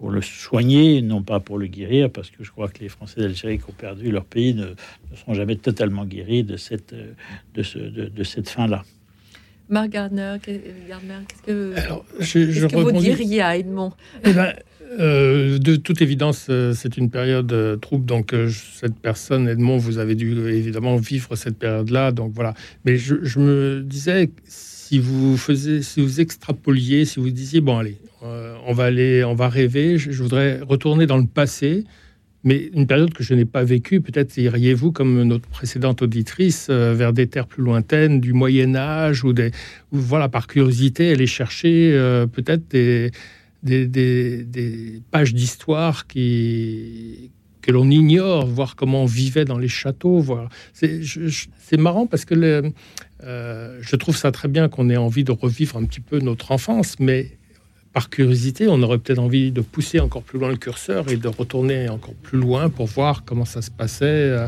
pour 0.01 0.11
le 0.11 0.23
soigner, 0.23 1.03
non 1.03 1.23
pas 1.23 1.41
pour 1.41 1.59
le 1.59 1.67
guérir, 1.67 2.11
parce 2.11 2.31
que 2.31 2.43
je 2.43 2.51
crois 2.51 2.69
que 2.69 2.79
les 2.81 2.89
Français 2.89 3.21
d'Algérie 3.21 3.59
qui 3.59 3.65
ont 3.69 3.75
perdu 3.75 4.11
leur 4.11 4.25
pays 4.25 4.55
ne, 4.55 4.65
ne 4.69 5.17
seront 5.17 5.35
jamais 5.35 5.57
totalement 5.57 6.07
guéris 6.07 6.43
de 6.43 6.57
cette, 6.57 6.95
euh, 6.95 7.13
de, 7.55 7.63
ce, 7.63 7.79
de, 7.79 8.07
de 8.07 8.25
cette 8.25 8.49
fin-là. 8.49 8.83
Marc 9.69 9.91
Gardner, 9.91 10.37
qu'est- 10.43 10.63
Gardner, 10.89 11.17
qu'est-ce 11.29 11.43
que, 11.43 11.75
je- 11.77 12.17
qu'est-ce 12.39 12.51
je 12.61 12.67
que 12.67 12.77
vous 12.77 12.93
diriez 12.93 13.43
à 13.43 13.59
Edmond? 13.59 13.93
Eh 14.25 14.33
ben, 14.33 14.55
euh, 14.99 15.59
de 15.59 15.77
toute 15.77 16.03
évidence, 16.03 16.47
euh, 16.51 16.73
c'est 16.75 16.97
une 16.97 17.11
période 17.11 17.53
euh, 17.53 17.77
trouble. 17.77 18.07
Donc, 18.07 18.35
cette 18.49 18.97
personne, 18.97 19.49
Edmond, 19.49 19.77
vous 19.77 19.99
avez 19.99 20.15
dû 20.15 20.33
évidemment 20.49 20.97
vivre 20.97 21.37
cette 21.37 21.59
période-là. 21.59 22.11
Donc, 22.12 22.33
voilà. 22.35 22.55
Mais 22.85 22.97
je, 22.97 23.39
me 23.39 23.83
disais, 23.85 24.31
si 24.45 24.99
vous 24.99 25.37
faisiez, 25.37 25.83
si 25.83 26.01
vous 26.01 26.21
extrapoliez, 26.21 27.05
si 27.05 27.21
vous 27.21 27.31
disiez, 27.31 27.61
bon, 27.61 27.79
allez, 27.79 27.99
on 28.23 28.73
va 28.73 28.85
aller, 28.85 29.23
on 29.25 29.35
va 29.35 29.49
rêver, 29.49 29.97
je, 29.97 30.11
voudrais 30.23 30.61
retourner 30.61 31.07
dans 31.07 31.19
le 31.19 31.27
passé. 31.27 31.85
Mais 32.43 32.71
une 32.73 32.87
période 32.87 33.12
que 33.12 33.23
je 33.23 33.35
n'ai 33.35 33.45
pas 33.45 33.65
vécue, 33.65 34.01
peut-être 34.01 34.39
iriez-vous, 34.39 34.93
comme 34.93 35.23
notre 35.25 35.47
précédente 35.47 36.01
auditrice, 36.01 36.71
vers 36.71 37.12
des 37.12 37.27
terres 37.27 37.47
plus 37.47 37.62
lointaines, 37.62 38.19
du 38.19 38.33
Moyen 38.33 38.75
Âge, 38.75 39.25
ou 39.25 39.35
des, 39.35 39.51
voilà, 39.93 40.31
par 40.31 40.47
curiosité, 40.47 41.12
aller 41.12 41.27
chercher 41.27 41.93
peut-être 42.33 42.67
des, 42.71 43.11
des, 43.62 45.03
pages 45.11 45.35
d'histoire 45.35 46.07
qui 46.07 47.31
que 47.62 47.73
l'on 47.73 47.91
ignore, 47.91 48.47
voir 48.47 48.74
comment 48.74 49.03
on 49.03 49.07
vivait 49.07 49.45
dans 49.45 49.59
les 49.59 49.69
châteaux. 49.69 50.19
Voir. 50.19 50.49
C'est, 50.73 51.77
marrant 51.77 52.07
parce 52.07 52.24
que 52.24 52.73
euh, 53.23 53.78
je 53.81 53.97
trouve 53.97 54.16
ça 54.16 54.32
très 54.32 54.49
bien 54.49 54.69
qu'on 54.69 54.89
ait 54.89 54.97
envie 54.97 55.24
de 55.24 55.32
revivre 55.32 55.77
un 55.77 55.85
petit 55.85 56.01
peu 56.01 56.20
notre 56.20 56.53
enfance, 56.53 56.97
mais 56.99 57.37
par 57.93 58.09
curiosité, 58.09 58.66
on 58.69 58.82
aurait 58.82 58.99
peut-être 58.99 59.19
envie 59.19 59.53
de 59.53 59.61
pousser 59.61 60.01
encore 60.01 60.23
plus 60.23 60.39
loin 60.39 60.49
le 60.49 60.57
curseur 60.57 61.11
et 61.11 61.16
de 61.16 61.28
retourner 61.28 61.89
encore 61.89 62.15
plus 62.15 62.39
loin 62.39 62.70
pour 62.70 62.87
voir 62.87 63.24
comment 63.24 63.45
ça 63.45 63.62
se 63.62 63.70
passait 63.70 64.07
euh, 64.07 64.47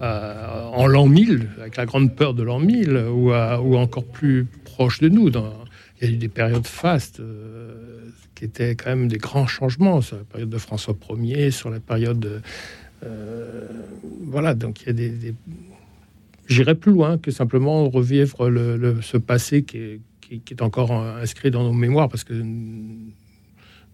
euh, 0.00 0.64
en 0.72 0.86
l'an 0.86 1.06
1000, 1.06 1.48
avec 1.60 1.76
la 1.76 1.86
grande 1.86 2.16
peur 2.16 2.34
de 2.34 2.42
l'an 2.42 2.58
1000, 2.58 2.96
ou, 3.12 3.32
encore 3.76 4.04
plus 4.04 4.46
proche 4.64 4.98
de 4.98 5.08
nous. 5.08 5.30
Dans, 5.30 5.52
il 6.00 6.08
y 6.08 6.10
a 6.10 6.14
eu 6.14 6.16
des 6.16 6.28
périodes 6.28 6.66
fastes 6.66 7.20
qui 8.48 8.74
quand 8.76 8.90
même 8.90 9.08
des 9.08 9.18
grands 9.18 9.46
changements 9.46 10.00
sur 10.00 10.16
la 10.16 10.24
période 10.24 10.50
de 10.50 10.58
François 10.58 10.94
Ier, 11.18 11.50
sur 11.50 11.70
la 11.70 11.80
période. 11.80 12.18
de- 12.20 12.40
euh, 13.04 13.68
voilà, 14.26 14.54
donc 14.54 14.82
il 14.82 14.86
y 14.86 14.90
a 14.90 14.92
des. 14.92 15.08
des- 15.10 15.34
J'irais 16.48 16.74
plus 16.74 16.92
loin 16.92 17.18
que 17.18 17.30
simplement 17.30 17.88
revivre 17.88 18.48
le, 18.50 18.76
ce 19.00 19.16
passé 19.16 19.62
qui 19.62 19.78
est, 19.78 20.00
qui, 20.20 20.40
qui 20.40 20.54
est 20.54 20.62
encore 20.62 20.92
euh, 20.92 21.22
inscrit 21.22 21.50
dans 21.50 21.62
nos 21.62 21.72
mémoires, 21.72 22.08
parce 22.08 22.24
que 22.24 22.34
nous 22.34 23.12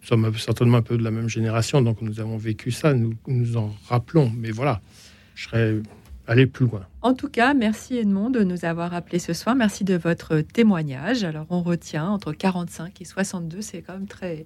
sommes 0.02 0.32
certainement 0.38 0.78
un 0.78 0.82
peu 0.82 0.96
de 0.96 1.04
la 1.04 1.10
même 1.10 1.28
génération, 1.28 1.82
donc 1.82 2.00
nous 2.02 2.20
avons 2.20 2.36
vécu 2.38 2.70
ça, 2.70 2.94
nous 2.94 3.14
nous 3.26 3.56
en 3.56 3.74
rappelons. 3.88 4.32
Mais 4.36 4.50
voilà, 4.50 4.80
je 5.34 5.44
serais 5.48 5.74
allé 6.28 6.46
plus 6.46 6.66
loin. 6.66 6.82
En 7.02 7.14
tout 7.14 7.28
cas, 7.28 7.54
merci 7.54 7.96
Edmond 7.98 8.30
de 8.30 8.44
nous 8.44 8.64
avoir 8.64 8.94
appelés 8.94 9.18
ce 9.18 9.32
soir. 9.32 9.56
Merci 9.56 9.82
de 9.84 9.96
votre 9.96 10.40
témoignage. 10.40 11.24
Alors, 11.24 11.46
on 11.50 11.62
retient 11.62 12.06
entre 12.08 12.32
45 12.32 13.00
et 13.00 13.04
62, 13.04 13.60
c'est 13.62 13.82
quand 13.82 13.94
même 13.94 14.06
très 14.06 14.44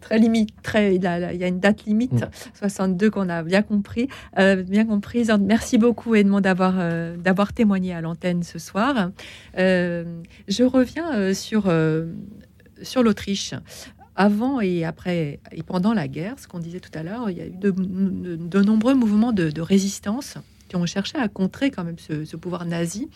très 0.00 0.18
limite, 0.18 0.50
très, 0.64 0.96
il, 0.96 1.02
y 1.04 1.06
a, 1.06 1.32
il 1.32 1.40
y 1.40 1.44
a 1.44 1.46
une 1.46 1.60
date 1.60 1.84
limite, 1.84 2.12
Mm. 2.12 2.28
62 2.58 3.08
qu'on 3.10 3.28
a 3.28 3.44
bien 3.44 3.62
compris, 3.62 4.08
euh, 4.36 4.64
bien 4.64 4.84
comprise. 4.84 5.32
Merci 5.40 5.78
beaucoup 5.78 6.16
Edmond 6.16 6.40
d'avoir 6.40 6.74
euh, 6.78 7.16
d'avoir 7.16 7.52
témoigné 7.52 7.94
à 7.94 8.00
l'antenne 8.00 8.42
ce 8.42 8.58
soir. 8.58 9.10
Euh, 9.58 10.04
je 10.48 10.64
reviens 10.64 11.32
sur 11.34 11.70
sur 12.82 13.02
l'Autriche. 13.04 13.54
Avant 14.14 14.60
et 14.60 14.84
après 14.84 15.40
et 15.52 15.62
pendant 15.62 15.94
la 15.94 16.06
guerre, 16.06 16.34
ce 16.38 16.46
qu'on 16.46 16.58
disait 16.58 16.80
tout 16.80 16.90
à 16.98 17.02
l'heure, 17.02 17.30
il 17.30 17.38
y 17.38 17.40
a 17.40 17.46
eu 17.46 17.50
de, 17.56 17.70
de- 17.70 18.36
de 18.36 18.60
nombreux 18.60 18.94
mouvements 18.94 19.32
de, 19.32 19.50
de 19.50 19.60
résistance 19.62 20.36
qui 20.72 20.76
ont 20.76 20.86
cherché 20.86 21.18
à 21.18 21.28
contrer 21.28 21.70
quand 21.70 21.84
même 21.84 21.98
ce, 21.98 22.36
pouvoir 22.36 22.64
nazi. 22.64 23.10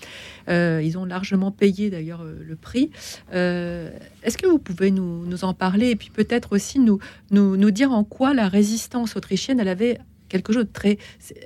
Euh, 0.51 0.83
ils 0.85 0.99
ont 0.99 1.07
largement 1.07 1.51
payé 1.51 1.89
d'ailleurs 1.89 2.21
euh, 2.21 2.39
le 2.47 2.55
prix. 2.55 2.91
Euh, 3.33 3.91
Est-ce 4.23 4.37
que 4.37 4.47
vous 4.47 4.59
pouvez 4.59 4.91
nous, 4.91 5.43
en 5.43 5.55
parler 5.55 5.89
et 5.89 5.97
puis 5.97 6.11
peut-être 6.11 6.53
aussi 6.53 6.79
nous, 6.79 6.99
nous, 7.31 7.57
nous 7.57 7.71
dire 7.71 7.93
en 7.93 8.05
quoi 8.05 8.35
la 8.35 8.49
résistance 8.49 9.17
autrichienne, 9.17 9.59
elle 9.59 9.69
avait 9.69 9.99
quelque 10.29 10.53
chose 10.53 10.65
de 10.67 10.73
très... 10.73 10.99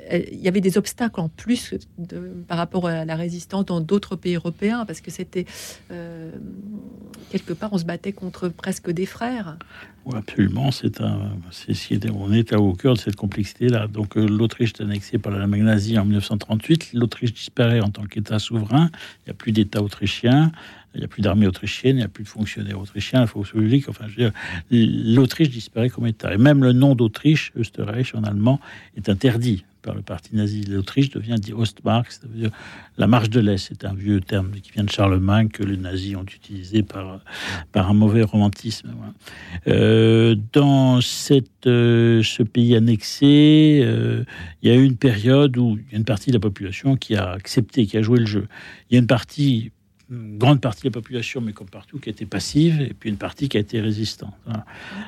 elle- 0.09 0.29
Il 0.33 0.41
y 0.41 0.49
avait 0.49 0.61
des 0.61 0.79
obstacles 0.79 1.21
en 1.21 1.29
plus 1.29 1.75
par 2.49 2.59
rapport 2.59 2.87
à 2.89 3.05
la 3.05 3.17
résistance 3.17 3.65
dans 3.67 3.81
d'autres 3.81 4.17
pays 4.17 4.35
européens 4.37 4.85
parce 4.87 5.01
que 5.01 5.11
c'était... 5.11 5.47
euh, 5.91 6.31
quelque 7.31 7.53
part, 7.53 7.73
on 7.73 7.79
se 7.79 7.85
battait 7.85 8.13
contre 8.13 8.49
presque 8.49 8.91
des 8.91 9.07
frères. 9.07 9.57
Oui, 10.07 10.17
absolument, 10.17 10.71
c'est 10.71 11.01
un, 11.03 11.33
c'est- 11.51 12.11
on 12.11 12.33
est 12.33 12.55
au 12.55 12.73
cœur 12.73 12.95
de 12.95 12.99
cette 12.99 13.17
complexité-là. 13.17 13.87
Donc, 13.87 14.17
euh, 14.17 14.27
l'Autriche 14.27 14.73
est 14.79 14.83
annexée 14.83 15.19
par 15.19 15.31
l'Allemagne 15.33 15.63
nazie 15.65 15.99
en 15.99 16.05
1938. 16.05 16.93
L'Autriche 16.95 17.35
disparaît 17.35 17.81
en 17.81 17.91
tant 17.91 18.05
qu'État 18.05 18.39
souverain. 18.39 18.91
Il 18.93 19.29
n'y 19.29 19.31
a 19.33 19.35
plus 19.35 19.53
d'État 19.53 19.83
autrichien. 19.83 20.53
Il 20.95 20.99
n'y 20.99 21.05
a 21.05 21.09
plus 21.09 21.23
d'armée 21.23 21.47
autrichienne. 21.47 21.97
Il 21.97 22.01
n'y 22.01 22.05
a 22.05 22.09
plus 22.09 22.25
de 22.25 22.29
fonctionnaires 22.29 22.81
autrichiens, 22.81 23.21
la 23.21 23.27
fonction 23.27 23.59
publique. 23.59 23.89
Enfin, 23.89 24.07
l'Autriche 24.71 25.51
disparaît 25.51 25.91
comme 25.91 26.07
État. 26.07 26.35
Et 26.35 26.39
même 26.39 26.63
le 26.63 26.73
nom 26.73 26.95
d'Autriche, 26.95 27.53
Österreich 27.57 28.15
en 28.15 28.25
allemand, 28.25 28.61
est 28.97 29.09
interdit 29.09 29.65
par 29.83 29.95
le 29.95 30.03
parti 30.03 30.37
nazi. 30.37 30.63
L'Autriche 30.63 31.11
devient 31.11 31.37
dit 31.39 31.53
Ostmark, 31.53 32.11
ça 32.13 32.21
veut 32.25 32.39
dire 32.39 32.51
la 32.99 33.07
marche 33.07 33.31
de 33.31 33.41
l'Est. 33.41 33.69
C'est 33.69 33.85
un 33.85 33.95
vieux 33.95 34.21
terme 34.21 34.51
qui 34.63 34.73
vient 34.73 34.85
de 34.85 34.91
Charlemagne 34.91 35.49
que 35.49 35.63
les 35.63 35.77
nazis 35.77 36.17
ont 36.17 36.25
utilisé 36.25 36.83
par, 36.83 37.21
par 37.73 37.91
un 37.91 37.95
mauvais 37.95 38.23
romantisme. 38.23 38.95
Euh, 39.69 40.37
dans 40.53 41.01
cette, 41.01 41.67
euh, 41.67 42.23
ce 42.23 42.43
pays 42.43 42.77
annexé, 42.77 43.81
euh, 43.83 44.25
il 44.63 44.71
y 44.71 44.73
a 44.73 44.77
eu 44.77 44.85
une 44.85 44.97
période 44.97 45.57
où 45.57 45.79
il 45.79 45.93
y 45.93 45.95
a 45.95 45.99
une 45.99 46.05
partie 46.05 46.31
de 46.31 46.37
la 46.37 46.41
population 46.41 46.97
qui 46.97 47.17
a 47.17 47.31
accepté, 47.31 47.87
qui 47.87 47.97
a 47.97 48.03
joué 48.03 48.19
le 48.19 48.27
jeu. 48.27 48.49
Il 48.91 48.95
y 48.95 48.97
a 48.97 49.01
une 49.01 49.07
partie 49.07 49.73
grande 50.11 50.61
partie 50.61 50.83
de 50.83 50.89
la 50.89 50.93
population, 50.93 51.41
mais 51.41 51.53
comme 51.53 51.69
partout, 51.69 51.99
qui 51.99 52.11
été 52.11 52.27
passive, 52.27 52.81
et 52.81 52.95
puis 52.95 53.11
une 53.11 53.17
partie 53.17 53.49
qui 53.49 53.57
a 53.57 53.61
été 53.61 53.81
résistante. 53.81 54.35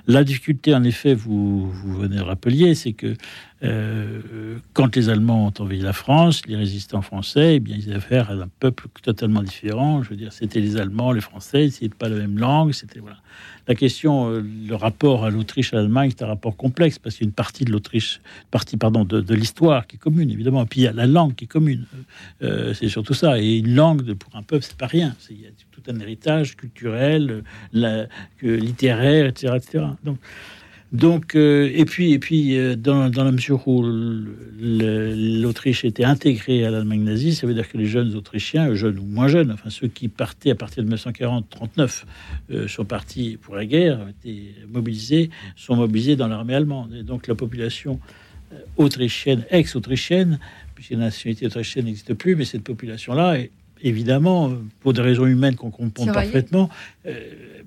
La 0.07 0.23
difficulté, 0.24 0.74
en 0.74 0.85
effet, 0.85 1.15
vous, 1.15 1.70
vous 1.70 1.95
venez 1.97 2.16
de 2.16 2.23
rappeler, 2.23 2.74
c'est 2.74 2.93
que 2.93 3.15
euh, 3.64 4.59
quand 4.72 4.97
les 4.97 5.09
Allemands 5.09 5.47
ont 5.47 5.62
envahi 5.62 5.78
la 5.78 5.93
France, 5.93 6.43
les 6.47 6.56
résistants 6.56 7.02
français, 7.02 7.56
eh 7.56 7.60
bien, 7.60 7.76
ils 7.76 7.89
avaient 7.89 7.97
affaire 7.97 8.30
à 8.30 8.34
un 8.34 8.48
peuple 8.59 8.89
totalement 9.02 9.43
différent. 9.43 10.02
Je 10.02 10.10
veux 10.10 10.16
dire, 10.16 10.32
c'était 10.32 10.60
les 10.60 10.76
Allemands, 10.76 11.12
les 11.12 11.20
Français, 11.20 11.70
c'était 11.70 11.94
pas 11.94 12.09
la 12.09 12.16
même 12.16 12.39
langue. 12.39 12.72
C'était 12.72 12.98
voilà. 12.98 13.18
La 13.68 13.76
question, 13.76 14.28
euh, 14.28 14.40
le 14.40 14.74
rapport 14.74 15.24
à 15.24 15.30
l'Autriche, 15.30 15.72
à 15.72 15.76
l'Allemagne, 15.76 16.10
c'est 16.10 16.24
un 16.24 16.26
rapport 16.26 16.56
complexe 16.56 16.98
parce 16.98 17.14
qu'il 17.14 17.24
y 17.24 17.28
a 17.28 17.30
une 17.30 17.34
partie 17.34 17.64
de 17.64 17.70
l'Autriche, 17.70 18.20
partie 18.51 18.76
pardon 18.76 19.05
de, 19.05 19.34
l'histoire 19.34 19.86
qui 19.86 19.97
est 19.97 19.98
commune 20.01 20.30
évidemment. 20.30 20.64
Et 20.64 20.66
puis 20.66 20.80
il 20.80 20.84
y 20.84 20.89
a 20.89 20.93
la 20.93 21.06
langue 21.06 21.36
qui 21.36 21.44
est 21.44 21.48
commune. 21.48 21.86
Euh, 22.43 22.74
c'est 22.74 22.89
surtout 22.89 23.14
ça. 23.14 23.39
Et 23.39 23.59
une 23.59 23.76
langue 23.76 24.14
pour 24.14 24.34
un 24.34 24.43
peuple, 24.43 24.64
c'est 24.64 24.76
pas 24.76 24.89
rien. 24.89 25.14
Il 25.30 25.40
y 25.40 25.47
a 25.47 25.51
tout 25.70 25.82
un 25.89 26.01
héritage 26.01 26.56
culturel, 26.56 27.44
littéraire, 28.43 29.26
etc., 29.26 29.55
etc. 29.56 29.84
Donc 30.02 30.18
donc, 30.93 31.36
euh, 31.36 31.70
et 31.73 31.86
puis, 31.86 32.12
et 32.12 32.19
puis 32.19 32.59
euh, 32.59 32.77
dans, 32.77 33.09
dans 33.09 33.24
la 33.24 33.32
mesure 33.32 33.66
où 33.66 33.82
l'Autriche 34.60 35.86
était 35.86 36.05
intégrée 36.05 36.66
à 36.66 36.70
l'Allemagne 36.70 37.02
nazie, 37.02 37.35
ça 37.35 37.47
veut 37.47 37.55
dire 37.55 37.66
que 37.66 37.78
les 37.78 37.86
jeunes 37.86 38.14
Autrichiens, 38.14 38.69
euh, 38.69 38.74
jeunes 38.74 38.98
ou 38.98 39.05
moins 39.05 39.27
jeunes, 39.27 39.51
enfin 39.52 39.70
ceux 39.70 39.89
qui 39.89 40.09
partaient 40.09 40.51
à 40.51 40.55
partir 40.55 40.85
de 40.85 40.94
1940-39, 40.94 42.05
euh, 42.51 42.69
sont 42.69 42.85
partis 42.85 43.39
pour 43.40 43.56
la 43.56 43.64
guerre, 43.64 44.01
ont 44.01 44.28
mobilisés, 44.70 45.31
sont 45.56 45.77
mobilisés 45.77 46.14
dans 46.14 46.28
l'armée 46.28 46.56
allemande. 46.56 46.93
Et 46.94 47.02
donc 47.02 47.27
la 47.27 47.35
population 47.35 47.98
autrichienne, 48.77 49.47
ex-autrichienne, 49.48 50.39
puisque 50.74 50.90
la 50.90 50.98
nationalité 50.98 51.47
autrichienne 51.47 51.86
n'existe 51.86 52.12
plus, 52.12 52.36
mais 52.36 52.44
cette 52.44 52.64
population-là 52.64 53.39
est 53.39 53.51
évidemment, 53.82 54.52
pour 54.80 54.92
des 54.92 55.02
raisons 55.02 55.26
humaines 55.26 55.56
qu'on 55.56 55.70
comprend 55.70 56.04
parfaitement, 56.12 56.68
euh, 57.06 57.12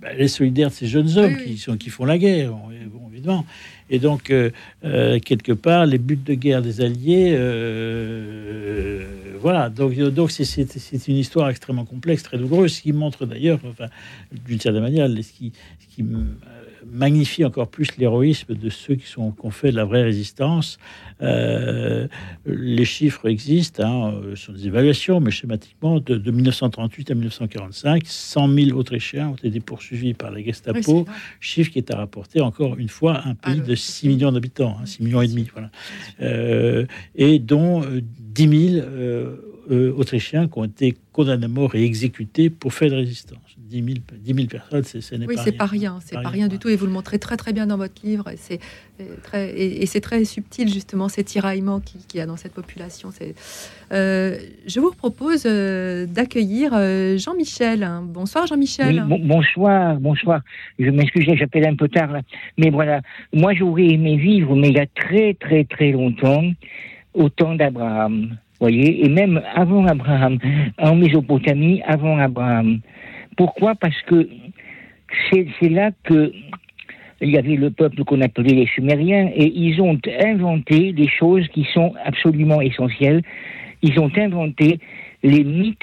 bah, 0.01 0.09
elle 0.11 0.21
est 0.21 0.27
solidaire 0.27 0.69
de 0.69 0.73
ces 0.73 0.87
jeunes 0.87 1.17
hommes 1.17 1.37
qui, 1.45 1.57
sont, 1.57 1.77
qui 1.77 1.89
font 1.89 2.05
la 2.05 2.17
guerre, 2.17 2.51
bon, 2.51 3.09
évidemment. 3.11 3.45
Et 3.89 3.99
donc, 3.99 4.31
euh, 4.31 4.49
euh, 4.83 5.19
quelque 5.19 5.51
part, 5.51 5.85
les 5.85 5.97
buts 5.99 6.19
de 6.23 6.33
guerre 6.33 6.61
des 6.61 6.81
Alliés, 6.81 7.35
euh, 7.37 9.03
voilà. 9.39 9.69
Donc, 9.69 9.93
donc 9.95 10.31
c'est- 10.31 11.07
une 11.07 11.15
histoire 11.17 11.49
extrêmement 11.49 11.85
complexe, 11.85 12.23
très 12.23 12.37
douloureuse, 12.37 12.73
ce 12.73 12.81
qui 12.81 12.93
montre 12.93 13.25
d'ailleurs, 13.25 13.59
enfin, 13.67 13.87
d'une 14.47 14.59
certaine 14.59 14.81
manière, 14.81 15.07
ce 15.07 15.31
qui, 15.31 15.51
ce 15.79 15.95
qui 15.95 16.03
magnifie 16.91 17.43
encore 17.45 17.67
plus 17.67 17.97
l'héroïsme 17.97 18.55
de 18.55 18.69
ceux 18.69 18.95
qui, 18.95 19.07
sont, 19.07 19.33
fait 19.51 19.71
de 19.71 19.75
la 19.75 19.85
vraie 19.85 20.03
résistance. 20.03 20.77
Euh, 21.21 22.07
les 22.45 22.85
chiffres 22.85 23.27
existent, 23.27 23.83
hein, 23.83 24.13
euh, 24.13 24.35
ce 24.35 24.47
sont 24.47 24.53
des 24.53 24.67
évaluations, 24.67 25.19
mais 25.19 25.31
schématiquement, 25.31 25.99
de, 25.99 26.15
de 26.15 26.31
1938 26.31 27.11
à 27.11 27.13
1945, 27.15 28.03
100 28.05 28.53
000 28.53 28.77
Autrichiens 28.77 29.29
ont 29.29 29.35
été 29.35 29.59
poursuivis 29.59 30.13
par 30.13 30.31
la 30.31 30.41
Gestapo, 30.41 31.05
chiffre 31.39 31.71
qui 31.71 31.79
est 31.79 31.91
à 31.91 31.97
rapporter 31.97 32.41
encore 32.41 32.77
une 32.77 32.89
fois 32.89 33.21
un 33.25 33.35
pays 33.35 33.61
de 33.61 33.75
6 33.75 34.07
millions 34.07 34.31
d'habitants, 34.31 34.77
hein, 34.81 34.85
6 34.85 35.03
millions 35.03 35.21
et 35.21 35.27
demi, 35.27 35.47
voilà. 35.53 35.71
Euh, 36.21 36.85
et 37.15 37.39
dont 37.39 37.83
euh, 37.83 38.01
10 38.35 38.69
000 38.71 38.85
euh, 38.85 39.35
euh, 39.71 39.93
Autrichiens 39.93 40.47
qui 40.47 40.59
ont 40.59 40.65
été 40.65 40.95
condamnés 41.11 41.45
à 41.45 41.47
mort 41.47 41.75
et 41.75 41.83
exécutés 41.83 42.49
pour 42.49 42.73
fait 42.73 42.89
de 42.89 42.95
résistance. 42.95 43.54
10 43.67 43.83
000, 43.83 43.97
10 44.21 44.33
000 44.35 44.47
personnes, 44.47 44.83
c'est- 44.83 45.01
ce 45.01 45.15
n'est 45.15 45.25
Oui, 45.25 45.35
pas 45.35 45.41
rien. 45.43 45.51
pas 45.57 45.65
rien, 45.65 45.97
c'est 46.01 46.21
pas 46.21 46.29
rien 46.29 46.47
du 46.47 46.59
tout, 46.59 46.69
et 46.69 46.75
vous 46.75 46.85
le 46.85 46.91
montrez 46.91 47.17
très 47.17 47.35
très 47.35 47.51
bien 47.51 47.65
dans 47.65 47.77
votre 47.77 48.05
livre. 48.05 48.29
Et 48.29 48.37
c'est 48.37 48.59
très 49.23 49.49
et, 49.49 49.81
et 49.81 49.85
c'est 49.87 50.01
très 50.01 50.23
subtil 50.23 50.71
justement 50.71 51.09
ces 51.09 51.23
tiraillements 51.23 51.79
qui- 51.79 51.97
qu'il 52.07 52.19
y 52.19 52.21
a 52.21 52.27
dans 52.27 52.37
cette 52.37 52.53
population. 52.53 53.09
C'est 53.11 53.33
euh, 53.91 54.37
je 54.67 54.79
vous 54.79 54.91
propose 54.91 55.43
euh, 55.47 56.05
d'accueillir 56.05 56.71
euh, 56.75 57.17
Jean-Michel. 57.17 57.87
Bonsoir 58.03 58.45
Jean-Michel. 58.45 59.03
Oui, 59.03 59.17
bon- 59.19 59.25
bonsoir, 59.35 59.95
bonsoir. 59.99 60.41
Je 60.77 60.89
m'excuse, 60.91 61.25
j'appelle 61.35 61.65
un 61.67 61.75
peu 61.75 61.87
tard 61.87 62.11
là. 62.11 62.21
Mais 62.59 62.69
voilà, 62.69 63.01
moi 63.33 63.53
j'aurais 63.55 63.87
aimé 63.87 64.15
vivre, 64.17 64.55
mais 64.55 64.67
il 64.69 64.75
y 64.75 64.79
a 64.79 64.85
très 64.87 65.33
très 65.33 65.63
très 65.63 65.91
longtemps, 65.91 66.43
au 67.15 67.29
temps 67.29 67.55
d'Abraham. 67.55 68.37
Voyez, 68.59 69.03
et 69.05 69.09
même 69.09 69.41
avant 69.53 69.85
Abraham, 69.87 70.37
en 70.77 70.95
Mésopotamie, 70.95 71.81
avant 71.81 72.17
Abraham. 72.19 72.79
Pourquoi 73.35 73.75
Parce 73.75 73.99
que 74.03 74.27
c'est 75.31 75.69
là 75.69 75.91
que 76.03 76.31
il 77.21 77.29
y 77.29 77.37
avait 77.37 77.55
le 77.55 77.71
peuple 77.71 78.03
qu'on 78.03 78.21
appelait 78.21 78.53
les 78.53 78.67
Sumériens 78.67 79.29
et 79.33 79.51
ils 79.55 79.81
ont 79.81 79.97
inventé 80.23 80.91
des 80.91 81.07
choses 81.07 81.47
qui 81.49 81.65
sont 81.73 81.93
absolument 82.03 82.61
essentielles. 82.61 83.21
Ils 83.81 83.99
ont 83.99 84.11
inventé 84.17 84.79
les 85.23 85.43
mythes 85.43 85.79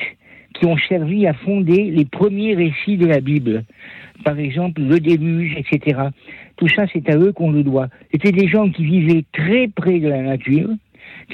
qui 0.52 0.66
ont 0.66 0.76
servi 0.76 1.26
à 1.26 1.32
fonder 1.32 1.90
les 1.90 2.04
premiers 2.04 2.54
récits 2.54 2.98
de 2.98 3.06
la 3.06 3.20
Bible. 3.20 3.64
Par 4.24 4.38
exemple, 4.38 4.82
le 4.82 5.00
déluge, 5.00 5.56
etc. 5.56 6.00
Tout 6.56 6.68
ça, 6.68 6.84
c'est 6.92 7.08
à 7.10 7.16
eux 7.16 7.32
qu'on 7.32 7.50
le 7.50 7.62
doit. 7.62 7.88
C'était 8.12 8.32
des 8.32 8.46
gens 8.46 8.68
qui 8.70 8.84
vivaient 8.84 9.24
très 9.32 9.68
près 9.68 9.98
de 9.98 10.08
la 10.08 10.22
nature, 10.22 10.68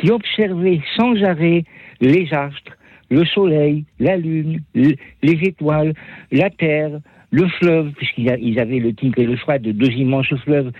qui 0.00 0.10
observaient 0.10 0.80
sans 0.96 1.22
arrêt 1.24 1.64
les 2.00 2.32
astres, 2.32 2.77
le 3.10 3.24
soleil, 3.24 3.84
la 3.98 4.16
lune, 4.16 4.60
les 4.74 4.98
étoiles, 5.22 5.94
la 6.30 6.50
terre, 6.50 7.00
le 7.30 7.46
fleuve, 7.48 7.92
puisqu'ils 7.92 8.60
avaient 8.60 8.78
le 8.78 8.92
Tigre 8.92 9.18
et 9.20 9.26
le 9.26 9.36
Froid, 9.36 9.58
de 9.58 9.72
deux 9.72 9.90
immenses 9.92 10.34
fleuves. 10.44 10.72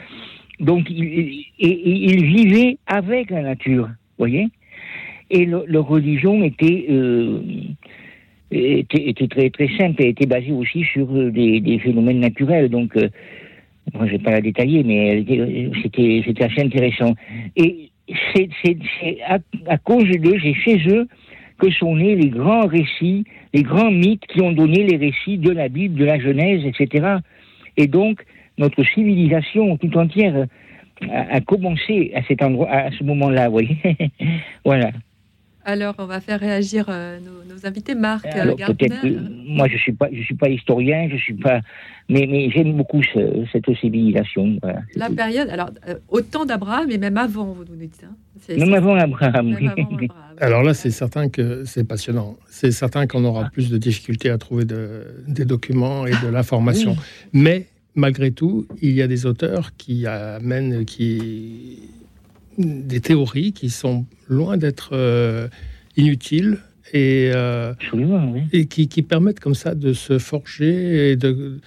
Donc, 0.61 0.89
ils, 0.91 1.45
vivaient 1.59 2.79
avec 2.87 3.31
la 3.31 3.43
nature, 3.43 3.89
voyez 4.19 4.49
Et 5.31 5.45
le- 5.45 5.65
leur 5.67 5.87
religion 5.87 6.43
était, 6.43 6.87
euh, 6.91 7.41
était, 8.51 9.29
très, 9.29 9.51
très 9.51 9.69
simple 9.77 10.03
et 10.03 10.09
était 10.09 10.27
basée 10.27 10.53
aussi 10.53 10.85
sur 10.85 11.07
euh, 11.15 11.31
des, 11.31 11.79
phénomènes 11.79 12.21
naturels. 12.21 12.69
Donc, 12.71 12.97
euh, 12.97 13.09
moi, 13.95 14.07
je 14.07 14.13
vais 14.13 14.19
pas 14.19 14.33
la 14.33 14.41
détailler, 14.41 14.83
mais 14.83 15.07
elle 15.09 15.19
était- 15.21 16.23
c'était 16.27 16.45
assez 16.45 16.63
intéressant. 16.63 17.15
Et 17.57 17.91
c'est 18.35 18.49
à, 19.27 19.39
à 19.67 19.79
cause 19.79 20.09
d'eux, 20.11 20.39
c'est 20.43 20.55
chez 20.55 20.79
eux 20.89 21.07
que 21.59 21.71
sont 21.71 21.97
nés 21.97 22.15
les 22.15 22.29
grands 22.29 22.67
récits, 22.67 23.25
les 23.53 23.63
grands 23.63 23.91
mythes 23.91 24.27
qui 24.27 24.41
ont 24.41 24.53
donné 24.53 24.85
les 24.85 24.97
récits 24.97 25.39
de 25.39 25.51
la 25.51 25.69
Bible, 25.69 25.99
de 25.99 26.05
la 26.05 26.19
Genèse, 26.19 26.65
etc. 26.65 27.17
Et 27.77 27.87
donc, 27.87 28.25
notre 28.59 28.83
civilisation 28.85 29.77
tout 29.77 29.97
entière 29.97 30.47
a, 31.11 31.41
commencé 31.41 32.13
à 32.15 32.23
cet 32.25 32.43
endroit, 32.43 32.69
à 32.71 32.91
ce 32.91 33.05
moment-là, 33.05 33.47
vous 33.47 33.53
voyez. 33.53 33.79
voilà. 34.65 34.91
Alors 35.75 35.95
on 35.99 36.07
va 36.07 36.21
faire 36.21 36.41
réagir 36.41 36.87
euh, 36.89 37.19
nos, 37.27 37.55
nos 37.55 37.67
invités. 37.67 37.95
Marc 37.95 38.25
euh, 38.27 38.41
Alors 38.43 38.57
Gardner. 38.57 38.75
peut-être 38.77 39.01
que 39.03 39.09
moi 39.59 39.67
je 39.69 39.77
suis 39.77 39.93
pas 39.93 40.09
je 40.13 40.23
suis 40.23 40.35
pas 40.35 40.49
historien, 40.49 41.09
je 41.13 41.17
suis 41.17 41.35
pas 41.35 41.61
mais 42.09 42.27
mais 42.33 42.49
j'aime 42.51 42.73
beaucoup 42.75 43.03
ce- 43.03 43.45
cette 43.53 43.71
civilisation. 43.81 44.59
Voilà. 44.63 44.81
La 44.97 45.11
période, 45.11 45.49
alors 45.51 45.71
euh, 45.89 45.97
au 46.09 46.21
temps 46.23 46.47
d'Abraham 46.47 46.91
et 46.91 46.97
même 46.97 47.19
avant, 47.19 47.53
vous 47.53 47.65
nous 47.71 47.77
dites. 47.77 48.01
hein. 48.05 48.15
C'est- 48.41 48.57
Même 48.57 48.69
c'est- 48.71 48.77
avant 48.77 48.95
Abraham. 48.95 49.47
Même 49.51 49.57
oui. 49.61 49.69
avant 49.69 49.83
Abraham. 49.95 50.37
Alors 50.41 50.63
là, 50.63 50.73
c'est 50.73 50.91
certain 50.91 51.29
que 51.29 51.65
c'est 51.67 51.87
passionnant. 51.87 52.37
C'est 52.49 52.71
certain 52.71 53.07
qu'on 53.07 53.25
aura 53.25 53.51
plus 53.51 53.69
de 53.71 53.77
difficultés 53.77 54.31
à 54.31 54.39
trouver 54.39 54.65
de- 54.65 55.03
des 55.27 55.45
documents 55.45 56.07
et 56.07 56.13
de 56.25 56.29
l'information. 56.33 56.97
Mais 57.35 57.67
malgré 57.95 58.31
tout, 58.31 58.67
il 58.81 58.93
y 58.93 59.03
a 59.03 59.09
des 59.09 59.27
auteurs 59.27 59.73
qui 59.77 60.07
amènent 60.07 60.85
qui 60.87 61.81
des 62.59 63.01
théories 63.01 63.53
qui 63.53 63.71
sont 63.71 64.05
loin 64.29 64.57
d'être 64.57 64.91
euh, 64.93 65.49
inutiles 65.97 66.59
et, 66.93 67.31
euh, 67.35 67.73
et 68.53 68.67
qui, 68.67 68.89
qui 68.89 69.03
permettent 69.03 69.41
comme 69.41 69.55
ça 69.55 69.75
de 69.75 69.93
se 69.93 70.19
forger 70.19 71.11
et 71.13 71.17
de 71.17 71.61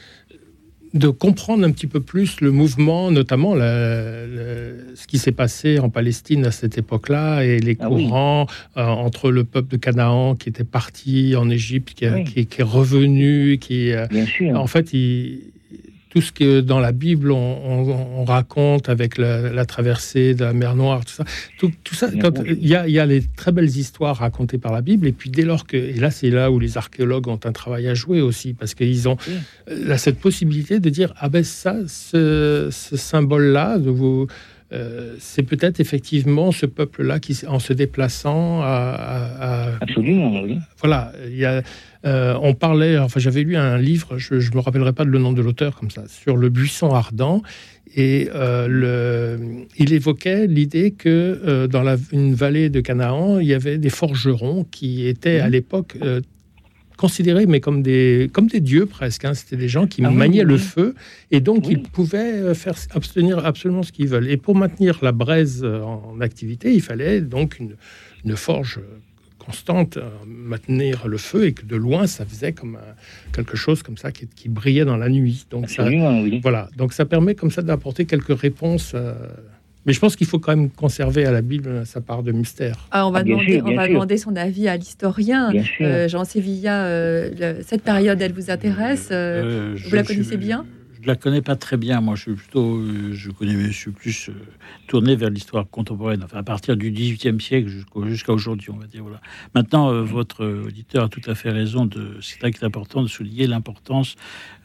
de 0.94 1.08
comprendre 1.08 1.64
un 1.66 1.72
petit 1.72 1.88
peu 1.88 2.02
plus 2.02 2.42
le 2.42 2.52
mouvement, 2.52 3.12
notamment 3.12 3.56
la- 3.56 4.26
le- 4.28 4.88
ce 4.96 5.08
qui 5.08 5.20
s'est 5.20 5.32
passé 5.32 5.80
en 5.80 5.90
Palestine 5.90 6.46
à 6.46 6.52
cette 6.52 6.78
époque-là 6.78 7.46
et 7.46 7.60
les 7.60 7.78
Ah 7.80 7.90
oui. 7.90 8.04
courants 8.04 8.46
euh, 8.76 8.84
entre 8.84 9.32
le 9.32 9.46
peuple 9.46 9.72
de 9.72 9.78
Canaan 9.78 10.36
qui 10.36 10.50
était 10.50 10.66
parti 10.66 11.34
en 11.38 11.50
Égypte, 11.50 11.94
qui, 11.94 12.06
a- 12.06 12.16
Oui. 12.16 12.26
qui- 12.26 12.46
qui 12.46 12.60
est 12.60 12.66
revenu, 12.66 13.58
qui 13.58 13.94
Bien 14.10 14.26
sûr. 14.26 14.60
en 14.60 14.68
fait 14.68 14.92
il- 14.92 15.40
tout 16.12 16.22
ce 16.22 16.32
que 16.32 16.60
dans 16.62 16.80
la 16.80 16.92
Bible 16.92 17.32
on, 17.32 17.38
on- 17.38 18.20
on 18.22 18.26
raconte 18.26 18.90
avec 18.90 19.18
la, 19.18 19.50
la 19.52 19.66
traversée 19.66 20.36
de 20.36 20.44
la 20.44 20.54
mer 20.54 20.76
Noire, 20.76 21.04
tout 21.06 21.14
ça, 21.14 21.24
tout, 21.58 21.72
tout 21.86 21.96
ça, 21.96 22.10
il 22.46 22.68
y 22.68 22.76
a, 22.76 22.86
il 22.88 22.94
y 22.94 23.00
a 23.00 23.06
les 23.06 23.24
très 23.36 23.52
belles 23.54 23.76
histoires 23.84 24.18
racontées 24.18 24.58
par 24.60 24.74
la 24.74 24.82
Bible, 24.82 25.08
et 25.08 25.14
puis 25.14 25.30
dès 25.30 25.44
lors 25.44 25.66
que, 25.66 25.78
et 25.78 25.94
là 25.94 26.12
c'est 26.12 26.30
là 26.30 26.52
où 26.52 26.60
les 26.60 26.78
archéologues 26.78 27.28
ont 27.30 27.40
un 27.46 27.52
travail 27.54 27.88
à 27.88 27.94
jouer 27.94 28.20
aussi, 28.22 28.54
parce 28.54 28.74
qu'ils 28.76 29.08
ont 29.08 29.18
euh, 29.30 29.40
là, 29.88 29.98
cette 29.98 30.20
possibilité 30.20 30.80
de 30.82 30.90
dire 30.90 31.14
ah 31.18 31.30
ben 31.30 31.44
ça, 31.44 31.76
ce, 31.88 32.68
ce 32.72 32.98
symbole-là, 32.98 33.78
de 33.80 33.90
vous 33.90 34.28
euh, 34.74 35.16
c'est 35.20 35.44
peut-être 35.44 35.80
effectivement 35.80 36.52
ce 36.52 36.66
peuple-là 36.66 37.20
qui, 37.20 37.38
en 37.48 37.60
se 37.60 37.74
déplaçant, 37.74 38.62
à, 38.62 39.76
absolument, 39.82 40.42
oui. 40.42 40.60
Voilà, 40.80 41.12
il 41.28 41.36
y 41.36 41.46
a, 41.46 41.62
euh, 42.06 42.38
on 42.42 42.54
parlait, 42.54 42.98
enfin 42.98 43.20
j'avais 43.20 43.44
lu 43.44 43.58
un 43.58 43.78
livre, 43.78 44.18
je 44.18 44.36
ne 44.36 44.56
me 44.56 44.60
rappellerai 44.62 44.94
pas 44.94 45.04
le 45.04 45.20
nom 45.20 45.34
de 45.34 45.42
l'auteur 45.42 45.76
comme 45.76 45.92
ça, 45.92 46.04
sur 46.08 46.38
le 46.38 46.50
buisson 46.50 46.92
ardent, 46.92 47.42
et 47.96 48.30
euh, 48.34 48.68
le, 48.68 49.66
il 49.78 49.92
évoquait 49.92 50.48
l'idée 50.48 50.92
que 50.92 51.68
dans 51.68 51.84
la, 51.84 51.98
une 52.14 52.34
vallée 52.34 52.70
de 52.70 52.80
Canaan, 52.80 53.40
il 53.40 53.48
y 53.48 53.54
avait 53.54 53.78
des 53.78 53.90
forgerons 53.90 54.66
qui 54.72 55.06
étaient 55.08 55.40
à 55.40 55.50
l'époque 55.50 55.98
considérés 57.06 57.48
mais 57.54 57.60
comme 57.66 57.82
des, 57.90 58.30
comme 58.36 58.48
des 58.56 58.62
dieux 58.72 58.86
presque. 58.98 59.24
Hein. 59.26 59.34
C'était 59.40 59.58
des 59.66 59.72
gens 59.76 59.86
qui 59.92 60.00
Ah 60.06 60.12
maniaient 60.24 60.46
oui, 60.46 60.54
le 60.56 60.60
feu 60.74 60.88
et 61.36 61.40
donc 61.48 61.60
ils 61.74 61.82
pouvaient 61.98 62.34
euh, 62.50 62.54
faire 62.64 62.76
obtenir 63.00 63.36
absolument 63.52 63.84
ce 63.88 63.92
qu'ils 63.96 64.08
veulent. 64.14 64.30
Et 64.36 64.38
pour 64.46 64.56
maintenir 64.64 64.94
la 65.02 65.12
braise 65.24 65.62
euh, 65.64 65.82
en 65.82 66.22
activité, 66.22 66.66
il 66.80 66.82
fallait 66.90 67.20
donc 67.36 67.50
une, 67.62 67.76
une 68.26 68.36
forge 68.48 68.80
constante, 69.46 69.98
euh, 69.98 70.04
maintenir 70.28 71.08
le 71.14 71.18
feu 71.30 71.42
et 71.48 71.54
que 71.58 71.66
de 71.74 71.76
loin 71.86 72.04
ça 72.16 72.24
faisait 72.32 72.54
comme 72.60 72.78
quelque 73.36 73.58
chose 73.64 73.80
comme 73.86 73.98
ça 74.04 74.10
qui, 74.16 74.28
qui 74.40 74.48
brillait 74.60 74.86
dans 74.92 74.98
la 75.06 75.10
nuit. 75.18 75.38
Donc 75.54 75.64
ça, 75.70 75.82
Absolument, 75.82 76.16
oui. 76.22 76.40
voilà, 76.44 76.70
donc 76.78 76.90
ça 76.94 77.06
permet 77.06 77.34
comme 77.40 77.52
ça 77.58 77.62
d'apporter 77.70 78.04
quelques 78.06 78.38
réponses. 78.48 78.92
euh, 78.94 79.14
mais 79.86 79.94
je 79.94 80.00
pense 80.00 80.16
qu'il 80.16 80.28
faut 80.28 80.40
quand 80.40 80.56
même 80.56 80.70
conserver 80.70 81.26
à 81.26 81.32
la 81.32 81.42
Bible 81.42 81.86
sa 81.86 82.02
part 82.02 82.24
de 82.24 82.32
mystère. 82.32 82.88
Ah, 82.92 83.08
on 83.08 83.12
va, 83.12 83.20
Ah, 83.20 83.24
demander, 83.24 83.54
sûr, 83.54 83.62
on 83.66 83.68
bien 83.70 83.78
va 83.78 83.86
sûr. 83.86 83.94
demander 83.94 84.18
son 84.18 84.36
avis 84.36 84.68
à 84.68 84.78
l'historien. 84.78 85.52
Euh, 85.82 86.08
Jean 86.08 86.24
Sévilla, 86.26 86.86
euh, 86.86 87.62
cette 87.66 87.84
période, 87.84 88.22
elle 88.22 88.34
vous 88.34 88.52
intéresse 88.52 89.10
euh, 89.12 89.42
Euh, 89.44 89.72
Vous 89.76 89.90
je- 89.90 89.96
la 89.96 90.04
je- 90.04 90.08
connaissez 90.08 90.38
bien? 90.38 90.66
Je 91.02 91.08
la 91.08 91.16
connais 91.16 91.42
pas 91.42 91.56
très 91.56 91.78
bien. 91.78 92.00
Moi, 92.00 92.16
je 92.16 92.22
suis 92.22 92.34
plutôt, 92.34 92.78
euh, 92.78 93.12
je 93.14 93.32
connais, 93.32 93.54
je 93.54 93.72
suis 93.72 93.92
plus 93.92 94.30
euh, 94.30 94.34
tourné 94.88 95.16
vers 95.16 95.32
l'histoire 95.32 95.68
contemporaine. 95.68 96.22
Enfin, 96.24 96.38
à 96.38 96.44
partir 96.44 96.78
du 96.78 96.92
XVIIIe 96.92 97.42
siècle 97.42 97.70
jusqu'à 98.06 98.34
aujourd'hui, 98.34 98.70
on 98.70 98.78
va 98.78 98.86
dire. 98.86 99.02
Voilà. 99.02 99.20
Maintenant, 99.56 99.92
euh, 99.92 100.04
votre 100.04 100.46
auditeur 100.46 101.06
a 101.06 101.10
tout 101.10 101.22
à 101.26 101.34
fait 101.34 101.50
raison. 101.50 101.88
De, 101.88 102.18
c'est 102.22 102.40
vrai 102.40 102.52
que 102.52 102.60
c'est 102.60 102.66
important 102.66 103.02
de 103.02 103.08
souligner 103.08 103.48
l'importance 103.48 104.16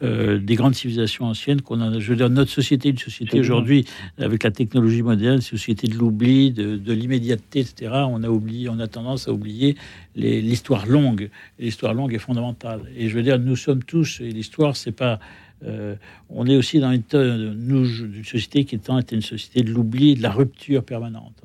des 0.03 0.57
grandes 0.57 0.75
civilisations 0.75 1.25
anciennes 1.25 1.63
qu'on 1.63 1.81
a. 1.81 1.99
Je 1.99 2.11
veux 2.11 2.17
dire, 2.17 2.29
notre 2.29 2.51
société, 2.51 2.91
une 2.91 2.99
société 2.99 3.41
aujourd'hui 3.41 3.87
avec 4.19 4.43
la 4.43 4.51
technologie 4.51 5.03
moderne, 5.03 5.37
une 5.37 5.41
société 5.41 5.87
de 5.87 5.95
l'oubli, 5.95 6.51
de, 6.51 6.77
de 6.77 6.93
l'immédiateté, 6.93 7.61
etc. 7.61 7.93
On 8.09 8.23
a 8.23 8.29
oublié, 8.29 8.69
on 8.69 8.79
a 8.79 8.89
tendance 8.89 9.27
à 9.27 9.33
oublier 9.33 9.77
l'histoire 10.15 10.87
longue. 10.87 11.31
L'histoire 11.59 11.95
longue 11.95 12.13
est 12.13 12.19
fondamentale. 12.19 12.83
Et 12.95 13.09
je 13.09 13.15
veux 13.15 13.23
dire, 13.23 13.39
nous 13.39 13.57
sommes 13.57 13.83
tous. 13.83 14.21
Et 14.21 14.31
l'histoire, 14.31 14.77
c'est 14.77 14.93
pas 14.93 15.19
euh, 15.65 15.97
on 16.29 16.47
est 16.47 16.57
aussi 16.57 16.81
dans 16.81 16.93
une, 16.93 18.25
société 18.25 18.65
qui 18.65 18.75
étant 18.75 18.99
était 18.99 19.17
une 19.17 19.23
société 19.23 19.63
de 19.63 19.73
l'oubli, 19.73 20.15
de 20.15 20.23
la 20.23 20.31
rupture 20.31 20.85
permanente. 20.85 21.43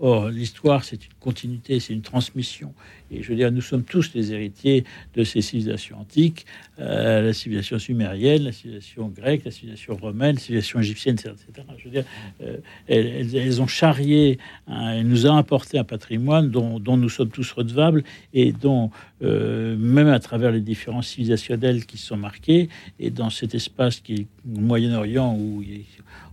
Or, 0.00 0.28
l'histoire, 0.28 0.84
c'est 0.84 1.06
une 1.06 1.14
continuité, 1.20 1.80
c'est 1.80 1.92
une 1.92 2.02
transmission. 2.02 2.74
Je 3.22 3.28
veux 3.28 3.36
dire, 3.36 3.50
nous 3.52 3.60
sommes 3.60 3.84
tous 3.84 4.12
les 4.14 4.32
héritiers 4.32 4.84
de 5.14 5.24
ces 5.24 5.42
civilisations 5.42 5.98
antiques, 5.98 6.46
euh, 6.80 7.22
la 7.22 7.32
civilisation 7.32 7.78
sumérienne, 7.78 8.44
la 8.44 8.52
civilisation 8.52 9.08
grecque, 9.08 9.42
la 9.44 9.50
civilisation 9.50 9.96
romaine, 9.96 10.34
la 10.34 10.40
civilisation 10.40 10.80
égyptienne, 10.80 11.16
etc. 11.16 11.66
Je 11.78 11.84
veux 11.84 11.90
dire, 11.90 12.04
euh, 12.42 12.56
elles, 12.88 13.62
ont 13.62 13.66
charrié, 13.66 14.38
elles 14.68 15.06
nous 15.06 15.26
ont 15.26 15.36
apporté 15.36 15.78
un 15.78 15.84
patrimoine 15.84 16.50
dont, 16.50 16.96
nous 16.96 17.08
sommes 17.08 17.30
tous 17.30 17.52
redevables 17.52 18.04
et 18.32 18.52
dont, 18.52 18.90
euh, 19.22 19.76
même 19.76 20.08
à 20.08 20.18
travers 20.18 20.50
les 20.50 20.60
différences 20.60 21.08
civilisationnelles 21.08 21.86
qui 21.86 21.98
sont 21.98 22.16
marquées, 22.16 22.68
et 22.98 23.10
dans 23.10 23.30
cet 23.30 23.54
espace 23.54 24.00
qui 24.00 24.14
est 24.14 24.26
Moyen-Orient 24.44 25.36
où, 25.38 25.62
il 25.62 25.78
y 25.78 25.84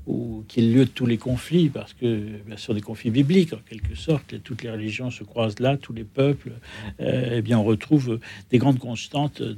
où- 0.07 0.43
qui 0.47 0.59
est 0.59 0.63
le 0.63 0.73
lieu 0.73 0.85
de 0.85 0.89
tous 0.89 1.05
les 1.05 1.17
conflits, 1.17 1.69
parce 1.69 1.93
que 1.93 2.05
bien 2.45 2.57
sûr 2.57 2.73
des 2.73 2.81
conflits 2.81 3.11
bibliques 3.11 3.53
en 3.53 3.59
quelque 3.69 3.95
sorte, 3.95 4.33
et 4.33 4.39
toutes 4.39 4.63
les 4.63 4.69
religions 4.71 5.11
se 5.11 5.23
croisent 5.23 5.59
là, 5.59 5.77
tous 5.77 5.93
les 5.93 6.03
peuples, 6.03 6.53
euh, 6.99 7.37
eh 7.37 7.41
bien 7.41 7.57
on 7.59 7.63
retrouve 7.63 8.19
des 8.49 8.57
grandes 8.57 8.79
constantes 8.79 9.41
de, 9.41 9.57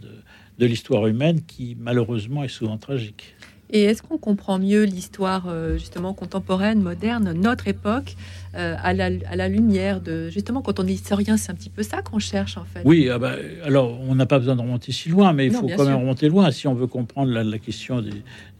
de 0.59 0.65
l'histoire 0.65 1.07
humaine 1.07 1.41
qui 1.45 1.75
malheureusement 1.79 2.43
est 2.43 2.49
souvent 2.49 2.77
tragique. 2.77 3.35
Et 3.75 3.81
est-ce 3.85 4.03
qu'on 4.03 4.19
comprend 4.19 4.59
mieux 4.59 4.83
l'histoire 4.83 5.45
euh, 5.47 5.77
justement 5.79 6.13
contemporaine, 6.13 6.79
moderne, 6.81 7.33
notre 7.33 7.67
époque, 7.67 8.15
euh, 8.55 8.75
à, 8.81 8.93
la, 8.93 9.09
à 9.27 9.35
la 9.35 9.49
lumière 9.49 9.99
de 9.99 10.29
justement 10.29 10.61
quand 10.61 10.79
on 10.79 10.85
est 10.85 10.93
historien, 10.93 11.37
c'est 11.37 11.51
un 11.51 11.55
petit 11.55 11.71
peu 11.71 11.81
ça 11.81 12.03
qu'on 12.03 12.19
cherche 12.19 12.55
en 12.57 12.65
fait. 12.65 12.83
Oui, 12.85 13.09
ah 13.09 13.17
bah, 13.17 13.33
alors 13.65 13.99
on 14.01 14.13
n'a 14.13 14.27
pas 14.27 14.37
besoin 14.37 14.55
de 14.55 14.61
remonter 14.61 14.91
si 14.91 15.09
loin, 15.09 15.33
mais 15.33 15.47
il 15.47 15.53
Non, 15.53 15.61
faut 15.61 15.67
quand 15.75 15.85
même 15.85 15.95
remonter 15.95 16.29
loin. 16.29 16.51
Si 16.51 16.67
on 16.67 16.75
veut 16.75 16.85
comprendre 16.85 17.31
la, 17.31 17.43
la 17.43 17.57
question 17.57 17.99
des, 18.01 18.11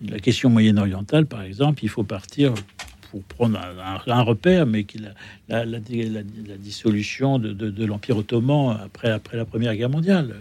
la 0.09 0.17
question 0.17 0.49
moyen-orientale, 0.49 1.27
par 1.27 1.43
exemple, 1.43 1.83
il 1.83 1.89
faut 1.89 2.03
partir 2.03 2.55
pour 3.11 3.21
prendre 3.25 3.59
un, 3.59 4.09
un- 4.11 4.11
un 4.11 4.21
repère, 4.23 4.65
mais 4.65 4.83
qui 4.85 4.97
la, 4.97 5.09
la, 5.47 5.63
la- 5.65 5.77
la- 5.77 6.21
la 6.47 6.57
dissolution 6.57 7.37
de, 7.37 7.53
de- 7.53 7.69
de 7.69 7.85
l'Empire 7.85 8.17
ottoman 8.17 8.79
après, 8.83 9.11
après 9.11 9.37
la 9.37 9.45
Première 9.45 9.75
Guerre 9.75 9.91
mondiale. 9.91 10.33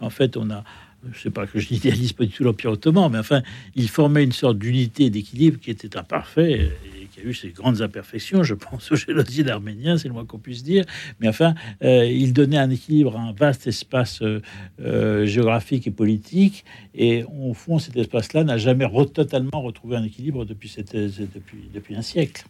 En 0.00 0.10
fait, 0.10 0.36
on 0.36 0.50
a 0.50 0.64
je 1.12 1.20
sais 1.20 1.30
pas 1.30 1.46
que 1.46 1.58
je 1.58 1.72
n'idéalise 1.72 2.12
pas 2.12 2.24
du 2.24 2.32
tout 2.32 2.44
l'Empire 2.44 2.72
ottoman, 2.72 3.10
mais 3.10 3.18
enfin, 3.18 3.42
il 3.76 3.88
formait 3.88 4.24
une 4.24 4.32
sorte 4.32 4.58
d'unité 4.58 5.10
d'équilibre 5.10 5.58
qui 5.60 5.70
était 5.70 5.96
imparfait 5.96 6.70
et 7.00 7.06
qui 7.06 7.20
a 7.20 7.22
eu 7.22 7.34
ses 7.34 7.50
grandes 7.50 7.80
imperfections. 7.82 8.42
Je 8.42 8.54
pense 8.54 8.90
au 8.90 8.96
génocide 8.96 9.48
arménien, 9.48 9.96
c'est 9.96 10.08
le 10.08 10.14
moins 10.14 10.24
qu'on 10.24 10.38
puisse 10.38 10.64
dire. 10.64 10.84
Mais 11.20 11.28
enfin, 11.28 11.54
euh, 11.84 12.04
il 12.04 12.32
donnait 12.32 12.58
un 12.58 12.70
équilibre 12.70 13.16
à 13.16 13.20
un 13.20 13.32
vaste 13.32 13.66
espace 13.66 14.22
euh, 14.22 14.42
euh, 14.80 15.24
géographique 15.24 15.86
et 15.86 15.92
politique. 15.92 16.64
Et 16.94 17.24
au 17.24 17.54
fond, 17.54 17.78
cet 17.78 17.96
espace-là 17.96 18.44
n'a 18.44 18.58
jamais 18.58 18.86
totalement 19.14 19.62
retrouvé 19.62 19.96
un 19.96 20.04
équilibre 20.04 20.44
depuis, 20.44 20.68
cette, 20.68 20.96
depuis 20.96 21.94
un 21.94 22.02
siècle. 22.02 22.44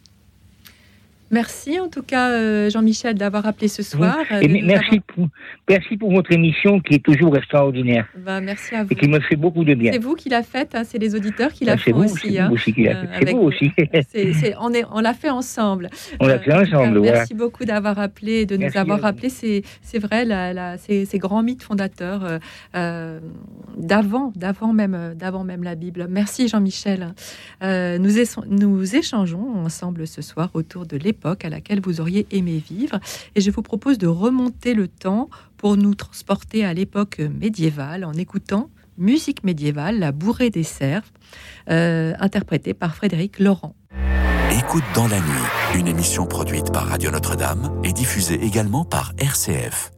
Merci 1.31 1.79
en 1.79 1.87
tout 1.89 2.01
cas 2.01 2.29
euh, 2.31 2.69
Jean-Michel 2.69 3.15
d'avoir 3.15 3.45
appelé 3.45 3.67
ce 3.67 3.83
soir. 3.83 4.17
euh, 4.31 4.39
Et 4.41 4.47
merci, 4.63 4.99
pour, 4.99 5.27
merci 5.69 5.95
pour 5.97 6.11
votre 6.11 6.31
émission 6.31 6.79
qui 6.79 6.95
est 6.95 7.03
toujours 7.03 7.37
extraordinaire 7.37 8.07
Bah, 8.17 8.41
merci 8.41 8.73
à 8.75 8.83
vous. 8.83 8.89
et 8.91 8.95
qui 8.95 9.07
me 9.07 9.19
fait 9.19 9.35
beaucoup 9.35 9.63
de 9.63 9.73
bien. 9.75 9.91
C'est 9.91 9.99
vous 9.99 10.15
qui 10.15 10.29
l'a 10.29 10.41
faite, 10.43 10.73
hein, 10.73 10.83
c'est 10.83 10.97
les 10.97 11.13
auditeurs 11.15 11.51
qui 11.53 11.65
Ah, 11.67 11.71
la 11.71 11.77
font 11.77 11.91
vous, 11.91 12.03
aussi. 12.05 12.31
c'est 12.33 12.39
hein, 12.39 12.47
vous 12.47 12.55
aussi 12.55 12.73
qui 12.73 12.83
l'a 12.83 12.97
euh, 12.97 13.01
fait. 13.03 13.07
C'est 13.11 13.21
avec 13.23 13.35
vous 13.35 13.41
aussi. 13.41 13.71
On 14.61 14.73
est, 14.73 14.83
on 14.91 14.99
l'a 15.01 15.13
fait 15.13 15.29
ensemble. 15.29 15.89
On 16.19 16.27
l'a 16.27 16.39
fait 16.39 16.45
tout 16.45 16.49
cas, 16.51 16.61
ensemble, 16.63 16.97
voilà. 16.97 17.11
Merci 17.13 17.33
beaucoup 17.35 17.65
d'avoir 17.65 17.99
appelé, 17.99 18.45
de 18.45 18.57
Merci 18.57 18.75
nous 18.75 18.81
avoir 18.81 18.99
rappelé. 19.01 19.29
C'est, 19.29 19.61
c'est 19.81 19.99
vrai, 19.99 20.25
la, 20.25 20.53
la- 20.53 20.77
ces, 20.77 21.05
ces 21.05 21.17
grands 21.19 21.43
mythes 21.43 21.63
fondateurs 21.63 22.23
euh, 22.25 22.39
euh, 22.75 23.19
d'avant, 23.77 24.31
d'avant 24.35 24.73
même, 24.73 24.95
euh, 24.95 25.13
d'avant 25.13 25.43
même 25.43 25.63
la 25.63 25.75
Bible. 25.75 26.07
Merci 26.09 26.47
Jean-Michel. 26.47 27.13
Euh, 27.63 27.97
nous, 27.99 28.11
nous 28.49 28.95
échangeons 28.95 29.55
ensemble 29.63 30.07
ce 30.07 30.21
soir 30.21 30.49
autour 30.53 30.85
de 30.85 30.97
l'époque 30.97 31.18
à 31.25 31.49
laquelle 31.49 31.81
vous 31.81 32.01
auriez 32.01 32.25
aimé 32.31 32.61
vivre, 32.69 32.99
et 33.35 33.41
je 33.41 33.51
vous 33.51 33.61
propose 33.61 33.97
de 33.97 34.07
remonter 34.07 34.73
le 34.73 34.87
temps 34.87 35.29
pour 35.57 35.77
nous 35.77 35.95
transporter 35.95 36.65
à 36.65 36.73
l'époque 36.73 37.19
médiévale 37.19 38.05
en 38.05 38.13
écoutant 38.13 38.69
musique 38.97 39.43
médiévale, 39.43 39.97
la 39.99 40.11
bourrée 40.11 40.49
des 40.49 40.63
cerfs, 40.63 41.11
euh, 41.69 42.13
interprétée 42.19 42.73
par 42.73 42.95
Frédéric 42.95 43.39
Laurent. 43.39 43.75
Écoute 44.51 44.83
dans 44.93 45.07
la 45.07 45.19
nuit, 45.19 45.79
une 45.79 45.87
émission 45.87 46.25
produite 46.25 46.71
par 46.71 46.87
Radio 46.87 47.09
Notre-Dame 47.11 47.79
et 47.83 47.93
diffusée 47.93 48.43
également 48.43 48.83
par 48.83 49.13
RCF. 49.17 49.91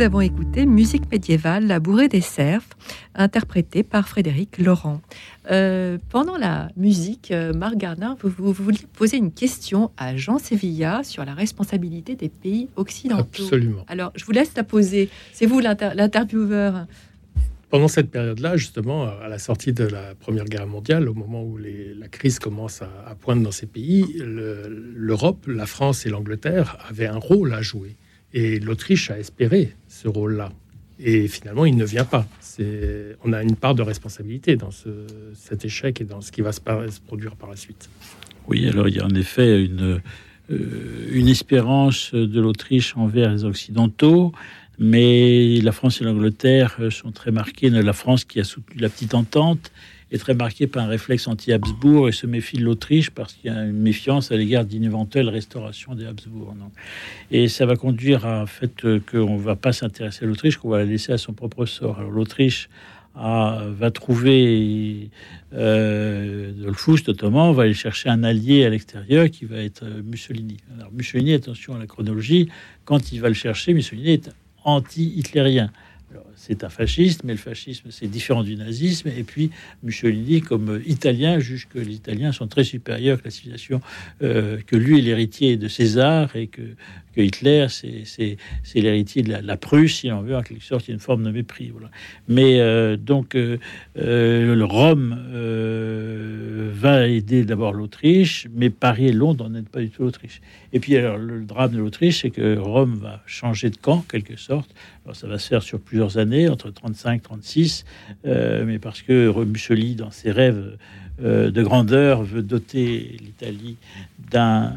Nous 0.00 0.06
avons 0.06 0.22
écouté 0.22 0.64
Musique 0.64 1.10
médiévale, 1.12 1.66
La 1.66 1.78
bourrée 1.78 2.08
des 2.08 2.22
cerfs, 2.22 2.62
interprétée 3.14 3.82
par 3.82 4.08
Frédéric 4.08 4.56
Laurent. 4.56 5.02
Euh, 5.50 5.98
pendant 6.08 6.38
la 6.38 6.70
musique, 6.74 7.30
euh, 7.32 7.52
Marc 7.52 7.76
Gardin, 7.76 8.16
vous, 8.22 8.30
vous, 8.30 8.50
vous 8.54 8.64
vouliez 8.64 8.86
poser 8.94 9.18
une 9.18 9.30
question 9.30 9.90
à 9.98 10.16
Jean 10.16 10.38
Sevilla 10.38 11.02
sur 11.04 11.26
la 11.26 11.34
responsabilité 11.34 12.14
des 12.14 12.30
pays 12.30 12.70
occidentaux. 12.76 13.42
Absolument. 13.42 13.84
Alors, 13.88 14.10
je 14.14 14.24
vous 14.24 14.32
laisse 14.32 14.52
la 14.56 14.64
poser. 14.64 15.10
C'est 15.34 15.44
vous 15.44 15.60
l'inter- 15.60 15.90
l'intervieweur. 15.94 16.86
Pendant 17.68 17.88
cette 17.88 18.10
période-là, 18.10 18.56
justement, 18.56 19.04
à 19.04 19.28
la 19.28 19.38
sortie 19.38 19.74
de 19.74 19.84
la 19.84 20.14
Première 20.14 20.46
Guerre 20.46 20.66
mondiale, 20.66 21.10
au 21.10 21.14
moment 21.14 21.42
où 21.44 21.58
les- 21.58 21.92
la 21.92 22.08
crise 22.08 22.38
commence 22.38 22.80
à, 22.80 22.88
à 23.06 23.14
poindre 23.16 23.42
dans 23.42 23.52
ces 23.52 23.66
pays, 23.66 24.06
le- 24.18 24.66
l'Europe, 24.96 25.44
la 25.46 25.66
France 25.66 26.06
et 26.06 26.08
l'Angleterre 26.08 26.78
avaient 26.88 27.06
un 27.06 27.18
rôle 27.18 27.52
à 27.52 27.60
jouer. 27.60 27.96
Et 28.32 28.60
l'Autriche 28.60 29.10
a 29.10 29.18
espéré 29.18 29.74
ce 29.88 30.08
rôle-là. 30.08 30.50
Et 30.98 31.28
finalement, 31.28 31.64
il 31.64 31.76
ne 31.76 31.84
vient 31.84 32.04
pas. 32.04 32.26
On 33.24 33.32
a 33.32 33.42
une 33.42 33.56
part 33.56 33.74
de 33.74 33.82
responsabilité 33.82 34.56
dans 34.56 34.70
ce- 34.70 35.06
cet 35.34 35.64
échec 35.64 36.00
et 36.00 36.04
dans 36.04 36.20
ce 36.20 36.30
qui 36.30 36.42
va 36.42 36.52
se 36.52 36.60
produire 36.60 37.36
par 37.36 37.48
la 37.48 37.56
suite. 37.56 37.88
Oui, 38.48 38.68
alors 38.68 38.86
il 38.88 38.96
y 38.96 39.00
a 39.00 39.06
en 39.06 39.14
effet 39.14 39.64
une, 39.64 40.00
euh, 40.50 41.08
une 41.12 41.28
espérance 41.28 42.12
de 42.14 42.40
l'Autriche 42.40 42.96
envers 42.96 43.32
les 43.32 43.44
Occidentaux, 43.44 44.32
mais 44.78 45.60
la 45.62 45.72
France 45.72 46.00
et 46.00 46.04
l'Angleterre 46.04 46.76
euh, 46.80 46.90
sont 46.90 47.12
très 47.12 47.30
marquées. 47.30 47.70
La 47.70 47.92
France, 47.92 48.24
qui 48.24 48.38
a 48.40 48.44
soutenu 48.44 48.80
la 48.80 48.88
petite 48.90 49.14
entente, 49.14 49.72
est 50.10 50.18
très 50.18 50.34
marquée 50.34 50.66
par 50.66 50.84
un 50.84 50.88
réflexe 50.88 51.28
anti-Habsbourg 51.28 52.08
et 52.08 52.12
se 52.12 52.26
méfie 52.26 52.56
de 52.56 52.64
l'Autriche 52.64 53.10
parce 53.10 53.34
qu'il 53.34 53.50
y 53.50 53.54
a 53.54 53.62
une 53.62 53.72
méfiance 53.72 54.32
à 54.32 54.36
l'égard 54.36 54.64
d'une 54.64 54.84
éventuelle 54.84 55.28
restauration 55.28 55.94
des 55.94 56.06
Habsbourg. 56.06 56.54
Et 57.30 57.48
ça 57.48 57.66
va 57.66 57.76
conduire 57.76 58.26
à 58.26 58.46
fait 58.46 58.70
qu'on 59.10 59.36
ne 59.36 59.42
va 59.42 59.56
pas 59.56 59.72
s'intéresser 59.72 60.24
à 60.24 60.28
l'Autriche, 60.28 60.56
qu'on 60.56 60.70
va 60.70 60.78
la 60.78 60.84
laisser 60.84 61.12
à 61.12 61.18
son 61.18 61.32
propre 61.32 61.66
sort. 61.66 61.98
Alors 61.98 62.10
l'Autriche 62.10 62.68
va 63.14 63.90
trouver 63.92 65.10
euh, 65.52 66.52
Dolphus 66.52 67.02
ottoman, 67.08 67.52
va 67.52 67.64
aller 67.64 67.74
chercher 67.74 68.08
un 68.08 68.22
allié 68.22 68.64
à 68.64 68.70
l'extérieur 68.70 69.28
qui 69.30 69.44
va 69.44 69.56
être 69.56 69.84
euh, 69.84 70.02
Mussolini. 70.02 70.58
Alors 70.76 70.92
Mussolini, 70.92 71.34
attention 71.34 71.74
à 71.74 71.78
la 71.78 71.86
chronologie, 71.86 72.48
quand 72.84 73.12
il 73.12 73.20
va 73.20 73.28
le 73.28 73.34
chercher, 73.34 73.74
Mussolini 73.74 74.12
est 74.12 74.30
anti-hitlérien. 74.64 75.70
C'est 76.42 76.64
un 76.64 76.70
fasciste, 76.70 77.22
mais 77.22 77.34
le 77.34 77.38
fascisme 77.38 77.90
c'est 77.90 78.06
différent 78.06 78.42
du 78.42 78.56
nazisme. 78.56 79.08
Et 79.08 79.24
puis 79.24 79.50
Mussolini, 79.82 80.40
comme 80.40 80.80
italien, 80.86 81.38
juge 81.38 81.68
que 81.68 81.78
les 81.78 81.92
Italiens 81.92 82.32
sont 82.32 82.46
très 82.46 82.64
supérieurs 82.64 83.18
que 83.18 83.26
la 83.26 83.30
civilisation, 83.30 83.82
euh, 84.22 84.58
que 84.66 84.74
lui 84.74 84.98
est 84.98 85.02
l'héritier 85.02 85.58
de 85.58 85.68
César 85.68 86.34
et 86.34 86.46
que, 86.46 86.62
que 87.14 87.20
Hitler 87.20 87.66
c'est- 87.68 88.36
l'héritier 88.74 89.22
de 89.22 89.32
la, 89.32 89.56
Prusse, 89.56 89.96
si 90.00 90.10
on 90.10 90.22
veut, 90.22 90.36
en 90.36 90.42
quelque 90.42 90.64
sorte, 90.64 90.88
il 90.88 90.94
une 90.94 91.00
forme 91.00 91.24
de 91.24 91.30
mépris. 91.30 91.72
Mais 92.28 92.60
euh, 92.60 92.96
donc 92.96 93.34
euh, 93.34 93.58
euh, 93.98 94.66
Rome 94.68 95.18
va 96.72 97.06
aider 97.08 97.44
d'abord 97.44 97.72
l'Autriche, 97.72 98.46
mais 98.54 98.70
Paris 98.70 99.08
et 99.08 99.12
Londres 99.12 99.48
n'aident 99.48 99.68
pas 99.68 99.80
du 99.80 99.90
tout 99.90 100.02
l'Autriche. 100.02 100.40
Et 100.72 100.80
puis 100.80 100.96
alors 100.96 101.18
le 101.18 101.44
drame 101.44 101.72
de 101.72 101.78
l'Autriche, 101.78 102.22
c'est 102.22 102.30
que 102.30 102.56
Rome 102.56 102.98
va 103.02 103.22
changer 103.26 103.70
de 103.70 103.76
camp, 103.76 104.04
quelque 104.08 104.36
sorte. 104.36 104.70
Alors 105.04 105.16
ça 105.16 105.26
va 105.26 105.38
se 105.38 105.48
faire 105.48 105.62
sur 105.62 105.80
plusieurs 105.80 106.18
années, 106.18 106.48
entre 106.48 106.70
35 106.70 107.16
et 107.16 107.20
36, 107.20 107.84
euh, 108.26 108.64
mais 108.64 108.78
parce 108.78 109.02
que 109.02 109.44
Mussolini, 109.44 109.94
dans 109.94 110.10
ses 110.10 110.30
rêves 110.30 110.76
de 111.20 111.62
grandeur, 111.62 112.22
veut 112.22 112.42
doter 112.42 113.16
l'Italie 113.20 113.76
d'un 114.30 114.72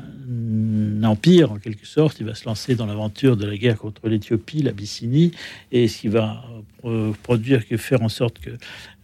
empire, 1.03 1.51
en 1.51 1.57
quelque 1.57 1.85
sorte. 1.85 2.19
Il 2.19 2.25
va 2.25 2.35
se 2.35 2.45
lancer 2.45 2.75
dans 2.75 2.85
l'aventure 2.85 3.37
de 3.37 3.45
la 3.45 3.57
guerre 3.57 3.77
contre 3.77 4.07
l'Éthiopie, 4.09 4.61
l'Abyssinie, 4.61 5.31
et 5.71 5.87
ce 5.87 5.99
qui 5.99 6.07
va 6.07 6.43
euh, 6.85 7.11
produire, 7.23 7.67
que 7.67 7.77
faire 7.77 8.01
en 8.01 8.09
sorte 8.09 8.39
que 8.39 8.51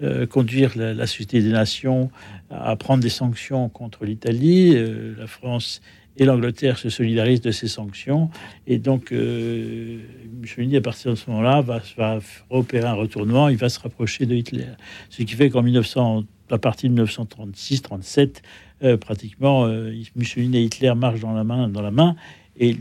euh, 0.04 0.26
conduire 0.26 0.78
la, 0.78 0.94
la 0.94 1.08
Société 1.08 1.42
des 1.42 1.52
Nations 1.52 2.12
à 2.50 2.76
prendre 2.76 3.02
des 3.02 3.10
sanctions 3.10 3.70
contre 3.70 4.06
l'Italie. 4.06 4.74
Euh, 4.76 5.16
la 5.18 5.28
France 5.28 5.82
et 6.18 6.26
l'Angleterre 6.26 6.78
se 6.78 6.90
solidarisent 6.90 7.42
de 7.42 7.52
ces 7.52 7.68
sanctions. 7.68 8.30
Et 8.68 8.78
donc, 8.78 9.12
euh, 9.12 10.00
Mussolini, 10.42 10.78
à 10.78 10.82
partir 10.82 11.12
de 11.12 11.16
ce 11.16 11.30
moment-là, 11.30 11.62
va, 11.62 12.20
opérer 12.50 12.88
un 12.88 12.94
retournement, 12.94 13.48
il 13.50 13.58
va 13.58 13.70
se 13.70 13.80
rapprocher 13.80 14.26
de 14.26 14.36
Hitler. 14.36 14.66
Ce 15.10 15.24
qui 15.24 15.34
fait 15.36 15.50
qu'en 15.50 15.64
1900, 15.64 16.26
à 16.52 16.58
partir 16.58 16.90
de 16.90 17.04
1936-37, 17.04 18.42
euh, 18.84 18.98
pratiquement, 18.98 19.66
euh, 19.66 19.94
Mussolini 20.16 20.58
et 20.58 20.64
Hitler 20.64 20.94
marchent 20.96 21.20
dans 21.20 21.34
la 21.34 21.44
main, 21.44 21.68
dans 21.68 21.82
la 21.82 21.92
main. 21.92 22.16
Et 22.60 22.76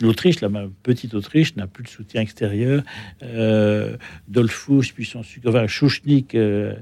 l'Autriche, 0.00 0.40
la 0.40 0.48
petite 0.82 1.12
Autriche, 1.14 1.54
n'a 1.54 1.66
plus 1.66 1.84
de 1.84 1.88
soutien 1.88 2.22
extérieur. 2.22 2.82
Euh, 3.22 3.98
Dollfuss, 4.28 4.90
puis 4.92 5.04
son 5.04 5.20
enfin, 5.46 5.66
Schuschnigg 5.66 6.34
euh, 6.34 6.74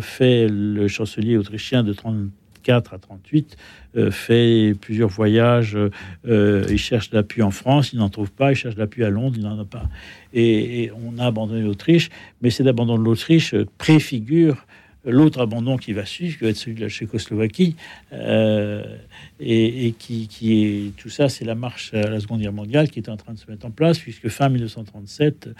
fait 0.00 0.48
le 0.48 0.88
chancelier 0.88 1.36
autrichien 1.36 1.84
de 1.84 1.92
34 1.92 2.94
à 2.94 2.98
38, 2.98 3.56
euh, 3.96 4.10
fait 4.10 4.74
plusieurs 4.80 5.08
voyages. 5.08 5.78
il 6.24 6.78
cherche 6.78 7.12
l'appui 7.12 7.42
en 7.42 7.52
France, 7.52 7.92
il 7.92 8.00
n'en 8.00 8.08
trouve 8.08 8.32
pas. 8.32 8.50
Il 8.50 8.56
cherche 8.56 8.76
l'appui 8.76 9.04
à 9.04 9.10
Londres, 9.10 9.36
il 9.36 9.44
n'en 9.44 9.60
a 9.60 9.64
pas. 9.64 9.88
Et, 10.32 10.82
et 10.82 10.90
on 10.90 11.18
a 11.18 11.26
abandonné 11.26 11.62
l'Autriche, 11.62 12.10
mais 12.42 12.50
cet 12.50 12.66
abandon 12.66 12.98
de 12.98 13.04
l'Autriche 13.04 13.54
préfigure 13.78 14.66
l'autre 15.04 15.40
abandon 15.40 15.76
qui 15.76 15.92
va 15.92 16.04
suivre, 16.04 16.38
qui 16.38 16.44
va 16.44 16.50
être 16.50 16.56
celui 16.56 16.76
de 16.76 16.82
la 16.82 16.88
Tchécoslovaquie, 16.88 17.76
euh, 18.12 18.96
et, 19.40 19.94
qui, 19.98 20.28
est 20.42 20.96
tout 20.96 21.10
ça, 21.10 21.28
c'est 21.28 21.44
la 21.44 21.54
marche 21.54 21.92
à 21.94 22.08
la 22.08 22.20
Seconde 22.20 22.40
Guerre 22.40 22.52
mondiale 22.52 22.90
qui 22.90 23.00
est 23.00 23.08
en 23.08 23.16
train 23.16 23.34
de 23.34 23.38
se 23.38 23.50
mettre 23.50 23.66
en 23.66 23.70
place, 23.70 23.98
puisque 23.98 24.28
fin 24.28 24.48
1937, 24.48 25.50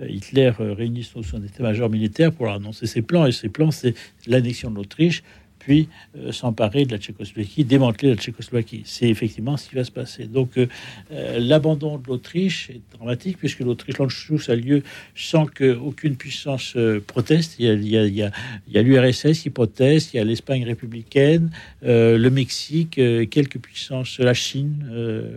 euh, 0.00 0.08
Hitler 0.08 0.52
réunit 0.58 1.04
son, 1.04 1.22
son 1.22 1.42
état-major 1.42 1.90
militaire 1.90 2.32
pour 2.32 2.48
annoncer 2.48 2.86
ses 2.86 3.02
plans, 3.02 3.26
et 3.26 3.32
ses 3.32 3.48
plans, 3.48 3.70
c'est 3.70 3.94
l'annexion 4.26 4.70
de 4.70 4.76
l'Autriche, 4.76 5.22
puis 5.64 5.88
euh, 6.18 6.30
s'emparer 6.30 6.84
de 6.84 6.92
la 6.92 6.98
Tchécoslovaquie, 6.98 7.64
démanteler 7.64 8.10
la 8.10 8.16
Tchécoslovaquie. 8.16 8.82
C'est 8.84 9.08
effectivement 9.08 9.56
ce 9.56 9.70
qui 9.70 9.74
va 9.74 9.84
se 9.84 9.90
passer. 9.90 10.26
Donc 10.26 10.58
euh, 10.58 10.66
euh, 11.10 11.38
l'abandon 11.40 11.96
de 11.96 12.06
l'Autriche 12.06 12.68
est 12.70 12.82
dramatique 12.94 13.38
puisque 13.38 13.60
l'Autriche 13.60 13.96
l'Anschluss 13.98 14.50
a 14.50 14.56
lieu 14.56 14.82
sans 15.14 15.46
qu'aucune 15.46 16.16
puissance 16.16 16.76
proteste. 17.06 17.56
Il 17.58 17.88
y 17.88 18.22
a, 18.22 18.82
l'URSS 18.82 19.40
qui 19.40 19.50
proteste, 19.50 20.12
il 20.12 20.18
y 20.18 20.20
a 20.20 20.24
l'Espagne 20.24 20.64
républicaine, 20.64 21.50
le 21.82 22.28
Mexique, 22.28 23.00
quelques 23.30 23.58
puissances, 23.58 24.18
la 24.18 24.34
Chine, 24.34 24.84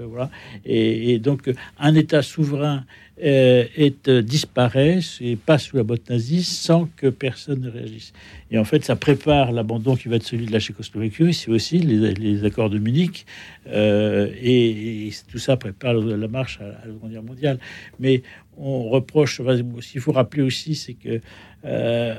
voilà. 0.10 0.30
Et, 0.66 1.20
donc 1.20 1.50
un 1.80 1.96
État 1.96 2.22
souverain 2.22 2.86
est 3.20 4.08
euh, 4.08 4.22
disparaît 4.22 5.00
et 5.22 5.36
passe 5.36 5.64
sous 5.66 5.78
la 5.78 5.84
botte 5.84 6.10
nazie 6.10 6.44
sans 6.44 6.88
que 6.96 7.08
personne 7.08 7.62
ne 7.62 7.70
réagisse. 7.70 8.14
Et 8.52 8.58
en 8.58 8.64
fait, 8.64 8.86
ça 8.86 8.96
prépare 8.96 9.52
l'abandon 9.52 9.96
qui 9.96 10.08
va 10.08 10.18
être 10.18 10.24
celui 10.24 10.46
de 10.46 10.52
la 10.52 10.60
Tchécoslovaquie, 10.60 11.34
c'est 11.34 11.52
aussi 11.52 11.80
les, 11.80 12.46
accords 12.46 12.70
de 12.70 12.78
Munich, 12.78 13.26
euh, 13.68 14.30
et, 14.40 15.08
et 15.08 15.14
tout 15.30 15.40
ça 15.40 15.58
prépare 15.58 15.96
la 15.96 16.28
marche 16.28 16.60
à, 16.62 16.66
à 16.66 16.88
la 16.88 16.94
Seconde 16.94 17.12
Guerre 17.12 17.24
mondiale. 17.24 17.60
Mais 18.00 18.22
on 18.58 18.90
reproche, 18.90 19.42
qu'il 19.82 20.02
faut 20.02 20.12
rappeler 20.12 20.42
aussi, 20.42 20.76
c'est 20.76 20.94
que 20.94 21.22
euh, 21.66 22.16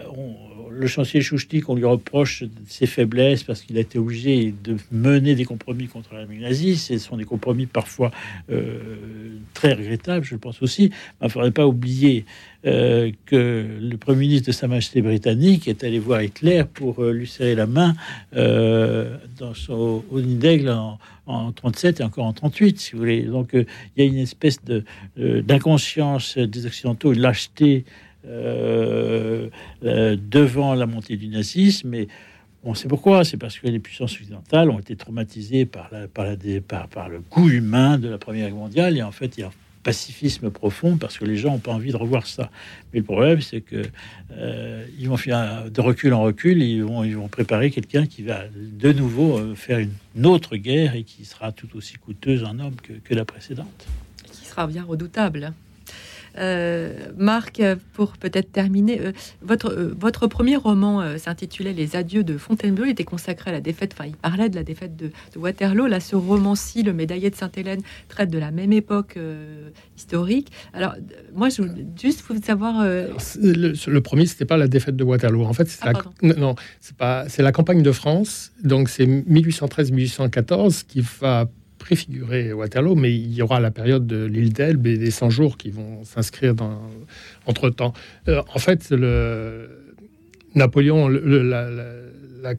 le 0.71 0.87
chancelier 0.87 1.23
Chouchnik, 1.23 1.69
on 1.69 1.75
lui 1.75 1.85
reproche 1.85 2.45
ses 2.67 2.87
faiblesses 2.87 3.43
parce 3.43 3.63
qu'il 3.63 3.77
a 3.79 3.81
été 3.81 3.99
obligé 3.99 4.55
de 4.63 4.77
mener 4.93 5.35
des 5.35 5.45
compromis 5.45 5.87
contre 5.87 6.15
l'Allemagne 6.15 6.41
nazie. 6.41 6.77
Ce 6.77 6.99
sont 6.99 7.17
des 7.17 7.25
compromis 7.25 7.67
parfois 7.67 8.11
euh, 8.51 9.39
très 9.55 9.73
regrettables, 9.73 10.25
je 10.25 10.37
pense 10.37 10.63
aussi. 10.63 10.91
Mais 10.91 10.97
il 11.23 11.25
ne 11.27 11.31
faudrait 11.31 11.51
pas 11.51 11.67
oublier 11.67 12.27
euh, 12.67 13.11
que 13.27 13.67
le 13.81 13.97
Premier 13.97 14.21
ministre 14.21 14.49
de 14.49 14.53
Sa 14.53 14.69
Majesté 14.69 15.03
britannique 15.03 15.67
est 15.67 15.83
allé 15.83 15.99
voir 15.99 16.23
Hitler 16.23 16.65
pour 16.73 17.03
lui 17.05 17.27
serrer 17.27 17.55
la 17.55 17.67
main 17.67 17.95
dans 18.33 19.55
son, 19.55 20.05
au 20.11 20.21
nid 20.21 20.37
d'aigle 20.37 20.71
en, 20.71 20.99
en 21.29 21.53
37 21.53 22.01
et 22.01 22.03
encore 22.03 22.25
en 22.25 22.33
38, 22.33 22.81
si 22.81 22.93
vous 22.93 22.99
voulez. 22.99 23.23
Donc 23.23 23.55
euh, 23.55 23.65
il 23.97 24.05
y 24.05 24.07
a 24.07 24.11
une 24.11 24.19
espèce 24.19 24.65
de, 24.65 24.85
euh, 25.19 25.43
d'inconscience 25.43 26.39
des 26.39 26.67
Occidentaux, 26.67 27.13
une 27.13 27.21
lâcheté 27.21 27.85
euh, 28.27 29.49
devant 29.83 30.75
la 30.75 30.87
montée 30.87 31.17
du 31.17 31.29
nazisme. 31.29 31.95
Et 31.95 32.09
on 32.65 32.75
sait 32.75 32.89
pourquoi. 32.89 33.25
C'est 33.25 33.37
parce 33.37 33.59
que 33.59 33.69
les 33.69 33.79
puissances 33.79 34.15
occidentales 34.15 34.71
ont 34.71 34.79
été 34.79 34.97
traumatisées 34.97 35.67
par, 35.67 35.89
la, 35.93 36.09
par, 36.09 36.89
par, 36.89 37.09
le 37.09 37.21
coût 37.21 37.49
humain 37.49 37.99
de 37.99 38.09
la 38.09 38.19
Première 38.19 38.49
Guerre 38.49 38.57
mondiale. 38.57 38.97
Et 38.97 39.03
en 39.03 39.13
fait, 39.13 39.39
il 39.39 39.43
y 39.43 39.45
a 39.45 39.51
pacifisme 39.89 40.51
profond 40.51 40.97
parce 40.99 41.17
que 41.19 41.25
les 41.25 41.37
gens 41.37 41.53
n'ont 41.53 41.59
pas 41.59 41.73
envie 41.73 41.93
de 41.93 41.97
revoir 41.97 42.27
ça. 42.27 42.51
Mais 42.93 43.01
le 43.01 43.05
problème, 43.05 43.41
c'est 43.41 43.63
que 43.63 43.83
euh, 44.33 44.87
ils 44.99 45.09
vont 45.09 45.17
faire 45.17 45.71
de 45.71 45.81
recul 45.81 46.13
en 46.13 46.23
recul, 46.23 46.63
ils 46.63 46.85
vont, 46.85 47.05
ils 47.05 47.17
vont 47.17 47.29
préparer 47.29 47.71
quelqu'un 47.71 48.07
qui 48.07 48.23
va 48.23 48.43
de 48.55 48.93
nouveau 48.93 49.39
euh, 49.39 49.55
faire 49.55 49.79
une 49.79 50.27
autre 50.27 50.57
guerre 50.57 50.95
et 50.95 51.05
qui 51.05 51.25
sera 51.25 51.53
tout 51.53 51.69
aussi 51.75 51.95
coûteuse 51.95 52.45
en 52.45 52.59
homme 52.59 52.77
que, 52.83 52.93
que 52.93 53.15
la 53.15 53.25
précédente. 53.25 53.87
qui 54.31 54.47
sera 54.47 54.67
bien 54.67 54.85
redoutable. 54.85 55.53
Euh, 56.39 56.93
Marc, 57.17 57.63
pour 57.95 58.17
peut-être 58.17 58.53
terminer, 58.53 59.01
euh, 59.01 59.13
votre, 59.43 59.73
euh, 59.73 59.95
votre 59.99 60.27
premier 60.27 60.57
roman 60.57 61.19
s'intitulait 61.19 61.73
Les 61.73 61.97
Adieux 61.97 62.25
de 62.25 62.39
Fontainebleau. 62.39 62.85
Il 62.85 62.91
était 62.91 63.05
consacré 63.05 63.51
à 63.51 63.53
la 63.53 63.61
défaite, 63.61 63.95
enfin, 63.95 64.09
il 64.09 64.17
parlait 64.17 64.49
de 64.49 64.57
la 64.57 64.65
défaite 64.65 64.97
de, 64.97 65.11
de 65.35 65.39
Waterloo. 65.39 65.87
Là, 65.87 66.01
ce 66.01 66.17
roman-ci, 66.17 66.83
Le 66.83 66.93
Médaillé 66.93 67.31
de 67.31 67.35
Sainte-Hélène, 67.35 67.81
traite 68.09 68.31
de 68.31 68.39
la 68.39 68.51
même 68.51 68.73
époque 68.73 69.19
historique. 69.97 70.53
Alors, 70.73 70.95
moi, 71.35 71.49
je 71.49 71.63
voulais 71.63 71.87
juste 72.01 72.23
vous 72.29 72.41
savoir. 72.41 72.85
Le, 72.85 73.91
le 73.91 74.01
premier, 74.01 74.27
c'était 74.27 74.45
pas 74.45 74.57
la 74.57 74.69
défaite 74.69 74.97
de 74.97 75.05
Waterloo. 75.05 75.45
En 75.45 75.53
fait, 75.53 75.69
c'est 75.69 75.79
Ah, 75.83 75.93
la, 75.93 76.35
non, 76.35 76.35
non, 76.39 76.55
c'est 76.81 76.97
pas, 76.97 77.29
c'est 77.29 77.43
la 77.43 77.53
campagne 77.53 77.83
de 77.83 77.93
France. 77.93 78.53
Donc, 78.63 78.89
c'est 78.89 79.07
1813-1814 79.07 80.85
qui 80.87 81.03
va 81.21 81.49
préfigurer 81.89 82.53
Waterloo, 82.53 82.95
mais 82.97 83.15
il 83.15 83.33
y 83.33 83.41
aura 83.41 83.61
la 83.61 83.71
période 83.71 84.07
de 84.07 84.27
l'île 84.27 84.53
d'Elbe 84.53 84.87
et 84.87 84.99
des 84.99 85.11
100 85.11 85.31
jours 85.31 85.57
qui 85.57 85.71
vont 85.71 86.05
s'inscrire 86.05 86.55
dans 86.55 86.79
entre 87.47 87.71
temps. 87.71 87.95
en 88.27 88.59
fait, 88.59 88.91
le 88.91 89.71
Napoléon, 90.55 91.09
la, 91.09 92.55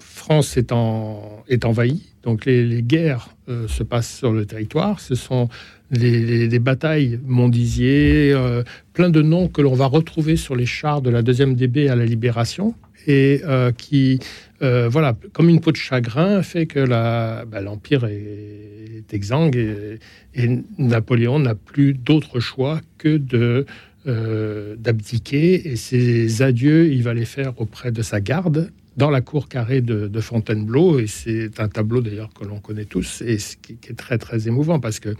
France 0.00 0.56
est, 0.56 0.72
en, 0.72 1.44
est 1.46 1.64
envahie, 1.64 2.02
donc 2.24 2.44
les, 2.44 2.66
les 2.66 2.82
guerres 2.82 3.28
euh, 3.48 3.68
se 3.68 3.84
passent 3.84 4.18
sur 4.18 4.32
le 4.32 4.44
territoire. 4.46 4.98
Ce 4.98 5.14
sont 5.14 5.48
des 5.92 6.58
batailles, 6.58 7.20
Montdizier, 7.24 8.32
euh, 8.32 8.64
plein 8.92 9.10
de 9.10 9.22
noms 9.22 9.46
que 9.46 9.62
l'on 9.62 9.74
va 9.74 9.86
retrouver 9.86 10.34
sur 10.34 10.56
les 10.56 10.66
chars 10.66 11.02
de 11.02 11.10
la 11.10 11.22
deuxième 11.22 11.54
DB 11.54 11.88
à 11.88 11.94
la 11.94 12.04
Libération 12.04 12.74
et 13.06 13.40
euh, 13.44 13.72
qui, 13.72 14.18
euh, 14.62 14.88
voilà, 14.88 15.16
comme 15.32 15.48
une 15.48 15.60
peau 15.60 15.72
de 15.72 15.76
chagrin, 15.76 16.42
fait 16.42 16.66
que 16.66 16.86
bah, 16.86 17.60
l'empire 17.60 18.04
est, 18.04 19.04
exsangue 19.12 19.56
et, 19.56 20.60
Napoléon 20.78 21.38
n'a 21.38 21.54
plus 21.54 21.94
d'autre 21.94 22.40
choix 22.40 22.80
que 22.98 23.16
de 23.16 23.66
euh, 24.06 24.76
d'abdiquer. 24.76 25.68
Et 25.68 25.76
ses 25.76 26.42
adieux, 26.42 26.92
il 26.92 27.02
va 27.02 27.14
les 27.14 27.24
faire 27.24 27.60
auprès 27.60 27.92
de 27.92 28.02
sa 28.02 28.20
garde 28.20 28.70
dans 28.96 29.10
la 29.10 29.20
cour 29.20 29.48
carrée 29.48 29.80
de, 29.80 30.20
Fontainebleau. 30.20 30.98
Et 30.98 31.06
c'est 31.06 31.60
un 31.60 31.68
tableau 31.68 32.00
d'ailleurs 32.00 32.30
que 32.34 32.44
l'on 32.44 32.58
connaît 32.58 32.84
tous 32.84 33.22
et 33.22 33.36
qui, 33.36 33.76
qui 33.76 33.92
est 33.92 33.96
très 33.96 34.18
très 34.18 34.48
émouvant 34.48 34.80
parce 34.80 35.00
que 35.00 35.14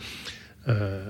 euh, 0.68 1.00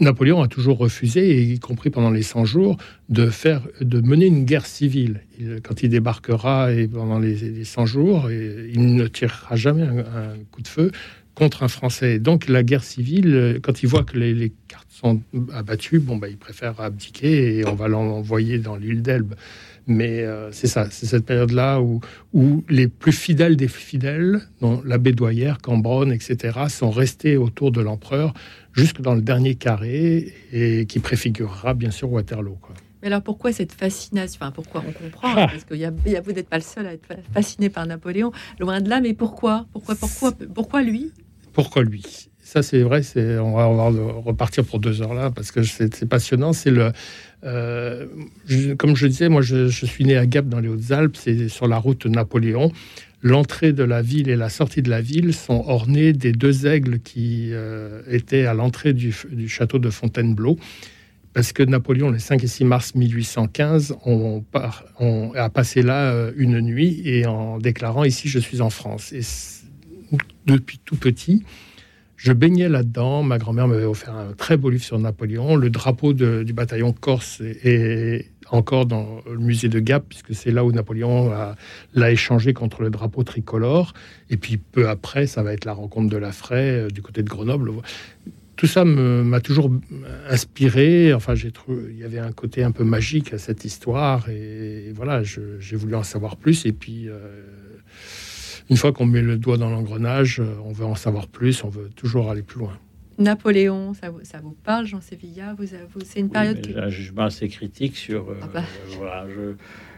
Napoléon 0.00 0.42
a 0.42 0.48
toujours 0.48 0.78
refusé, 0.78 1.42
y 1.42 1.58
compris 1.58 1.90
pendant 1.90 2.10
les 2.10 2.22
100 2.22 2.44
jours, 2.44 2.76
de 3.08 3.28
faire, 3.28 3.62
de 3.80 4.00
mener 4.00 4.26
une 4.26 4.44
guerre 4.44 4.66
civile. 4.66 5.20
Il- 5.38 5.60
quand 5.62 5.82
il 5.82 5.88
débarquera 5.88 6.72
et 6.72 6.88
pendant 6.88 7.18
les, 7.18 7.34
les 7.34 7.64
100 7.64 7.86
jours, 7.86 8.30
il 8.30 8.94
ne 8.94 9.06
tirera 9.06 9.56
jamais 9.56 9.82
un, 9.82 10.36
coup 10.50 10.62
de 10.62 10.68
feu 10.68 10.90
contre 11.34 11.62
un 11.62 11.68
Français. 11.68 12.18
Donc 12.18 12.48
la 12.48 12.62
guerre 12.62 12.82
civile, 12.82 13.34
euh, 13.34 13.58
quand 13.62 13.82
il 13.82 13.86
voit 13.86 14.04
que 14.04 14.18
les, 14.18 14.52
cartes 14.68 14.88
sont 14.90 15.20
abattues, 15.52 15.98
bon, 15.98 16.16
bah, 16.16 16.28
il 16.28 16.38
préfère 16.38 16.80
abdiquer 16.80 17.58
et 17.58 17.66
on 17.66 17.74
va 17.74 17.88
l'envoyer 17.88 18.58
dans 18.58 18.76
l'île 18.76 19.02
d'Elbe. 19.02 19.34
Mais 19.86 20.22
euh, 20.22 20.50
c'est 20.50 20.66
ça, 20.66 20.88
c'est 20.90 21.06
cette 21.06 21.24
période-là 21.24 21.80
où, 21.80 22.00
où 22.32 22.64
les 22.68 22.88
plus 22.88 23.12
fidèles 23.12 23.56
des 23.56 23.68
fidèles, 23.68 24.40
dont 24.60 24.82
l'abbé 24.84 25.12
Douaillère, 25.12 25.58
Cambronne, 25.58 26.10
etc., 26.12 26.58
sont 26.68 26.90
restés 26.90 27.36
autour 27.36 27.70
de 27.70 27.80
l'empereur 27.80 28.34
jusque 28.76 29.00
dans 29.00 29.14
le 29.14 29.22
dernier 29.22 29.54
carré 29.54 30.32
et 30.52 30.86
qui 30.86 30.98
préfigurera 31.00 31.74
bien 31.74 31.90
sûr 31.90 32.10
Waterloo. 32.12 32.58
Quoi. 32.60 32.74
Mais 33.02 33.08
alors 33.08 33.22
pourquoi 33.22 33.52
cette 33.52 33.72
fascination? 33.72 34.38
Enfin, 34.42 34.52
pourquoi 34.52 34.84
On 34.86 34.92
comprend, 34.92 35.28
hein, 35.36 35.46
parce 35.50 35.64
que 35.64 35.74
y 35.74 35.84
a, 35.84 35.92
y 36.06 36.16
a- 36.16 36.20
vous 36.20 36.32
n'êtes 36.32 36.48
pas 36.48 36.58
le 36.58 36.62
seul 36.62 36.86
à 36.86 36.92
être 36.92 37.06
fa- 37.06 37.16
fasciné 37.34 37.70
par 37.70 37.86
Napoléon, 37.86 38.32
loin 38.60 38.80
de 38.80 38.88
là, 38.90 39.00
mais 39.00 39.14
pourquoi? 39.14 39.66
Pourquoi, 39.72 39.94
pourquoi, 39.96 40.32
pourquoi 40.54 40.82
lui? 40.82 41.12
Pourquoi 41.52 41.82
lui? 41.82 42.04
Ça, 42.42 42.62
c'est 42.62 42.82
vrai, 42.82 43.02
c'est, 43.02 43.38
on, 43.38 43.56
va, 43.56 43.66
on 43.68 43.90
va 43.90 44.12
repartir 44.20 44.64
pour 44.64 44.78
deux 44.78 45.02
heures 45.02 45.14
là, 45.14 45.30
parce 45.32 45.50
que 45.50 45.62
c'est, 45.64 45.92
c'est 45.94 46.06
passionnant. 46.06 46.52
C'est 46.52 46.70
le, 46.70 46.92
euh, 47.44 48.06
je- 48.46 48.72
comme 48.74 48.94
je 48.94 49.06
disais, 49.08 49.28
moi, 49.28 49.42
je, 49.42 49.66
je 49.68 49.86
suis 49.86 50.04
né 50.04 50.16
à 50.16 50.26
Gap 50.26 50.46
dans 50.48 50.60
les 50.60 50.68
Hautes-Alpes, 50.68 51.16
c'est 51.16 51.48
sur 51.48 51.66
la 51.66 51.78
route 51.78 52.06
Napoléon. 52.06 52.70
L'entrée 53.26 53.72
de 53.72 53.82
la 53.82 54.02
ville 54.02 54.28
et 54.28 54.36
la 54.36 54.48
sortie 54.48 54.82
de 54.82 54.88
la 54.88 55.00
ville 55.00 55.34
sont 55.34 55.64
ornées 55.66 56.12
des 56.12 56.30
deux 56.30 56.64
aigles 56.64 57.00
qui 57.00 57.48
euh, 57.50 58.00
étaient 58.08 58.46
à 58.46 58.54
l'entrée 58.54 58.92
du, 58.92 59.12
château 59.48 59.80
de 59.80 59.90
Fontainebleau. 59.90 60.56
Parce 61.32 61.52
que 61.52 61.64
Napoléon, 61.64 62.10
le 62.10 62.20
5 62.20 62.44
et 62.44 62.46
6 62.46 62.64
mars 62.64 62.94
1815, 62.94 63.96
on, 64.04 64.42
part- 64.42 64.84
on 65.00 65.32
a 65.34 65.50
passé 65.50 65.82
là 65.82 66.12
euh, 66.12 66.30
une 66.36 66.60
nuit 66.60 67.02
et 67.04 67.26
en 67.26 67.58
déclarant 67.58 68.04
ici 68.04 68.28
je 68.28 68.38
suis 68.38 68.60
en 68.60 68.70
France. 68.70 69.12
Et 69.12 69.22
depuis 70.46 70.78
tout 70.84 70.94
petit, 70.94 71.42
je 72.14 72.32
baignais 72.32 72.68
là-dedans. 72.68 73.24
Ma 73.24 73.38
grand-mère 73.38 73.66
m'avait 73.66 73.86
offert 73.86 74.14
un 74.14 74.34
très 74.34 74.56
beau 74.56 74.70
livre 74.70 74.84
sur 74.84 75.00
Napoléon. 75.00 75.56
Le 75.56 75.68
drapeau 75.68 76.12
du 76.12 76.52
bataillon 76.52 76.92
corse 76.92 77.42
est 77.64 78.30
encore 78.50 78.86
dans 78.86 79.20
le 79.30 79.38
musée 79.38 79.68
de 79.68 79.80
Gap, 79.80 80.04
puisque 80.08 80.34
c'est 80.34 80.50
là 80.50 80.64
où 80.64 80.72
Napoléon 80.72 81.32
l'a 81.94 82.10
échangé 82.10 82.52
contre 82.52 82.82
le 82.82 82.90
drapeau 82.90 83.22
tricolore. 83.22 83.92
Et 84.30 84.36
puis 84.36 84.56
peu 84.56 84.88
après, 84.88 85.26
ça 85.26 85.42
va 85.42 85.52
être 85.52 85.64
la 85.64 85.72
rencontre 85.72 86.10
de 86.10 86.16
la 86.16 86.32
Fraie 86.32 86.86
euh, 86.86 86.88
du 86.88 87.02
côté 87.02 87.22
de 87.22 87.28
Grenoble. 87.28 87.70
Tout 88.56 88.66
ça 88.66 88.84
m'a 88.86 89.40
toujours 89.40 89.70
inspiré. 90.30 91.12
Enfin, 91.12 91.34
j'ai 91.34 91.50
trouvé 91.50 91.90
il 91.90 91.98
y 91.98 92.04
avait 92.04 92.18
un 92.18 92.32
côté 92.32 92.64
un 92.64 92.70
peu 92.70 92.84
magique 92.84 93.34
à 93.34 93.38
cette 93.38 93.66
histoire. 93.66 94.30
Et, 94.30 94.92
voilà, 94.94 95.22
j'ai 95.22 95.76
voulu 95.76 95.94
en 95.94 96.02
savoir 96.02 96.36
plus. 96.36 96.64
Et 96.64 96.72
puis. 96.72 97.08
euh, 97.08 97.42
une 98.68 98.76
fois 98.76 98.92
qu'on 98.92 99.06
met 99.06 99.22
le 99.22 99.38
doigt 99.38 99.58
dans 99.58 99.70
l'engrenage, 99.70 100.40
euh, 100.40 100.56
on 100.64 100.72
veut 100.72 100.84
en 100.84 100.94
savoir 100.94 101.28
plus, 101.28 101.62
on 101.64 101.68
veut 101.68 101.88
toujours 101.94 102.30
aller 102.30 102.42
plus 102.42 102.58
loin. 102.58 102.76
Napoléon, 103.18 103.94
ça 103.94 104.10
vous, 104.10 104.20
ça 104.24 104.38
vous 104.40 104.56
parle, 104.64 104.86
Jean 104.86 105.00
Sévilla 105.00 105.54
vous, 105.54 105.64
vous- 105.66 106.00
C'est 106.04 106.20
une 106.20 106.30
période 106.30 106.58
Oui, 106.64 106.72
qui... 106.72 106.78
un 106.78 106.88
jugement 106.90 107.24
assez 107.24 107.48
critique 107.48 107.96
sur. 107.96 108.30
euh, 108.30 108.38
Ah 108.42 108.48
bah. 108.52 108.64
voilà, 108.96 109.26
je- 109.28 109.54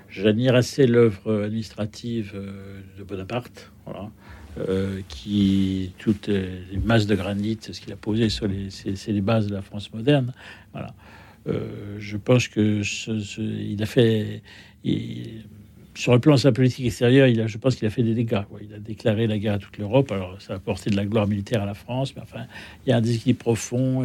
j'admire 0.09 0.55
assez 0.55 0.87
l'œuvre 0.87 1.43
administrative 1.45 2.33
euh, 2.35 2.81
de 2.99 3.03
Bonaparte, 3.05 3.71
voilà, 3.85 4.11
euh, 4.59 5.01
qui 5.09 5.93
toutes 5.99 6.29
les 6.29 6.79
masses 6.85 7.07
de 7.07 7.15
granit, 7.15 7.59
ce 7.61 7.73
qu'il 7.81 7.93
a 7.93 7.97
posé 7.97 8.29
sur 8.29 8.47
les, 8.47 8.71
c'est, 8.71 8.97
c'est 8.97 9.13
les 9.13 9.21
bases 9.21 9.49
de 9.49 9.55
la 9.55 9.63
France 9.63 9.93
moderne. 9.93 10.33
Voilà. 10.73 10.95
Euh, 11.49 11.97
je 11.99 12.17
pense 12.17 12.47
que 12.49 12.83
ce- 12.83 13.19
ce- 13.21 13.41
il 13.41 13.83
a 13.83 13.87
fait. 13.87 14.43
il- 14.85 15.45
sur 15.99 16.13
le 16.13 16.21
plan 16.21 16.37
de 16.37 16.41
sa 16.41 16.53
politique 16.53 16.87
extérieure, 16.87 17.27
il 17.27 17.41
a, 17.41 17.49
je 17.49 17.59
pense 17.59 17.75
qu'il 17.75 17.85
a 17.85 17.91
fait 17.91 18.05
des 18.05 18.15
dégâts. 18.15 18.43
Il 18.63 18.73
a 18.73 18.79
déclaré 18.79 19.27
la 19.27 19.37
guerre 19.37 19.55
à 19.55 19.59
toute 19.59 19.79
l'Europe. 19.79 20.13
Alors, 20.13 20.41
ça 20.41 20.53
a 20.53 20.57
apporté 20.57 20.91
de 20.91 20.97
la 20.97 21.05
gloire 21.05 21.27
militaire 21.27 21.61
à 21.61 21.67
la 21.67 21.75
France, 21.75 22.15
mais 22.15 22.23
enfin, 22.23 22.45
il 22.87 22.91
y 22.91 22.93
a 22.93 22.99
un 22.99 23.01
déséquilibre 23.01 23.41
profond. 23.41 24.05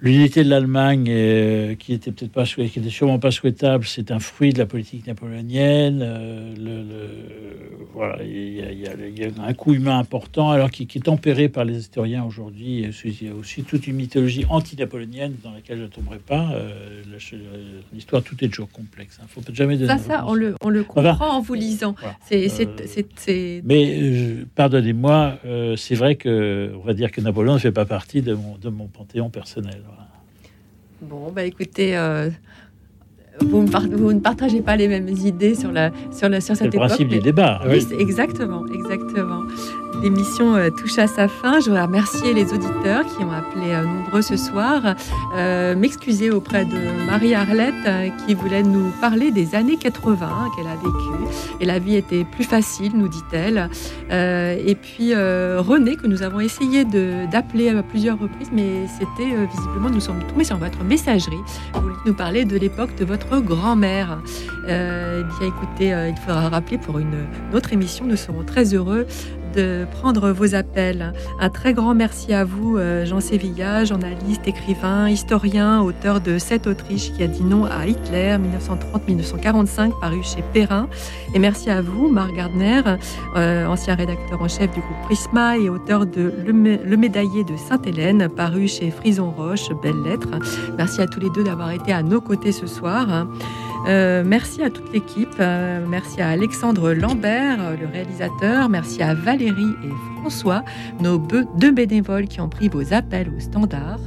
L'unité 0.00 0.44
de 0.44 0.48
l'Allemagne, 0.50 1.06
euh, 1.08 1.74
qui 1.74 1.92
était 1.92 2.12
peut-être 2.12 2.32
pas, 2.32 2.44
qui 2.44 2.62
était 2.62 2.88
sûrement 2.90 3.18
pas 3.18 3.30
souhaitable, 3.30 3.84
c'est 3.86 4.10
un 4.10 4.18
fruit 4.20 4.52
de 4.52 4.58
la 4.58 4.66
politique 4.66 5.06
napoléonienne. 5.06 6.00
Euh, 6.02 6.54
le, 6.56 6.64
le- 6.82 7.68
voilà, 7.94 8.22
il 8.22 8.30
y, 8.30 8.60
y 8.60 9.20
y 9.20 9.24
a 9.24 9.42
un 9.42 9.54
coup 9.54 9.74
humain 9.74 9.98
important, 9.98 10.50
alors 10.52 10.70
qui, 10.70 10.86
qui 10.86 10.98
est 10.98 11.02
tempéré 11.02 11.48
par 11.48 11.64
les 11.64 11.78
historiens 11.78 12.22
aujourd'hui. 12.24 12.86
Il 13.04 13.26
y 13.26 13.28
a 13.28 13.34
aussi 13.34 13.64
toute 13.64 13.88
une 13.88 13.96
mythologie 13.96 14.44
anti-napoléonienne 14.48 15.34
dans 15.42 15.52
laquelle 15.52 15.78
je 15.78 15.82
ne 15.84 15.88
tomberai 15.88 16.18
pas. 16.18 16.48
Euh, 16.52 17.02
la- 17.10 17.18
L'histoire, 17.92 18.22
tout 18.22 18.36
est 18.44 18.48
toujours 18.48 18.70
complexe. 18.70 19.18
Il 19.20 19.24
ne 19.24 19.28
faut 19.28 19.54
jamais 19.54 19.76
donner 19.76 19.88
Ça, 19.88 19.98
ça, 19.98 20.24
on 20.28 20.34
le, 20.34 20.54
on 20.62 20.68
le 20.68 20.84
comprend 20.84 21.36
en 21.36 21.40
vous 21.40 21.54
lisant. 21.54 21.94
C'est, 22.24 22.48
Euh, 23.58 23.60
Mais 23.64 23.98
euh, 24.00 24.44
pardonnez-moi, 24.54 25.38
euh, 25.44 25.74
c'est 25.76 25.94
vrai 25.94 26.14
que 26.16 26.72
on 26.76 26.84
va 26.86 26.94
dire 26.94 27.10
que 27.10 27.20
Napoléon 27.20 27.54
ne 27.54 27.58
fait 27.58 27.72
pas 27.72 27.84
partie 27.86 28.22
de 28.22 28.34
mon, 28.34 28.56
de 28.58 28.68
mon 28.68 28.86
panthéon 28.86 29.28
personnel. 29.30 29.80
Bon, 31.00 31.30
bah 31.32 31.44
écoutez, 31.44 31.96
euh, 31.96 32.28
vous, 33.40 33.62
me 33.62 33.68
par- 33.70 33.86
vous 33.88 34.12
ne 34.12 34.18
partagez 34.20 34.60
pas 34.60 34.76
les 34.76 34.88
mêmes 34.88 35.08
idées 35.08 35.54
sur, 35.54 35.70
la, 35.70 35.90
sur, 36.10 36.28
la, 36.28 36.40
sur 36.40 36.56
C'est 36.56 36.64
cette 36.64 36.72
le 36.74 36.78
époque. 36.78 36.88
principe 36.88 37.08
du 37.08 37.16
mais- 37.16 37.22
débat. 37.22 37.60
Oui, 37.68 37.86
exactement, 37.98 38.64
exactement. 38.66 39.42
L'émission 40.02 40.54
euh, 40.54 40.70
touche 40.70 40.98
à 40.98 41.08
sa 41.08 41.26
fin. 41.26 41.58
Je 41.58 41.66
voudrais 41.66 41.82
remercier 41.82 42.32
les 42.32 42.52
auditeurs 42.52 43.04
qui 43.04 43.24
ont 43.24 43.32
appelé 43.32 43.72
euh, 43.72 43.84
nombreux 43.84 44.22
ce 44.22 44.36
soir. 44.36 44.94
Euh, 45.34 45.74
M'excuser 45.74 46.30
auprès 46.30 46.64
de 46.64 47.06
Marie-Arlette 47.06 47.74
euh, 47.86 48.08
qui 48.24 48.34
voulait 48.34 48.62
nous 48.62 48.90
parler 49.00 49.32
des 49.32 49.56
années 49.56 49.76
80 49.76 50.50
qu'elle 50.54 50.68
a 50.68 50.76
vécues. 50.76 51.34
Et 51.60 51.64
la 51.64 51.80
vie 51.80 51.96
était 51.96 52.24
plus 52.24 52.44
facile, 52.44 52.92
nous 52.94 53.08
dit-elle. 53.08 53.68
Et 54.10 54.74
puis 54.74 55.14
René, 55.14 55.96
que 55.96 56.06
nous 56.06 56.22
avons 56.22 56.40
essayé 56.40 56.84
d'appeler 56.84 57.70
à 57.70 57.82
plusieurs 57.82 58.18
reprises, 58.18 58.50
mais 58.52 58.86
c'était 58.86 59.34
visiblement, 59.46 59.90
nous 59.90 60.00
sommes 60.00 60.22
tombés 60.28 60.44
sur 60.44 60.56
votre 60.56 60.82
messagerie. 60.84 61.36
Vous 61.74 61.80
voulez 61.80 61.94
nous 62.06 62.14
parler 62.14 62.44
de 62.44 62.56
l'époque 62.56 62.94
de 62.96 63.04
votre 63.04 63.40
grand-mère. 63.40 64.18
Eh 64.64 64.68
bien, 64.68 65.48
écoutez, 65.48 66.08
il 66.08 66.16
faudra 66.24 66.48
rappeler 66.48 66.78
pour 66.78 66.98
une 66.98 67.26
autre 67.52 67.72
émission. 67.72 68.04
Nous 68.06 68.16
serons 68.16 68.44
très 68.44 68.74
heureux 68.74 69.06
de 69.54 69.86
prendre 69.92 70.30
vos 70.30 70.54
appels. 70.54 71.12
Un 71.40 71.48
très 71.50 71.72
grand 71.74 71.94
merci 71.94 72.32
à 72.34 72.44
vous, 72.44 72.76
euh, 72.76 73.04
Jean 73.04 73.20
Sévilla, 73.20 73.84
journaliste, 73.84 74.42
écrivain, 74.46 75.08
historien, 75.08 75.80
auteur 75.80 76.20
de 76.20 76.38
Cette 76.38 76.66
Autriche 76.66 77.12
qui 77.12 77.22
a 77.22 77.26
dit 77.26 77.42
non 77.44 77.64
à 77.64 77.86
Hitler, 77.86 78.36
1930-1945, 78.38 79.92
paru 80.00 80.20
chez 80.22 80.42
Perrin. 80.52 80.88
Et 81.34 81.38
merci 81.38 81.70
à 81.70 81.80
vous, 81.82 82.08
Marc 82.08 82.34
Gardner, 82.34 82.82
euh, 83.36 83.66
ancien 83.66 83.94
rédacteur 83.94 84.40
en 84.40 84.48
chef 84.48 84.70
du 84.72 84.80
groupe 84.80 85.02
Prisma 85.04 85.56
et 85.58 85.68
auteur 85.68 86.06
de 86.06 86.32
Le, 86.46 86.52
Mé- 86.52 86.80
Le 86.84 86.96
Médaillé 86.96 87.44
de 87.44 87.56
Sainte-Hélène, 87.56 88.28
paru 88.28 88.68
chez 88.68 88.90
Frison 88.90 89.30
Roche, 89.36 89.68
belle 89.82 90.02
lettre. 90.04 90.28
Merci 90.76 91.00
à 91.00 91.06
tous 91.06 91.20
les 91.20 91.30
deux 91.30 91.44
d'avoir 91.44 91.70
été 91.72 91.92
à 91.92 92.02
nos 92.02 92.20
côtés 92.20 92.52
ce 92.52 92.66
soir. 92.66 93.26
Euh, 93.88 94.22
merci 94.24 94.62
à 94.62 94.70
toute 94.70 94.92
l'équipe. 94.92 95.34
Euh, 95.40 95.84
merci 95.88 96.20
à 96.20 96.28
Alexandre 96.28 96.92
Lambert, 96.92 97.76
le 97.80 97.86
réalisateur. 97.86 98.68
Merci 98.68 99.02
à 99.02 99.14
Valérie 99.14 99.74
et 99.82 100.20
François, 100.20 100.62
nos 101.00 101.18
deux 101.18 101.72
bénévoles 101.72 102.28
qui 102.28 102.40
ont 102.40 102.48
pris 102.48 102.68
vos 102.68 102.92
appels 102.92 103.30
au 103.34 103.40
standard. 103.40 103.98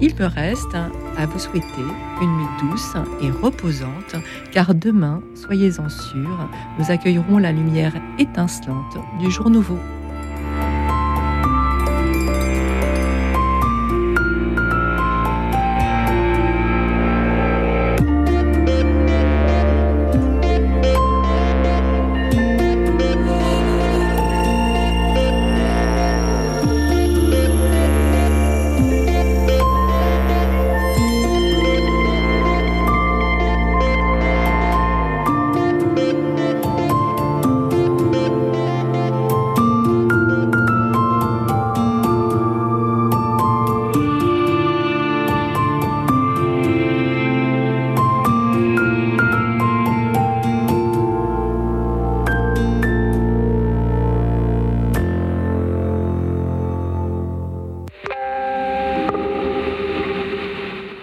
Il 0.00 0.14
me 0.16 0.24
reste 0.24 0.74
à 0.74 1.26
vous 1.26 1.38
souhaiter 1.38 1.66
une 2.20 2.36
nuit 2.36 2.46
douce 2.60 2.94
et 3.20 3.30
reposante, 3.30 4.16
car 4.50 4.74
demain, 4.74 5.22
soyez-en 5.34 5.88
sûrs, 5.88 6.48
nous 6.78 6.90
accueillerons 6.90 7.38
la 7.38 7.52
lumière 7.52 7.92
étincelante 8.18 8.98
du 9.20 9.30
jour 9.30 9.48
nouveau. 9.48 9.78